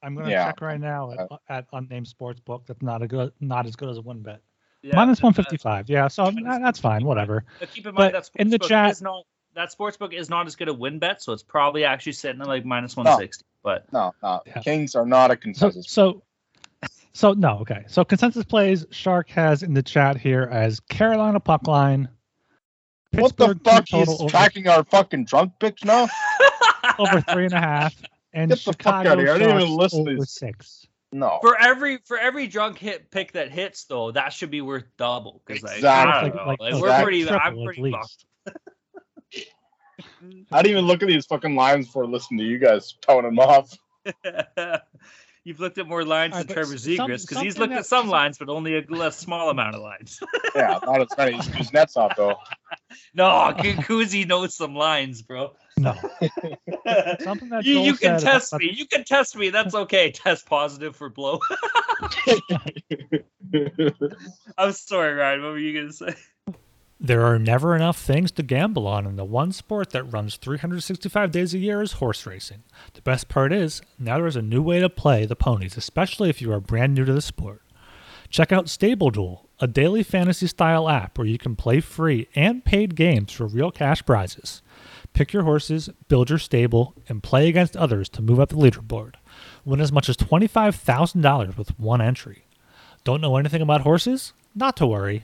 I'm 0.03 0.15
gonna 0.15 0.29
Yeah. 0.29 0.45
check 0.45 0.61
right 0.61 0.79
now 0.79 1.11
at, 1.11 1.19
uh, 1.31 1.37
at 1.49 1.65
unnamed 1.73 2.07
sports 2.07 2.39
book. 2.39 2.63
That's 2.67 2.81
not 2.81 3.01
a 3.01 3.07
good 3.07 3.31
not 3.39 3.65
as 3.65 3.75
good 3.75 3.89
as 3.89 3.97
a 3.97 4.01
WynnBET. 4.01 4.39
Yeah, 4.81 4.95
one 5.21 5.33
fifty 5.33 5.57
five. 5.57 5.89
Yeah, 5.89 6.07
so 6.07 6.31
that's 6.61 6.79
fine. 6.79 7.05
Whatever. 7.05 7.43
But 7.59 7.71
keep 7.71 7.85
in 7.85 7.93
But 7.95 8.13
mind 8.13 8.15
that 8.15 8.29
in 8.35 8.49
the 8.49 8.59
chat- 8.59 8.91
is 8.91 9.01
not 9.01 9.23
that 9.55 9.69
sportsbook 9.77 10.13
is 10.13 10.29
not 10.29 10.45
as 10.47 10.55
good 10.55 10.69
a 10.69 10.73
WynnBET, 10.73 11.21
so 11.21 11.33
it's 11.33 11.43
probably 11.43 11.83
actually 11.83 12.13
sitting 12.13 12.41
at 12.41 12.47
like 12.47 12.65
minus 12.65 12.95
one 12.95 13.17
sixty. 13.17 13.45
But 13.63 13.91
No, 13.91 14.13
no. 14.23 14.41
Yeah. 14.45 14.61
Kings 14.61 14.95
are 14.95 15.05
not 15.05 15.31
a 15.31 15.35
consensus. 15.35 15.89
so 15.89 16.23
so 17.13 17.33
no 17.33 17.59
okay. 17.59 17.83
So 17.87 18.03
consensus 18.05 18.45
plays 18.45 18.85
Shark 18.91 19.29
has 19.31 19.63
in 19.63 19.73
the 19.73 19.83
chat 19.83 20.17
here 20.17 20.43
as 20.51 20.79
Carolina 20.79 21.39
puck 21.39 21.67
line. 21.67 22.07
what 23.11 23.35
the 23.37 23.59
fuck? 23.63 23.85
total 23.87 23.99
He's 24.13 24.21
over- 24.21 24.29
tracking 24.29 24.67
our 24.67 24.83
fucking 24.85 25.25
drunk 25.25 25.53
picks 25.59 25.83
now? 25.83 26.07
over 26.99 27.21
three 27.21 27.45
and 27.45 27.53
a 27.53 27.59
half, 27.59 27.95
and 28.33 28.49
Get 28.49 28.59
the 28.59 28.63
fuck 28.63 28.75
Chicago 28.81 29.09
outta 29.11 29.21
here. 29.21 29.31
I 29.33 29.37
didn't 29.39 29.55
even 29.55 29.67
Sharks 29.67 29.77
listen 29.81 30.05
to 30.05 30.11
over 30.11 30.19
these. 30.19 30.31
six. 30.31 30.85
No. 31.11 31.39
for 31.41 31.59
every 31.59 31.97
for 32.05 32.17
every 32.19 32.45
drunk 32.47 32.77
hit 32.77 33.09
pick 33.09 33.31
that 33.33 33.51
hits 33.51 33.85
though, 33.85 34.11
that 34.11 34.31
should 34.31 34.51
be 34.51 34.61
worth 34.61 34.85
double 34.97 35.41
because 35.45 35.63
like, 35.63 35.73
I 35.73 35.75
Exactly. 35.77 36.29
don't 36.29 36.37
know, 36.37 36.45
Like- 36.45 36.59
like, 36.61 36.73
like 36.73 36.81
we're 36.81 37.03
pretty. 37.03 37.29
I'm 37.29 37.57
at 37.59 37.65
pretty 37.65 37.81
least. 37.81 38.25
fucked. 38.45 38.57
I 40.51 40.61
didn't 40.61 40.71
even 40.77 40.85
look 40.85 41.01
at 41.03 41.07
these 41.07 41.25
fucking 41.25 41.55
lines 41.55 41.87
before 41.87 42.05
listening 42.07 42.39
to 42.39 42.45
you 42.45 42.57
guys 42.57 42.93
towing 43.01 43.25
them 43.25 43.39
off. 43.39 43.71
You've 45.45 45.59
looked 45.61 45.77
at 45.77 45.87
more 45.87 46.03
lines 46.03 46.33
Alright, 46.33 46.47
than 46.47 46.55
Trevor 46.55 46.77
some- 46.77 46.91
Zegras 46.91 47.27
because 47.27 47.41
he's 47.41 47.57
looked 47.57 47.71
that- 47.71 47.79
at 47.79 47.85
some 47.85 48.09
lines, 48.09 48.37
but 48.37 48.49
only 48.49 48.77
a 48.77 48.81
less 48.89 49.17
small 49.17 49.49
amount 49.49 49.75
of 49.75 49.81
lines. 49.81 50.19
Yeah, 50.55 50.79
not 50.83 50.99
as 51.01 51.07
many 51.17 51.37
as 51.37 51.47
Kuznetsov 51.47 52.15
though. 52.17 52.35
no, 53.13 53.53
K- 53.57 53.73
Kuzi 53.75 54.27
knows 54.27 54.55
some 54.55 54.75
lines, 54.75 55.21
bro. 55.21 55.53
No. 55.77 55.93
Something 57.21 57.49
that 57.49 57.61
you, 57.63 57.79
you 57.81 57.93
can 57.93 58.19
said 58.19 58.21
about- 58.23 58.31
test 58.41 58.53
me. 58.55 58.71
You 58.73 58.85
can 58.87 59.03
test 59.05 59.35
me. 59.37 59.49
That's 59.51 59.73
okay. 59.73 60.11
Test 60.11 60.45
positive 60.47 60.95
for 60.95 61.09
blow. 61.09 61.39
I'm 64.57 64.71
sorry, 64.73 65.13
Ryan. 65.13 65.41
What 65.43 65.51
were 65.51 65.59
you 65.59 65.79
gonna 65.79 65.93
say? 65.93 66.15
There 67.01 67.23
are 67.23 67.39
never 67.39 67.77
enough 67.77 67.97
things 67.97 68.29
to 68.33 68.43
gamble 68.43 68.85
on, 68.85 69.05
and 69.05 69.17
the 69.17 69.23
one 69.23 69.53
sport 69.53 69.91
that 69.91 70.03
runs 70.03 70.35
365 70.35 71.31
days 71.31 71.53
a 71.53 71.57
year 71.57 71.81
is 71.81 71.93
horse 71.93 72.25
racing. 72.25 72.63
The 72.93 73.01
best 73.01 73.29
part 73.29 73.53
is, 73.53 73.81
now 73.97 74.17
there's 74.17 74.35
a 74.35 74.41
new 74.41 74.61
way 74.61 74.81
to 74.81 74.89
play 74.89 75.25
the 75.25 75.37
ponies, 75.37 75.77
especially 75.77 76.29
if 76.29 76.41
you 76.41 76.51
are 76.51 76.59
brand 76.59 76.95
new 76.95 77.05
to 77.05 77.13
the 77.13 77.21
sport. 77.21 77.61
Check 78.29 78.51
out 78.51 78.67
Stable 78.67 79.11
Duel, 79.11 79.47
a 79.61 79.67
daily 79.67 80.03
fantasy 80.03 80.45
style 80.47 80.89
app 80.89 81.17
where 81.17 81.25
you 81.25 81.37
can 81.37 81.55
play 81.55 81.79
free 81.79 82.27
and 82.35 82.65
paid 82.65 82.95
games 82.95 83.31
for 83.31 83.47
real 83.47 83.71
cash 83.71 84.05
prizes. 84.05 84.61
Pick 85.13 85.31
your 85.31 85.43
horses, 85.43 85.89
build 86.09 86.29
your 86.29 86.37
stable, 86.37 86.95
and 87.07 87.23
play 87.23 87.47
against 87.47 87.77
others 87.77 88.09
to 88.09 88.21
move 88.21 88.41
up 88.41 88.49
the 88.49 88.55
leaderboard. 88.55 89.15
Win 89.63 89.79
as 89.79 89.93
much 89.93 90.09
as 90.09 90.17
$25,000 90.17 91.57
with 91.57 91.79
one 91.79 92.01
entry. 92.01 92.45
Don't 93.05 93.21
know 93.21 93.37
anything 93.37 93.61
about 93.61 93.81
horses? 93.81 94.33
Not 94.53 94.75
to 94.77 94.85
worry. 94.85 95.23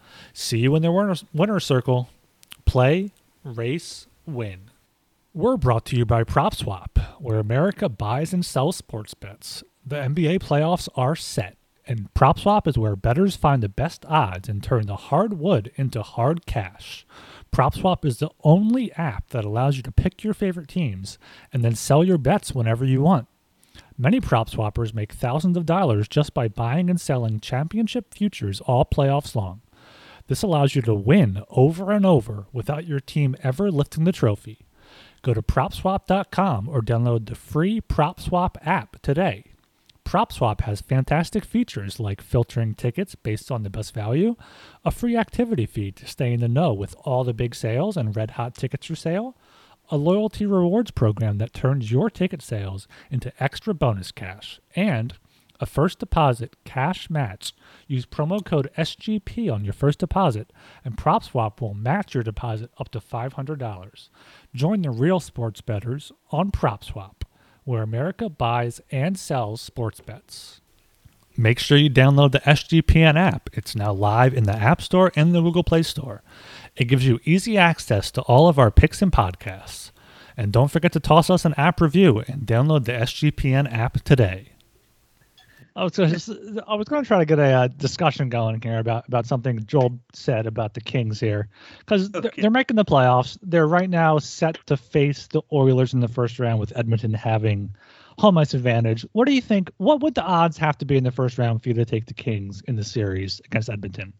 See 0.33 0.59
you 0.59 0.75
in 0.75 0.81
the 0.81 0.91
winner, 0.91 1.15
winner 1.33 1.59
circle. 1.59 2.09
Play, 2.65 3.11
race, 3.43 4.07
win. 4.25 4.71
We're 5.33 5.57
brought 5.57 5.85
to 5.85 5.95
you 5.95 6.05
by 6.05 6.23
PropSwap, 6.23 6.97
where 7.19 7.39
America 7.39 7.87
buys 7.87 8.33
and 8.33 8.45
sells 8.45 8.75
sports 8.75 9.13
bets. 9.13 9.63
The 9.85 9.95
NBA 9.95 10.39
playoffs 10.39 10.89
are 10.95 11.15
set, 11.15 11.57
and 11.87 12.13
PropSwap 12.13 12.67
is 12.67 12.77
where 12.77 12.95
bettors 12.95 13.35
find 13.35 13.63
the 13.63 13.69
best 13.69 14.05
odds 14.07 14.49
and 14.49 14.61
turn 14.61 14.87
the 14.87 14.95
hard 14.95 15.39
wood 15.39 15.71
into 15.75 16.03
hard 16.03 16.45
cash. 16.45 17.05
PropSwap 17.51 18.05
is 18.05 18.19
the 18.19 18.29
only 18.43 18.91
app 18.93 19.29
that 19.29 19.45
allows 19.45 19.77
you 19.77 19.83
to 19.83 19.91
pick 19.91 20.23
your 20.23 20.33
favorite 20.33 20.67
teams 20.67 21.17
and 21.51 21.63
then 21.63 21.75
sell 21.75 22.03
your 22.03 22.17
bets 22.17 22.53
whenever 22.53 22.85
you 22.85 23.01
want. 23.01 23.27
Many 23.97 24.19
prop 24.19 24.49
swappers 24.49 24.93
make 24.93 25.13
thousands 25.13 25.55
of 25.55 25.65
dollars 25.65 26.07
just 26.07 26.33
by 26.33 26.47
buying 26.47 26.89
and 26.89 26.99
selling 26.99 27.39
championship 27.39 28.13
futures 28.13 28.59
all 28.61 28.83
playoffs 28.83 29.35
long. 29.35 29.61
This 30.31 30.43
allows 30.43 30.75
you 30.75 30.81
to 30.83 30.95
win 30.95 31.43
over 31.49 31.91
and 31.91 32.05
over 32.05 32.45
without 32.53 32.87
your 32.87 33.01
team 33.01 33.35
ever 33.43 33.69
lifting 33.69 34.05
the 34.05 34.13
trophy. 34.13 34.59
Go 35.23 35.33
to 35.33 35.41
propswap.com 35.41 36.69
or 36.69 36.81
download 36.81 37.25
the 37.25 37.35
free 37.35 37.81
PropSwap 37.81 38.55
app 38.65 39.01
today. 39.01 39.43
PropSwap 40.05 40.61
has 40.61 40.79
fantastic 40.79 41.43
features 41.43 41.99
like 41.99 42.21
filtering 42.21 42.75
tickets 42.75 43.13
based 43.13 43.51
on 43.51 43.63
the 43.63 43.69
best 43.69 43.93
value, 43.93 44.37
a 44.85 44.91
free 44.91 45.17
activity 45.17 45.65
feed 45.65 45.97
to 45.97 46.07
stay 46.07 46.31
in 46.31 46.39
the 46.39 46.47
know 46.47 46.71
with 46.71 46.95
all 47.03 47.25
the 47.25 47.33
big 47.33 47.53
sales 47.53 47.97
and 47.97 48.15
red 48.15 48.31
hot 48.31 48.55
tickets 48.55 48.85
for 48.85 48.95
sale, 48.95 49.35
a 49.89 49.97
loyalty 49.97 50.45
rewards 50.45 50.91
program 50.91 51.39
that 51.39 51.53
turns 51.53 51.91
your 51.91 52.09
ticket 52.09 52.41
sales 52.41 52.87
into 53.09 53.33
extra 53.43 53.73
bonus 53.73 54.13
cash, 54.13 54.61
and 54.77 55.15
a 55.61 55.65
first 55.65 55.99
deposit 55.99 56.55
cash 56.65 57.09
match. 57.09 57.53
Use 57.87 58.05
promo 58.05 58.43
code 58.43 58.69
SGP 58.77 59.53
on 59.53 59.63
your 59.63 59.73
first 59.73 59.99
deposit, 59.99 60.51
and 60.83 60.97
PropSwap 60.97 61.61
will 61.61 61.75
match 61.75 62.13
your 62.13 62.23
deposit 62.23 62.71
up 62.79 62.89
to 62.89 62.99
$500. 62.99 64.09
Join 64.53 64.81
the 64.81 64.89
real 64.89 65.19
sports 65.19 65.61
bettors 65.61 66.11
on 66.31 66.51
PropSwap, 66.51 67.21
where 67.63 67.83
America 67.83 68.27
buys 68.27 68.81
and 68.91 69.17
sells 69.17 69.61
sports 69.61 70.01
bets. 70.01 70.61
Make 71.37 71.59
sure 71.59 71.77
you 71.77 71.89
download 71.89 72.33
the 72.33 72.39
SGPN 72.39 73.15
app. 73.15 73.49
It's 73.53 73.75
now 73.75 73.93
live 73.93 74.33
in 74.33 74.43
the 74.43 74.55
App 74.55 74.81
Store 74.81 75.11
and 75.15 75.33
the 75.33 75.41
Google 75.41 75.63
Play 75.63 75.83
Store. 75.83 76.23
It 76.75 76.85
gives 76.85 77.05
you 77.05 77.19
easy 77.23 77.57
access 77.57 78.11
to 78.11 78.21
all 78.23 78.49
of 78.49 78.59
our 78.59 78.71
picks 78.71 79.01
and 79.01 79.11
podcasts. 79.11 79.91
And 80.35 80.51
don't 80.51 80.71
forget 80.71 80.91
to 80.93 80.99
toss 80.99 81.29
us 81.29 81.45
an 81.45 81.53
app 81.55 81.79
review 81.79 82.19
and 82.27 82.41
download 82.41 82.85
the 82.85 82.93
SGPN 82.93 83.71
app 83.71 84.01
today. 84.03 84.50
I 85.75 85.83
was 85.83 85.93
going 85.95 86.11
to, 86.11 86.63
I 86.67 86.75
was 86.75 86.87
going 86.87 87.01
to 87.03 87.07
try 87.07 87.19
to 87.19 87.25
get 87.25 87.39
a 87.39 87.43
uh, 87.53 87.67
discussion 87.67 88.29
going 88.29 88.61
here 88.61 88.79
about, 88.79 89.07
about 89.07 89.25
something 89.25 89.63
Joel 89.65 89.99
said 90.13 90.45
about 90.45 90.73
the 90.73 90.81
Kings 90.81 91.19
here, 91.19 91.47
because 91.79 92.09
they're, 92.11 92.31
they're 92.37 92.51
making 92.51 92.75
the 92.75 92.83
playoffs. 92.85 93.37
They're 93.41 93.67
right 93.67 93.89
now 93.89 94.19
set 94.19 94.57
to 94.67 94.75
face 94.75 95.27
the 95.27 95.41
Oilers 95.53 95.93
in 95.93 96.01
the 96.01 96.09
first 96.09 96.39
round, 96.39 96.59
with 96.59 96.75
Edmonton 96.77 97.13
having 97.13 97.73
home 98.19 98.37
ice 98.37 98.53
advantage. 98.53 99.05
What 99.13 99.27
do 99.27 99.33
you 99.33 99.41
think? 99.41 99.71
What 99.77 100.01
would 100.01 100.13
the 100.15 100.23
odds 100.23 100.57
have 100.57 100.77
to 100.79 100.85
be 100.85 100.97
in 100.97 101.03
the 101.05 101.11
first 101.11 101.37
round 101.37 101.63
for 101.63 101.69
you 101.69 101.75
to 101.75 101.85
take 101.85 102.05
the 102.05 102.13
Kings 102.13 102.61
in 102.67 102.75
the 102.75 102.83
series 102.83 103.39
against 103.45 103.69
Edmonton? 103.69 104.11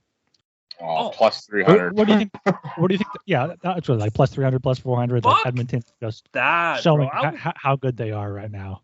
Oh, 0.79 1.07
Oh. 1.07 1.09
plus 1.09 1.45
three 1.45 1.63
What, 1.63 1.93
what 1.93 2.07
do 2.07 2.13
you 2.13 2.19
think? 2.19 2.31
What 2.77 2.87
do 2.87 2.93
you 2.93 2.97
think? 2.97 3.09
Yeah, 3.25 3.53
that's 3.61 3.87
what 3.89 3.99
like 3.99 4.13
plus 4.13 4.31
three 4.31 4.43
hundred, 4.45 4.63
plus 4.63 4.79
four 4.79 4.97
hundred. 4.97 5.25
Like 5.25 5.45
Edmonton 5.45 5.83
just 6.01 6.27
That 6.31 6.81
showing 6.81 7.09
bro, 7.09 7.19
I, 7.19 7.31
ho- 7.31 7.37
ho- 7.37 7.51
how 7.55 7.75
good 7.75 7.97
they 7.97 8.11
are 8.11 8.31
right 8.31 8.49
now. 8.49 8.81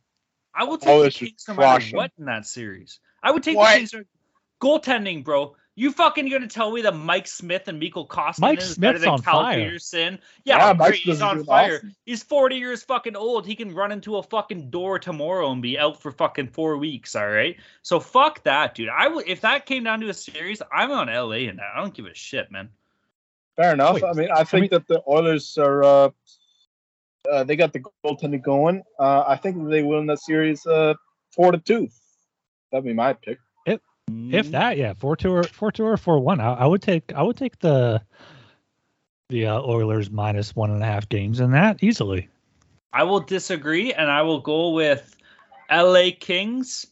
I 0.58 0.64
will 0.64 0.78
take 0.80 0.90
Oh, 0.90 1.04
the 1.04 1.12
Kings 1.12 1.46
no 1.48 1.54
matter 1.54 1.64
crushing. 1.80 1.96
what 1.98 2.12
in 2.18 2.26
that 2.26 2.46
series. 2.48 3.00
I 3.22 3.32
would 3.32 3.44
take 3.44 3.56
What? 3.58 3.74
the 3.74 3.78
Kings. 3.88 4.06
Goaltending, 4.62 5.24
bro. 5.24 5.56
You 5.76 5.92
fucking 5.92 6.28
gonna 6.32 6.48
tell 6.48 6.72
me 6.72 6.82
that 6.82 6.96
Mike 6.96 7.28
Smith 7.28 7.68
and 7.68 7.80
Mikko 7.80 8.06
Koskinen 8.08 8.40
Mike 8.40 8.60
is 8.62 8.76
better 8.80 8.98
than 8.98 9.20
Cal 9.22 9.42
fire. 9.44 9.60
Petersen? 9.66 10.18
Yeah, 10.44 10.58
Yeah, 10.70 10.74
Mike. 10.74 10.96
He's 10.96 11.22
on 11.22 11.44
fire. 11.44 11.76
awesome. 11.76 11.96
He's 12.04 12.24
40 12.24 12.56
years 12.56 12.82
fucking 12.82 13.16
old. 13.16 13.46
He 13.46 13.56
can 13.56 13.76
run 13.76 13.92
into 13.92 14.18
a 14.18 14.24
fucking 14.24 14.72
door 14.72 14.98
tomorrow 14.98 15.52
and 15.52 15.62
be 15.62 15.78
out 15.78 16.02
for 16.02 16.12
fucking 16.12 16.48
four 16.48 16.78
weeks. 16.78 17.16
All 17.16 17.30
right. 17.30 17.56
So 17.84 18.00
fuck 18.00 18.42
that, 18.46 18.74
dude. 18.74 18.90
I 18.90 19.08
would 19.08 19.28
if 19.28 19.42
that 19.42 19.68
came 19.68 19.84
down 19.84 20.00
to 20.00 20.10
a 20.10 20.14
series, 20.16 20.64
I'm 20.74 20.90
on 20.90 21.08
LA 21.08 21.46
in 21.48 21.58
that. 21.58 21.70
I 21.76 21.80
don't 21.80 21.94
give 21.94 22.08
a 22.08 22.16
shit, 22.16 22.50
man. 22.52 22.70
Fair 23.56 23.74
enough. 23.74 23.94
Wait, 23.96 24.04
I 24.04 24.14
mean, 24.14 24.30
I 24.36 24.44
think 24.46 24.72
that 24.72 24.88
the 24.88 25.04
Oilers 25.08 25.56
are. 25.60 25.84
Uh, 25.84 26.10
uh, 27.30 27.44
they 27.44 27.56
got 27.56 27.74
the 27.74 27.84
goaltending 28.06 28.44
going. 28.44 28.84
Uh, 29.00 29.24
I 29.28 29.36
think 29.36 29.68
they 29.70 29.84
win 29.84 30.08
that 30.08 30.20
series 30.20 30.66
uh, 30.66 30.94
four 31.32 31.52
to 31.52 31.58
two. 31.58 31.90
That'd 32.72 32.86
be 32.86 32.94
my 32.94 33.14
pick. 33.14 33.40
If 33.66 33.80
if 34.08 34.52
that, 34.52 34.78
yeah, 34.78 34.94
four 34.94 35.16
two 35.16 35.32
or 35.32 35.44
four 35.44 35.72
two 35.72 35.86
or 35.86 35.98
four 35.98 36.20
one. 36.20 36.40
I, 36.40 36.54
I 36.54 36.66
would 36.66 36.82
take 36.82 37.14
I 37.14 37.22
would 37.22 37.38
take 37.38 37.60
the 37.60 38.02
the 39.30 39.48
uh, 39.48 39.62
Oilers 39.62 40.10
minus 40.10 40.56
one 40.56 40.72
and 40.72 40.82
a 40.82 40.86
half 40.86 41.10
games 41.10 41.40
in 41.40 41.52
that 41.52 41.84
easily. 41.84 42.30
I 42.94 43.04
will 43.04 43.20
disagree, 43.20 43.94
and 43.94 44.10
I 44.10 44.22
will 44.22 44.40
go 44.40 44.72
with 44.72 45.16
LA 45.72 46.10
Kings. 46.18 46.86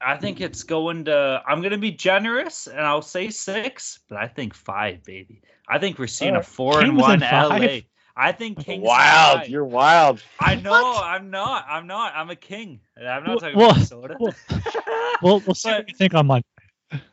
I 0.00 0.16
think 0.16 0.40
it's 0.40 0.62
going 0.62 1.06
to. 1.06 1.42
I'm 1.46 1.60
going 1.60 1.72
to 1.72 1.78
be 1.78 1.92
generous, 1.92 2.66
and 2.66 2.80
I'll 2.80 3.02
say 3.02 3.30
six, 3.30 4.00
but 4.08 4.18
I 4.18 4.28
think 4.28 4.54
five, 4.54 5.04
baby. 5.04 5.42
I 5.68 5.78
think 5.78 5.98
we're 5.98 6.06
seeing 6.06 6.32
a 6.32 6.34
Alright. 6.34 6.46
four 6.46 6.80
and 6.80 6.96
one 6.96 7.22
and? 7.22 7.48
LA. 7.48 7.80
I 8.16 8.32
think 8.32 8.64
Kings. 8.64 8.82
wild. 8.82 9.40
five. 9.40 9.48
You're 9.48 9.64
wild. 9.64 10.22
I 10.40 10.54
know. 10.54 11.00
I'm 11.04 11.30
not. 11.30 11.66
I'm 11.68 11.86
not. 11.86 12.14
I'm 12.16 12.30
a 12.30 12.36
king. 12.36 12.80
I'm 12.96 13.24
not 13.24 13.26
Well- 13.26 13.38
talking 13.38 13.56
well- 13.58 13.72
Minnesota. 13.74 14.16
well- 14.18 14.34
We'll 15.22 15.40
we'll 15.40 15.54
see 15.54 15.70
what 15.70 15.78
But- 15.86 15.88
you 15.90 15.94
think 15.96 16.14
on 16.14 16.26
Monday. 16.26 16.46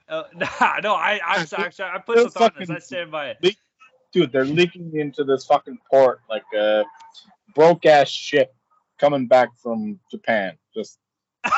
Uh, 0.10 0.24
nah, 0.36 0.76
no, 0.84 0.94
I, 0.94 1.20
I'm 1.26 1.46
sorry. 1.46 1.72
I 1.80 1.98
put 2.00 2.16
They're 2.16 2.26
the 2.26 2.30
thought 2.30 2.54
in 2.56 2.60
this. 2.62 2.70
I 2.70 2.80
stand 2.80 3.12
by 3.12 3.30
it. 3.42 3.56
Dude, 4.12 4.32
they're 4.32 4.46
leaking 4.46 4.92
into 4.96 5.24
this 5.24 5.46
fucking 5.46 5.80
port 5.90 6.20
like 6.30 6.44
a 6.56 6.84
broke 7.56 7.86
ass 7.86 8.10
ship 8.10 8.54
coming 9.00 9.26
back 9.28 9.50
from 9.58 10.00
Japan. 10.12 10.58
Just 10.76 11.00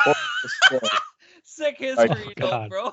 Sick 1.44 1.78
history, 1.78 2.32
though, 2.36 2.48
God. 2.50 2.70
bro. 2.70 2.92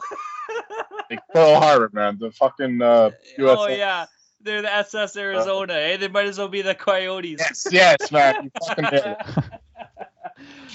like 1.10 1.20
Pearl 1.34 1.60
Harbor, 1.60 1.90
man. 1.94 2.18
The 2.20 2.32
fucking 2.32 2.82
uh, 2.82 3.12
oh 3.40 3.68
yeah, 3.68 4.06
they're 4.44 4.62
the 4.62 4.74
SS 4.74 5.16
Arizona. 5.18 5.74
eh? 5.74 5.98
They 5.98 6.08
might 6.08 6.26
as 6.26 6.38
well 6.38 6.48
be 6.48 6.62
the 6.62 6.76
Coyotes. 6.76 7.40
Yes, 7.40 7.68
yes, 7.72 8.12
man. 8.12 8.52
Fucking 8.68 8.86
did 8.92 9.06
it. 9.06 9.18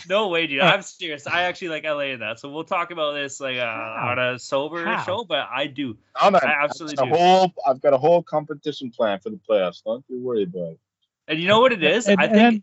no 0.08 0.28
way, 0.28 0.46
dude. 0.46 0.60
I'm 0.60 0.82
serious. 0.82 1.26
I 1.26 1.42
actually 1.42 1.68
like 1.68 1.84
LA 1.84 2.12
in 2.14 2.20
that. 2.20 2.38
So 2.40 2.50
we'll 2.50 2.64
talk 2.64 2.90
about 2.90 3.12
this 3.12 3.40
like 3.40 3.58
uh, 3.58 3.62
on 3.62 4.18
a 4.18 4.38
sober 4.38 4.84
How? 4.84 5.02
show, 5.04 5.24
but 5.24 5.46
I 5.52 5.66
do. 5.66 5.96
I'm 6.16 6.34
I 6.34 6.40
absolutely 6.62 6.98
I've 6.98 7.10
got 7.10 7.14
a 7.14 7.18
do. 7.18 7.18
whole, 7.18 7.52
I've 7.66 7.80
got 7.80 7.92
a 7.92 7.98
whole 7.98 8.22
competition 8.22 8.90
plan 8.90 9.18
for 9.20 9.30
the 9.30 9.38
playoffs. 9.48 9.82
Don't 9.84 10.04
you 10.08 10.18
worry 10.20 10.44
about 10.44 10.72
it. 10.72 10.78
And 11.28 11.38
you 11.38 11.46
know 11.48 11.60
what 11.60 11.72
it 11.72 11.82
is? 11.82 12.06
And- 12.08 12.20
I 12.20 12.24
think. 12.28 12.36
then- 12.36 12.62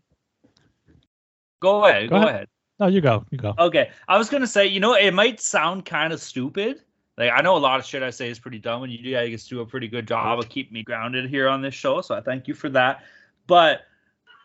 go 1.60 1.84
ahead. 1.84 2.10
Go 2.10 2.16
Go, 2.16 2.22
ahead. 2.22 2.34
ahead. 2.34 2.48
No, 2.78 2.86
you 2.88 3.00
go. 3.00 3.24
You 3.30 3.38
go. 3.38 3.54
Okay, 3.58 3.90
I 4.08 4.18
was 4.18 4.28
gonna 4.28 4.46
say, 4.46 4.66
you 4.66 4.80
know, 4.80 4.94
it 4.94 5.12
might 5.14 5.40
sound 5.40 5.84
kind 5.86 6.12
of 6.12 6.20
stupid. 6.20 6.82
Like 7.16 7.32
I 7.34 7.40
know 7.40 7.56
a 7.56 7.58
lot 7.58 7.80
of 7.80 7.86
shit 7.86 8.02
I 8.02 8.10
say 8.10 8.28
is 8.28 8.38
pretty 8.38 8.58
dumb, 8.58 8.82
and 8.82 8.92
you 8.92 9.14
guys 9.14 9.48
do 9.48 9.60
a 9.60 9.66
pretty 9.66 9.88
good 9.88 10.06
job 10.06 10.38
of 10.38 10.48
keeping 10.48 10.74
me 10.74 10.82
grounded 10.82 11.30
here 11.30 11.48
on 11.48 11.62
this 11.62 11.74
show. 11.74 12.00
So 12.00 12.14
I 12.14 12.20
thank 12.20 12.46
you 12.46 12.54
for 12.54 12.68
that. 12.70 13.04
But 13.46 13.82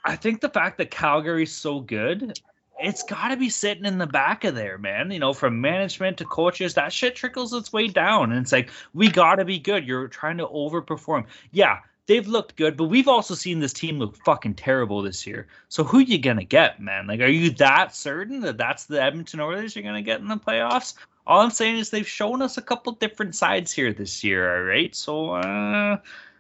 I 0.06 0.16
think 0.16 0.42
the 0.42 0.50
fact 0.50 0.78
that 0.78 0.92
Calgary's 0.92 1.52
so 1.52 1.80
good, 1.80 2.40
it's 2.80 3.04
got 3.04 3.30
to 3.30 3.38
be 3.38 3.50
sitting 3.50 3.86
in 3.86 3.98
the 3.98 4.08
back 4.08 4.44
of 4.44 4.56
there, 4.56 4.78
man. 4.78 5.12
You 5.12 5.20
know, 5.20 5.34
from 5.34 5.60
management 5.60 6.18
to 6.20 6.26
coaches, 6.26 6.74
that 6.76 6.94
shit 6.94 7.16
trickles 7.16 7.54
its 7.54 7.74
way 7.74 7.88
down, 7.88 8.32
and 8.32 8.42
it's 8.42 8.52
like 8.52 8.70
we 8.94 9.10
got 9.10 9.36
to 9.36 9.46
be 9.46 9.60
good. 9.60 9.86
You're 9.86 10.08
trying 10.08 10.38
to 10.38 10.48
overperform. 10.48 11.26
Yeah, 11.52 11.80
they've 12.06 12.28
looked 12.28 12.56
good, 12.56 12.78
but 12.78 12.86
we've 12.86 13.08
also 13.08 13.36
seen 13.36 13.60
this 13.60 13.74
team 13.74 14.00
look 14.00 14.16
fucking 14.24 14.56
terrible 14.56 15.02
this 15.02 15.28
year. 15.28 15.48
So 15.70 15.84
who 15.84 16.00
you 16.00 16.20
gonna 16.20 16.44
get, 16.44 16.82
man? 16.82 17.08
Like, 17.08 17.20
are 17.20 17.28
you 17.28 17.52
that 17.52 17.96
certain 17.96 18.40
that 18.42 18.58
that's 18.58 18.86
the 18.86 19.02
Edmonton 19.02 19.40
Oilers 19.40 19.76
you're 19.76 19.84
gonna 19.84 20.02
get 20.02 20.20
in 20.20 20.28
the 20.28 20.38
playoffs? 20.38 20.94
All 21.28 21.42
I'm 21.42 21.52
saying 21.52 21.78
is 21.78 21.90
they've 21.90 22.08
shown 22.08 22.42
us 22.42 22.58
a 22.58 22.62
couple 22.62 22.94
different 22.94 23.36
sides 23.36 23.72
here 23.72 23.94
this 23.94 24.24
year. 24.24 24.58
All 24.58 24.64
right, 24.64 24.94
so 24.96 25.32
uh, 25.32 25.98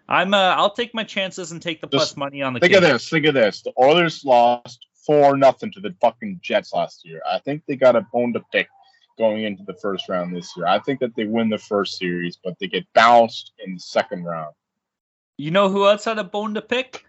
I'm 0.10 0.34
uh, 0.34 0.56
I'll 0.56 0.74
take 0.74 0.94
my 0.94 1.04
chances 1.04 1.52
and 1.52 1.62
take 1.62 1.82
the 1.82 1.88
plus 1.88 2.18
money 2.18 2.42
on 2.42 2.54
the. 2.54 2.60
Think 2.60 2.74
of 2.74 2.82
this. 2.82 3.10
Think 3.10 3.26
of 3.26 3.34
this. 3.34 3.62
The 3.62 3.74
Oilers 3.80 4.26
lost 4.26 4.88
four 5.06 5.38
nothing 5.38 5.72
to 5.74 5.80
the 5.80 5.96
fucking 6.02 6.40
Jets 6.42 6.74
last 6.74 7.06
year. 7.06 7.22
I 7.30 7.40
think 7.40 7.64
they 7.68 7.76
got 7.76 7.96
a 7.96 8.02
bone 8.14 8.34
to 8.34 8.42
pick 8.52 8.68
going 9.18 9.44
into 9.44 9.64
the 9.64 9.76
first 9.76 10.10
round 10.10 10.36
this 10.36 10.52
year. 10.58 10.66
I 10.66 10.80
think 10.80 11.00
that 11.00 11.16
they 11.16 11.26
win 11.26 11.50
the 11.50 11.58
first 11.58 11.98
series, 11.98 12.38
but 12.44 12.58
they 12.60 12.68
get 12.68 12.86
bounced 12.94 13.52
in 13.64 13.76
the 13.76 13.80
second 13.80 14.24
round. 14.24 14.54
You 15.38 15.52
know 15.52 15.70
who 15.70 15.88
else 15.88 16.06
had 16.06 16.20
a 16.20 16.24
bone 16.24 16.54
to 16.56 16.62
pick? 16.62 17.06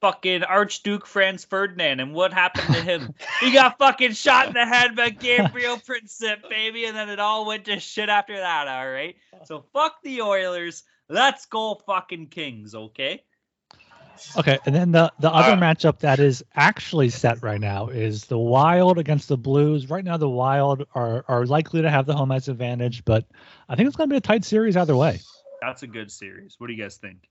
Fucking 0.00 0.42
Archduke 0.44 1.06
Franz 1.06 1.44
Ferdinand. 1.44 2.00
And 2.00 2.12
what 2.12 2.32
happened 2.32 2.74
to 2.74 2.82
him? 2.82 3.14
he 3.40 3.52
got 3.52 3.78
fucking 3.78 4.12
shot 4.12 4.48
in 4.48 4.52
the 4.54 4.66
head 4.66 4.94
by 4.94 5.10
Gabriel 5.10 5.76
Princip, 5.88 6.48
baby. 6.48 6.84
And 6.84 6.96
then 6.96 7.08
it 7.08 7.18
all 7.18 7.46
went 7.46 7.64
to 7.66 7.80
shit 7.80 8.08
after 8.08 8.36
that, 8.36 8.68
all 8.68 8.90
right? 8.90 9.16
So 9.44 9.64
fuck 9.72 10.02
the 10.02 10.22
Oilers. 10.22 10.84
Let's 11.08 11.46
go 11.46 11.80
fucking 11.86 12.26
Kings, 12.26 12.74
okay? 12.74 13.22
Okay, 14.36 14.58
and 14.64 14.74
then 14.74 14.92
the 14.92 15.12
the 15.18 15.30
other 15.30 15.52
Uh, 15.52 15.56
matchup 15.56 15.98
that 15.98 16.20
is 16.20 16.42
actually 16.54 17.10
set 17.10 17.42
right 17.42 17.60
now 17.60 17.88
is 17.88 18.24
the 18.24 18.38
Wild 18.38 18.98
against 18.98 19.28
the 19.28 19.36
Blues. 19.36 19.90
Right 19.90 20.04
now, 20.04 20.16
the 20.16 20.28
Wild 20.28 20.86
are 20.94 21.22
are 21.28 21.44
likely 21.44 21.82
to 21.82 21.90
have 21.90 22.06
the 22.06 22.14
home 22.16 22.32
ice 22.32 22.48
advantage, 22.48 23.04
but 23.04 23.26
I 23.68 23.76
think 23.76 23.88
it's 23.88 23.96
going 23.96 24.08
to 24.08 24.14
be 24.14 24.16
a 24.16 24.22
tight 24.22 24.44
series 24.44 24.74
either 24.76 24.96
way. 24.96 25.20
That's 25.60 25.82
a 25.82 25.86
good 25.86 26.10
series. 26.10 26.54
What 26.58 26.68
do 26.68 26.72
you 26.72 26.82
guys 26.82 26.96
think? 26.96 27.28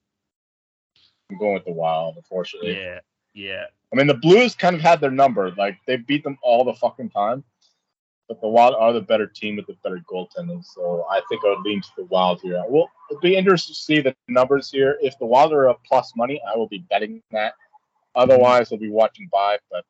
I'm 1.32 1.38
going 1.38 1.54
with 1.54 1.66
the 1.66 1.72
Wild, 1.72 2.18
unfortunately. 2.18 2.78
Yeah, 2.80 3.00
yeah. 3.34 3.66
I 3.92 3.96
mean, 3.96 4.08
the 4.08 4.14
Blues 4.14 4.56
kind 4.56 4.76
of 4.76 4.82
had 4.82 5.00
their 5.00 5.12
number. 5.12 5.52
Like 5.52 5.78
they 5.88 5.98
beat 5.98 6.24
them 6.24 6.38
all 6.42 6.64
the 6.64 6.74
fucking 6.74 7.10
time. 7.10 7.44
But 8.28 8.42
the 8.42 8.48
Wild 8.48 8.74
are 8.76 8.92
the 8.92 9.02
better 9.02 9.28
team 9.28 9.56
with 9.56 9.68
the 9.68 9.78
better 9.84 10.02
goaltending, 10.12 10.66
so 10.66 11.06
I 11.12 11.22
think 11.30 11.44
I 11.46 11.50
would 11.50 11.62
lean 11.62 11.82
to 11.82 11.90
the 11.96 12.06
Wild 12.06 12.42
here. 12.42 12.64
Well, 12.68 12.90
it'd 13.12 13.22
be 13.22 13.36
interesting 13.36 13.74
to 13.74 13.80
see 13.80 14.02
the 14.02 14.16
numbers 14.28 14.72
here. 14.72 14.98
If 15.00 15.18
the 15.20 15.28
Wild 15.28 15.54
are 15.54 15.66
a 15.68 15.76
plus 15.88 16.12
money, 16.16 16.42
I 16.52 16.58
will 16.58 16.68
be 16.68 16.80
betting 16.90 17.22
that. 17.32 17.54
Otherwise, 18.16 18.72
I'll 18.72 18.80
be 18.80 18.90
watching 18.90 19.30
by. 19.32 19.60
But 19.70 19.86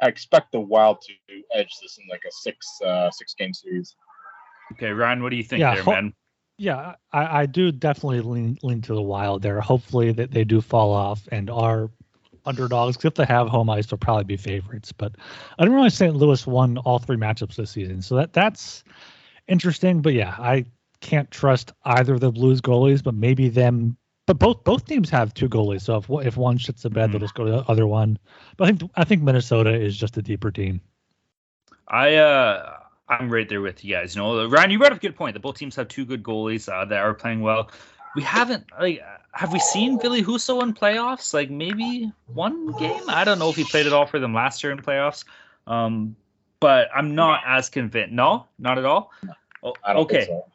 I 0.00 0.08
expect 0.08 0.52
the 0.52 0.60
Wild 0.60 1.02
to 1.02 1.12
edge 1.54 1.70
this 1.82 1.98
in 1.98 2.08
like 2.08 2.22
a 2.26 2.32
six 2.32 2.66
uh, 2.82 3.10
six 3.10 3.34
game 3.34 3.52
series. 3.52 3.94
Okay, 4.72 4.90
Ryan, 4.90 5.22
what 5.22 5.30
do 5.30 5.36
you 5.36 5.42
think 5.42 5.60
Yeah, 5.60 5.74
there, 5.74 5.82
ho- 5.82 5.92
man? 5.92 6.14
Yeah, 6.62 6.96
I, 7.10 7.40
I 7.40 7.46
do 7.46 7.72
definitely 7.72 8.20
lean 8.20 8.58
lean 8.62 8.82
to 8.82 8.94
the 8.94 9.00
Wild 9.00 9.40
there. 9.40 9.62
Hopefully 9.62 10.12
that 10.12 10.30
they 10.30 10.44
do 10.44 10.60
fall 10.60 10.92
off 10.92 11.26
and 11.32 11.48
are 11.48 11.88
underdogs. 12.44 12.98
'cause 12.98 13.06
If 13.06 13.14
they 13.14 13.24
have 13.24 13.48
home 13.48 13.70
ice, 13.70 13.86
they'll 13.86 13.96
probably 13.96 14.24
be 14.24 14.36
favorites. 14.36 14.92
But 14.92 15.14
I 15.58 15.64
don't 15.64 15.72
realize 15.72 15.94
St. 15.94 16.14
Louis 16.14 16.46
won 16.46 16.76
all 16.76 16.98
three 16.98 17.16
matchups 17.16 17.54
this 17.56 17.70
season, 17.70 18.02
so 18.02 18.14
that 18.16 18.34
that's 18.34 18.84
interesting. 19.48 20.02
But 20.02 20.12
yeah, 20.12 20.34
I 20.38 20.66
can't 21.00 21.30
trust 21.30 21.72
either 21.84 22.12
of 22.12 22.20
the 22.20 22.30
Blues 22.30 22.60
goalies, 22.60 23.02
but 23.02 23.14
maybe 23.14 23.48
them. 23.48 23.96
But 24.26 24.38
both 24.38 24.62
both 24.62 24.84
teams 24.84 25.08
have 25.08 25.32
two 25.32 25.48
goalies, 25.48 25.80
so 25.80 25.96
if 25.96 26.10
one- 26.10 26.26
if 26.26 26.36
one 26.36 26.58
shits 26.58 26.82
the 26.82 26.90
bed, 26.90 27.10
they'll 27.10 27.20
Mhm. 27.20 27.22
just 27.22 27.34
go 27.34 27.46
to 27.46 27.50
the 27.52 27.64
other 27.70 27.86
one. 27.86 28.18
But 28.58 28.64
I 28.68 28.72
think 28.72 28.90
I 28.96 29.04
think 29.04 29.22
Minnesota 29.22 29.72
is 29.74 29.96
just 29.96 30.18
a 30.18 30.22
deeper 30.22 30.50
team. 30.50 30.82
I 31.88 32.16
uh 32.16 32.79
I'm 33.10 33.28
right 33.28 33.48
there 33.48 33.60
with 33.60 33.84
you 33.84 33.96
guys. 33.96 34.14
You 34.14 34.22
know, 34.22 34.46
Ryan, 34.46 34.70
you 34.70 34.78
brought 34.78 34.92
up 34.92 34.98
a 34.98 35.00
good 35.00 35.16
point. 35.16 35.34
That 35.34 35.40
both 35.40 35.58
teams 35.58 35.76
have 35.76 35.88
two 35.88 36.04
good 36.04 36.22
goalies 36.22 36.72
uh, 36.72 36.84
that 36.86 36.98
are 36.98 37.12
playing 37.12 37.40
well. 37.40 37.70
We 38.16 38.22
haven't 38.22 38.66
like 38.80 39.02
have 39.32 39.52
we 39.52 39.58
seen 39.58 39.98
Billy 39.98 40.22
Husso 40.22 40.62
in 40.62 40.74
playoffs? 40.74 41.34
Like 41.34 41.50
maybe 41.50 42.12
one 42.32 42.72
game. 42.78 43.02
I 43.08 43.24
don't 43.24 43.38
know 43.38 43.50
if 43.50 43.56
he 43.56 43.64
played 43.64 43.86
at 43.86 43.92
all 43.92 44.06
for 44.06 44.18
them 44.18 44.32
last 44.32 44.62
year 44.62 44.72
in 44.72 44.78
playoffs. 44.78 45.24
Um, 45.66 46.16
but 46.60 46.88
I'm 46.94 47.14
not 47.14 47.42
as 47.46 47.68
convinced. 47.68 48.12
No, 48.12 48.46
not 48.58 48.78
at 48.78 48.84
all. 48.84 49.10
Oh, 49.62 49.74
okay. 49.88 50.26
so. 50.26 50.46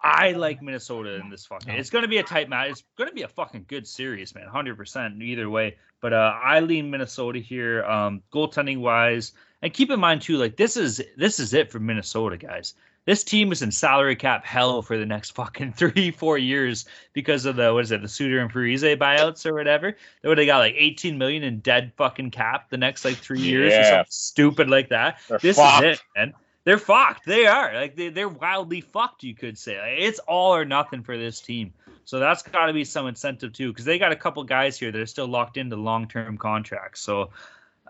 I 0.00 0.32
like 0.32 0.62
Minnesota 0.62 1.14
in 1.16 1.30
this 1.30 1.46
fucking. 1.46 1.74
It's 1.74 1.90
going 1.90 2.02
to 2.02 2.08
be 2.08 2.18
a 2.18 2.22
tight 2.22 2.48
match. 2.48 2.70
It's 2.70 2.84
going 2.96 3.08
to 3.08 3.14
be 3.14 3.22
a 3.22 3.28
fucking 3.28 3.64
good 3.66 3.88
series, 3.88 4.34
man. 4.34 4.46
Hundred 4.46 4.76
percent 4.76 5.20
either 5.20 5.50
way. 5.50 5.78
But 6.00 6.12
uh, 6.12 6.32
I 6.42 6.60
lean 6.60 6.90
Minnesota 6.90 7.40
here, 7.40 7.84
um, 7.84 8.22
goaltending 8.32 8.78
wise, 8.78 9.32
and 9.62 9.72
keep 9.72 9.90
in 9.90 10.00
mind 10.00 10.22
too, 10.22 10.36
like 10.36 10.56
this 10.56 10.76
is 10.76 11.02
this 11.16 11.40
is 11.40 11.54
it 11.54 11.70
for 11.70 11.78
Minnesota, 11.80 12.36
guys. 12.36 12.74
This 13.04 13.22
team 13.22 13.52
is 13.52 13.62
in 13.62 13.70
salary 13.70 14.16
cap 14.16 14.44
hell 14.44 14.82
for 14.82 14.98
the 14.98 15.06
next 15.06 15.30
fucking 15.36 15.72
three, 15.72 16.10
four 16.10 16.38
years 16.38 16.86
because 17.12 17.46
of 17.46 17.56
the 17.56 17.72
what 17.72 17.84
is 17.84 17.92
it, 17.92 18.02
the 18.02 18.08
Suter 18.08 18.40
and 18.40 18.52
Parise 18.52 18.96
buyouts 18.98 19.46
or 19.46 19.54
whatever. 19.54 19.96
They 20.22 20.28
would 20.28 20.38
have 20.38 20.46
got 20.46 20.58
like 20.58 20.74
18 20.76 21.16
million 21.16 21.42
in 21.44 21.60
dead 21.60 21.92
fucking 21.96 22.32
cap 22.32 22.68
the 22.70 22.76
next 22.76 23.04
like 23.04 23.16
three 23.16 23.40
years 23.40 23.72
or 23.72 23.84
something 23.84 24.06
stupid 24.08 24.68
like 24.68 24.88
that 24.90 25.18
They're 25.28 25.38
this 25.38 25.56
fucked. 25.56 25.84
is 25.84 25.98
it, 25.98 26.02
man. 26.16 26.34
They're 26.64 26.78
fucked. 26.78 27.24
They 27.26 27.46
are 27.46 27.72
like 27.74 27.94
they, 27.94 28.08
they're 28.08 28.28
wildly 28.28 28.80
fucked. 28.80 29.22
You 29.22 29.34
could 29.34 29.56
say 29.56 29.78
Like, 29.78 29.98
it's 29.98 30.18
all 30.18 30.54
or 30.54 30.64
nothing 30.64 31.02
for 31.04 31.16
this 31.16 31.40
team. 31.40 31.72
So 32.04 32.20
that's 32.20 32.42
got 32.42 32.66
to 32.66 32.72
be 32.72 32.84
some 32.84 33.06
incentive 33.08 33.52
too, 33.52 33.72
because 33.72 33.84
they 33.84 33.98
got 33.98 34.12
a 34.12 34.16
couple 34.16 34.42
guys 34.44 34.78
here 34.78 34.92
that 34.92 35.00
are 35.00 35.06
still 35.06 35.26
locked 35.26 35.56
into 35.56 35.74
long-term 35.74 36.38
contracts. 36.38 37.00
So 37.00 37.30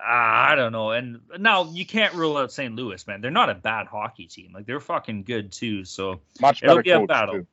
I 0.04 0.54
don't 0.54 0.72
know. 0.72 0.90
And 0.90 1.20
now 1.38 1.70
you 1.72 1.86
can't 1.86 2.14
rule 2.14 2.36
out 2.36 2.52
St. 2.52 2.74
Louis, 2.74 3.06
man. 3.06 3.20
They're 3.20 3.30
not 3.30 3.50
a 3.50 3.54
bad 3.54 3.86
hockey 3.86 4.26
team. 4.26 4.52
Like 4.52 4.66
they're 4.66 4.80
fucking 4.80 5.24
good 5.24 5.52
too. 5.52 5.84
So 5.84 6.20
Much 6.40 6.62
It'll 6.62 6.82
be 6.82 6.90
a 6.90 7.06
battle. 7.06 7.34
too. 7.36 7.46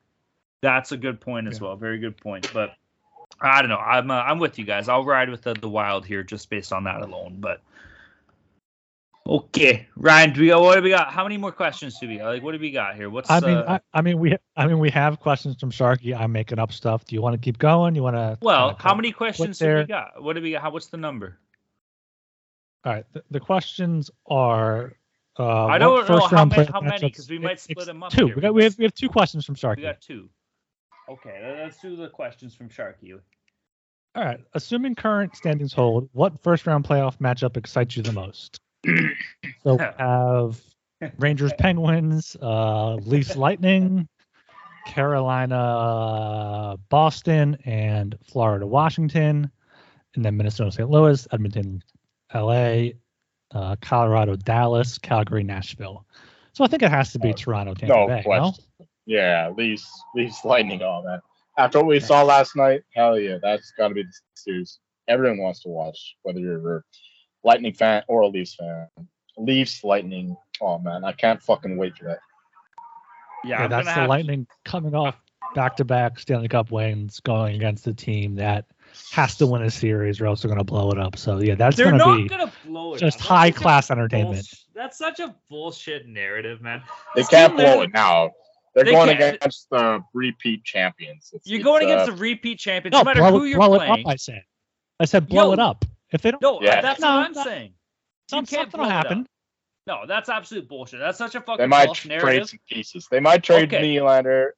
that's 0.62 0.92
a 0.92 0.98
good 0.98 1.20
point 1.22 1.48
as 1.48 1.60
Yeah. 1.60 1.68
well. 1.68 1.76
Very 1.76 2.00
good 2.00 2.18
point. 2.18 2.52
But 2.54 2.76
I 3.42 3.62
don't 3.62 3.70
know. 3.70 3.78
I'm 3.78 4.12
uh, 4.12 4.16
I'm 4.16 4.40
with 4.40 4.60
you 4.60 4.66
guys. 4.66 4.90
I'll 4.90 5.06
ride 5.06 5.30
with 5.30 5.42
the, 5.42 5.54
the 5.54 5.70
Wild 5.70 6.06
here 6.06 6.24
just 6.24 6.50
based 6.50 6.72
on 6.72 6.84
that 6.86 7.02
alone. 7.02 7.38
But 7.40 7.62
okay, 9.28 9.88
Ryan, 9.96 10.34
do 10.34 10.42
we 10.42 10.48
got 10.48 10.62
what 10.62 10.76
do 10.76 10.82
we 10.82 10.90
got? 10.90 11.12
How 11.12 11.24
many 11.24 11.38
more 11.38 11.52
questions 11.52 11.98
do 12.00 12.08
we 12.08 12.18
got? 12.18 12.26
Like 12.28 12.44
what 12.44 12.52
do 12.54 12.60
we 12.60 12.72
got 12.72 12.96
here? 12.96 13.10
What's 13.10 13.30
I 13.30 13.40
mean, 13.40 13.58
uh, 13.58 13.80
I, 13.94 14.00
I 14.00 14.02
mean, 14.02 14.20
we, 14.20 14.38
I 14.56 14.68
mean, 14.68 14.80
we 14.80 14.90
have 14.92 15.20
questions 15.20 15.58
from 15.60 15.72
Sharky. 15.72 16.18
I'm 16.18 16.32
making 16.32 16.60
up 16.60 16.72
stuff. 16.72 17.06
Do 17.06 17.16
you 17.16 17.22
want 17.22 17.34
to 17.34 17.40
keep 17.40 17.58
going? 17.58 17.96
You 17.96 18.04
want 18.04 18.16
to? 18.16 18.38
well, 18.42 18.76
how 18.80 18.94
many 18.96 19.12
questions 19.12 19.60
do 19.60 19.66
we 19.66 19.72
there. 19.74 19.86
got? 19.86 20.22
What 20.22 20.36
do 20.36 20.42
we 20.42 20.52
got? 20.52 20.62
How 20.62 20.72
what's 20.72 20.88
the 20.88 20.98
number? 20.98 21.38
All 22.86 22.94
right. 22.94 23.06
The, 23.14 23.24
the 23.32 23.40
questions 23.40 24.12
are. 24.28 24.94
Uh, 25.40 25.66
I 25.66 25.78
don't 25.80 26.08
know 26.08 26.20
how 26.28 26.46
many- 26.46 26.66
how 26.72 26.82
many, 26.82 27.10
'cause 27.10 27.28
we 27.30 27.40
might 27.40 27.66
it's 27.68 27.86
them 27.86 28.04
up 28.04 28.12
Two. 28.12 28.28
here. 28.28 28.36
We, 28.36 28.42
got, 28.42 28.54
we 28.54 28.64
have 28.66 28.78
we 28.78 28.84
have 28.84 28.94
two 28.94 29.10
questions 29.10 29.46
from 29.46 29.56
Sharky. 29.56 29.78
We 29.78 29.84
got 29.84 30.00
two. 30.02 30.30
Okay, 31.10 31.58
let's 31.64 31.82
do 31.82 31.96
the 31.96 32.08
questions 32.10 32.54
from 32.56 32.70
Sharky. 32.70 33.20
All 34.16 34.24
right. 34.24 34.40
Assuming 34.54 34.94
current 34.96 35.36
standings 35.36 35.74
hold, 35.74 36.08
what 36.14 36.42
first 36.44 36.68
round 36.68 36.86
playoff 36.86 37.18
matchup 37.18 37.58
excites 37.58 37.98
you 37.98 38.04
the 38.04 38.12
most? 38.12 38.60
so 39.64 39.76
we 39.76 39.78
have 39.98 40.62
Rangers 41.18 41.52
Penguins, 41.58 42.38
uh, 42.42 42.94
Leafs 42.96 43.36
Lightning, 43.46 44.08
Carolina 44.86 46.78
Boston, 46.90 47.58
and 47.66 48.16
Florida 48.24 48.68
Washington, 48.68 49.50
and 50.16 50.24
then 50.24 50.38
Minnesota 50.38 50.72
St. 50.72 50.90
Louis, 50.90 51.28
Edmonton 51.32 51.84
LA, 52.34 52.90
uh, 53.54 53.76
Colorado 53.82 54.36
Dallas, 54.36 54.98
Calgary 54.98 55.44
Nashville. 55.44 56.06
So 56.54 56.64
I 56.64 56.68
think 56.68 56.84
it 56.84 56.90
has 56.92 57.12
to 57.14 57.20
be 57.20 57.30
Oh, 57.30 57.34
Toronto 57.34 57.74
Tampa 57.74 57.94
No 57.96 58.08
Bay. 58.08 58.18
No? 58.18 58.24
question. 58.24 58.66
Yeah, 59.06 59.52
Leafs, 59.58 59.90
Leafs 60.16 60.46
Lightning, 60.46 60.82
all 60.82 61.04
man. 61.04 61.20
After 61.58 61.80
what 61.80 61.88
we 61.88 62.00
saw 62.00 62.24
last 62.24 62.56
night, 62.56 62.82
hell 62.96 63.20
yeah, 63.20 63.38
that's 63.42 63.72
got 63.78 63.90
to 63.90 63.94
be 63.94 64.04
the 64.04 64.12
series 64.36 64.80
everyone 65.08 65.38
wants 65.40 65.62
to 65.64 65.70
watch, 65.70 66.16
whether 66.24 66.40
you're 66.40 66.78
a 66.78 66.82
Lightning 67.44 67.74
fan 67.74 68.04
or 68.08 68.22
a 68.22 68.28
Leafs 68.28 68.56
fan. 68.56 68.88
Leafs 69.38 69.84
Lightning, 69.84 70.36
oh 70.62 70.80
man, 70.80 71.04
I 71.04 71.12
can't 71.12 71.42
fucking 71.42 71.76
wait 71.78 71.98
for 71.98 72.06
that. 72.06 72.20
Yeah, 73.44 73.64
Yeah, 73.64 73.68
that's 73.68 73.88
the 73.88 73.92
have- 73.94 74.10
Lightning 74.10 74.48
coming 74.64 74.96
off 74.96 75.16
back-to-back 75.56 76.18
Stanley 76.20 76.48
Cup 76.48 76.72
wins, 76.72 77.20
going 77.20 77.56
against 77.56 77.86
a 77.88 77.94
team 77.94 78.36
that 78.36 78.66
has 79.12 79.36
to 79.38 79.48
win 79.48 79.64
a 79.64 79.72
series, 79.72 80.20
or 80.22 80.26
else 80.28 80.42
they're 80.42 80.50
going 80.50 80.58
to 80.60 80.64
blow 80.64 80.92
it 80.92 81.00
up. 81.00 81.18
So 81.18 81.40
yeah, 81.42 81.56
that's 81.56 81.76
They're 81.78 81.86
going 81.88 82.00
to 82.00 82.06
not 82.06 82.18
be 82.18 82.28
gonna 82.28 82.52
blow 82.66 82.94
it. 82.96 83.00
just 83.00 83.20
up. 83.22 83.28
High 83.28 83.52
such 83.52 83.62
class 83.62 83.92
entertainment. 83.92 84.34
bulls- 84.36 84.66
That's 84.76 84.98
such 84.98 85.20
a 85.20 85.36
bullshit 85.50 86.08
narrative, 86.08 86.62
man. 86.62 86.82
They 87.16 87.24
can't 87.24 87.56
blow 87.56 87.82
it 87.82 87.94
now. 87.94 88.32
They're 88.76 88.86
They 88.86 88.92
going 88.92 89.16
can't. 89.18 89.36
against 89.36 89.70
the 89.70 90.02
repeat 90.14 90.64
champions. 90.64 91.30
It's, 91.34 91.46
You're 91.48 91.60
it's, 91.60 91.64
going 91.66 91.84
uh, 91.84 91.94
against 91.94 92.06
the 92.12 92.18
repeat 92.22 92.58
champions, 92.60 92.94
No, 92.94 93.00
no 93.00 93.04
matter 93.06 93.20
blow, 93.22 93.40
who 93.40 93.46
you're 93.46 93.60
blow 93.60 93.76
it 93.76 93.78
playing. 93.86 94.06
up. 94.06 94.12
I 94.12 94.16
said. 94.16 94.42
I 95.00 95.06
said 95.06 95.28
blow 95.28 95.48
Yo. 95.48 95.54
it 95.54 95.60
up. 95.60 95.86
If 96.12 96.22
they 96.24 96.32
don't, 96.32 96.42
no, 96.42 96.60
Yeah. 96.62 96.82
that's 96.82 97.00
No, 97.00 97.18
what 97.18 97.26
I'm 97.28 97.34
that- 97.34 97.46
saying. 97.46 97.74
some, 98.30 98.46
can't 98.46 98.72
something 98.72 98.80
will 98.80 98.88
blow 98.88 98.96
it 98.96 99.00
up. 99.00 99.06
happen. 99.08 99.28
No, 99.86 100.06
that's 100.08 100.30
absolute 100.30 100.68
bullshit. 100.70 101.00
That's 101.02 101.18
such 101.18 101.36
a 101.36 101.42
fucking 101.42 101.58
bullshit. 101.58 101.60
They 101.60 101.68
might 101.68 101.94
trade 101.94 102.10
narrative. 102.24 102.50
some 102.50 102.60
pieces. 102.70 103.08
They 103.12 103.20
might 103.20 103.44
trade 103.44 103.72
Okay. 103.74 103.84
Nylander. 103.98 104.52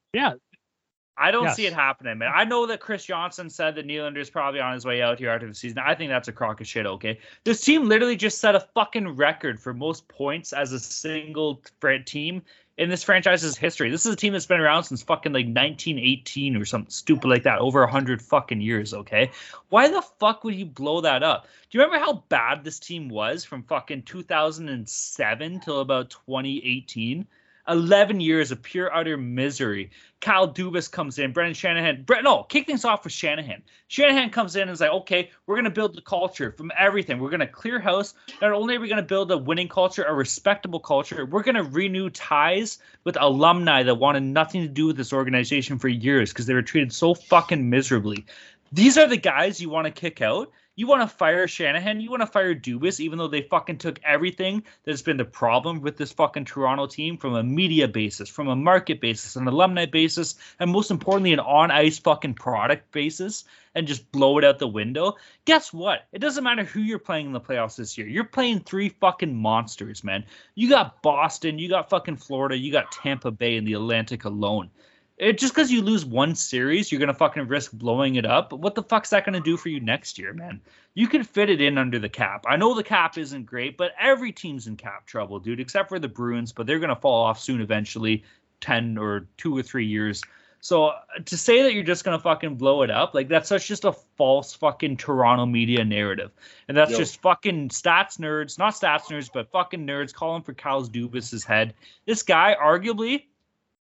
I 1.18 1.32
don't 1.32 1.50
see 1.52 1.66
it 1.66 1.74
happening, 1.74 2.18
man. 2.18 2.32
I 2.34 2.44
know 2.44 2.66
that 2.68 2.82
Chris 2.82 3.06
Johnston 3.06 3.50
said 3.50 3.76
that 3.76 3.88
Nylander's 3.88 4.30
probably 4.30 4.60
on 4.60 4.74
his 4.74 4.86
way 4.86 5.02
out 5.02 5.18
here 5.18 5.30
after 5.30 5.48
the 5.48 5.56
season. 5.56 5.80
I 5.80 5.96
think 5.96 6.10
that's 6.10 6.28
a 6.28 6.34
crock 6.34 6.60
of 6.60 6.68
shit, 6.68 6.86
okay? 6.86 7.20
This 7.46 7.62
team 7.62 7.88
literally 7.88 8.18
just 8.18 8.40
set 8.40 8.56
a 8.56 8.60
fucking 8.60 9.16
record 9.16 9.60
for 9.60 9.74
most 9.74 10.08
points 10.08 10.52
as 10.52 10.74
a 10.74 10.80
single 10.80 11.62
team 12.06 12.42
in 12.78 12.90
this 12.90 13.04
franchise's 13.04 13.58
history. 13.58 13.90
This 13.90 14.06
is 14.06 14.14
a 14.14 14.18
team 14.18 14.34
that's 14.34 14.46
been 14.46 14.60
around 14.60 14.84
since 14.84 15.02
fucking 15.02 15.32
like 15.32 15.46
1918 15.46 16.58
or 16.58 16.66
something 16.66 16.92
stupid 16.92 17.30
like 17.30 17.44
that, 17.44 17.60
over 17.60 17.80
100 17.82 18.22
fucking 18.22 18.60
years, 18.60 18.94
okay? 18.94 19.32
Why 19.70 19.88
the 19.88 20.02
fuck 20.02 20.44
would 20.44 20.56
you 20.56 20.66
blow 20.66 21.00
that 21.02 21.24
up? 21.24 21.48
Do 21.70 21.78
you 21.78 21.84
remember 21.84 22.04
how 22.04 22.26
bad 22.28 22.64
this 22.64 22.80
team 22.80 23.08
was 23.08 23.46
from 23.46 23.64
fucking 23.64 24.04
2007 24.04 25.60
till 25.62 25.80
about 25.80 26.10
2018? 26.10 27.26
11 27.68 28.20
years 28.20 28.52
of 28.52 28.62
pure 28.62 28.94
utter 28.94 29.18
misery. 29.18 29.92
Kyle 30.22 30.52
Dubas 30.52 30.92
comes 30.92 31.20
in. 31.20 31.34
Brendan 31.34 31.54
Shanahan. 31.54 32.04
Brett, 32.04 32.24
no, 32.24 32.44
kick 32.44 32.66
things 32.66 32.86
off 32.86 33.04
with 33.04 33.14
Shanahan. 33.14 33.62
Shanahan 33.88 34.30
comes 34.30 34.56
in 34.56 34.64
and 34.64 34.72
is 34.72 34.82
like, 34.82 34.92
okay, 34.92 35.30
we're 35.46 35.56
going 35.56 35.66
to 35.66 35.72
build 35.72 35.96
the 35.96 36.02
culture 36.02 36.52
from 36.52 36.72
everything. 36.78 37.20
We're 37.20 37.30
going 37.30 37.42
to 37.42 37.48
clear 37.48 37.80
house. 37.80 38.14
Not 38.42 38.52
only 38.52 38.76
are 38.76 38.80
we 38.80 38.88
going 38.88 39.02
to 39.02 39.04
build 39.04 39.32
a 39.32 39.38
winning 39.38 39.68
culture, 39.68 40.04
a 40.04 40.14
respectable 40.14 40.80
culture, 40.80 41.26
we're 41.26 41.44
going 41.44 41.56
to 41.56 41.64
renew 41.64 42.10
ties 42.10 42.80
with 43.04 43.18
alumni 43.20 43.84
that 43.84 43.96
wanted 43.96 44.24
nothing 44.24 44.62
to 44.62 44.68
do 44.68 44.88
with 44.88 44.98
this 44.98 45.14
organization 45.14 45.80
for 45.80 45.88
years 45.88 46.32
because 46.32 46.46
they 46.46 46.54
were 46.54 46.62
treated 46.62 46.94
so 46.94 47.14
fucking 47.14 47.70
miserably. 47.70 48.26
These 48.72 48.98
are 48.98 49.08
the 49.08 49.18
guys 49.18 49.62
you 49.62 49.70
want 49.70 49.86
to 49.86 49.92
kick 49.92 50.22
out. 50.22 50.52
You 50.78 50.88
want 50.88 51.10
to 51.10 51.16
fire 51.16 51.48
Shanahan. 51.48 52.02
You 52.02 52.10
want 52.10 52.22
to 52.22 52.28
fire 52.28 52.54
Dubas, 52.54 53.00
even 53.00 53.18
though 53.18 53.30
they 53.30 53.44
fucking 53.44 53.78
took 53.78 54.00
everything 54.04 54.64
that's 54.84 55.02
been 55.02 55.16
the 55.16 55.24
problem 55.24 55.80
with 55.80 55.96
this 55.96 56.12
fucking 56.12 56.44
Toronto 56.44 56.86
team 56.86 57.18
from 57.18 57.34
a 57.36 57.44
media 57.44 57.88
basis, 57.88 58.28
from 58.28 58.50
a 58.50 58.56
market 58.58 59.00
basis, 59.00 59.38
an 59.38 59.48
alumni 59.48 59.86
basis, 59.86 60.36
and 60.60 60.70
most 60.70 60.92
importantly, 60.92 61.32
an 61.32 61.40
on 61.40 61.72
ice 61.72 61.98
fucking 62.00 62.34
product 62.34 62.92
basis, 62.92 63.46
and 63.74 63.88
just 63.88 64.12
blow 64.12 64.38
it 64.38 64.44
out 64.44 64.60
the 64.60 64.68
window. 64.68 65.16
Guess 65.46 65.72
what? 65.72 66.08
It 66.12 66.20
doesn't 66.20 66.44
matter 66.44 66.66
who 66.66 66.82
you're 66.82 67.00
playing 67.00 67.28
in 67.28 67.34
the 67.34 67.40
playoffs 67.40 67.78
this 67.78 67.98
year. 67.98 68.08
You're 68.08 68.26
playing 68.26 68.60
three 68.60 68.90
fucking 68.90 69.34
monsters, 69.34 70.04
man. 70.04 70.26
You 70.56 70.70
got 70.70 71.02
Boston, 71.02 71.58
you 71.58 71.70
got 71.70 71.90
fucking 71.90 72.18
Florida, 72.18 72.58
you 72.58 72.74
got 72.74 72.92
Tampa 72.92 73.32
Bay 73.32 73.56
in 73.56 73.64
the 73.64 73.74
Atlantic 73.74 74.26
alone. 74.26 74.70
It, 75.18 75.38
just 75.38 75.54
because 75.54 75.72
you 75.72 75.82
lose 75.82 76.04
one 76.06 76.36
series, 76.36 76.92
you're 76.92 77.00
gonna 77.00 77.14
fucking 77.14 77.48
risk 77.48 77.72
blowing 77.72 78.16
it 78.16 78.26
up. 78.26 78.52
What 78.52 78.76
the 78.76 78.84
fuck's 78.84 79.12
that 79.12 79.26
gonna 79.26 79.40
do 79.40 79.56
for 79.56 79.70
you 79.70 79.80
next 79.80 80.20
year, 80.20 80.34
man? 80.34 80.60
You 80.94 81.08
can 81.08 81.24
fit 81.24 81.50
it 81.50 81.62
in 81.62 81.78
under 81.78 82.00
the 82.00 82.10
cap. 82.10 82.44
I 82.48 82.58
know 82.58 82.74
the 82.74 82.84
cap 82.84 83.18
isn't 83.18 83.46
great, 83.46 83.78
but 83.78 83.94
every 84.00 84.34
team's 84.34 84.68
in 84.68 84.76
cap 84.76 85.06
trouble, 85.06 85.40
dude, 85.40 85.62
except 85.62 85.88
for 85.88 86.00
the 86.00 86.10
Bruins. 86.10 86.52
But 86.52 86.68
they're 86.68 86.80
gonna 86.80 86.98
fall 86.98 87.24
off 87.24 87.40
soon, 87.40 87.62
eventually, 87.62 88.24
ten 88.60 88.98
or 88.98 89.28
two 89.38 89.58
or 89.58 89.64
three 89.64 89.86
years. 89.86 90.22
So 90.60 90.88
uh, 90.88 91.00
to 91.26 91.38
say 91.38 91.62
that 91.62 91.74
you're 91.74 91.84
just 91.84 92.04
gonna 92.04 92.20
fucking 92.20 92.56
blow 92.56 92.82
it 92.82 92.90
up, 92.90 93.14
like 93.14 93.30
that's 93.30 93.48
such 93.48 93.68
just 93.68 93.86
a 93.86 93.94
false 94.18 94.54
fucking 94.54 94.98
Toronto 94.98 95.46
media 95.46 95.86
narrative, 95.86 96.32
and 96.68 96.76
that's 96.76 96.92
Yo. 96.92 96.98
just 96.98 97.22
fucking 97.22 97.70
stats 97.70 98.18
nerds, 98.18 98.58
not 98.58 98.74
stats 98.74 99.04
nerds, 99.04 99.30
but 99.34 99.50
fucking 99.52 99.88
nerds 99.88 100.14
calling 100.14 100.42
for 100.42 100.54
Kyle's 100.54 100.90
Dubas's 100.90 101.46
head. 101.46 101.74
This 102.06 102.24
guy, 102.24 102.56
arguably, 102.62 103.26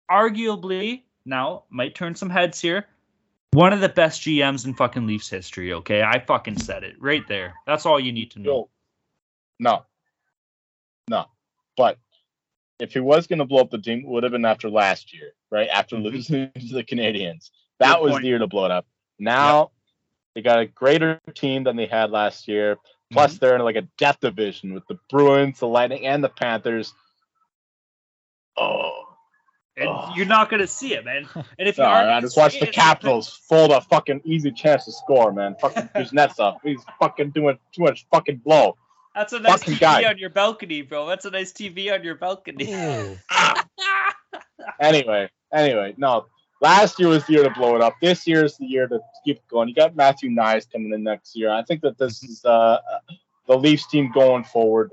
arguably, 0.09 1.03
now 1.25 1.63
might 1.69 1.95
turn 1.95 2.15
some 2.15 2.29
heads 2.29 2.59
here. 2.59 2.85
One 3.51 3.73
of 3.73 3.81
the 3.81 3.89
best 3.89 4.21
GMs 4.21 4.65
in 4.65 4.73
fucking 4.75 5.07
Leafs 5.07 5.29
history. 5.29 5.73
Okay, 5.73 6.03
I 6.03 6.19
fucking 6.19 6.59
said 6.59 6.83
it 6.83 6.95
right 6.99 7.27
there. 7.27 7.55
That's 7.65 7.85
all 7.85 7.99
you 7.99 8.11
need 8.11 8.31
to 8.31 8.39
know. 8.39 8.51
Yo, 8.51 8.69
no, 9.59 9.85
no. 11.09 11.25
But 11.75 11.97
if 12.79 12.93
he 12.93 12.99
was 12.99 13.25
going 13.27 13.39
to 13.39 13.45
blow 13.45 13.61
up 13.61 13.71
the 13.71 13.79
team, 13.79 13.99
it 13.99 14.07
would 14.07 14.23
have 14.23 14.31
been 14.31 14.45
after 14.45 14.69
last 14.69 15.13
year, 15.13 15.31
right? 15.51 15.67
After 15.69 15.95
Mhm. 15.95 16.03
losing 16.03 16.51
to 16.69 16.73
the 16.73 16.83
Canadiens, 16.83 17.49
that 17.79 17.95
Good 17.95 18.03
was 18.03 18.11
point. 18.11 18.21
the 18.23 18.27
year 18.29 18.37
to 18.39 18.47
blow 18.47 18.65
it 18.65 18.71
up. 18.71 18.85
Now 19.17 19.71
they 20.35 20.41
got 20.41 20.59
a 20.59 20.65
greater 20.67 21.19
team 21.33 21.63
than 21.63 21.75
they 21.75 21.87
had 21.87 22.11
last 22.11 22.47
year. 22.47 22.77
Plus, 23.11 23.31
Mm-hmm. 23.33 23.39
they're 23.45 23.55
in 23.55 23.63
like 23.63 23.75
a 23.75 23.87
death 23.97 24.19
division 24.21 24.73
with 24.75 24.85
the 24.87 24.99
Bruins, 25.09 25.57
the 25.59 25.67
Lightning, 25.67 26.05
and 26.05 26.23
the 26.23 26.29
Panthers. 26.29 26.93
Oh, 28.57 28.98
And 29.79 29.89
Ugh. 29.89 30.17
you're 30.17 30.25
not 30.25 30.49
gonna 30.49 30.67
see 30.67 30.93
it, 30.93 31.05
man. 31.05 31.27
And 31.35 31.67
if 31.67 31.77
you 31.77 31.83
no, 31.83 31.89
are, 31.89 32.09
I 32.09 32.21
just 32.21 32.37
watch 32.37 32.59
the 32.59 32.67
Capitals 32.67 33.29
fold 33.47 33.71
a 33.71 33.81
fucking 33.81 34.21
easy 34.25 34.51
chance 34.51 34.85
to 34.85 34.91
score, 34.91 35.31
man. 35.31 35.55
Fucking 35.61 35.89
Kuznetsov, 35.95 36.57
he's 36.63 36.81
fucking 36.99 37.31
doing 37.31 37.57
too 37.73 37.83
much 37.83 38.05
fucking 38.11 38.37
blow. 38.37 38.75
That's 39.15 39.33
a 39.33 39.39
nice 39.39 39.59
fucking 39.59 39.75
TV 39.75 39.79
guy. 39.79 40.03
on 40.05 40.17
your 40.17 40.29
balcony, 40.29 40.81
bro. 40.81 41.07
That's 41.07 41.25
a 41.25 41.31
nice 41.31 41.51
TV 41.51 41.93
on 41.93 42.03
your 42.03 42.15
balcony. 42.15 42.73
Anyway, 44.79 45.29
anyway, 45.53 45.93
no. 45.97 46.25
Last 46.61 46.99
year 46.99 47.09
was 47.09 47.25
the 47.25 47.33
year 47.33 47.43
to 47.43 47.49
blow 47.49 47.75
it 47.75 47.81
up. 47.81 47.95
This 48.01 48.27
year 48.27 48.43
is 48.45 48.57
the 48.57 48.65
year 48.65 48.87
to 48.87 48.99
keep 49.25 49.45
going. 49.47 49.69
You 49.69 49.75
got 49.75 49.95
Matthew 49.95 50.29
Knies 50.29 50.69
coming 50.71 50.93
in 50.93 51.03
next 51.03 51.35
year. 51.35 51.49
I 51.49 51.63
think 51.63 51.81
that 51.81 51.97
this 51.97 52.23
is 52.23 52.43
uh, 52.43 52.79
the 53.47 53.57
Leafs 53.57 53.87
team 53.87 54.11
going 54.13 54.43
forward. 54.43 54.91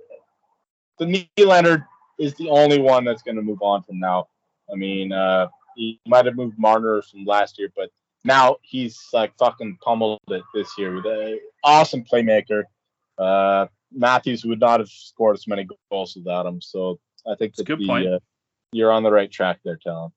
The 0.98 1.28
Nylander 1.38 1.84
is 2.18 2.34
the 2.34 2.48
only 2.48 2.80
one 2.80 3.04
that's 3.04 3.22
going 3.22 3.36
to 3.36 3.42
move 3.42 3.62
on 3.62 3.82
from 3.82 3.98
now. 3.98 4.28
I 4.70 4.74
mean, 4.74 5.12
uh, 5.12 5.48
he 5.76 6.00
might 6.06 6.26
have 6.26 6.36
moved 6.36 6.58
Marner 6.58 7.02
from 7.02 7.24
last 7.24 7.58
year, 7.58 7.70
but 7.76 7.90
now 8.24 8.56
he's 8.62 8.98
like 9.12 9.36
fucking 9.38 9.78
pummeled 9.82 10.20
it 10.28 10.42
this 10.54 10.76
year 10.76 10.94
with 10.94 11.06
a 11.06 11.38
awesome 11.62 12.04
playmaker. 12.04 12.64
Uh, 13.18 13.66
Matthews 13.92 14.44
would 14.44 14.60
not 14.60 14.80
have 14.80 14.88
scored 14.88 15.36
as 15.36 15.46
many 15.46 15.66
goals 15.90 16.16
without 16.16 16.46
him. 16.46 16.60
So 16.60 16.98
I 17.26 17.34
think 17.36 17.52
That's 17.52 17.60
a 17.60 17.62
that 17.62 17.66
good 17.66 17.78
the, 17.80 17.86
point. 17.86 18.08
Uh, 18.08 18.18
you're 18.72 18.90
on 18.90 19.02
the 19.02 19.10
right 19.12 19.30
track 19.30 19.60
there, 19.64 19.76
Talon. 19.76 20.10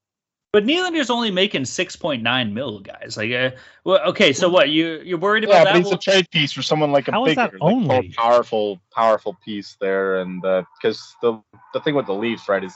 But 0.51 0.65
Nylander's 0.65 1.11
only 1.11 1.29
making 1.29 1.65
six 1.65 1.95
point 1.95 2.23
nine 2.23 2.55
mil, 2.55 2.79
guys. 2.79 3.15
Like, 3.15 3.31
uh, 3.31 3.51
well, 3.83 3.99
okay, 4.09 4.33
so 4.33 4.49
what 4.49 4.69
you 4.69 4.99
you're 5.05 5.19
worried 5.19 5.43
about 5.43 5.53
Yeah, 5.53 5.63
that? 5.65 5.73
but 5.73 5.77
he's 5.77 5.85
Well, 5.85 5.93
a 5.93 5.99
trade 5.99 6.29
piece 6.31 6.51
for 6.51 6.63
someone 6.63 6.91
like 6.91 7.07
a 7.07 7.11
How 7.11 7.25
is 7.25 7.35
bigger, 7.35 7.59
that 7.59 7.61
like, 7.61 7.75
more 7.75 8.03
powerful, 8.17 8.81
powerful 8.91 9.37
piece 9.45 9.77
there. 9.79 10.21
And 10.21 10.41
because 10.41 11.15
the 11.21 11.39
the 11.75 11.79
thing 11.81 11.93
with 11.93 12.07
the 12.07 12.13
Leafs, 12.15 12.49
right, 12.49 12.63
is 12.63 12.73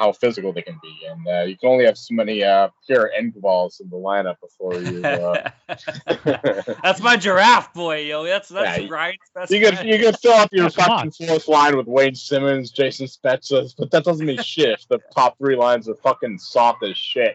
how 0.00 0.10
physical 0.12 0.52
they 0.52 0.62
can 0.62 0.78
be, 0.82 1.06
and 1.10 1.28
uh, 1.28 1.42
you 1.42 1.56
can 1.58 1.68
only 1.68 1.84
have 1.84 1.96
so 1.98 2.14
many 2.14 2.42
uh, 2.42 2.68
pure 2.86 3.10
end 3.16 3.34
balls 3.40 3.80
in 3.80 3.88
the 3.90 3.96
lineup 3.96 4.36
before 4.40 4.80
you. 4.80 5.04
Uh, 5.04 5.50
that's 6.82 7.00
my 7.00 7.16
giraffe 7.16 7.72
boy, 7.74 7.98
yo. 8.00 8.24
That's 8.24 8.48
that's 8.48 8.78
Yeah, 8.78 8.84
you- 8.84 8.90
Ryan's 8.90 9.18
best 9.34 9.52
you 9.52 9.60
could 9.60 9.74
friend. 9.74 9.88
you 9.88 9.98
could 9.98 10.18
fill 10.18 10.32
up 10.32 10.48
your 10.52 10.64
Yeah, 10.64 10.68
fucking 10.70 10.92
on. 10.92 11.10
fourth 11.28 11.46
line 11.48 11.76
with 11.76 11.86
Wayne 11.86 12.14
Simmonds, 12.14 12.70
Jason 12.70 13.06
Spezza, 13.06 13.72
but 13.78 13.90
that 13.90 14.02
doesn't 14.04 14.24
mean 14.26 14.38
shit. 14.38 14.84
The 14.88 14.98
top 15.14 15.36
three 15.38 15.54
lines 15.56 15.88
are 15.88 15.94
fucking 15.96 16.38
soft 16.38 16.82
as 16.82 16.96
shit. 16.96 17.34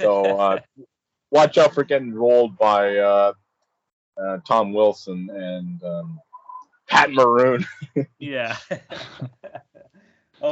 So 0.00 0.38
uh, 0.38 0.58
watch 1.30 1.56
out 1.58 1.72
for 1.74 1.82
getting 1.82 2.12
rolled 2.14 2.58
by 2.58 2.98
uh, 2.98 3.32
uh, 4.22 4.38
Tom 4.46 4.72
Wilson 4.74 5.30
and 5.32 5.82
um, 5.82 6.20
Pat 6.88 7.10
Maroon. 7.10 7.64
Yeah. 8.18 8.56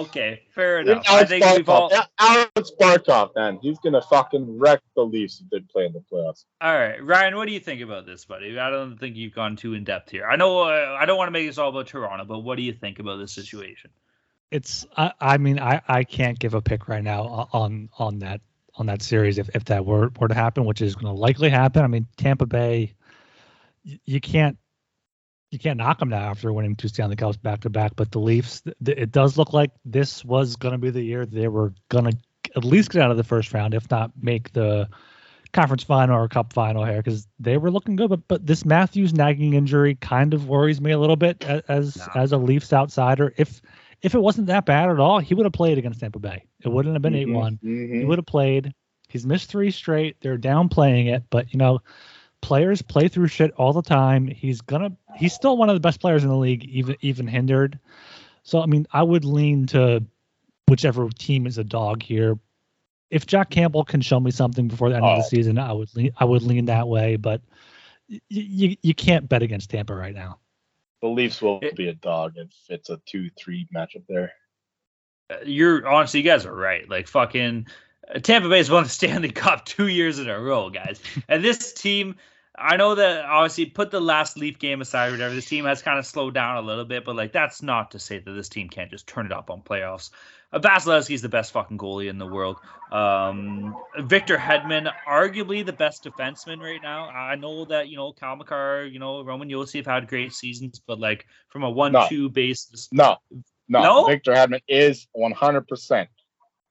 Okay, 0.01 0.43
fair 0.55 0.81
enough. 0.81 0.99
And 0.99 1.07
I 1.07 1.13
Alex 1.15 1.31
think 1.31 1.45
we've 1.45 1.69
all. 1.69 1.91
Barkov. 1.91 1.93
Yeah, 1.93 2.05
Alex 2.19 2.73
Barkov, 2.81 3.35
man, 3.35 3.59
he's 3.63 3.79
gonna 3.79 4.03
fucking 4.03 4.59
wreck 4.59 4.81
the 4.95 5.03
Leafs 5.03 5.41
if 5.41 5.51
they 5.51 5.61
play 5.61 5.87
in 5.87 5.93
the 5.93 6.01
playoffs. 6.01 6.45
All 6.61 6.75
right, 6.75 7.03
Ryan, 7.03 7.37
what 7.37 7.47
do 7.47 7.53
you 7.53 7.61
think 7.61 7.81
about 7.81 8.07
this, 8.07 8.25
buddy? 8.25 8.59
I 8.59 8.71
don't 8.71 8.99
think 8.99 9.17
you've 9.17 9.35
gone 9.35 9.57
too 9.57 9.75
in 9.75 9.85
depth 9.85 10.11
here. 10.11 10.27
I 10.27 10.37
know 10.37 10.61
uh, 10.61 10.97
I 10.99 11.07
don't 11.07 11.17
want 11.17 11.29
to 11.29 11.33
make 11.33 11.47
this 11.47 11.59
all 11.59 11.71
about 11.71 11.87
Toronto, 11.87 12.25
but 12.25 12.41
what 12.41 12.57
do 12.57 12.63
you 12.63 12.73
think 12.73 12.99
about 12.99 13.17
this 13.19 13.33
situation? 13.33 13.91
It's 14.51 14.87
I, 14.97 15.13
I 15.21 15.39
mean 15.39 15.59
I, 15.59 15.81
I 15.89 16.05
can't 16.05 16.39
give 16.39 16.55
a 16.55 16.63
pick 16.63 16.89
right 16.89 17.03
now 17.03 17.49
on 17.53 17.89
on 17.99 18.21
that 18.21 18.41
on 18.77 18.87
that 18.87 19.03
series 19.03 19.39
if, 19.39 19.49
if 19.55 19.65
that 19.67 19.85
were 19.85 20.11
were 20.19 20.29
to 20.29 20.35
happen, 20.35 20.65
which 20.65 20.83
is 20.83 20.95
going 20.95 21.13
to 21.13 21.21
likely 21.21 21.49
happen. 21.49 21.83
I 21.83 21.87
mean 21.89 22.07
Tampa 22.17 22.47
Bay, 22.47 22.95
y- 23.85 23.99
you 24.05 24.21
can't 24.21 24.59
you 25.55 25.59
can't 25.59 25.79
knock 25.79 26.01
them 26.01 26.11
now 26.11 26.31
after 26.31 26.53
winning 26.53 26.77
two 26.77 26.89
Stanley 26.89 27.17
Cups 27.17 27.39
back 27.39 27.61
to 27.61 27.71
back. 27.71 27.93
But 27.97 28.11
the 28.11 28.19
Leafs, 28.19 28.61
th- 28.63 28.99
it 28.99 29.13
does 29.13 29.39
look 29.39 29.55
like 29.55 29.71
this 29.87 30.23
was 30.25 30.57
going 30.57 30.73
to 30.73 30.79
be 30.79 30.91
the 30.91 31.03
year 31.03 31.25
they 31.25 31.49
were 31.49 31.73
going 31.89 32.05
to 32.11 32.17
at 32.57 32.65
least 32.65 32.91
get 32.91 33.01
out 33.03 33.11
of 33.11 33.17
the 33.17 33.25
first 33.25 33.55
round, 33.55 33.73
if 33.73 33.91
not 33.91 34.11
make 34.21 34.53
the 34.53 34.89
conference 35.53 35.85
final 35.85 36.17
or 36.19 36.29
cup 36.29 36.53
final 36.53 36.85
here, 36.85 36.97
because 36.99 37.27
they 37.39 37.57
were 37.57 37.71
looking 37.71 37.97
good. 37.97 38.11
But 38.11 38.27
but 38.29 38.47
this 38.47 38.65
Matthews 38.65 39.15
nagging 39.15 39.55
injury 39.55 39.95
kind 39.95 40.35
of 40.35 40.49
worries 40.49 40.81
me 40.81 40.91
a 40.91 40.99
little 40.99 41.17
bit 41.17 41.45
as 41.69 41.97
No. 41.97 42.07
as 42.17 42.33
a 42.33 42.37
Leafs 42.37 42.73
outsider. 42.73 43.33
If 43.37 43.63
if 44.03 44.15
it 44.15 44.21
wasn't 44.21 44.49
that 44.49 44.67
bad 44.67 44.91
at 44.91 45.01
all, 45.01 45.19
he 45.21 45.35
would 45.35 45.47
have 45.47 45.53
played 45.55 45.79
against 45.79 46.01
Tampa 46.01 46.19
Bay. 46.19 46.45
It 46.63 46.69
wouldn't 46.69 46.95
have 46.95 47.03
been 47.03 47.15
eight 47.15 47.31
one. 47.31 47.59
He 47.63 47.69
Mhm. 47.69 48.07
would 48.07 48.19
have 48.19 48.27
played. 48.27 48.75
He's 49.09 49.25
missed 49.25 49.49
three 49.49 49.71
straight. 49.71 50.17
They're 50.21 50.37
downplaying 50.37 51.07
it, 51.15 51.23
but 51.31 51.53
you 51.55 51.59
know, 51.59 51.81
players 52.45 52.83
play 52.83 53.09
through 53.09 53.29
shit 53.29 53.53
all 53.53 53.73
the 53.73 53.83
time. 53.83 54.27
He's 54.27 54.61
gonna. 54.61 54.93
He's 55.17 55.33
still 55.33 55.57
one 55.57 55.71
of 55.71 55.75
the 55.77 55.81
best 55.81 55.99
players 56.01 56.23
in 56.25 56.29
the 56.29 56.37
league, 56.37 56.65
even 56.67 56.97
even 57.01 57.27
hindered. 57.27 57.79
So 58.43 58.61
I 58.63 58.67
mean, 58.67 58.87
I 58.93 59.03
would 59.03 59.25
lean 59.25 59.67
to 59.69 60.05
whichever 60.69 61.09
team 61.09 61.47
is 61.47 61.57
a 61.59 61.65
dog 61.65 62.03
here. 62.03 62.39
If 63.11 63.27
Jack 63.27 63.49
Campbell 63.51 63.85
can 63.85 64.01
show 64.03 64.21
me 64.21 64.31
something 64.31 64.69
before 64.69 64.91
the 64.91 64.97
end 64.97 65.05
of 65.05 65.19
the 65.19 65.25
Oh. 65.25 65.29
season, 65.29 65.59
I 65.59 65.73
would 65.73 65.95
lean. 65.97 66.11
I 66.19 66.25
would 66.25 66.43
lean 66.43 66.67
that 66.67 66.87
way, 66.87 67.17
but 67.17 67.41
y- 68.11 68.21
you 68.29 68.77
you 68.83 68.95
can't 68.95 69.29
bet 69.29 69.43
against 69.43 69.71
Tampa 69.71 69.95
right 69.95 70.15
now. 70.15 70.39
The 71.01 71.09
Leafs 71.09 71.41
will 71.41 71.61
It- 71.63 71.77
be 71.77 71.89
a 71.89 71.95
dog 71.95 72.35
if 72.37 72.51
it's 72.69 72.91
a 72.91 72.99
two-three 73.07 73.69
matchup 73.75 74.05
there. 74.09 74.33
You're 75.45 75.87
honestly, 75.89 76.21
you 76.21 76.27
guys 76.27 76.45
are 76.47 76.55
right. 76.55 76.89
Like 76.89 77.09
fucking 77.09 77.67
uh, 78.15 78.19
Tampa 78.19 78.49
Bay's 78.49 78.71
won 78.71 78.83
the 78.85 78.89
Stanley 79.01 79.31
Cup 79.31 79.65
two 79.65 79.87
years 79.89 80.19
in 80.19 80.29
a 80.29 80.39
row, 80.39 80.69
guys. 80.71 81.01
and 81.29 81.43
this 81.43 81.73
team, 81.73 82.17
I 82.57 82.77
know 82.77 82.95
that 82.95 83.25
obviously 83.25 83.67
put 83.67 83.91
the 83.91 84.01
last 84.01 84.37
Leaf 84.37 84.59
game 84.59 84.81
aside, 84.81 85.09
or 85.09 85.13
whatever. 85.13 85.35
This 85.35 85.47
team 85.49 85.65
has 85.65 85.83
kind 85.83 85.99
of 85.99 86.07
slowed 86.07 86.35
down 86.35 86.57
a 86.57 86.63
little 86.63 86.85
bit, 86.85 87.05
but 87.05 87.17
like 87.17 87.33
that's 87.33 87.63
not 87.63 87.93
to 87.93 87.99
say 87.99 88.19
that 88.19 88.31
this 88.31 88.49
team 88.49 88.69
can't 88.69 88.91
just 88.91 89.09
turn 89.09 89.27
it 89.27 89.33
up 89.33 89.51
on 89.51 89.63
playoffs. 89.63 90.11
Uh, 90.53 90.61
Vasilevskiy's 90.61 91.21
the 91.21 91.29
best 91.29 91.53
fucking 91.53 91.79
goalie 91.79 92.09
in 92.09 92.19
the 92.19 92.27
world. 92.27 92.59
Um, 92.93 93.75
Victor 93.99 94.37
Hedman, 94.37 94.93
arguably 95.09 95.67
the 95.67 95.73
best 95.73 96.05
defenseman 96.05 96.61
right 96.61 96.81
now. 96.81 97.09
I 97.09 97.35
know 97.35 97.65
that 97.65 97.89
you 97.89 97.97
know 97.97 98.13
Cale 98.13 98.37
Makar, 98.37 98.85
you 98.85 99.01
know 99.01 99.25
Roman 99.25 99.49
Josi 99.49 99.77
have 99.77 99.87
had 99.87 100.09
great 100.09 100.33
seasons, 100.33 100.81
but 100.87 101.01
like 101.01 101.27
from 101.49 101.65
a 101.65 101.71
one-two 101.71 102.31
basis, 102.31 102.89
No, 102.93 103.17
no, 103.69 103.83
No? 103.83 104.07
Victor 104.07 104.33
Hedman 104.33 104.63
is 104.69 105.09
100%. 105.17 106.07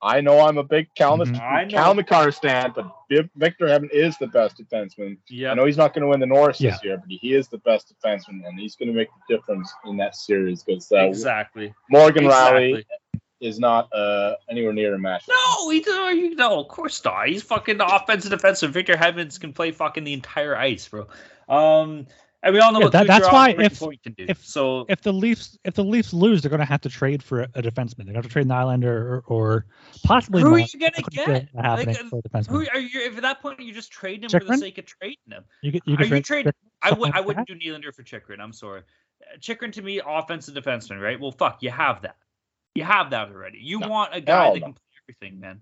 I 0.03 0.19
know 0.19 0.41
I'm 0.41 0.57
a 0.57 0.63
big 0.63 0.93
Cal. 0.95 1.21
I 1.21 1.63
know. 1.63 1.69
Cale 1.69 1.93
Makar 1.93 2.31
stand, 2.31 2.73
but 2.75 2.93
Victor 3.35 3.67
Hedman 3.67 3.89
is 3.91 4.17
the 4.17 4.27
best 4.27 4.57
defenseman. 4.57 5.17
yeah, 5.29 5.51
I 5.51 5.53
know 5.53 5.65
he's 5.65 5.77
not 5.77 5.93
going 5.93 6.01
to 6.01 6.09
win 6.09 6.19
the 6.19 6.25
Norris 6.25 6.59
Yeah. 6.59 6.71
this 6.71 6.83
year, 6.83 6.97
but 6.97 7.07
he 7.09 7.33
is 7.33 7.47
the 7.47 7.59
best 7.59 7.93
defenseman, 7.93 8.45
and 8.45 8.59
he's 8.59 8.75
going 8.75 8.89
to 8.89 8.93
make 8.93 9.07
the 9.27 9.35
difference 9.35 9.73
in 9.85 9.95
that 9.97 10.15
series 10.15 10.63
because 10.63 10.91
uh, 10.91 11.05
exactly. 11.05 11.73
Morgan 11.89 12.25
exactly. 12.25 12.73
Rielly 12.73 12.83
is 13.39 13.59
not 13.59 13.91
uh, 13.93 14.35
anywhere 14.49 14.73
near 14.73 14.93
a 14.93 14.99
match. 14.99 15.23
No, 15.29 15.69
he 15.69 15.81
don't. 15.81 16.17
You 16.17 16.35
no, 16.35 16.59
of 16.59 16.67
course 16.67 17.03
not. 17.03 17.27
He's 17.27 17.43
fucking 17.43 17.77
the 17.77 17.85
offensive 17.85 18.31
defensive. 18.31 18.71
Victor 18.71 18.95
Hedmans 18.95 19.39
can 19.39 19.53
play 19.53 19.71
fucking 19.71 20.03
the 20.03 20.13
entire 20.13 20.55
ice, 20.55 20.87
bro. 20.87 21.07
Um, 21.49 22.07
and 22.43 22.53
we 22.53 22.59
all 22.59 22.71
know 22.71 22.79
Yeah, 22.79 22.85
what 22.85 22.91
that- 22.93 23.07
that's 23.07 23.27
why 23.31 23.51
if- 23.57 23.79
Point 23.79 24.03
can 24.03 24.13
do. 24.13 24.25
if- 24.27 24.45
so 24.45 24.85
If 24.89 25.01
the 25.01 25.11
Leafs 25.13 25.57
if 25.63 25.73
the 25.73 25.83
Leafs 25.83 26.13
lose, 26.13 26.41
they're 26.41 26.49
going 26.49 26.59
to 26.59 26.65
have 26.65 26.81
to 26.81 26.89
trade 26.89 27.23
for 27.23 27.41
a, 27.41 27.49
a 27.55 27.61
defenseman. 27.61 28.05
They're 28.05 28.13
going 28.13 28.13
to 28.13 28.21
have 28.21 28.23
to 28.25 28.29
trade 28.29 28.45
an 28.45 28.51
Nylander 28.51 28.83
or, 28.85 29.23
or 29.27 29.65
possibly. 30.03 30.41
Who 30.43 30.53
are 30.55 30.59
you 30.59 30.67
gonna 30.79 30.91
get? 30.91 31.25
see 31.25 31.25
that 31.25 31.47
happening 31.55 31.95
Like, 31.95 32.05
for 32.09 32.19
a 32.19 32.21
defenseman. 32.29 32.49
who 32.49 32.67
are 32.67 32.79
you? 32.79 32.99
If 33.01 33.15
at 33.17 33.21
that 33.23 33.41
point 33.41 33.59
you're 33.61 33.73
just 33.73 33.91
trading 33.91 34.23
him 34.23 34.29
for 34.29 34.45
the 34.45 34.57
sake 34.57 34.77
of 34.77 34.85
trading 34.85 35.17
him, 35.31 35.43
you 35.61 35.71
could, 35.71 35.81
you 35.85 35.93
are 35.95 35.97
could 35.97 36.09
you 36.11 36.21
trading? 36.21 36.53
I 36.81 36.91
would 36.93 37.11
I 37.13 37.21
wouldn't 37.21 37.47
do 37.47 37.55
Nylander 37.55 37.93
for 37.95 38.03
Chychrun. 38.03 38.39
I'm 38.41 38.53
sorry. 38.53 38.81
Uh, 38.81 39.37
Chychrun 39.39 39.71
to 39.73 39.81
me, 39.81 40.01
offensive 40.05 40.53
defenseman, 40.53 41.01
right? 41.01 41.19
Well, 41.19 41.31
fuck, 41.31 41.63
you 41.63 41.69
have 41.71 42.01
that. 42.01 42.17
You 42.75 42.83
have 42.83 43.11
that 43.11 43.29
already. 43.29 43.59
You 43.61 43.79
No, 43.79 43.87
want 43.87 44.13
a 44.13 44.19
guy 44.19 44.43
hell 44.43 44.53
that 44.55 44.59
can 44.61 44.73
play 44.73 44.81
everything, 45.07 45.39
man. 45.39 45.61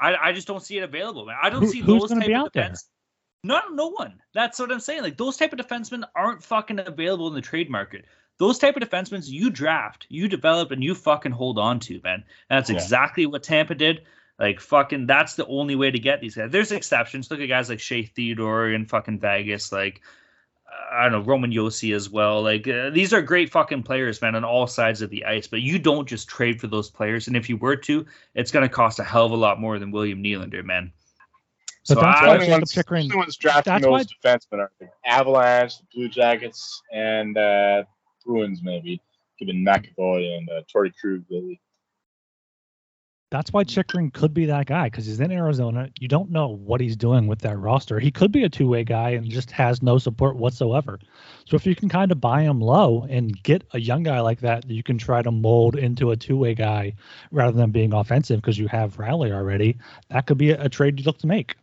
I, 0.00 0.14
I 0.16 0.32
just 0.32 0.46
don't 0.46 0.62
see 0.62 0.76
it 0.78 0.82
available, 0.82 1.24
man. 1.26 1.36
I 1.40 1.48
don't 1.50 1.62
Who- 1.62 1.68
see 1.68 1.80
who's 1.80 2.00
those 2.02 2.08
gonna 2.10 2.20
type 2.22 2.28
be 2.28 2.34
of 2.34 2.40
out 2.40 2.52
there? 2.52 2.74
Defense. 3.46 3.64
No, 3.68 3.74
no 3.74 3.90
one. 3.90 4.20
That's 4.32 4.58
what 4.58 4.72
I'm 4.72 4.80
saying. 4.80 5.02
Like 5.02 5.16
those 5.16 5.36
type 5.36 5.52
of 5.52 5.58
defensemen 5.58 6.04
aren't 6.14 6.42
fucking 6.42 6.80
available 6.80 7.28
in 7.28 7.34
the 7.34 7.40
trade 7.40 7.70
market. 7.70 8.04
Those 8.38 8.58
type 8.58 8.76
of 8.76 8.82
defensemen 8.82 9.26
you 9.26 9.48
draft, 9.50 10.06
you 10.10 10.28
develop, 10.28 10.70
and 10.70 10.84
you 10.84 10.94
fucking 10.94 11.32
hold 11.32 11.58
on 11.58 11.80
to, 11.80 12.00
man. 12.04 12.24
And 12.50 12.58
that's 12.58 12.70
Yeah. 12.70 12.76
exactly 12.76 13.26
what 13.26 13.42
Tampa 13.42 13.74
did. 13.74 14.02
Like 14.38 14.60
fucking, 14.60 15.06
that's 15.06 15.34
the 15.34 15.46
only 15.46 15.74
way 15.76 15.90
to 15.90 15.98
get 15.98 16.20
these 16.20 16.34
guys. 16.34 16.50
There's 16.50 16.70
exceptions. 16.72 17.30
Look 17.30 17.40
at 17.40 17.48
guys 17.48 17.70
like 17.70 17.80
Shea 17.80 18.02
Theodore 18.02 18.66
and 18.68 18.88
fucking 18.88 19.18
Vegas. 19.20 19.72
Like 19.72 20.02
I 20.92 21.04
don't 21.04 21.12
know 21.12 21.20
Roman 21.20 21.52
Josi 21.52 21.94
as 21.94 22.10
well. 22.10 22.42
Like 22.42 22.68
uh, 22.68 22.90
these 22.90 23.12
are 23.12 23.22
great 23.22 23.50
fucking 23.50 23.82
players, 23.84 24.20
man, 24.20 24.34
on 24.34 24.44
all 24.44 24.66
sides 24.66 25.00
of 25.00 25.10
the 25.10 25.24
ice. 25.24 25.46
But 25.46 25.62
you 25.62 25.78
don't 25.78 26.06
just 26.06 26.28
trade 26.28 26.60
for 26.60 26.66
those 26.66 26.90
players. 26.90 27.28
And 27.28 27.36
if 27.36 27.48
you 27.48 27.56
were 27.56 27.76
to, 27.76 28.04
it's 28.34 28.50
gonna 28.50 28.68
cost 28.68 28.98
a 28.98 29.04
hell 29.04 29.26
of 29.26 29.32
a 29.32 29.36
lot 29.36 29.60
more 29.60 29.78
than 29.78 29.90
William 29.90 30.22
Nylander, 30.22 30.64
man. 30.64 30.92
But 31.88 31.94
So 31.94 32.00
that's 32.00 32.20
I, 32.20 32.26
why 32.26 32.34
only 32.34 32.46
Jacob 32.46 32.60
ones, 32.60 32.72
Chychrun- 32.72 33.02
only 33.04 33.16
ones 33.16 33.36
drafting 33.36 33.72
that's 33.72 33.84
those 33.84 33.90
why- 33.90 34.04
defensemen 34.04 34.58
are 34.60 34.72
the 34.80 34.88
Avalanche, 35.04 35.78
the 35.78 35.84
Blue 35.94 36.08
Jackets, 36.08 36.82
and 36.92 37.36
uh, 37.38 37.84
Bruins 38.24 38.60
maybe, 38.62 39.00
given 39.38 39.64
McAvoy 39.64 40.36
and 40.36 40.48
uh, 40.50 40.62
Torey 40.74 40.92
Krug. 41.00 41.24
Really. 41.30 41.60
That's 43.32 43.52
why 43.52 43.64
Chychrun 43.64 44.12
could 44.12 44.32
be 44.32 44.46
that 44.46 44.66
guy 44.66 44.84
because 44.88 45.04
he's 45.04 45.18
in 45.18 45.32
Arizona. 45.32 45.90
You 45.98 46.06
don't 46.06 46.30
know 46.30 46.46
what 46.46 46.80
he's 46.80 46.96
doing 46.96 47.26
with 47.26 47.40
that 47.40 47.58
roster. 47.58 47.98
He 47.98 48.12
could 48.12 48.30
be 48.30 48.44
a 48.44 48.48
two 48.48 48.68
way 48.68 48.84
guy 48.84 49.10
and 49.10 49.28
just 49.28 49.50
has 49.50 49.82
no 49.82 49.98
support 49.98 50.36
whatsoever. 50.36 51.00
So 51.44 51.56
if 51.56 51.66
you 51.66 51.74
can 51.74 51.88
kind 51.88 52.12
of 52.12 52.20
buy 52.20 52.42
him 52.42 52.60
low 52.60 53.04
and 53.10 53.42
get 53.42 53.64
a 53.72 53.80
young 53.80 54.04
guy 54.04 54.20
like 54.20 54.40
that, 54.40 54.62
that 54.66 54.72
you 54.72 54.84
can 54.84 54.96
try 54.96 55.22
to 55.22 55.32
mold 55.32 55.74
into 55.74 56.12
a 56.12 56.16
two 56.16 56.36
way 56.36 56.54
guy 56.54 56.94
rather 57.32 57.56
than 57.56 57.72
being 57.72 57.92
offensive 57.92 58.40
because 58.40 58.58
you 58.60 58.68
have 58.68 58.96
Rielly 58.96 59.32
already, 59.32 59.76
that 60.10 60.26
could 60.26 60.38
be 60.38 60.52
a, 60.52 60.62
a 60.62 60.68
trade 60.68 61.00
you 61.00 61.04
look 61.04 61.18
to 61.18 61.26
make. 61.26 61.56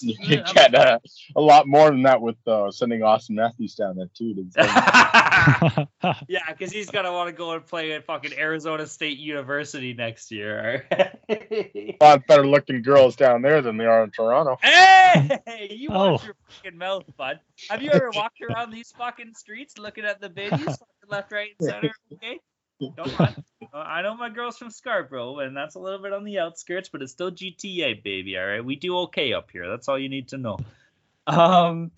You 0.00 0.16
can 0.16 0.44
get 0.54 0.74
uh, 0.74 0.98
a 1.36 1.40
lot 1.40 1.66
more 1.66 1.90
than 1.90 2.02
that 2.02 2.20
with 2.20 2.36
uh, 2.46 2.70
sending 2.70 3.00
Auston 3.00 3.30
Matthews 3.30 3.74
down 3.74 3.96
there 3.96 4.08
too. 4.14 4.34
to- 4.34 5.88
yeah, 6.28 6.40
because 6.50 6.72
he's 6.72 6.90
gonna 6.90 7.12
want 7.12 7.28
to 7.28 7.32
go 7.34 7.52
and 7.52 7.64
play 7.64 7.92
at 7.92 8.04
fucking 8.04 8.32
Arizona 8.38 8.86
State 8.86 9.18
University 9.18 9.94
next 9.94 10.30
year. 10.30 10.86
a 11.28 11.96
lot 12.00 12.26
better 12.28 12.46
looking 12.46 12.82
girls 12.82 13.16
down 13.16 13.42
there 13.42 13.62
than 13.62 13.76
they 13.76 13.86
are 13.86 14.04
in 14.04 14.10
Toronto. 14.10 14.58
hey, 14.62 15.68
you 15.70 15.90
watch 15.90 16.20
Oh. 16.22 16.24
your 16.24 16.34
fucking 16.48 16.78
mouth, 16.78 17.04
bud. 17.16 17.40
Have 17.70 17.82
you 17.82 17.90
ever 17.90 18.10
walked 18.14 18.40
around 18.42 18.70
these 18.70 18.92
fucking 18.98 19.34
streets 19.34 19.78
looking 19.78 20.04
at 20.04 20.20
the 20.20 20.28
biddies, 20.28 20.60
fucking 20.64 20.78
left, 21.08 21.32
right, 21.32 21.50
and 21.60 21.68
center? 21.68 21.90
Okay, 22.14 22.38
on. 22.80 23.44
Uh, 23.72 23.78
I 23.78 24.02
know 24.02 24.16
my 24.16 24.28
girl's 24.28 24.58
from 24.58 24.70
Scarborough, 24.70 25.40
and 25.40 25.56
that's 25.56 25.74
a 25.74 25.78
little 25.78 25.98
bit 25.98 26.12
on 26.12 26.24
the 26.24 26.38
outskirts, 26.38 26.88
but 26.88 27.02
it's 27.02 27.12
still 27.12 27.30
GTA, 27.30 28.02
baby. 28.02 28.38
All 28.38 28.46
right, 28.46 28.64
we 28.64 28.76
do 28.76 28.96
okay 28.98 29.32
up 29.32 29.50
here. 29.50 29.68
That's 29.68 29.88
all 29.88 29.98
you 29.98 30.08
need 30.08 30.28
to 30.28 30.38
know. 30.38 30.58
Um, 31.26 31.90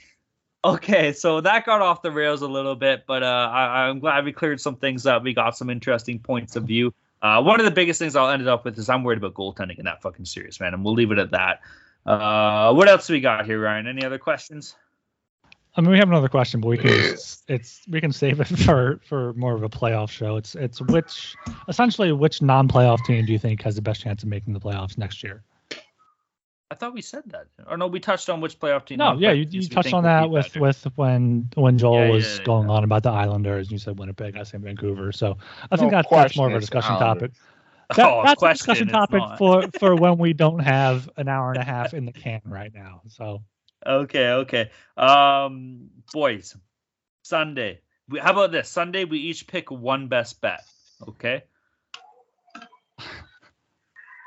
okay, 0.65 1.13
so 1.13 1.41
that 1.41 1.67
got 1.67 1.83
off 1.83 2.03
the 2.03 2.11
rails 2.11 2.43
a 2.43 2.49
little 2.49 2.77
bit, 2.77 3.05
but 3.07 3.23
uh, 3.23 3.51
I, 3.53 3.89
I'm 3.89 3.99
glad 3.99 4.25
we 4.25 4.33
cleared 4.33 4.61
some 4.61 4.77
things 4.77 5.07
up. 5.07 5.23
We 5.23 5.35
got 5.35 5.57
some 5.57 5.71
interesting 5.71 6.19
points 6.19 6.57
of 6.57 6.65
view. 6.65 6.95
Uh, 7.21 7.43
one 7.43 7.59
of 7.59 7.67
the 7.67 7.73
biggest 7.73 7.99
things 7.99 8.15
I'll 8.15 8.31
end 8.31 8.49
up 8.49 8.65
with 8.65 8.79
is 8.79 8.89
I'm 8.89 9.03
worried 9.03 9.19
about 9.19 9.35
goaltending 9.35 9.79
in 9.79 9.85
that 9.85 10.01
fucking 10.03 10.25
series, 10.25 10.61
man, 10.61 10.75
and 10.75 10.85
we'll 10.85 10.95
leave 10.95 11.11
it 11.11 11.19
at 11.19 11.33
that. 11.33 11.61
Uh, 12.07 12.73
what 12.73 12.89
else 12.89 13.09
we 13.09 13.21
got 13.21 13.45
here, 13.45 13.61
Ryan? 13.61 13.87
Any 13.87 14.05
other 14.05 14.19
questions? 14.19 14.77
I 15.79 15.81
mean, 15.81 15.93
we 15.93 15.99
have 15.99 16.09
another 16.09 16.29
question, 16.29 16.61
but 16.61 16.69
we 16.69 16.77
can 16.77 16.91
it's 17.49 17.83
we 17.89 18.01
can 18.01 18.11
save 18.11 18.41
it 18.41 18.49
for 18.67 19.01
for 19.05 19.33
more 19.35 19.55
of 19.55 19.63
a 19.63 19.69
playoff 19.69 20.11
show. 20.11 20.37
It's 20.37 20.57
it's 20.57 20.83
which 20.83 21.37
essentially 21.69 22.11
which 22.11 22.43
non-playoff 22.43 23.05
team 23.07 23.25
do 23.25 23.33
you 23.33 23.39
think 23.39 23.63
has 23.63 23.77
the 23.77 23.83
best 23.83 24.01
chance 24.01 24.25
of 24.25 24.29
making 24.29 24.55
the 24.55 24.61
playoffs 24.61 24.99
next 24.99 25.23
year? 25.23 25.45
I 26.71 26.75
thought 26.75 26.93
we 26.93 27.01
said 27.01 27.23
that, 27.27 27.47
or 27.67 27.79
no? 27.79 27.87
We 27.87 28.01
touched 28.01 28.29
on 28.29 28.41
which 28.41 28.59
playoff 28.59 28.87
team. 28.87 28.99
No, 28.99 29.15
yeah, 29.15 29.31
you, 29.31 29.47
you 29.49 29.69
touched 29.69 29.95
on 29.95 30.03
that 30.03 30.25
be 30.25 30.35
with 30.35 30.47
better. 30.47 30.61
with 30.61 30.87
when 30.97 31.49
when 31.55 31.79
Joel 31.79 31.95
Yeah, 31.95 32.09
was 32.09 32.39
yeah, 32.39 32.45
going 32.45 32.69
yeah. 32.69 32.75
on 32.75 32.85
about 32.85 33.05
the 33.05 33.11
Islanders. 33.11 33.69
And 33.69 33.73
you 33.73 33.79
said 33.79 33.99
Winnipeg, 33.99 34.37
I 34.37 34.43
said 34.43 34.63
Vancouver. 34.63 35.13
So 35.13 35.39
I 35.71 35.77
think 35.77 35.93
No 35.93 35.97
that's, 35.97 36.11
that's 36.11 36.37
more 36.37 36.49
of 36.49 36.57
a 36.57 36.61
discussion 36.61 36.99
topic. 36.99 37.31
That, 37.97 38.05
Oh, 38.05 38.23
that's 38.23 38.43
a 38.43 38.53
discussion 38.53 38.89
topic 38.89 39.21
not. 39.21 39.39
for 39.39 39.63
for 39.79 39.97
when 39.97 40.19
we 40.19 40.35
don't 40.35 40.59
have 40.59 41.09
an 41.17 41.27
hour 41.27 41.53
and 41.53 41.63
a 41.63 41.65
half 41.65 41.95
in 41.95 42.05
the 42.05 42.13
can 42.13 42.43
right 42.45 42.71
now. 42.75 43.01
So 43.09 43.43
Okay, 43.87 44.31
okay. 44.31 44.71
Um, 44.97 45.91
boys, 46.13 46.57
Sunday. 47.23 47.81
We, 48.09 48.19
how 48.19 48.33
about 48.33 48.53
this? 48.53 48.69
Sunday, 48.69 49.05
we 49.05 49.19
each 49.19 49.47
pick 49.47 49.71
one 49.71 50.09
best 50.09 50.41
bet. 50.41 50.63
Okay. 51.07 51.45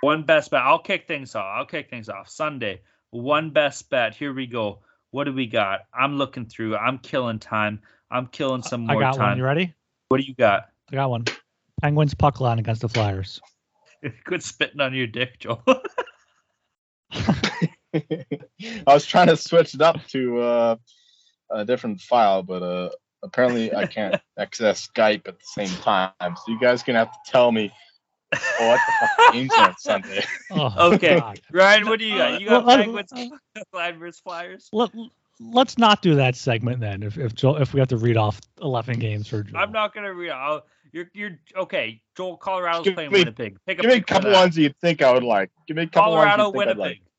One 0.02 0.23
best 0.23 0.49
bet. 0.49 0.61
I'll 0.61 0.80
kick 0.80 1.07
things 1.07 1.36
off. 1.36 1.45
I'll 1.45 1.65
kick 1.65 1.91
things 1.91 2.10
off. 2.10 2.28
Sunday, 2.28 2.82
one 3.11 3.52
best 3.52 3.88
bet. 3.91 4.15
Here 4.15 4.34
we 4.34 4.48
go. 4.48 4.80
What 5.11 5.26
do 5.26 5.34
we 5.34 5.45
got? 5.45 5.82
I'm 5.94 6.18
looking 6.18 6.48
through. 6.48 6.76
I'm 6.76 6.98
killing 6.98 7.38
time. 7.38 7.82
I'm 8.10 8.26
killing 8.26 8.64
some 8.64 8.90
I 8.90 8.94
more 8.94 9.02
got 9.03 9.11
one. 9.11 9.19
time. 9.19 9.38
You 9.38 9.44
ready? 9.44 9.76
What 10.07 10.19
do 10.19 10.23
you 10.23 10.34
got? 10.34 10.69
I 10.91 10.95
got 10.95 11.11
one. 11.11 11.26
Penguins 11.82 12.15
puck 12.15 12.40
line 12.40 12.57
against 12.57 12.82
the 12.82 12.90
Flyers. 12.90 13.40
Quit 14.26 14.41
spitting 14.41 14.82
on 14.82 14.95
your 14.95 15.06
dick, 15.06 15.38
Joe. 15.40 15.61
I 18.88 18.94
was 18.94 19.06
trying 19.06 19.28
to 19.28 19.38
switch 19.38 19.74
it 19.74 19.82
up 19.82 20.06
to 20.10 20.40
uh, 20.40 20.76
a 21.52 21.66
different 21.66 22.02
file, 22.02 22.44
but 22.44 22.64
uh, 22.64 22.90
apparently 23.24 23.74
I 23.74 23.86
can't 23.88 24.16
access 24.40 24.88
Skype 24.88 25.28
at 25.28 25.38
the 25.40 25.46
same 25.46 25.70
time. 25.82 26.12
So 26.22 26.44
you 26.48 26.60
guys 26.60 26.84
gonna 26.84 27.00
have 27.00 27.12
to 27.12 27.20
tell 27.32 27.52
me 27.52 27.72
what 28.60 28.80
the 28.88 28.94
fuck 29.18 29.34
games 29.34 29.52
are 29.58 29.68
on 29.70 29.76
Sunday. 29.78 30.24
Oh, 30.52 30.94
Okay. 30.94 31.20
God. 31.20 31.40
Ryan, 31.52 31.88
what 31.90 32.00
do 32.00 32.06
you 32.06 32.18
got? 32.18 32.40
You 32.42 32.48
got 32.48 32.66
Well, 32.66 32.78
Penguins, 32.78 33.12
Flyers 33.72 33.98
versus 33.98 34.20
Flyers. 34.22 34.70
Let, 34.72 34.92
let's 35.40 35.78
not 35.78 36.02
do 36.02 36.16
that 36.16 36.36
segment 36.36 36.80
then. 36.80 37.04
If 37.04 37.18
if 37.18 37.34
Joel, 37.36 37.58
if 37.58 37.74
we 37.74 37.80
have 37.80 37.90
to 37.90 37.98
read 37.98 38.18
off 38.18 38.40
eleven 38.62 39.00
games 39.00 39.28
for 39.28 39.44
Joel. 39.44 39.60
I'm 39.62 39.72
not 39.72 39.94
gonna 39.94 40.14
read. 40.14 40.32
I'll, 40.32 40.64
you're 40.94 41.10
you're 41.14 41.40
okay. 41.58 42.02
Joel, 42.18 42.38
Colorado's 42.38 42.84
Give 42.86 42.94
playing 42.96 43.12
me- 43.12 43.20
Winnipeg. 43.20 43.58
Pick 43.66 43.80
a 43.80 43.82
Give 43.82 43.90
me 43.90 43.96
a 43.96 44.00
pick 44.00 44.08
for 44.08 44.14
couple 44.16 44.32
that. 44.32 44.40
ones 44.42 44.58
you'd 44.58 44.78
think 44.80 45.02
I 45.02 45.12
would 45.14 45.24
like. 45.24 45.50
Give 45.68 45.76
me 45.78 45.84
a 45.84 45.88
couple 45.88 46.14
Colorado, 46.14 46.44
ones 46.52 46.56
you'd 46.56 46.60
think 46.60 46.70
I'd 46.72 46.78
Winnipeg. 46.78 47.02
like. 47.02 47.11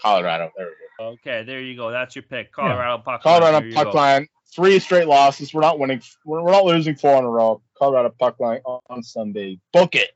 Colorado. 0.00 0.50
There 0.56 0.66
we 0.66 0.72
go. 0.98 1.10
Okay, 1.12 1.42
there 1.44 1.60
you 1.60 1.76
go. 1.76 1.90
That's 1.90 2.16
your 2.16 2.22
pick. 2.22 2.52
Colorado 2.52 2.98
puck. 2.98 3.24
line. 3.24 3.40
Colorado 3.40 3.60
There 3.60 3.68
you 3.68 3.74
puck 3.74 3.94
line. 3.94 4.28
Three 4.54 4.78
straight 4.78 5.06
losses. 5.06 5.52
We're 5.52 5.60
not 5.60 5.78
winning. 5.78 6.02
We're, 6.24 6.42
we're 6.42 6.52
not 6.52 6.64
losing 6.64 6.94
four 6.94 7.18
in 7.18 7.24
a 7.24 7.30
row. 7.30 7.60
Colorado 7.78 8.14
puck 8.18 8.40
line 8.40 8.60
on 8.64 9.02
Sunday. 9.02 9.58
Book 9.72 9.94
it. 9.94 10.10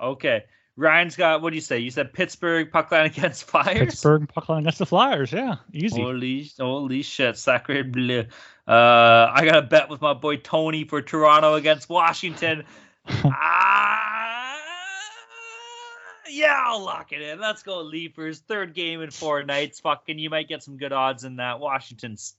Okay. 0.00 0.44
Ryan's 0.76 1.16
got. 1.16 1.42
What 1.42 1.50
do 1.50 1.56
you 1.56 1.62
say? 1.62 1.78
You 1.78 1.90
said 1.90 2.12
Pittsburgh 2.12 2.70
puck 2.70 2.90
line 2.90 3.06
against 3.12 3.44
Flyers. 3.44 3.86
Pittsburgh 3.86 4.28
puck 4.28 4.48
line 4.48 4.60
against 4.60 4.78
the 4.78 4.86
Flyers. 4.86 5.32
Yeah, 5.32 5.56
easy. 5.72 6.02
Holy, 6.02 6.50
holy 6.58 7.02
shit, 7.02 7.36
sacred 7.36 7.92
bleu. 7.92 8.24
Uh, 8.66 9.30
I 9.32 9.44
got 9.44 9.56
a 9.56 9.62
bet 9.62 9.88
with 9.88 10.00
my 10.00 10.14
boy 10.14 10.36
Tony 10.38 10.84
for 10.84 11.02
Toronto 11.02 11.54
against 11.54 11.88
Washington. 11.88 12.64
Ah, 13.06 13.73
yeah, 16.34 16.62
I'll 16.66 16.84
lock 16.84 17.12
it 17.12 17.22
in. 17.22 17.40
Let's 17.40 17.62
go 17.62 17.80
Leafers. 17.80 18.40
Third 18.40 18.74
game 18.74 19.00
in 19.02 19.10
four 19.10 19.42
nights. 19.42 19.80
Fucking, 19.80 20.18
you 20.18 20.30
might 20.30 20.48
get 20.48 20.62
some 20.62 20.76
good 20.76 20.92
odds 20.92 21.24
in 21.24 21.36
that. 21.36 21.60
Washington's. 21.60 22.34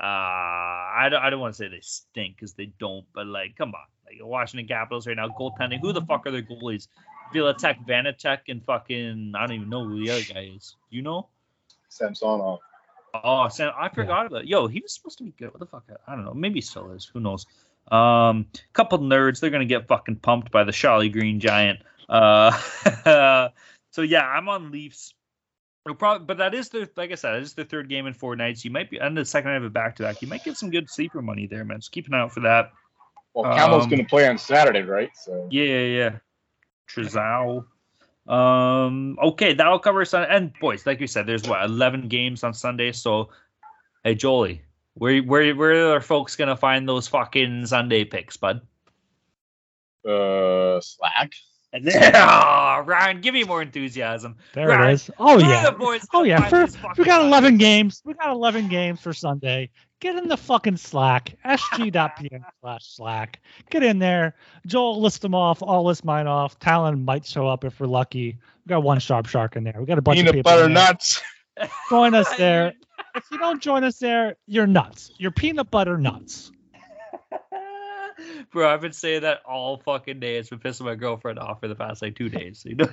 Uh, 0.00 0.04
I 0.04 1.08
don't, 1.10 1.22
I 1.22 1.30
don't 1.30 1.40
want 1.40 1.54
to 1.54 1.58
say 1.58 1.68
they 1.68 1.80
stink 1.80 2.36
because 2.36 2.54
they 2.54 2.72
don't, 2.78 3.04
but 3.12 3.26
like, 3.26 3.56
come 3.56 3.74
on, 3.74 3.80
like 4.06 4.16
Washington 4.22 4.66
Capitals 4.66 5.06
right 5.06 5.16
now, 5.16 5.28
goaltending. 5.28 5.80
Who 5.80 5.92
the 5.92 6.00
fuck 6.00 6.26
are 6.26 6.30
their 6.30 6.42
goalies? 6.42 6.88
Vilatek, 7.34 7.86
Vanecek, 7.86 8.40
and 8.48 8.64
fucking 8.64 9.32
I 9.36 9.46
don't 9.46 9.56
even 9.56 9.68
know 9.68 9.84
who 9.84 10.02
the 10.02 10.10
other 10.10 10.22
guy 10.22 10.52
is. 10.56 10.76
You 10.88 11.02
know? 11.02 11.28
Samsonov. 11.88 12.60
Oh, 13.12 13.48
Sam, 13.48 13.72
I 13.76 13.88
forgot 13.88 14.26
about. 14.26 14.46
Yo, 14.46 14.68
he 14.68 14.80
was 14.80 14.92
supposed 14.92 15.18
to 15.18 15.24
be 15.24 15.32
good. 15.32 15.52
What 15.52 15.60
the 15.60 15.66
fuck? 15.66 15.84
I 16.06 16.14
don't 16.14 16.24
know. 16.24 16.34
Maybe 16.34 16.56
he 16.56 16.60
still 16.60 16.92
is. 16.92 17.04
Who 17.12 17.20
knows? 17.20 17.46
Um, 17.90 18.46
couple 18.72 18.98
nerds. 18.98 19.40
They're 19.40 19.50
gonna 19.50 19.64
get 19.64 19.88
fucking 19.88 20.16
pumped 20.16 20.52
by 20.52 20.64
the 20.64 20.72
Charlie 20.72 21.08
Green 21.08 21.40
Giant. 21.40 21.80
Uh, 22.10 23.48
so 23.92 24.02
yeah, 24.02 24.26
I'm 24.26 24.48
on 24.48 24.70
Leafs. 24.70 25.14
It'll 25.86 25.96
probably, 25.96 26.26
but 26.26 26.36
that 26.38 26.52
is 26.52 26.68
the 26.68 26.90
like 26.96 27.12
I 27.12 27.14
said, 27.14 27.36
it 27.36 27.42
is 27.42 27.54
the 27.54 27.64
third 27.64 27.88
game 27.88 28.06
in 28.06 28.12
four 28.12 28.36
nights. 28.36 28.64
You 28.64 28.70
might 28.70 28.90
be 28.90 28.98
and 28.98 29.16
the 29.16 29.24
second 29.24 29.50
night 29.52 29.56
of 29.58 29.64
a 29.64 29.70
back 29.70 29.96
to 29.96 30.02
back. 30.02 30.20
You 30.20 30.28
might 30.28 30.44
get 30.44 30.56
some 30.56 30.70
good 30.70 30.90
sleeper 30.90 31.22
money 31.22 31.46
there, 31.46 31.64
man. 31.64 31.80
So 31.80 31.88
keep 31.90 32.06
an 32.08 32.14
eye 32.14 32.20
out 32.20 32.32
for 32.32 32.40
that. 32.40 32.72
Well, 33.32 33.54
Campbell's 33.54 33.84
Um, 33.84 33.90
going 33.90 34.02
to 34.02 34.08
play 34.08 34.28
on 34.28 34.36
Saturday, 34.36 34.82
right? 34.82 35.10
So 35.14 35.48
Yeah, 35.50 35.64
yeah, 35.64 35.86
yeah. 35.86 36.18
Trezal. 36.88 37.64
Um. 38.26 39.18
Okay, 39.22 39.54
that'll 39.54 39.78
cover 39.78 40.04
Sunday. 40.04 40.28
And 40.34 40.52
boys, 40.60 40.84
like 40.84 41.00
you 41.00 41.06
said, 41.06 41.26
there's 41.26 41.48
what 41.48 41.64
11 41.64 42.08
games 42.08 42.44
on 42.44 42.52
Sunday. 42.52 42.92
So, 42.92 43.30
hey, 44.04 44.14
Jolie, 44.14 44.62
where 44.94 45.22
where 45.22 45.54
where 45.56 45.94
are 45.94 46.00
folks 46.00 46.36
gonna 46.36 46.56
find 46.56 46.86
those 46.88 47.08
fucking 47.08 47.66
Sunday 47.66 48.04
picks, 48.04 48.36
bud? 48.36 48.60
uh, 50.06 50.80
Slack. 50.80 51.32
Yeah, 51.72 52.78
oh, 52.80 52.84
Ryan, 52.84 53.20
give 53.20 53.34
me 53.34 53.44
more 53.44 53.62
enthusiasm. 53.62 54.36
There 54.54 54.68
Right. 54.68 54.90
it 54.90 54.94
is. 54.94 55.10
Oh 55.18 55.38
yeah. 55.38 55.70
Oh 56.12 56.24
yeah. 56.24 56.48
For, 56.48 56.66
we 56.98 57.04
got 57.04 57.22
11 57.22 57.30
Sundays? 57.52 57.58
games. 57.58 58.02
We 58.04 58.14
got 58.14 58.30
11 58.30 58.68
games 58.68 59.00
for 59.00 59.12
Sunday. 59.12 59.70
Get 60.00 60.16
in 60.16 60.28
the 60.28 60.36
fucking 60.36 60.78
Slack. 60.78 61.36
sg.pm 61.44 62.44
slash 62.60 62.84
Slack. 62.86 63.40
Get 63.70 63.82
in 63.82 63.98
there. 63.98 64.34
Joel 64.66 65.00
list 65.00 65.22
them 65.22 65.34
off. 65.34 65.62
I'll 65.62 65.84
list 65.84 66.04
mine 66.04 66.26
off. 66.26 66.58
Talon 66.58 67.04
might 67.04 67.24
show 67.26 67.46
up 67.46 67.64
if 67.64 67.78
we're 67.78 67.86
lucky. 67.86 68.38
We 68.66 68.70
got 68.70 68.82
one 68.82 68.98
sharp 68.98 69.26
shark 69.26 69.56
in 69.56 69.64
there. 69.64 69.76
We 69.78 69.86
got 69.86 69.98
a 69.98 70.02
bunch 70.02 70.18
of 70.20 70.26
Peanut 70.26 70.44
butter 70.44 70.68
nuts. 70.68 71.22
Join 71.88 72.14
us 72.14 72.34
there. 72.36 72.72
If 73.14 73.24
you 73.30 73.38
don't 73.38 73.60
join 73.62 73.84
us 73.84 73.98
there, 73.98 74.36
you're 74.46 74.66
nuts. 74.66 75.12
You're 75.18 75.30
peanut 75.32 75.70
butter 75.70 75.98
nuts. 75.98 76.50
Bro, 78.52 78.72
I've 78.72 78.80
been 78.80 78.92
saying 78.92 79.22
that 79.22 79.40
all 79.44 79.78
fucking 79.78 80.20
day. 80.20 80.36
It's 80.36 80.50
been 80.50 80.58
pissing 80.58 80.86
my 80.86 80.94
girlfriend 80.94 81.38
off 81.38 81.60
for 81.60 81.68
the 81.68 81.74
past 81.74 82.02
like 82.02 82.16
two 82.16 82.28
days. 82.28 82.64
You 82.70 82.76
know, 82.76 82.88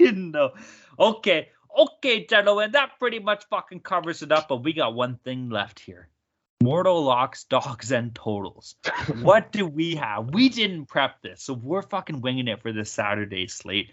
you 0.00 0.12
know. 0.12 0.52
Okay, 0.98 1.48
okay, 1.76 2.26
gentlemen, 2.26 2.72
that 2.72 2.98
pretty 2.98 3.18
much 3.18 3.44
fucking 3.48 3.80
covers 3.80 4.22
it 4.22 4.32
up. 4.32 4.48
But 4.48 4.62
we 4.62 4.72
got 4.72 4.94
one 4.94 5.18
thing 5.24 5.50
left 5.50 5.80
here: 5.80 6.08
mortal 6.62 7.02
locks, 7.02 7.44
dogs, 7.44 7.92
and 7.92 8.14
totals. 8.14 8.76
what 9.20 9.52
do 9.52 9.66
we 9.66 9.96
have? 9.96 10.30
We 10.32 10.48
didn't 10.48 10.86
prep 10.86 11.22
this, 11.22 11.42
so 11.42 11.54
we're 11.54 11.82
fucking 11.82 12.20
winging 12.20 12.48
it 12.48 12.62
for 12.62 12.72
this 12.72 12.90
Saturday 12.90 13.46
slate. 13.48 13.92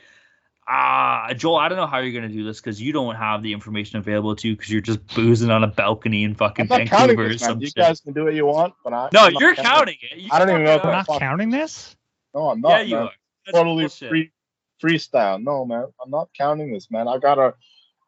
Ah, 0.67 1.33
Joel, 1.35 1.57
I 1.57 1.67
don't 1.67 1.77
know 1.77 1.87
how 1.87 1.99
you're 1.99 2.13
gonna 2.13 2.31
do 2.33 2.43
this 2.45 2.61
because 2.61 2.81
you 2.81 2.93
don't 2.93 3.15
have 3.15 3.43
the 3.43 3.51
information 3.51 3.97
available 3.99 4.35
to 4.37 4.47
you 4.47 4.55
because 4.55 4.71
you're 4.71 4.81
just 4.81 5.05
boozing 5.13 5.51
on 5.51 5.63
a 5.63 5.67
balcony 5.67 6.23
in 6.23 6.31
I'm 6.31 6.35
fucking 6.35 6.67
not 6.67 6.77
Vancouver 6.77 7.25
or 7.25 7.29
this, 7.29 7.41
man. 7.41 7.49
some 7.51 7.59
You 7.59 7.67
shit. 7.67 7.75
guys 7.75 7.99
can 7.99 8.13
do 8.13 8.23
what 8.25 8.33
you 8.33 8.45
want, 8.45 8.73
but 8.83 8.93
I. 8.93 9.09
no, 9.11 9.25
I'm 9.25 9.35
you're 9.39 9.55
counting 9.55 9.97
it. 10.01 10.17
You 10.17 10.29
I 10.31 10.39
don't 10.39 10.49
even 10.49 10.63
know 10.63 10.77
fucking 10.77 10.83
what 10.83 10.83
We're 10.85 10.91
the 10.91 10.97
are. 10.97 11.05
not 11.09 11.19
counting 11.19 11.49
this. 11.49 11.95
No, 12.33 12.49
I'm 12.49 12.61
not. 12.61 12.69
Yeah, 12.71 12.81
you 12.81 12.95
man. 12.95 13.05
are. 13.05 13.11
That's 13.45 13.57
Totally 13.57 13.83
bullshit. 13.83 14.09
free 14.09 14.31
freestyle. 14.81 15.43
No, 15.43 15.65
man. 15.65 15.85
I'm 16.03 16.09
not 16.09 16.29
counting 16.37 16.71
this, 16.71 16.89
man. 16.89 17.07
I 17.09 17.17
gotta, 17.17 17.55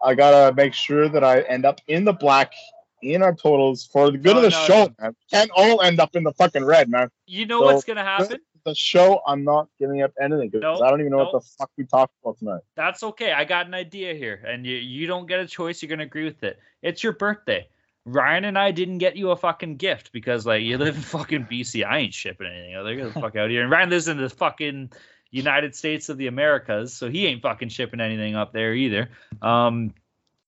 I 0.02 0.16
gotta 0.16 0.54
make 0.56 0.74
sure 0.74 1.10
that 1.10 1.24
I 1.24 1.42
end 1.42 1.66
up 1.66 1.82
in 1.88 2.06
the 2.06 2.14
black 2.14 2.54
in 3.02 3.22
our 3.22 3.36
totals 3.36 3.86
for 3.86 4.12
the 4.12 4.18
good 4.18 4.34
No, 4.34 4.38
of 4.38 4.44
the 4.44 4.50
no, 4.52 4.66
show, 4.68 4.84
no. 4.86 4.96
man. 5.00 5.16
Can't 5.30 5.52
all 5.56 5.82
end 5.82 6.00
up 6.00 6.16
in 6.16 6.24
the 6.24 6.32
fucking 6.34 6.64
red, 6.64 6.90
man. 6.90 7.10
You 7.28 7.46
know 7.46 7.60
So, 7.60 7.66
what's 7.66 7.84
gonna 7.84 8.04
happen? 8.04 8.40
The 8.66 8.74
show, 8.74 9.22
I'm 9.28 9.44
not 9.44 9.68
giving 9.78 10.02
up 10.02 10.12
anything 10.20 10.50
because 10.50 10.64
No, 10.64 10.84
I 10.86 10.90
don't 10.90 11.00
even 11.00 11.12
know 11.12 11.20
no. 11.20 11.24
what 11.26 11.34
the 11.34 11.48
fuck 11.60 11.70
we 11.78 11.86
talked 11.86 12.14
about 12.24 12.40
tonight. 12.40 12.62
That's 12.76 13.04
okay. 13.04 13.32
I 13.32 13.46
got 13.46 13.68
an 13.68 13.76
idea 13.76 14.16
here, 14.16 14.44
and 14.48 14.66
you 14.66 14.76
you 14.78 15.06
don't 15.06 15.28
get 15.28 15.40
a 15.40 15.46
choice. 15.46 15.84
You're 15.84 15.90
gonna 15.90 16.04
agree 16.04 16.26
with 16.26 16.44
it. 16.44 16.60
It's 16.82 17.04
your 17.04 17.14
birthday. 17.14 17.68
Ryan 18.06 18.46
and 18.46 18.58
I 18.58 18.72
didn't 18.72 18.98
get 19.00 19.16
you 19.18 19.32
a 19.32 19.36
fucking 19.36 19.78
gift 19.78 20.12
because 20.12 20.46
like 20.48 20.64
you 20.64 20.78
live 20.80 20.96
in 20.96 21.02
fucking 21.16 21.46
BC. 21.46 21.86
I 21.86 22.00
ain't 22.00 22.14
shipping 22.14 22.48
anything. 22.48 22.84
They're 22.84 22.98
gonna 22.98 23.12
fuck 23.12 23.36
out 23.36 23.52
here. 23.52 23.62
And 23.62 23.70
Ryan 23.70 23.92
lives 23.92 24.08
in 24.08 24.18
the 24.18 24.30
fucking 24.30 24.92
United 25.30 25.76
States 25.76 26.10
of 26.10 26.18
the 26.18 26.26
Americas, 26.28 26.92
so 26.92 27.08
he 27.10 27.28
ain't 27.28 27.44
fucking 27.44 27.70
shipping 27.70 28.00
anything 28.00 28.36
up 28.36 28.52
there 28.52 28.74
either. 28.74 29.10
Um, 29.44 29.94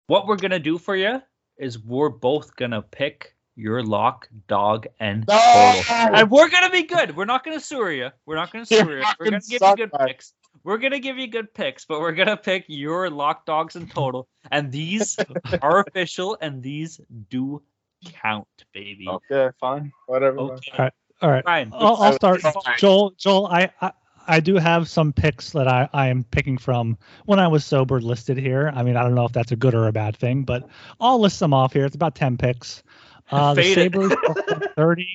what 0.08 0.26
we're 0.26 0.38
gonna 0.38 0.60
do 0.60 0.78
for 0.78 0.96
you 0.96 1.22
is 1.58 1.78
we're 1.80 2.10
both 2.10 2.56
gonna 2.56 2.82
pick 2.82 3.35
your 3.56 3.84
lock, 3.84 4.28
dog, 4.48 4.88
and 5.00 5.28
total. 5.28 5.84
And 5.90 6.30
we're 6.30 6.50
gonna 6.50 6.70
be 6.70 6.84
good. 6.84 7.16
We're 7.16 7.26
not 7.26 7.44
gonna 7.44 7.60
sewer 7.60 7.92
you. 7.92 8.10
We're 8.26 8.36
not 8.36 8.52
gonna 8.52 8.66
You 8.70 8.78
sewer 8.78 9.00
you. 9.00 9.06
We're 9.20 9.26
gonna 9.26 9.42
give 9.50 9.62
you 9.62 9.76
good 9.76 9.92
man. 9.98 10.08
picks. 10.08 10.34
We're 10.64 10.78
gonna 10.78 11.00
give 11.00 11.18
you 11.18 11.28
good 11.28 11.54
picks, 11.54 11.86
but 11.86 12.00
we're 12.00 12.14
gonna 12.14 12.38
pick 12.38 12.66
your 12.68 13.10
lock 13.10 13.46
dogs 13.46 13.76
in 13.76 13.88
total. 13.88 14.28
And 14.52 14.72
these 14.72 15.18
are 15.62 15.80
official, 15.80 16.38
and 16.42 16.62
these 16.62 17.00
do 17.30 17.62
count, 18.06 18.48
baby. 18.74 19.08
Okay, 19.08 19.50
fine, 19.60 19.92
whatever. 20.08 20.36
man. 20.36 20.60
Okay, 20.74 20.90
All 21.22 21.30
right. 21.30 21.46
Ryan. 21.46 21.72
I'll, 21.74 21.96
I'll 21.96 22.14
start. 22.14 22.42
Joel, 22.78 23.12
Joel, 23.18 23.48
I, 23.48 23.72
I 23.82 23.92
I 24.28 24.40
do 24.40 24.56
have 24.56 24.90
some 24.90 25.14
picks 25.14 25.52
that 25.52 25.68
I, 25.68 25.88
I 25.94 26.08
am 26.08 26.24
picking 26.24 26.58
from 26.58 26.98
when 27.26 27.40
I 27.40 27.48
was 27.48 27.66
sober 27.66 28.02
listed 28.02 28.38
here. 28.38 28.72
I 28.74 28.84
mean, 28.84 28.98
I 28.98 29.04
don't 29.04 29.16
know 29.16 29.26
if 29.26 29.34
that's 29.34 29.52
a 29.52 29.56
good 29.56 29.76
or 29.76 29.88
a 29.88 29.92
bad 29.92 30.16
thing, 30.16 30.44
but 30.44 30.68
I'll 31.00 31.20
list 31.20 31.40
them 31.40 31.54
off 31.54 31.74
here. 31.74 31.86
It's 31.86 31.96
about 31.96 32.16
10 32.16 32.38
picks. 32.38 32.84
Uh, 33.32 33.54
the 33.54 33.74
Sabres 33.74 34.14
plus 34.24 34.38
30 34.76 35.08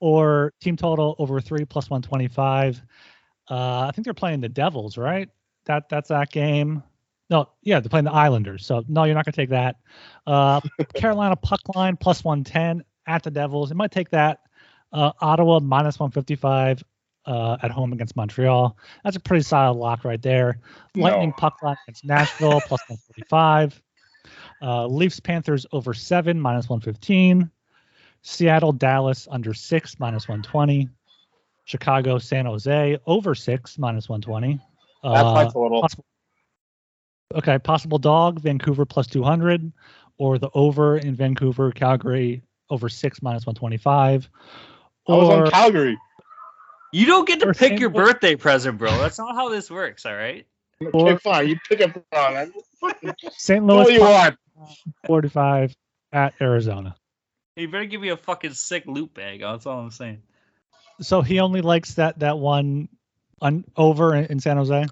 or 0.00 0.52
team 0.60 0.76
total 0.76 1.16
over 1.18 1.40
three 1.40 1.64
plus 1.64 1.90
125. 1.90 2.82
Uh, 3.50 3.80
I 3.88 3.90
think 3.94 4.04
they're 4.04 4.14
playing 4.14 4.40
the 4.40 4.48
Devils, 4.48 4.96
right? 4.98 5.28
That 5.66 5.88
That's 5.88 6.08
that 6.08 6.30
game. 6.30 6.82
No, 7.30 7.48
yeah, 7.62 7.80
they're 7.80 7.90
playing 7.90 8.06
the 8.06 8.12
Islanders. 8.12 8.64
So, 8.64 8.82
no, 8.88 9.04
you're 9.04 9.14
not 9.14 9.24
going 9.26 9.32
to 9.32 9.36
take 9.36 9.50
that. 9.50 9.76
Uh, 10.26 10.60
Carolina 10.94 11.36
puck 11.36 11.60
line 11.74 11.96
plus 11.96 12.24
110 12.24 12.84
at 13.06 13.22
the 13.22 13.30
Devils. 13.30 13.70
It 13.70 13.76
might 13.76 13.90
take 13.90 14.10
that. 14.10 14.40
Uh, 14.92 15.12
Ottawa 15.20 15.60
minus 15.60 15.98
155 15.98 16.82
uh, 17.26 17.58
at 17.62 17.70
home 17.70 17.92
against 17.92 18.16
Montreal. 18.16 18.78
That's 19.04 19.16
a 19.16 19.20
pretty 19.20 19.42
solid 19.42 19.76
lock 19.76 20.04
right 20.04 20.22
there. 20.22 20.60
Lightning 20.94 21.28
No. 21.30 21.34
puck 21.36 21.62
line 21.62 21.76
against 21.86 22.04
Nashville 22.06 22.60
plus 22.66 22.80
145. 22.88 23.82
Uh, 24.60 24.86
Leafs 24.86 25.20
Panthers 25.20 25.66
over 25.72 25.94
seven 25.94 26.40
minus 26.40 26.68
115. 26.68 27.50
Seattle 28.22 28.72
Dallas 28.72 29.28
under 29.30 29.54
six 29.54 29.98
minus 30.00 30.26
120. 30.28 30.88
Chicago 31.64 32.18
San 32.18 32.46
Jose 32.46 32.98
over 33.06 33.34
six 33.34 33.78
minus 33.78 34.08
120. 34.08 34.58
That's 35.02 35.14
my 35.24 35.44
Uh, 35.44 35.50
total. 35.50 35.80
possible, 35.82 36.04
okay, 37.36 37.58
possible 37.58 37.98
dog 37.98 38.40
Vancouver 38.40 38.84
plus 38.86 39.06
200 39.06 39.70
or 40.16 40.38
the 40.38 40.50
over 40.54 40.96
in 40.96 41.14
Vancouver 41.14 41.70
Calgary 41.70 42.42
over 42.70 42.88
six 42.88 43.22
minus 43.22 43.46
125. 43.46 44.28
I 45.08 45.12
was 45.12 45.28
Or 45.28 45.44
on 45.44 45.50
Calgary. 45.50 45.96
You 46.92 47.06
don't 47.06 47.26
get 47.28 47.40
to 47.40 47.52
pick 47.52 47.78
your 47.78 47.90
birthday 47.90 48.34
present, 48.34 48.78
bro. 48.78 48.90
That's 48.98 49.18
not 49.18 49.34
how 49.34 49.48
this 49.50 49.70
works, 49.70 50.04
all 50.06 50.14
right? 50.16 50.46
Okay, 50.82 50.90
Or- 50.98 51.18
fine. 51.18 51.48
You 51.48 51.56
pick 51.68 51.80
up 51.82 51.90
wrong. 52.14 52.34
man. 52.34 52.52
St. 53.36 53.62
What 53.64 53.74
Louis 53.76 53.86
do 53.86 53.92
you 53.92 54.00
want? 54.00 54.36
45 55.06 55.74
at 56.12 56.34
Arizona. 56.40 56.96
He 57.56 57.66
better 57.66 57.84
give 57.84 58.00
me 58.00 58.10
a 58.10 58.16
fucking 58.16 58.54
sick 58.54 58.84
loot 58.86 59.14
bag. 59.14 59.40
That's 59.40 59.66
all 59.66 59.80
I'm 59.80 59.90
saying. 59.90 60.22
So 61.00 61.22
he 61.22 61.40
only 61.40 61.60
likes 61.60 61.94
that 61.94 62.20
that 62.20 62.38
one 62.38 62.88
un, 63.40 63.64
over 63.76 64.14
in, 64.14 64.26
in 64.26 64.40
San 64.40 64.56
Jose. 64.56 64.86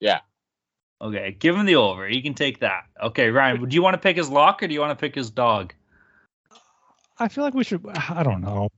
Yeah. 0.00 0.20
Okay, 1.00 1.36
give 1.36 1.56
him 1.56 1.66
the 1.66 1.76
over. 1.76 2.06
He 2.06 2.22
can 2.22 2.34
take 2.34 2.60
that. 2.60 2.84
Okay, 3.00 3.28
Ryan, 3.30 3.68
do 3.68 3.74
you 3.74 3.82
want 3.82 3.94
to 3.94 3.98
pick 3.98 4.16
his 4.16 4.30
lock 4.30 4.62
or 4.62 4.68
do 4.68 4.74
you 4.74 4.80
want 4.80 4.96
to 4.96 5.00
pick 5.00 5.14
his 5.14 5.30
dog? 5.30 5.74
I 7.18 7.28
feel 7.28 7.44
like 7.44 7.54
we 7.54 7.64
should. 7.64 7.84
I 7.86 8.22
don't 8.22 8.40
know. 8.40 8.68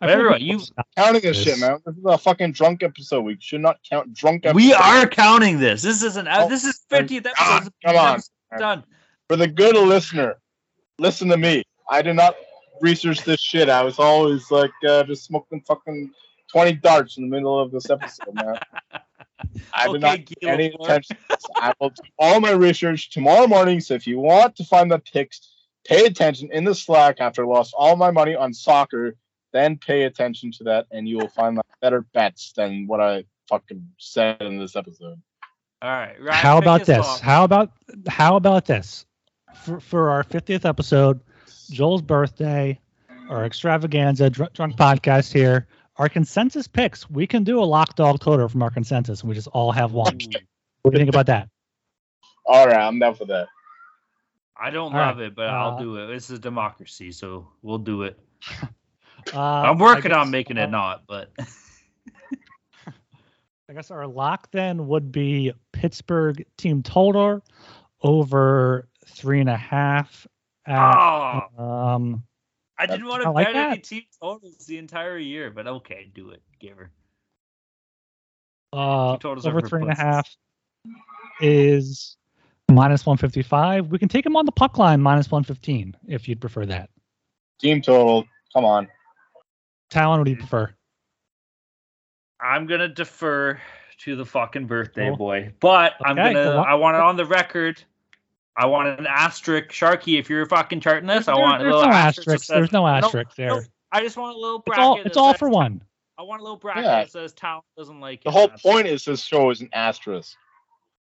I 0.00 0.06
But 0.06 0.10
everyone, 0.10 0.40
you- 0.40 0.60
Counting 0.96 1.22
this 1.22 1.44
Yes. 1.44 1.58
shit, 1.58 1.58
man. 1.58 1.78
This 1.84 1.96
is 1.96 2.04
a 2.06 2.16
fucking 2.18 2.52
drunk 2.52 2.82
episode. 2.82 3.20
We 3.22 3.36
should 3.40 3.60
not 3.60 3.78
count 3.88 4.14
drunk 4.14 4.46
episodes. 4.46 4.56
We 4.64 4.72
are 4.72 5.06
counting 5.06 5.58
this. 5.58 5.82
This 5.82 6.02
is 6.02 6.16
an 6.16 6.26
Oh, 6.30 6.48
this 6.48 6.64
is 6.64 6.80
50th 6.90 7.26
episode. 7.26 7.34
God, 7.36 7.62
This 7.62 7.70
come 7.84 7.96
on. 7.96 8.20
Done. 8.58 8.84
For 9.28 9.36
the 9.36 9.46
good 9.46 9.76
listener, 9.76 10.36
listen 10.98 11.28
to 11.28 11.36
me. 11.36 11.62
I 11.88 12.02
did 12.02 12.14
not 12.14 12.34
research 12.80 13.22
this 13.24 13.40
shit. 13.40 13.68
I 13.68 13.82
was 13.82 13.98
always 13.98 14.50
like 14.50 14.70
uh, 14.88 15.04
just 15.04 15.24
smoking 15.24 15.60
fucking 15.66 16.10
20 16.50 16.72
darts 16.74 17.16
in 17.18 17.24
the 17.24 17.28
middle 17.30 17.60
of 17.60 17.70
this 17.70 17.90
episode, 17.90 18.34
man. 18.34 18.58
I 19.72 19.88
did 19.90 20.00
not 20.00 20.18
Okay, 20.20 20.34
pay 20.40 20.48
any 20.48 20.68
Guillermo. 20.70 20.84
attention 20.84 21.16
to 21.16 21.22
this. 21.28 21.44
I 21.56 21.72
will 21.80 21.90
do 21.90 22.02
all 22.18 22.40
my 22.40 22.50
research 22.52 23.10
tomorrow 23.10 23.46
morning. 23.46 23.80
So 23.80 23.94
if 23.94 24.06
you 24.06 24.18
want 24.18 24.56
to 24.56 24.64
find 24.64 24.90
the 24.90 24.98
picks, 24.98 25.40
pay 25.86 26.04
attention 26.06 26.50
in 26.52 26.64
the 26.64 26.74
Slack 26.74 27.16
after 27.20 27.44
I 27.44 27.46
lost 27.46 27.74
all 27.76 27.96
my 27.96 28.10
money 28.10 28.34
on 28.34 28.52
soccer. 28.52 29.14
Then 29.52 29.76
pay 29.76 30.04
attention 30.04 30.52
to 30.52 30.64
that, 30.64 30.86
and 30.90 31.08
you 31.08 31.18
will 31.18 31.28
find 31.28 31.56
my 31.56 31.62
better 31.80 32.02
bets 32.02 32.52
than 32.52 32.86
what 32.86 33.00
I 33.00 33.24
fucking 33.48 33.86
said 33.98 34.42
in 34.42 34.58
this 34.58 34.76
episode. 34.76 35.20
All 35.82 35.90
right. 35.90 36.14
Ryan, 36.20 36.42
How 36.42 36.58
about 36.58 36.84
this? 36.84 37.04
off. 37.04 37.20
How 37.20 37.44
about 37.44 37.72
how 38.06 38.36
about 38.36 38.66
this? 38.66 39.06
For 39.64 39.80
for 39.80 40.10
our 40.10 40.22
50th 40.22 40.64
episode, 40.64 41.20
Joel's 41.70 42.02
birthday, 42.02 42.78
our 43.28 43.44
extravaganza 43.44 44.30
dr- 44.30 44.52
drunk 44.52 44.76
podcast 44.76 45.32
here, 45.32 45.66
our 45.96 46.08
consensus 46.08 46.68
picks. 46.68 47.10
We 47.10 47.26
can 47.26 47.44
do 47.44 47.60
a 47.60 47.64
lock 47.64 47.96
dog 47.96 48.20
total 48.20 48.48
from 48.48 48.62
our 48.62 48.70
consensus, 48.70 49.20
and 49.20 49.28
we 49.28 49.34
just 49.34 49.48
all 49.48 49.72
have 49.72 49.92
one. 49.92 50.18
What 50.82 50.92
do 50.92 50.98
you 50.98 50.98
think 50.98 51.08
about 51.08 51.26
that? 51.26 51.48
All 52.46 52.66
right, 52.66 52.80
I'm 52.80 52.98
down 52.98 53.14
for 53.14 53.26
that. 53.26 53.48
I 54.56 54.70
don't 54.70 54.92
All 54.94 54.98
love 54.98 55.18
right, 55.18 55.26
it, 55.26 55.34
but 55.34 55.48
I'll 55.48 55.76
uh, 55.76 55.78
do 55.78 55.96
it. 55.96 56.06
This 56.06 56.30
is 56.30 56.38
democracy, 56.38 57.12
so 57.12 57.48
we'll 57.62 57.78
do 57.78 58.02
it. 58.02 58.18
Uh, 59.32 59.38
I'm 59.40 59.78
working 59.78 60.12
I 60.12 60.20
on 60.20 60.26
guess, 60.26 60.32
making 60.32 60.58
uh, 60.58 60.62
it 60.64 60.70
not, 60.70 61.04
but 61.06 61.30
I 63.68 63.72
guess 63.74 63.90
our 63.90 64.06
lock 64.06 64.50
then 64.50 64.88
would 64.88 65.12
be 65.12 65.52
Pittsburgh 65.72 66.44
team 66.56 66.82
total 66.82 67.44
over 68.02 68.88
three 69.06 69.40
and 69.40 69.48
a 69.48 69.56
half. 69.56 70.26
At, 70.66 70.94
oh, 70.94 71.62
um, 71.62 72.24
I 72.78 72.86
didn't 72.86 73.06
want 73.06 73.22
I 73.22 73.24
to 73.24 73.30
like 73.30 73.46
bet 73.48 73.56
any 73.56 73.76
that. 73.76 73.84
team 73.84 74.02
totals 74.20 74.66
the 74.66 74.78
entire 74.78 75.18
year, 75.18 75.50
but 75.50 75.66
okay, 75.66 76.10
do 76.14 76.30
it, 76.30 76.42
Giver. 76.58 76.90
uh, 78.72 79.16
totals 79.18 79.46
over 79.46 79.58
over 79.58 79.68
three 79.68 79.82
and 79.82 79.90
a 79.90 79.94
pussies. 79.94 80.04
half 80.04 80.36
is 81.40 82.16
minus 82.68 83.04
155. 83.06 83.88
We 83.88 83.98
can 83.98 84.08
take 84.08 84.24
him 84.26 84.36
on 84.36 84.46
the 84.46 84.52
puck 84.52 84.78
line 84.78 85.00
minus 85.00 85.30
115 85.30 85.96
if 86.08 86.28
you'd 86.28 86.40
prefer 86.40 86.66
that. 86.66 86.90
Team 87.60 87.82
total. 87.82 88.26
Come 88.52 88.64
on. 88.64 88.88
Talon, 89.90 90.20
what 90.20 90.24
do 90.24 90.30
you 90.30 90.36
prefer? 90.36 90.72
I'm 92.40 92.66
gonna 92.66 92.88
defer 92.88 93.60
to 94.04 94.16
the 94.16 94.24
fucking 94.24 94.66
birthday 94.66 95.08
Cool. 95.08 95.16
boy, 95.16 95.52
but 95.60 95.94
I'm 96.02 96.16
gonna. 96.16 96.32
cool. 96.52 96.60
I 96.60 96.74
want 96.74 96.96
it 96.96 97.00
on 97.02 97.16
the 97.16 97.26
record. 97.26 97.82
I 98.56 98.66
want 98.66 98.98
an 98.98 99.06
asterisk, 99.06 99.68
Sharky. 99.70 100.18
If 100.18 100.28
you're 100.30 100.46
fucking 100.46 100.80
charting 100.80 101.06
this, 101.06 101.28
I 101.28 101.34
There- 101.34 101.42
want 101.42 101.62
a 101.62 101.64
little 101.66 101.82
no 101.82 101.88
asterisk. 101.90 102.44
says- 102.44 102.46
There's 102.46 102.72
no 102.72 102.82
No, 102.82 102.88
asterisk 102.88 103.34
there. 103.36 103.48
no, 103.48 103.60
I 103.92 104.00
just 104.02 104.16
want 104.16 104.36
a 104.36 104.40
little 104.40 104.58
It's 104.58 104.64
bracket. 104.66 104.84
all 104.84 105.00
it's 105.02 105.16
all 105.16 105.32
says- 105.32 105.38
for 105.38 105.48
one. 105.48 105.82
I 106.18 106.22
want 106.22 106.40
a 106.40 106.44
little 106.44 106.58
bracket 106.58 106.84
Yeah. 106.84 106.90
that 107.00 107.10
says 107.10 107.32
Talon 107.32 107.62
doesn't 107.76 108.00
like 108.00 108.20
it. 108.20 108.24
The 108.24 108.30
it. 108.30 108.32
whole 108.32 108.48
point 108.48 108.86
is 108.86 109.04
this 109.04 109.22
show 109.22 109.50
is 109.50 109.60
an 109.60 109.68
asterisk. 109.72 110.36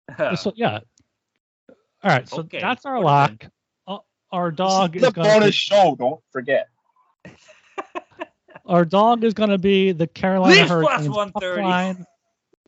So, 0.37 0.53
yeah. 0.57 0.81
All 2.03 2.11
right, 2.11 2.29
so 2.29 2.39
Okay, 2.41 2.61
that's 2.61 2.87
our 2.87 2.97
put 2.97 3.05
lock. 3.05 3.45
Uh, 3.87 3.99
our 4.33 4.51
dog 4.51 4.93
this 4.93 5.03
is 5.03 5.09
is 5.09 5.15
the 5.15 5.21
going 5.23 5.29
bonus 5.41 5.47
to 5.49 5.53
show. 5.53 5.97
Don't 5.99 6.21
forget. 6.33 6.69
Our 8.69 8.85
dog 8.85 9.25
is 9.25 9.35
going 9.35 9.51
to 9.51 9.59
be 9.59 9.93
the 9.93 10.07
Carolina 10.07 10.55
Leafs 10.55 10.71
Hurricanes 10.71 11.09
130. 11.09 11.63
line 11.63 12.07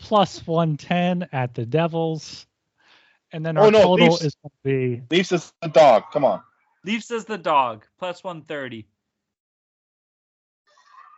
plus 0.00 0.46
110 0.46 1.28
at 1.32 1.54
the 1.54 1.66
Devils. 1.66 2.46
And 3.32 3.44
then 3.46 3.56
Oh, 3.58 3.64
our 3.66 3.70
no, 3.70 3.82
total 3.82 4.06
Leafs. 4.08 4.24
is 4.24 4.34
going 4.42 4.50
to 4.50 4.98
be 4.98 5.02
Leafs 5.14 5.30
is 5.32 5.52
the 5.62 5.68
dog. 5.68 6.04
Come 6.12 6.24
on. 6.24 6.42
Leafs 6.84 7.10
is 7.10 7.24
the 7.26 7.38
dog 7.38 7.84
plus 7.98 8.24
130. 8.24 8.86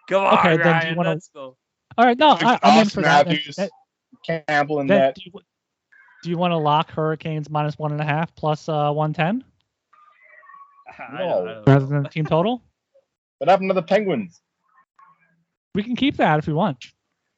Come 0.09 0.25
on, 0.25 0.39
Okay, 0.39 0.57
then 0.57 0.83
do 0.83 0.89
you 0.89 0.97
wanna- 0.97 1.11
Let's 1.11 1.29
go. 1.33 1.57
All 1.97 2.05
right, 2.05 2.19
no, 2.19 2.31
I, 2.41 2.59
I'm 2.63 2.75
in 2.75 2.81
Austin 2.81 2.89
for 2.91 3.03
that. 3.03 3.27
Then- 3.27 3.35
Matthews, 3.37 3.57
then- 3.57 3.69
Campbell 4.47 4.81
in 4.81 4.87
then 4.89 4.99
net. 4.99 5.15
do, 5.17 5.23
you, 5.25 5.33
do 6.23 6.31
you 6.31 6.37
want 6.37 6.53
to 6.53 6.57
lock 6.57 6.91
Hurricanes 6.91 7.49
minus 7.49 7.79
one 7.79 7.93
and 7.93 8.01
a 8.01 8.05
half 8.05 8.35
plus 8.35 8.69
uh, 8.69 8.93
110 8.93 9.45
I 10.99 11.19
don't- 11.19 11.21
I 11.21 11.53
don't 11.55 11.67
rather 11.67 11.87
know. 11.87 12.03
than 12.03 12.05
team 12.11 12.27
total? 12.27 12.63
What 13.39 13.49
happened 13.49 13.71
to 13.71 13.75
the 13.75 13.83
Penguins? 13.83 14.42
We 15.75 15.83
can 15.83 15.97
keep 15.97 16.17
that 16.19 16.39
if 16.39 16.47
we 16.47 16.53
want. 16.53 16.85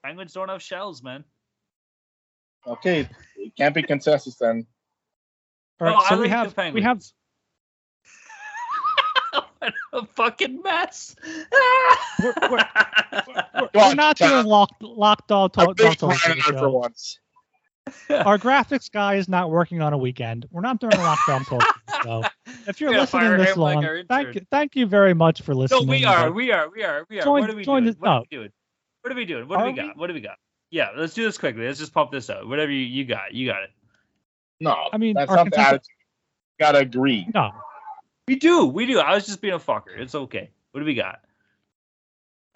Penguins 0.04 0.32
don't 0.32 0.48
have 0.48 0.62
shells, 0.62 1.02
man. 1.02 1.24
Okay, 2.66 3.08
it 3.36 3.56
can't 3.56 3.74
be 3.74 3.82
consensus 3.82 4.36
then. 4.36 4.66
All 5.80 5.86
right, 5.86 5.96
Oh, 5.96 5.98
I 6.04 6.08
so 6.08 6.14
we 6.16 6.28
like 6.28 6.54
the 6.54 6.62
have 6.62 6.74
we 6.74 6.82
have 6.82 7.02
what 9.32 9.74
a 9.92 10.06
fucking 10.06 10.62
mess. 10.62 11.14
We're- 12.22 12.34
we're- 12.50 12.50
we're, 13.26 13.68
we're 13.74 13.82
on, 13.82 13.96
not 13.96 14.16
Chad. 14.16 14.30
doing 14.30 14.46
locked 14.46 14.82
lock 14.82 15.26
dog 15.26 15.52
A 15.58 15.66
to- 15.66 15.74
big 15.74 15.98
dog 15.98 16.16
totals 16.18 16.42
for 16.42 16.52
for 16.58 16.70
once. 16.70 17.18
Our 18.10 18.38
graphics 18.38 18.90
guy 18.90 19.16
is 19.16 19.28
not 19.28 19.50
working 19.50 19.82
on 19.82 19.92
a 19.92 19.98
weekend. 19.98 20.46
We're 20.50 20.62
not 20.62 20.80
doing 20.80 20.94
a 20.94 20.96
lockdown 20.96 21.46
total. 21.48 21.68
So 22.02 22.22
if 22.66 22.80
you're 22.80 22.90
We're 22.90 23.00
listening 23.00 23.36
this 23.36 23.54
him 23.54 23.60
like 23.60 23.76
long, 23.76 24.02
thank 24.08 24.34
you, 24.34 24.46
thank 24.50 24.74
you 24.76 24.86
very 24.86 25.12
much 25.14 25.42
for 25.42 25.52
no, 25.52 25.60
listening. 25.60 25.88
we 25.88 26.04
are, 26.04 26.30
we 26.32 26.50
are, 26.50 26.68
we 26.70 26.82
are, 26.82 27.06
we 27.10 27.20
are. 27.20 27.24
Join- 27.24 27.40
what 27.42 27.50
are 27.50 27.56
we 27.56 27.64
join 27.64 27.82
doing? 27.84 27.94
the- 27.94 28.00
What 28.00 28.10
are 28.10 28.20
we 28.22 28.26
doing? 28.36 28.50
What 29.02 29.12
are 29.12 29.16
we 29.16 29.24
doing? 29.26 29.48
What 29.48 29.58
do 29.58 29.64
we 29.64 29.70
we? 29.72 29.76
got? 29.76 29.96
What 29.98 30.06
do 30.06 30.14
we 30.14 30.20
got? 30.20 30.36
Yeah, 30.70 30.88
let's 30.96 31.12
do 31.14 31.24
this 31.24 31.36
quickly. 31.36 31.66
Let's 31.66 31.78
just 31.78 31.92
pump 31.92 32.10
this 32.10 32.30
out. 32.30 32.48
Whatever 32.48 32.72
you, 32.72 32.80
you 32.86 33.04
got, 33.04 33.34
you 33.34 33.46
got 33.46 33.62
it. 33.64 33.70
No, 34.60 34.88
I 34.92 34.96
mean, 34.96 35.14
that's 35.14 35.30
our 35.30 35.36
not 35.36 35.44
the 35.44 35.50
consensus- 35.50 35.72
attitude. 35.72 35.88
Gotta 36.60 36.78
agree. 36.78 37.26
No, 37.34 37.50
We 38.28 38.36
do, 38.36 38.64
we 38.66 38.86
do. 38.86 38.98
I 39.00 39.14
was 39.14 39.26
just 39.26 39.40
being 39.42 39.54
a 39.54 39.58
fucker. 39.58 39.98
It's 39.98 40.14
okay. 40.14 40.50
What 40.72 40.80
do 40.80 40.86
we 40.86 40.94
got? 40.94 41.20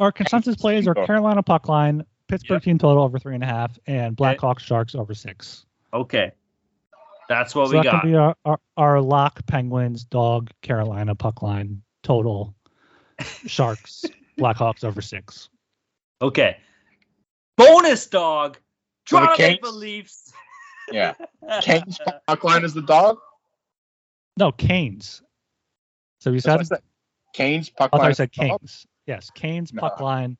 our 0.01 0.13
consensus 0.13 0.55
plays 0.55 0.87
are 0.87 0.95
Carolina 0.95 1.43
puck 1.43 1.69
line, 1.69 2.05
Pittsburgh 2.29 2.57
Yep. 2.57 2.63
team 2.63 2.79
total 2.79 3.03
over 3.03 3.19
three 3.19 3.35
and 3.35 3.43
a 3.43 3.47
half, 3.47 3.79
and 3.87 4.17
Blackhawks 4.17 4.61
Sharks 4.61 4.95
over 4.95 5.15
six. 5.15 5.65
Okay, 5.93 6.31
that's 7.29 7.55
what 7.55 7.67
so 7.69 7.73
we 7.73 7.79
that 7.79 7.85
got. 7.91 8.01
can 8.03 8.11
be 8.11 8.17
our, 8.17 8.37
our, 8.45 8.59
our 8.77 9.01
lock 9.01 9.45
Penguins, 9.47 10.05
dog, 10.05 10.51
Carolina 10.63 11.15
puck 11.15 11.43
line 11.43 11.83
total, 12.03 12.55
Sharks, 13.47 14.05
Blackhawks 14.39 14.85
over 14.85 15.01
six. 15.01 15.49
Okay, 16.21 16.59
bonus 17.57 18.07
dog. 18.07 18.59
So 19.07 19.17
the 19.21 19.27
Toronto 19.27 19.37
Canes- 19.43 19.73
Leafs. 19.77 20.33
Yeah. 20.93 21.15
Kane's 21.63 21.99
puck 22.27 22.45
line 22.45 22.65
is 22.65 22.75
the 22.75 22.83
dog. 22.83 23.19
No, 24.37 24.53
Canes. 24.53 25.23
So 26.21 26.31
you 26.31 26.41
That's 26.41 26.47
what 26.47 26.53
I 26.61 26.63
said 26.63 26.69
said. 26.69 26.83
Kane's 27.33 27.71
puck 27.71 27.91
I 27.93 27.97
thought 27.97 28.01
line. 28.03 28.09
you 28.09 28.11
is 28.11 28.17
said 28.19 28.31
the? 28.37 28.41
Canes. 28.41 28.87
Yes, 29.07 29.31
Canes 29.31 29.73
No. 29.73 29.81
puck 29.81 30.01
line. 30.01 30.37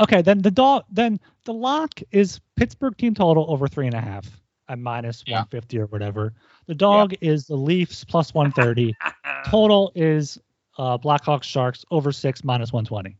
Okay, 0.00 0.22
then 0.22 0.40
the 0.40 0.50
dog. 0.50 0.84
Then 0.90 1.20
the 1.44 1.52
lock 1.52 2.00
is 2.10 2.40
Pittsburgh 2.56 2.96
team 2.96 3.14
total 3.14 3.46
over 3.48 3.68
three 3.68 3.86
and 3.86 3.94
a 3.94 4.00
half 4.00 4.26
at 4.68 4.78
minus 4.78 5.22
Yeah. 5.26 5.40
one 5.40 5.46
fifty 5.48 5.78
or 5.78 5.86
whatever. 5.86 6.32
The 6.66 6.74
dog 6.74 7.14
is 7.20 7.46
the 7.46 7.56
Leafs 7.56 8.04
plus 8.04 8.32
one 8.32 8.50
thirty. 8.52 8.94
total 9.46 9.92
is 9.94 10.38
uh, 10.78 10.96
Blackhawks 10.96 11.42
Sharks 11.44 11.84
over 11.90 12.12
six 12.12 12.42
minus 12.44 12.72
one 12.72 12.84
twenty. 12.84 13.16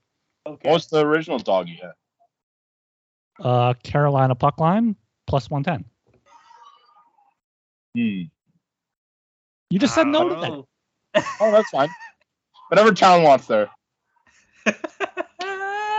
okay. 0.46 0.70
What's 0.70 0.86
the 0.86 1.04
original 1.04 1.38
dog 1.38 1.68
you 1.68 1.76
had? 1.82 1.92
Uh, 3.44 3.74
Carolina 3.82 4.34
puck 4.34 4.58
line 4.58 4.96
plus 5.26 5.50
one 5.50 5.62
ten. 5.62 5.84
Hmm. 7.94 8.22
You 9.70 9.78
just 9.78 9.94
said 9.94 10.06
no 10.06 10.28
to 10.28 10.34
don't 10.34 10.66
that. 11.14 11.24
Oh, 11.40 11.50
that's 11.52 11.68
fine. 11.70 11.88
Whatever 12.68 12.92
town 12.92 13.22
wants 13.22 13.46
there. 13.46 13.68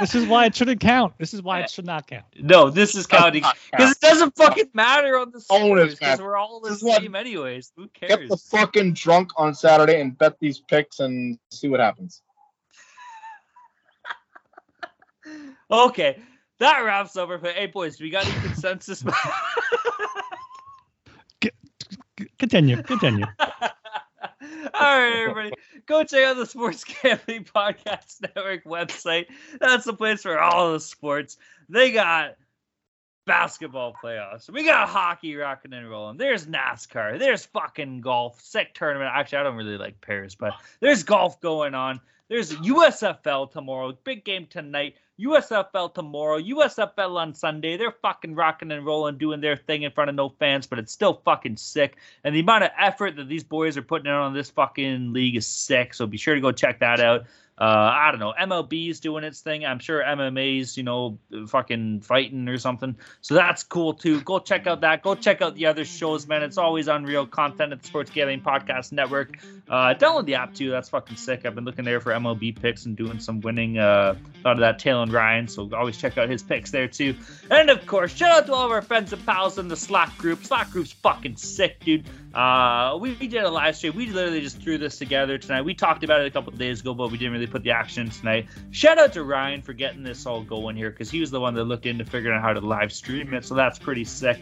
This 0.01 0.15
is 0.15 0.25
why 0.25 0.45
it 0.47 0.55
shouldn't 0.55 0.81
count. 0.81 1.13
This 1.19 1.33
is 1.33 1.41
why 1.43 1.61
it 1.61 1.69
should 1.69 1.85
not 1.85 2.07
count. 2.07 2.25
no, 2.39 2.69
this 2.71 2.95
is 2.95 3.05
counting 3.07 3.43
because 3.71 3.91
it 3.91 3.99
doesn't 4.01 4.35
fucking 4.35 4.71
matter 4.73 5.17
on 5.17 5.31
the 5.31 5.41
Bonus, 5.47 5.93
scores 5.93 5.95
because 5.95 6.19
we're 6.19 6.35
all 6.35 6.59
the 6.59 6.69
This 6.69 6.77
is 6.79 6.83
what- 6.83 7.01
same 7.01 7.15
anyways. 7.15 7.71
Who 7.77 7.87
cares? 7.89 8.09
Get 8.17 8.27
the 8.29 8.35
fucking 8.37 8.93
drunk 8.93 9.29
on 9.37 9.53
Saturday 9.53 10.01
and 10.01 10.17
bet 10.17 10.37
these 10.39 10.59
picks 10.59 10.99
and 10.99 11.37
see 11.51 11.69
what 11.69 11.79
happens. 11.79 12.23
Okay, 15.69 16.19
that 16.59 16.79
wraps 16.79 17.15
up. 17.15 17.29
our- 17.29 17.37
Hey 17.37 17.67
boys, 17.67 18.01
we 18.01 18.09
got 18.09 18.25
any 18.25 18.39
consensus? 18.41 19.03
Continue. 22.39 22.81
Continue. 22.83 23.25
All 24.73 24.99
right, 24.99 25.23
everybody, 25.23 25.51
go 25.85 26.03
check 26.03 26.23
out 26.25 26.35
the 26.35 26.45
Sports 26.45 26.83
Gambling 26.83 27.45
Podcast 27.45 28.21
Network 28.21 28.63
website. 28.65 29.27
That's 29.59 29.85
the 29.85 29.93
place 29.93 30.21
for 30.21 30.37
all 30.39 30.73
the 30.73 30.79
sports. 30.79 31.37
They 31.69 31.91
got 31.91 32.35
basketball 33.25 33.93
playoffs. 34.03 34.49
We 34.49 34.65
got 34.65 34.89
hockey 34.89 35.35
rocking 35.35 35.73
and 35.73 35.89
rolling. 35.89 36.17
There's 36.17 36.47
NASCAR. 36.47 37.17
There's 37.17 37.45
fucking 37.45 38.01
golf. 38.01 38.41
Sick 38.41 38.73
tournament. 38.73 39.11
Actually, 39.13 39.39
I 39.39 39.43
don't 39.43 39.55
really 39.55 39.77
like 39.77 40.01
Paris, 40.01 40.35
but 40.35 40.53
there's 40.79 41.03
golf 41.03 41.39
going 41.39 41.73
on. 41.73 42.01
There's 42.31 42.53
USFL 42.53 43.51
tomorrow. 43.51 43.91
Big 44.05 44.23
game 44.23 44.47
tonight. 44.49 44.95
USFL 45.19 45.93
tomorrow. 45.93 46.39
USFL 46.39 47.17
on 47.17 47.33
Sunday. 47.33 47.75
They're 47.75 47.91
fucking 47.91 48.35
rocking 48.35 48.71
and 48.71 48.85
rolling, 48.85 49.17
doing 49.17 49.41
their 49.41 49.57
thing 49.57 49.81
in 49.81 49.91
front 49.91 50.09
of 50.09 50.15
no 50.15 50.29
fans, 50.29 50.65
but 50.65 50.79
it's 50.79 50.93
still 50.93 51.21
fucking 51.25 51.57
sick. 51.57 51.97
And 52.23 52.33
the 52.33 52.39
amount 52.39 52.63
of 52.63 52.69
effort 52.79 53.17
that 53.17 53.27
these 53.27 53.43
boys 53.43 53.75
are 53.75 53.81
putting 53.81 54.05
in 54.05 54.13
on 54.13 54.33
this 54.33 54.49
fucking 54.49 55.11
league 55.11 55.35
is 55.35 55.45
sick. 55.45 55.93
So 55.93 56.07
be 56.07 56.15
sure 56.15 56.33
to 56.33 56.39
go 56.39 56.53
check 56.53 56.79
that 56.79 57.01
out. 57.01 57.25
Uh, 57.61 57.91
I 57.93 58.09
don't 58.09 58.19
know. 58.19 58.33
MLB's 58.33 59.01
doing 59.01 59.23
its 59.23 59.41
thing. 59.41 59.67
I'm 59.67 59.77
sure 59.77 60.01
MMA's, 60.03 60.77
you 60.77 60.81
know, 60.81 61.19
fucking 61.47 62.01
fighting 62.01 62.47
or 62.47 62.57
something. 62.57 62.95
So 63.21 63.35
that's 63.35 63.61
cool 63.61 63.93
too. 63.93 64.19
Go 64.21 64.39
check 64.39 64.65
out 64.65 64.81
that. 64.81 65.03
Go 65.03 65.13
check 65.13 65.43
out 65.43 65.53
the 65.53 65.67
other 65.67 65.85
shows, 65.85 66.27
man. 66.27 66.41
It's 66.41 66.57
always 66.57 66.87
unreal 66.87 67.27
content 67.27 67.71
at 67.71 67.83
the 67.83 67.87
Sports 67.87 68.09
Gambling 68.09 68.41
Podcast 68.41 68.93
Network. 68.93 69.37
Uh, 69.69 69.93
download 69.93 70.25
the 70.25 70.35
app 70.35 70.55
too. 70.55 70.71
That's 70.71 70.89
fucking 70.89 71.17
sick. 71.17 71.45
I've 71.45 71.53
been 71.53 71.65
looking 71.65 71.85
there 71.85 71.99
for 71.99 72.11
MLB 72.11 72.59
picks 72.59 72.87
and 72.87 72.97
doing 72.97 73.19
some 73.19 73.41
winning. 73.41 73.77
Uh, 73.77 74.15
a 74.43 74.43
lot 74.43 74.53
of 74.53 74.61
that 74.61 74.79
Taylor 74.79 75.03
and 75.03 75.13
Ryan. 75.13 75.47
So 75.47 75.69
always 75.75 75.97
check 75.97 76.17
out 76.17 76.29
his 76.29 76.41
picks 76.41 76.71
there 76.71 76.87
too. 76.87 77.15
And 77.51 77.69
of 77.69 77.85
course, 77.85 78.11
shout 78.11 78.31
out 78.31 78.45
to 78.47 78.53
all 78.53 78.65
of 78.65 78.71
our 78.71 78.81
friends 78.81 79.13
and 79.13 79.23
pals 79.23 79.59
in 79.59 79.67
the 79.67 79.77
Slack 79.77 80.17
group. 80.17 80.43
Slack 80.45 80.71
group's 80.71 80.93
fucking 80.93 81.35
sick, 81.35 81.79
dude. 81.85 82.05
Uh, 82.33 82.97
we, 82.99 83.13
we 83.19 83.27
did 83.27 83.43
a 83.43 83.49
live 83.49 83.75
stream. 83.75 83.93
We 83.95 84.07
literally 84.07 84.41
just 84.41 84.61
threw 84.61 84.77
this 84.77 84.97
together 84.97 85.37
tonight. 85.37 85.63
We 85.63 85.73
talked 85.73 86.03
about 86.03 86.21
it 86.21 86.27
a 86.27 86.31
couple 86.31 86.53
days 86.53 86.79
ago, 86.79 86.93
but 86.93 87.11
we 87.11 87.17
didn't 87.17 87.33
really 87.33 87.50
put 87.51 87.63
the 87.63 87.71
action 87.71 88.09
tonight. 88.09 88.47
Shout 88.71 88.97
out 88.97 89.13
to 89.13 89.23
Ryan 89.23 89.61
for 89.61 89.73
getting 89.73 90.03
this 90.03 90.25
all 90.25 90.41
going 90.41 90.75
here 90.75 90.89
because 90.89 91.11
he 91.11 91.19
was 91.19 91.31
the 91.31 91.39
one 91.39 91.53
that 91.55 91.65
looked 91.65 91.85
into 91.85 92.05
figuring 92.05 92.37
out 92.37 92.41
how 92.41 92.53
to 92.53 92.61
live 92.61 92.91
stream 92.91 93.33
it. 93.33 93.45
So 93.45 93.55
that's 93.55 93.77
pretty 93.77 94.03
sick. 94.03 94.41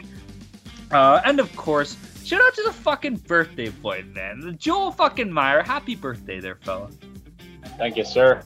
Uh, 0.90 1.20
and 1.24 1.38
of 1.38 1.54
course, 1.56 1.96
shout 2.24 2.40
out 2.40 2.54
to 2.54 2.62
the 2.64 2.72
fucking 2.72 3.16
birthday 3.16 3.68
boy, 3.68 4.04
man. 4.14 4.56
Joel 4.58 4.92
fucking 4.92 5.30
Meyer. 5.30 5.62
Happy 5.62 5.94
birthday 5.94 6.40
there, 6.40 6.56
fella. 6.56 6.90
Thank 7.78 7.96
you, 7.96 8.04
sir. 8.04 8.42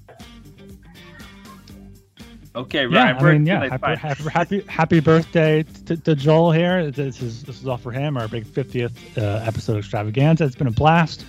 Okay, 2.56 2.86
Yeah, 2.86 3.12
Ryan. 3.12 3.16
I 3.16 3.32
mean, 3.32 3.46
yeah, 3.46 3.68
happy, 3.68 3.96
happy, 3.96 4.22
happy, 4.30 4.60
happy 4.68 5.00
birthday 5.00 5.64
to, 5.86 5.96
to 5.96 6.14
Joel 6.14 6.52
here. 6.52 6.88
This 6.90 7.20
is 7.20 7.42
this 7.42 7.60
is 7.60 7.66
all 7.66 7.78
for 7.78 7.90
him, 7.90 8.16
our 8.16 8.28
big 8.28 8.46
50th 8.46 8.92
uh, 9.18 9.44
episode 9.44 9.78
extravaganza. 9.78 10.44
It's 10.44 10.54
been 10.54 10.68
a 10.68 10.72
blast. 10.72 11.24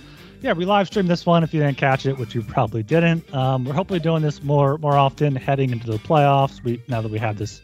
Yeah, 0.46 0.52
we 0.52 0.64
live 0.64 0.86
streamed 0.86 1.08
this 1.08 1.26
one 1.26 1.42
if 1.42 1.52
you 1.52 1.58
didn't 1.58 1.76
catch 1.76 2.06
it, 2.06 2.18
which 2.18 2.32
you 2.32 2.40
probably 2.40 2.84
didn't. 2.84 3.34
Um, 3.34 3.64
we're 3.64 3.72
hopefully 3.72 3.98
doing 3.98 4.22
this 4.22 4.44
more 4.44 4.78
more 4.78 4.96
often 4.96 5.34
heading 5.34 5.70
into 5.70 5.88
the 5.88 5.98
playoffs. 5.98 6.62
We 6.62 6.80
now 6.86 7.00
that 7.00 7.10
we 7.10 7.18
have 7.18 7.36
this 7.36 7.60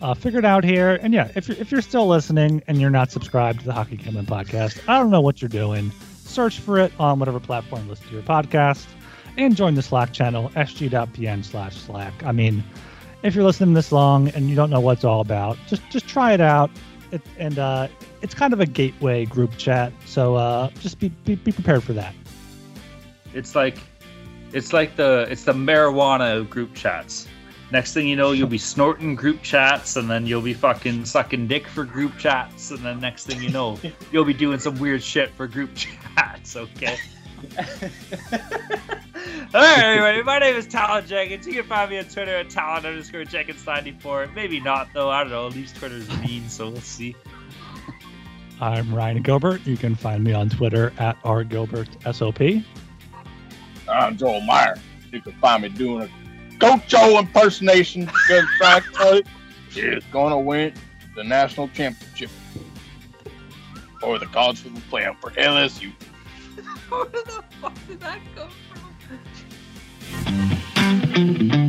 uh, 0.00 0.14
figured 0.14 0.44
out 0.44 0.62
here, 0.62 1.00
and 1.02 1.12
yeah, 1.12 1.32
if 1.34 1.48
you're 1.48 1.56
if 1.56 1.72
you're 1.72 1.82
still 1.82 2.06
listening 2.06 2.62
and 2.68 2.80
you're 2.80 2.88
not 2.88 3.10
subscribed 3.10 3.58
to 3.58 3.66
the 3.66 3.72
Hockey 3.72 3.96
Gambling 3.96 4.26
podcast, 4.26 4.80
I 4.86 5.00
don't 5.00 5.10
know 5.10 5.20
what 5.20 5.42
you're 5.42 5.48
doing. 5.48 5.90
Search 6.22 6.60
for 6.60 6.78
it 6.78 6.92
on 7.00 7.18
whatever 7.18 7.40
platform 7.40 7.88
listen 7.88 8.06
to 8.06 8.14
your 8.14 8.22
podcast, 8.22 8.86
and 9.36 9.56
join 9.56 9.74
the 9.74 9.82
Slack 9.82 10.12
channel 10.12 10.50
sg.pn 10.50 11.44
slash 11.44 11.74
Slack. 11.78 12.22
I 12.22 12.30
mean 12.30 12.62
if 13.24 13.34
you're 13.34 13.42
listening 13.42 13.74
this 13.74 13.90
long 13.90 14.28
and 14.28 14.48
you 14.48 14.54
don't 14.54 14.70
know 14.70 14.78
what 14.78 14.98
it's 14.98 15.04
all 15.04 15.20
about, 15.20 15.58
just 15.66 15.82
just 15.90 16.06
try 16.06 16.32
it 16.32 16.40
out. 16.40 16.70
It, 17.10 17.22
and 17.38 17.58
uh, 17.58 17.88
it's 18.22 18.34
kind 18.34 18.52
of 18.52 18.60
a 18.60 18.66
gateway 18.66 19.24
group 19.24 19.56
chat, 19.56 19.92
so 20.06 20.36
uh, 20.36 20.70
just 20.78 21.00
be, 21.00 21.08
be 21.08 21.34
be 21.34 21.50
prepared 21.50 21.82
for 21.82 21.92
that. 21.94 22.14
It's 23.34 23.54
like 23.54 23.78
it's 24.52 24.72
like 24.72 24.96
the 24.96 25.26
it's 25.30 25.44
the 25.44 25.52
marijuana 25.52 26.36
of 26.36 26.50
group 26.50 26.74
chats. 26.74 27.26
Next 27.72 27.92
thing 27.94 28.08
you 28.08 28.16
know, 28.16 28.32
you'll 28.32 28.48
be 28.48 28.58
snorting 28.74 29.14
group 29.14 29.42
chats, 29.42 29.96
and 29.96 30.10
then 30.10 30.26
you'll 30.26 30.40
be 30.40 30.54
fucking 30.54 31.04
sucking 31.04 31.46
dick 31.46 31.66
for 31.66 31.84
group 31.84 32.16
chats, 32.18 32.70
and 32.70 32.80
then 32.80 33.00
next 33.00 33.26
thing 33.26 33.42
you 33.42 33.50
know, 33.50 33.78
you'll 34.12 34.24
be 34.24 34.34
doing 34.34 34.58
some 34.58 34.78
weird 34.78 35.02
shit 35.02 35.30
for 35.30 35.46
group 35.46 35.70
chats. 35.74 36.56
Okay. 36.56 36.96
All 39.52 39.60
right, 39.60 39.78
everybody. 39.78 40.22
My 40.22 40.38
name 40.38 40.56
is 40.56 40.66
Talon 40.66 41.06
Jenkins. 41.06 41.46
You 41.46 41.54
can 41.54 41.64
find 41.64 41.90
me 41.90 41.98
on 41.98 42.04
Twitter 42.04 42.36
at 42.36 42.50
Talon 42.50 42.84
underscore 42.84 43.24
Jenkins94. 43.24 44.34
Maybe 44.34 44.60
not, 44.60 44.88
though. 44.92 45.10
I 45.10 45.22
don't 45.22 45.32
know. 45.32 45.46
At 45.46 45.54
least 45.54 45.76
Twitter's 45.76 46.08
mean, 46.20 46.48
so 46.48 46.68
we'll 46.70 46.80
see. 46.80 47.16
I'm 48.60 48.94
Ryan 48.94 49.22
Gilbert. 49.22 49.66
You 49.66 49.76
can 49.78 49.94
find 49.94 50.22
me 50.22 50.34
on 50.34 50.50
Twitter 50.50 50.92
at 50.98 51.20
rgilbertsop. 51.22 52.62
I'm 53.90 54.16
Joel 54.16 54.40
Meyer. 54.42 54.76
You 55.12 55.20
can 55.20 55.32
find 55.34 55.62
me 55.62 55.68
doing 55.68 56.02
a 56.02 56.08
Coach 56.58 56.92
impersonation 56.92 58.04
because 58.04 58.44
Frank 58.58 58.84
Tully 58.92 59.24
is 59.74 60.04
going 60.12 60.30
to 60.30 60.38
win 60.38 60.74
the 61.16 61.24
national 61.24 61.68
championship 61.68 62.30
or 64.02 64.18
the 64.18 64.26
college 64.26 64.58
football 64.58 64.82
playoff 64.90 65.16
for 65.20 65.30
LSU. 65.30 65.92
Where 66.90 67.04
the 67.06 67.42
fuck 67.60 67.74
did 67.88 68.00
that 68.00 68.20
come 68.34 68.50
from? 71.16 71.59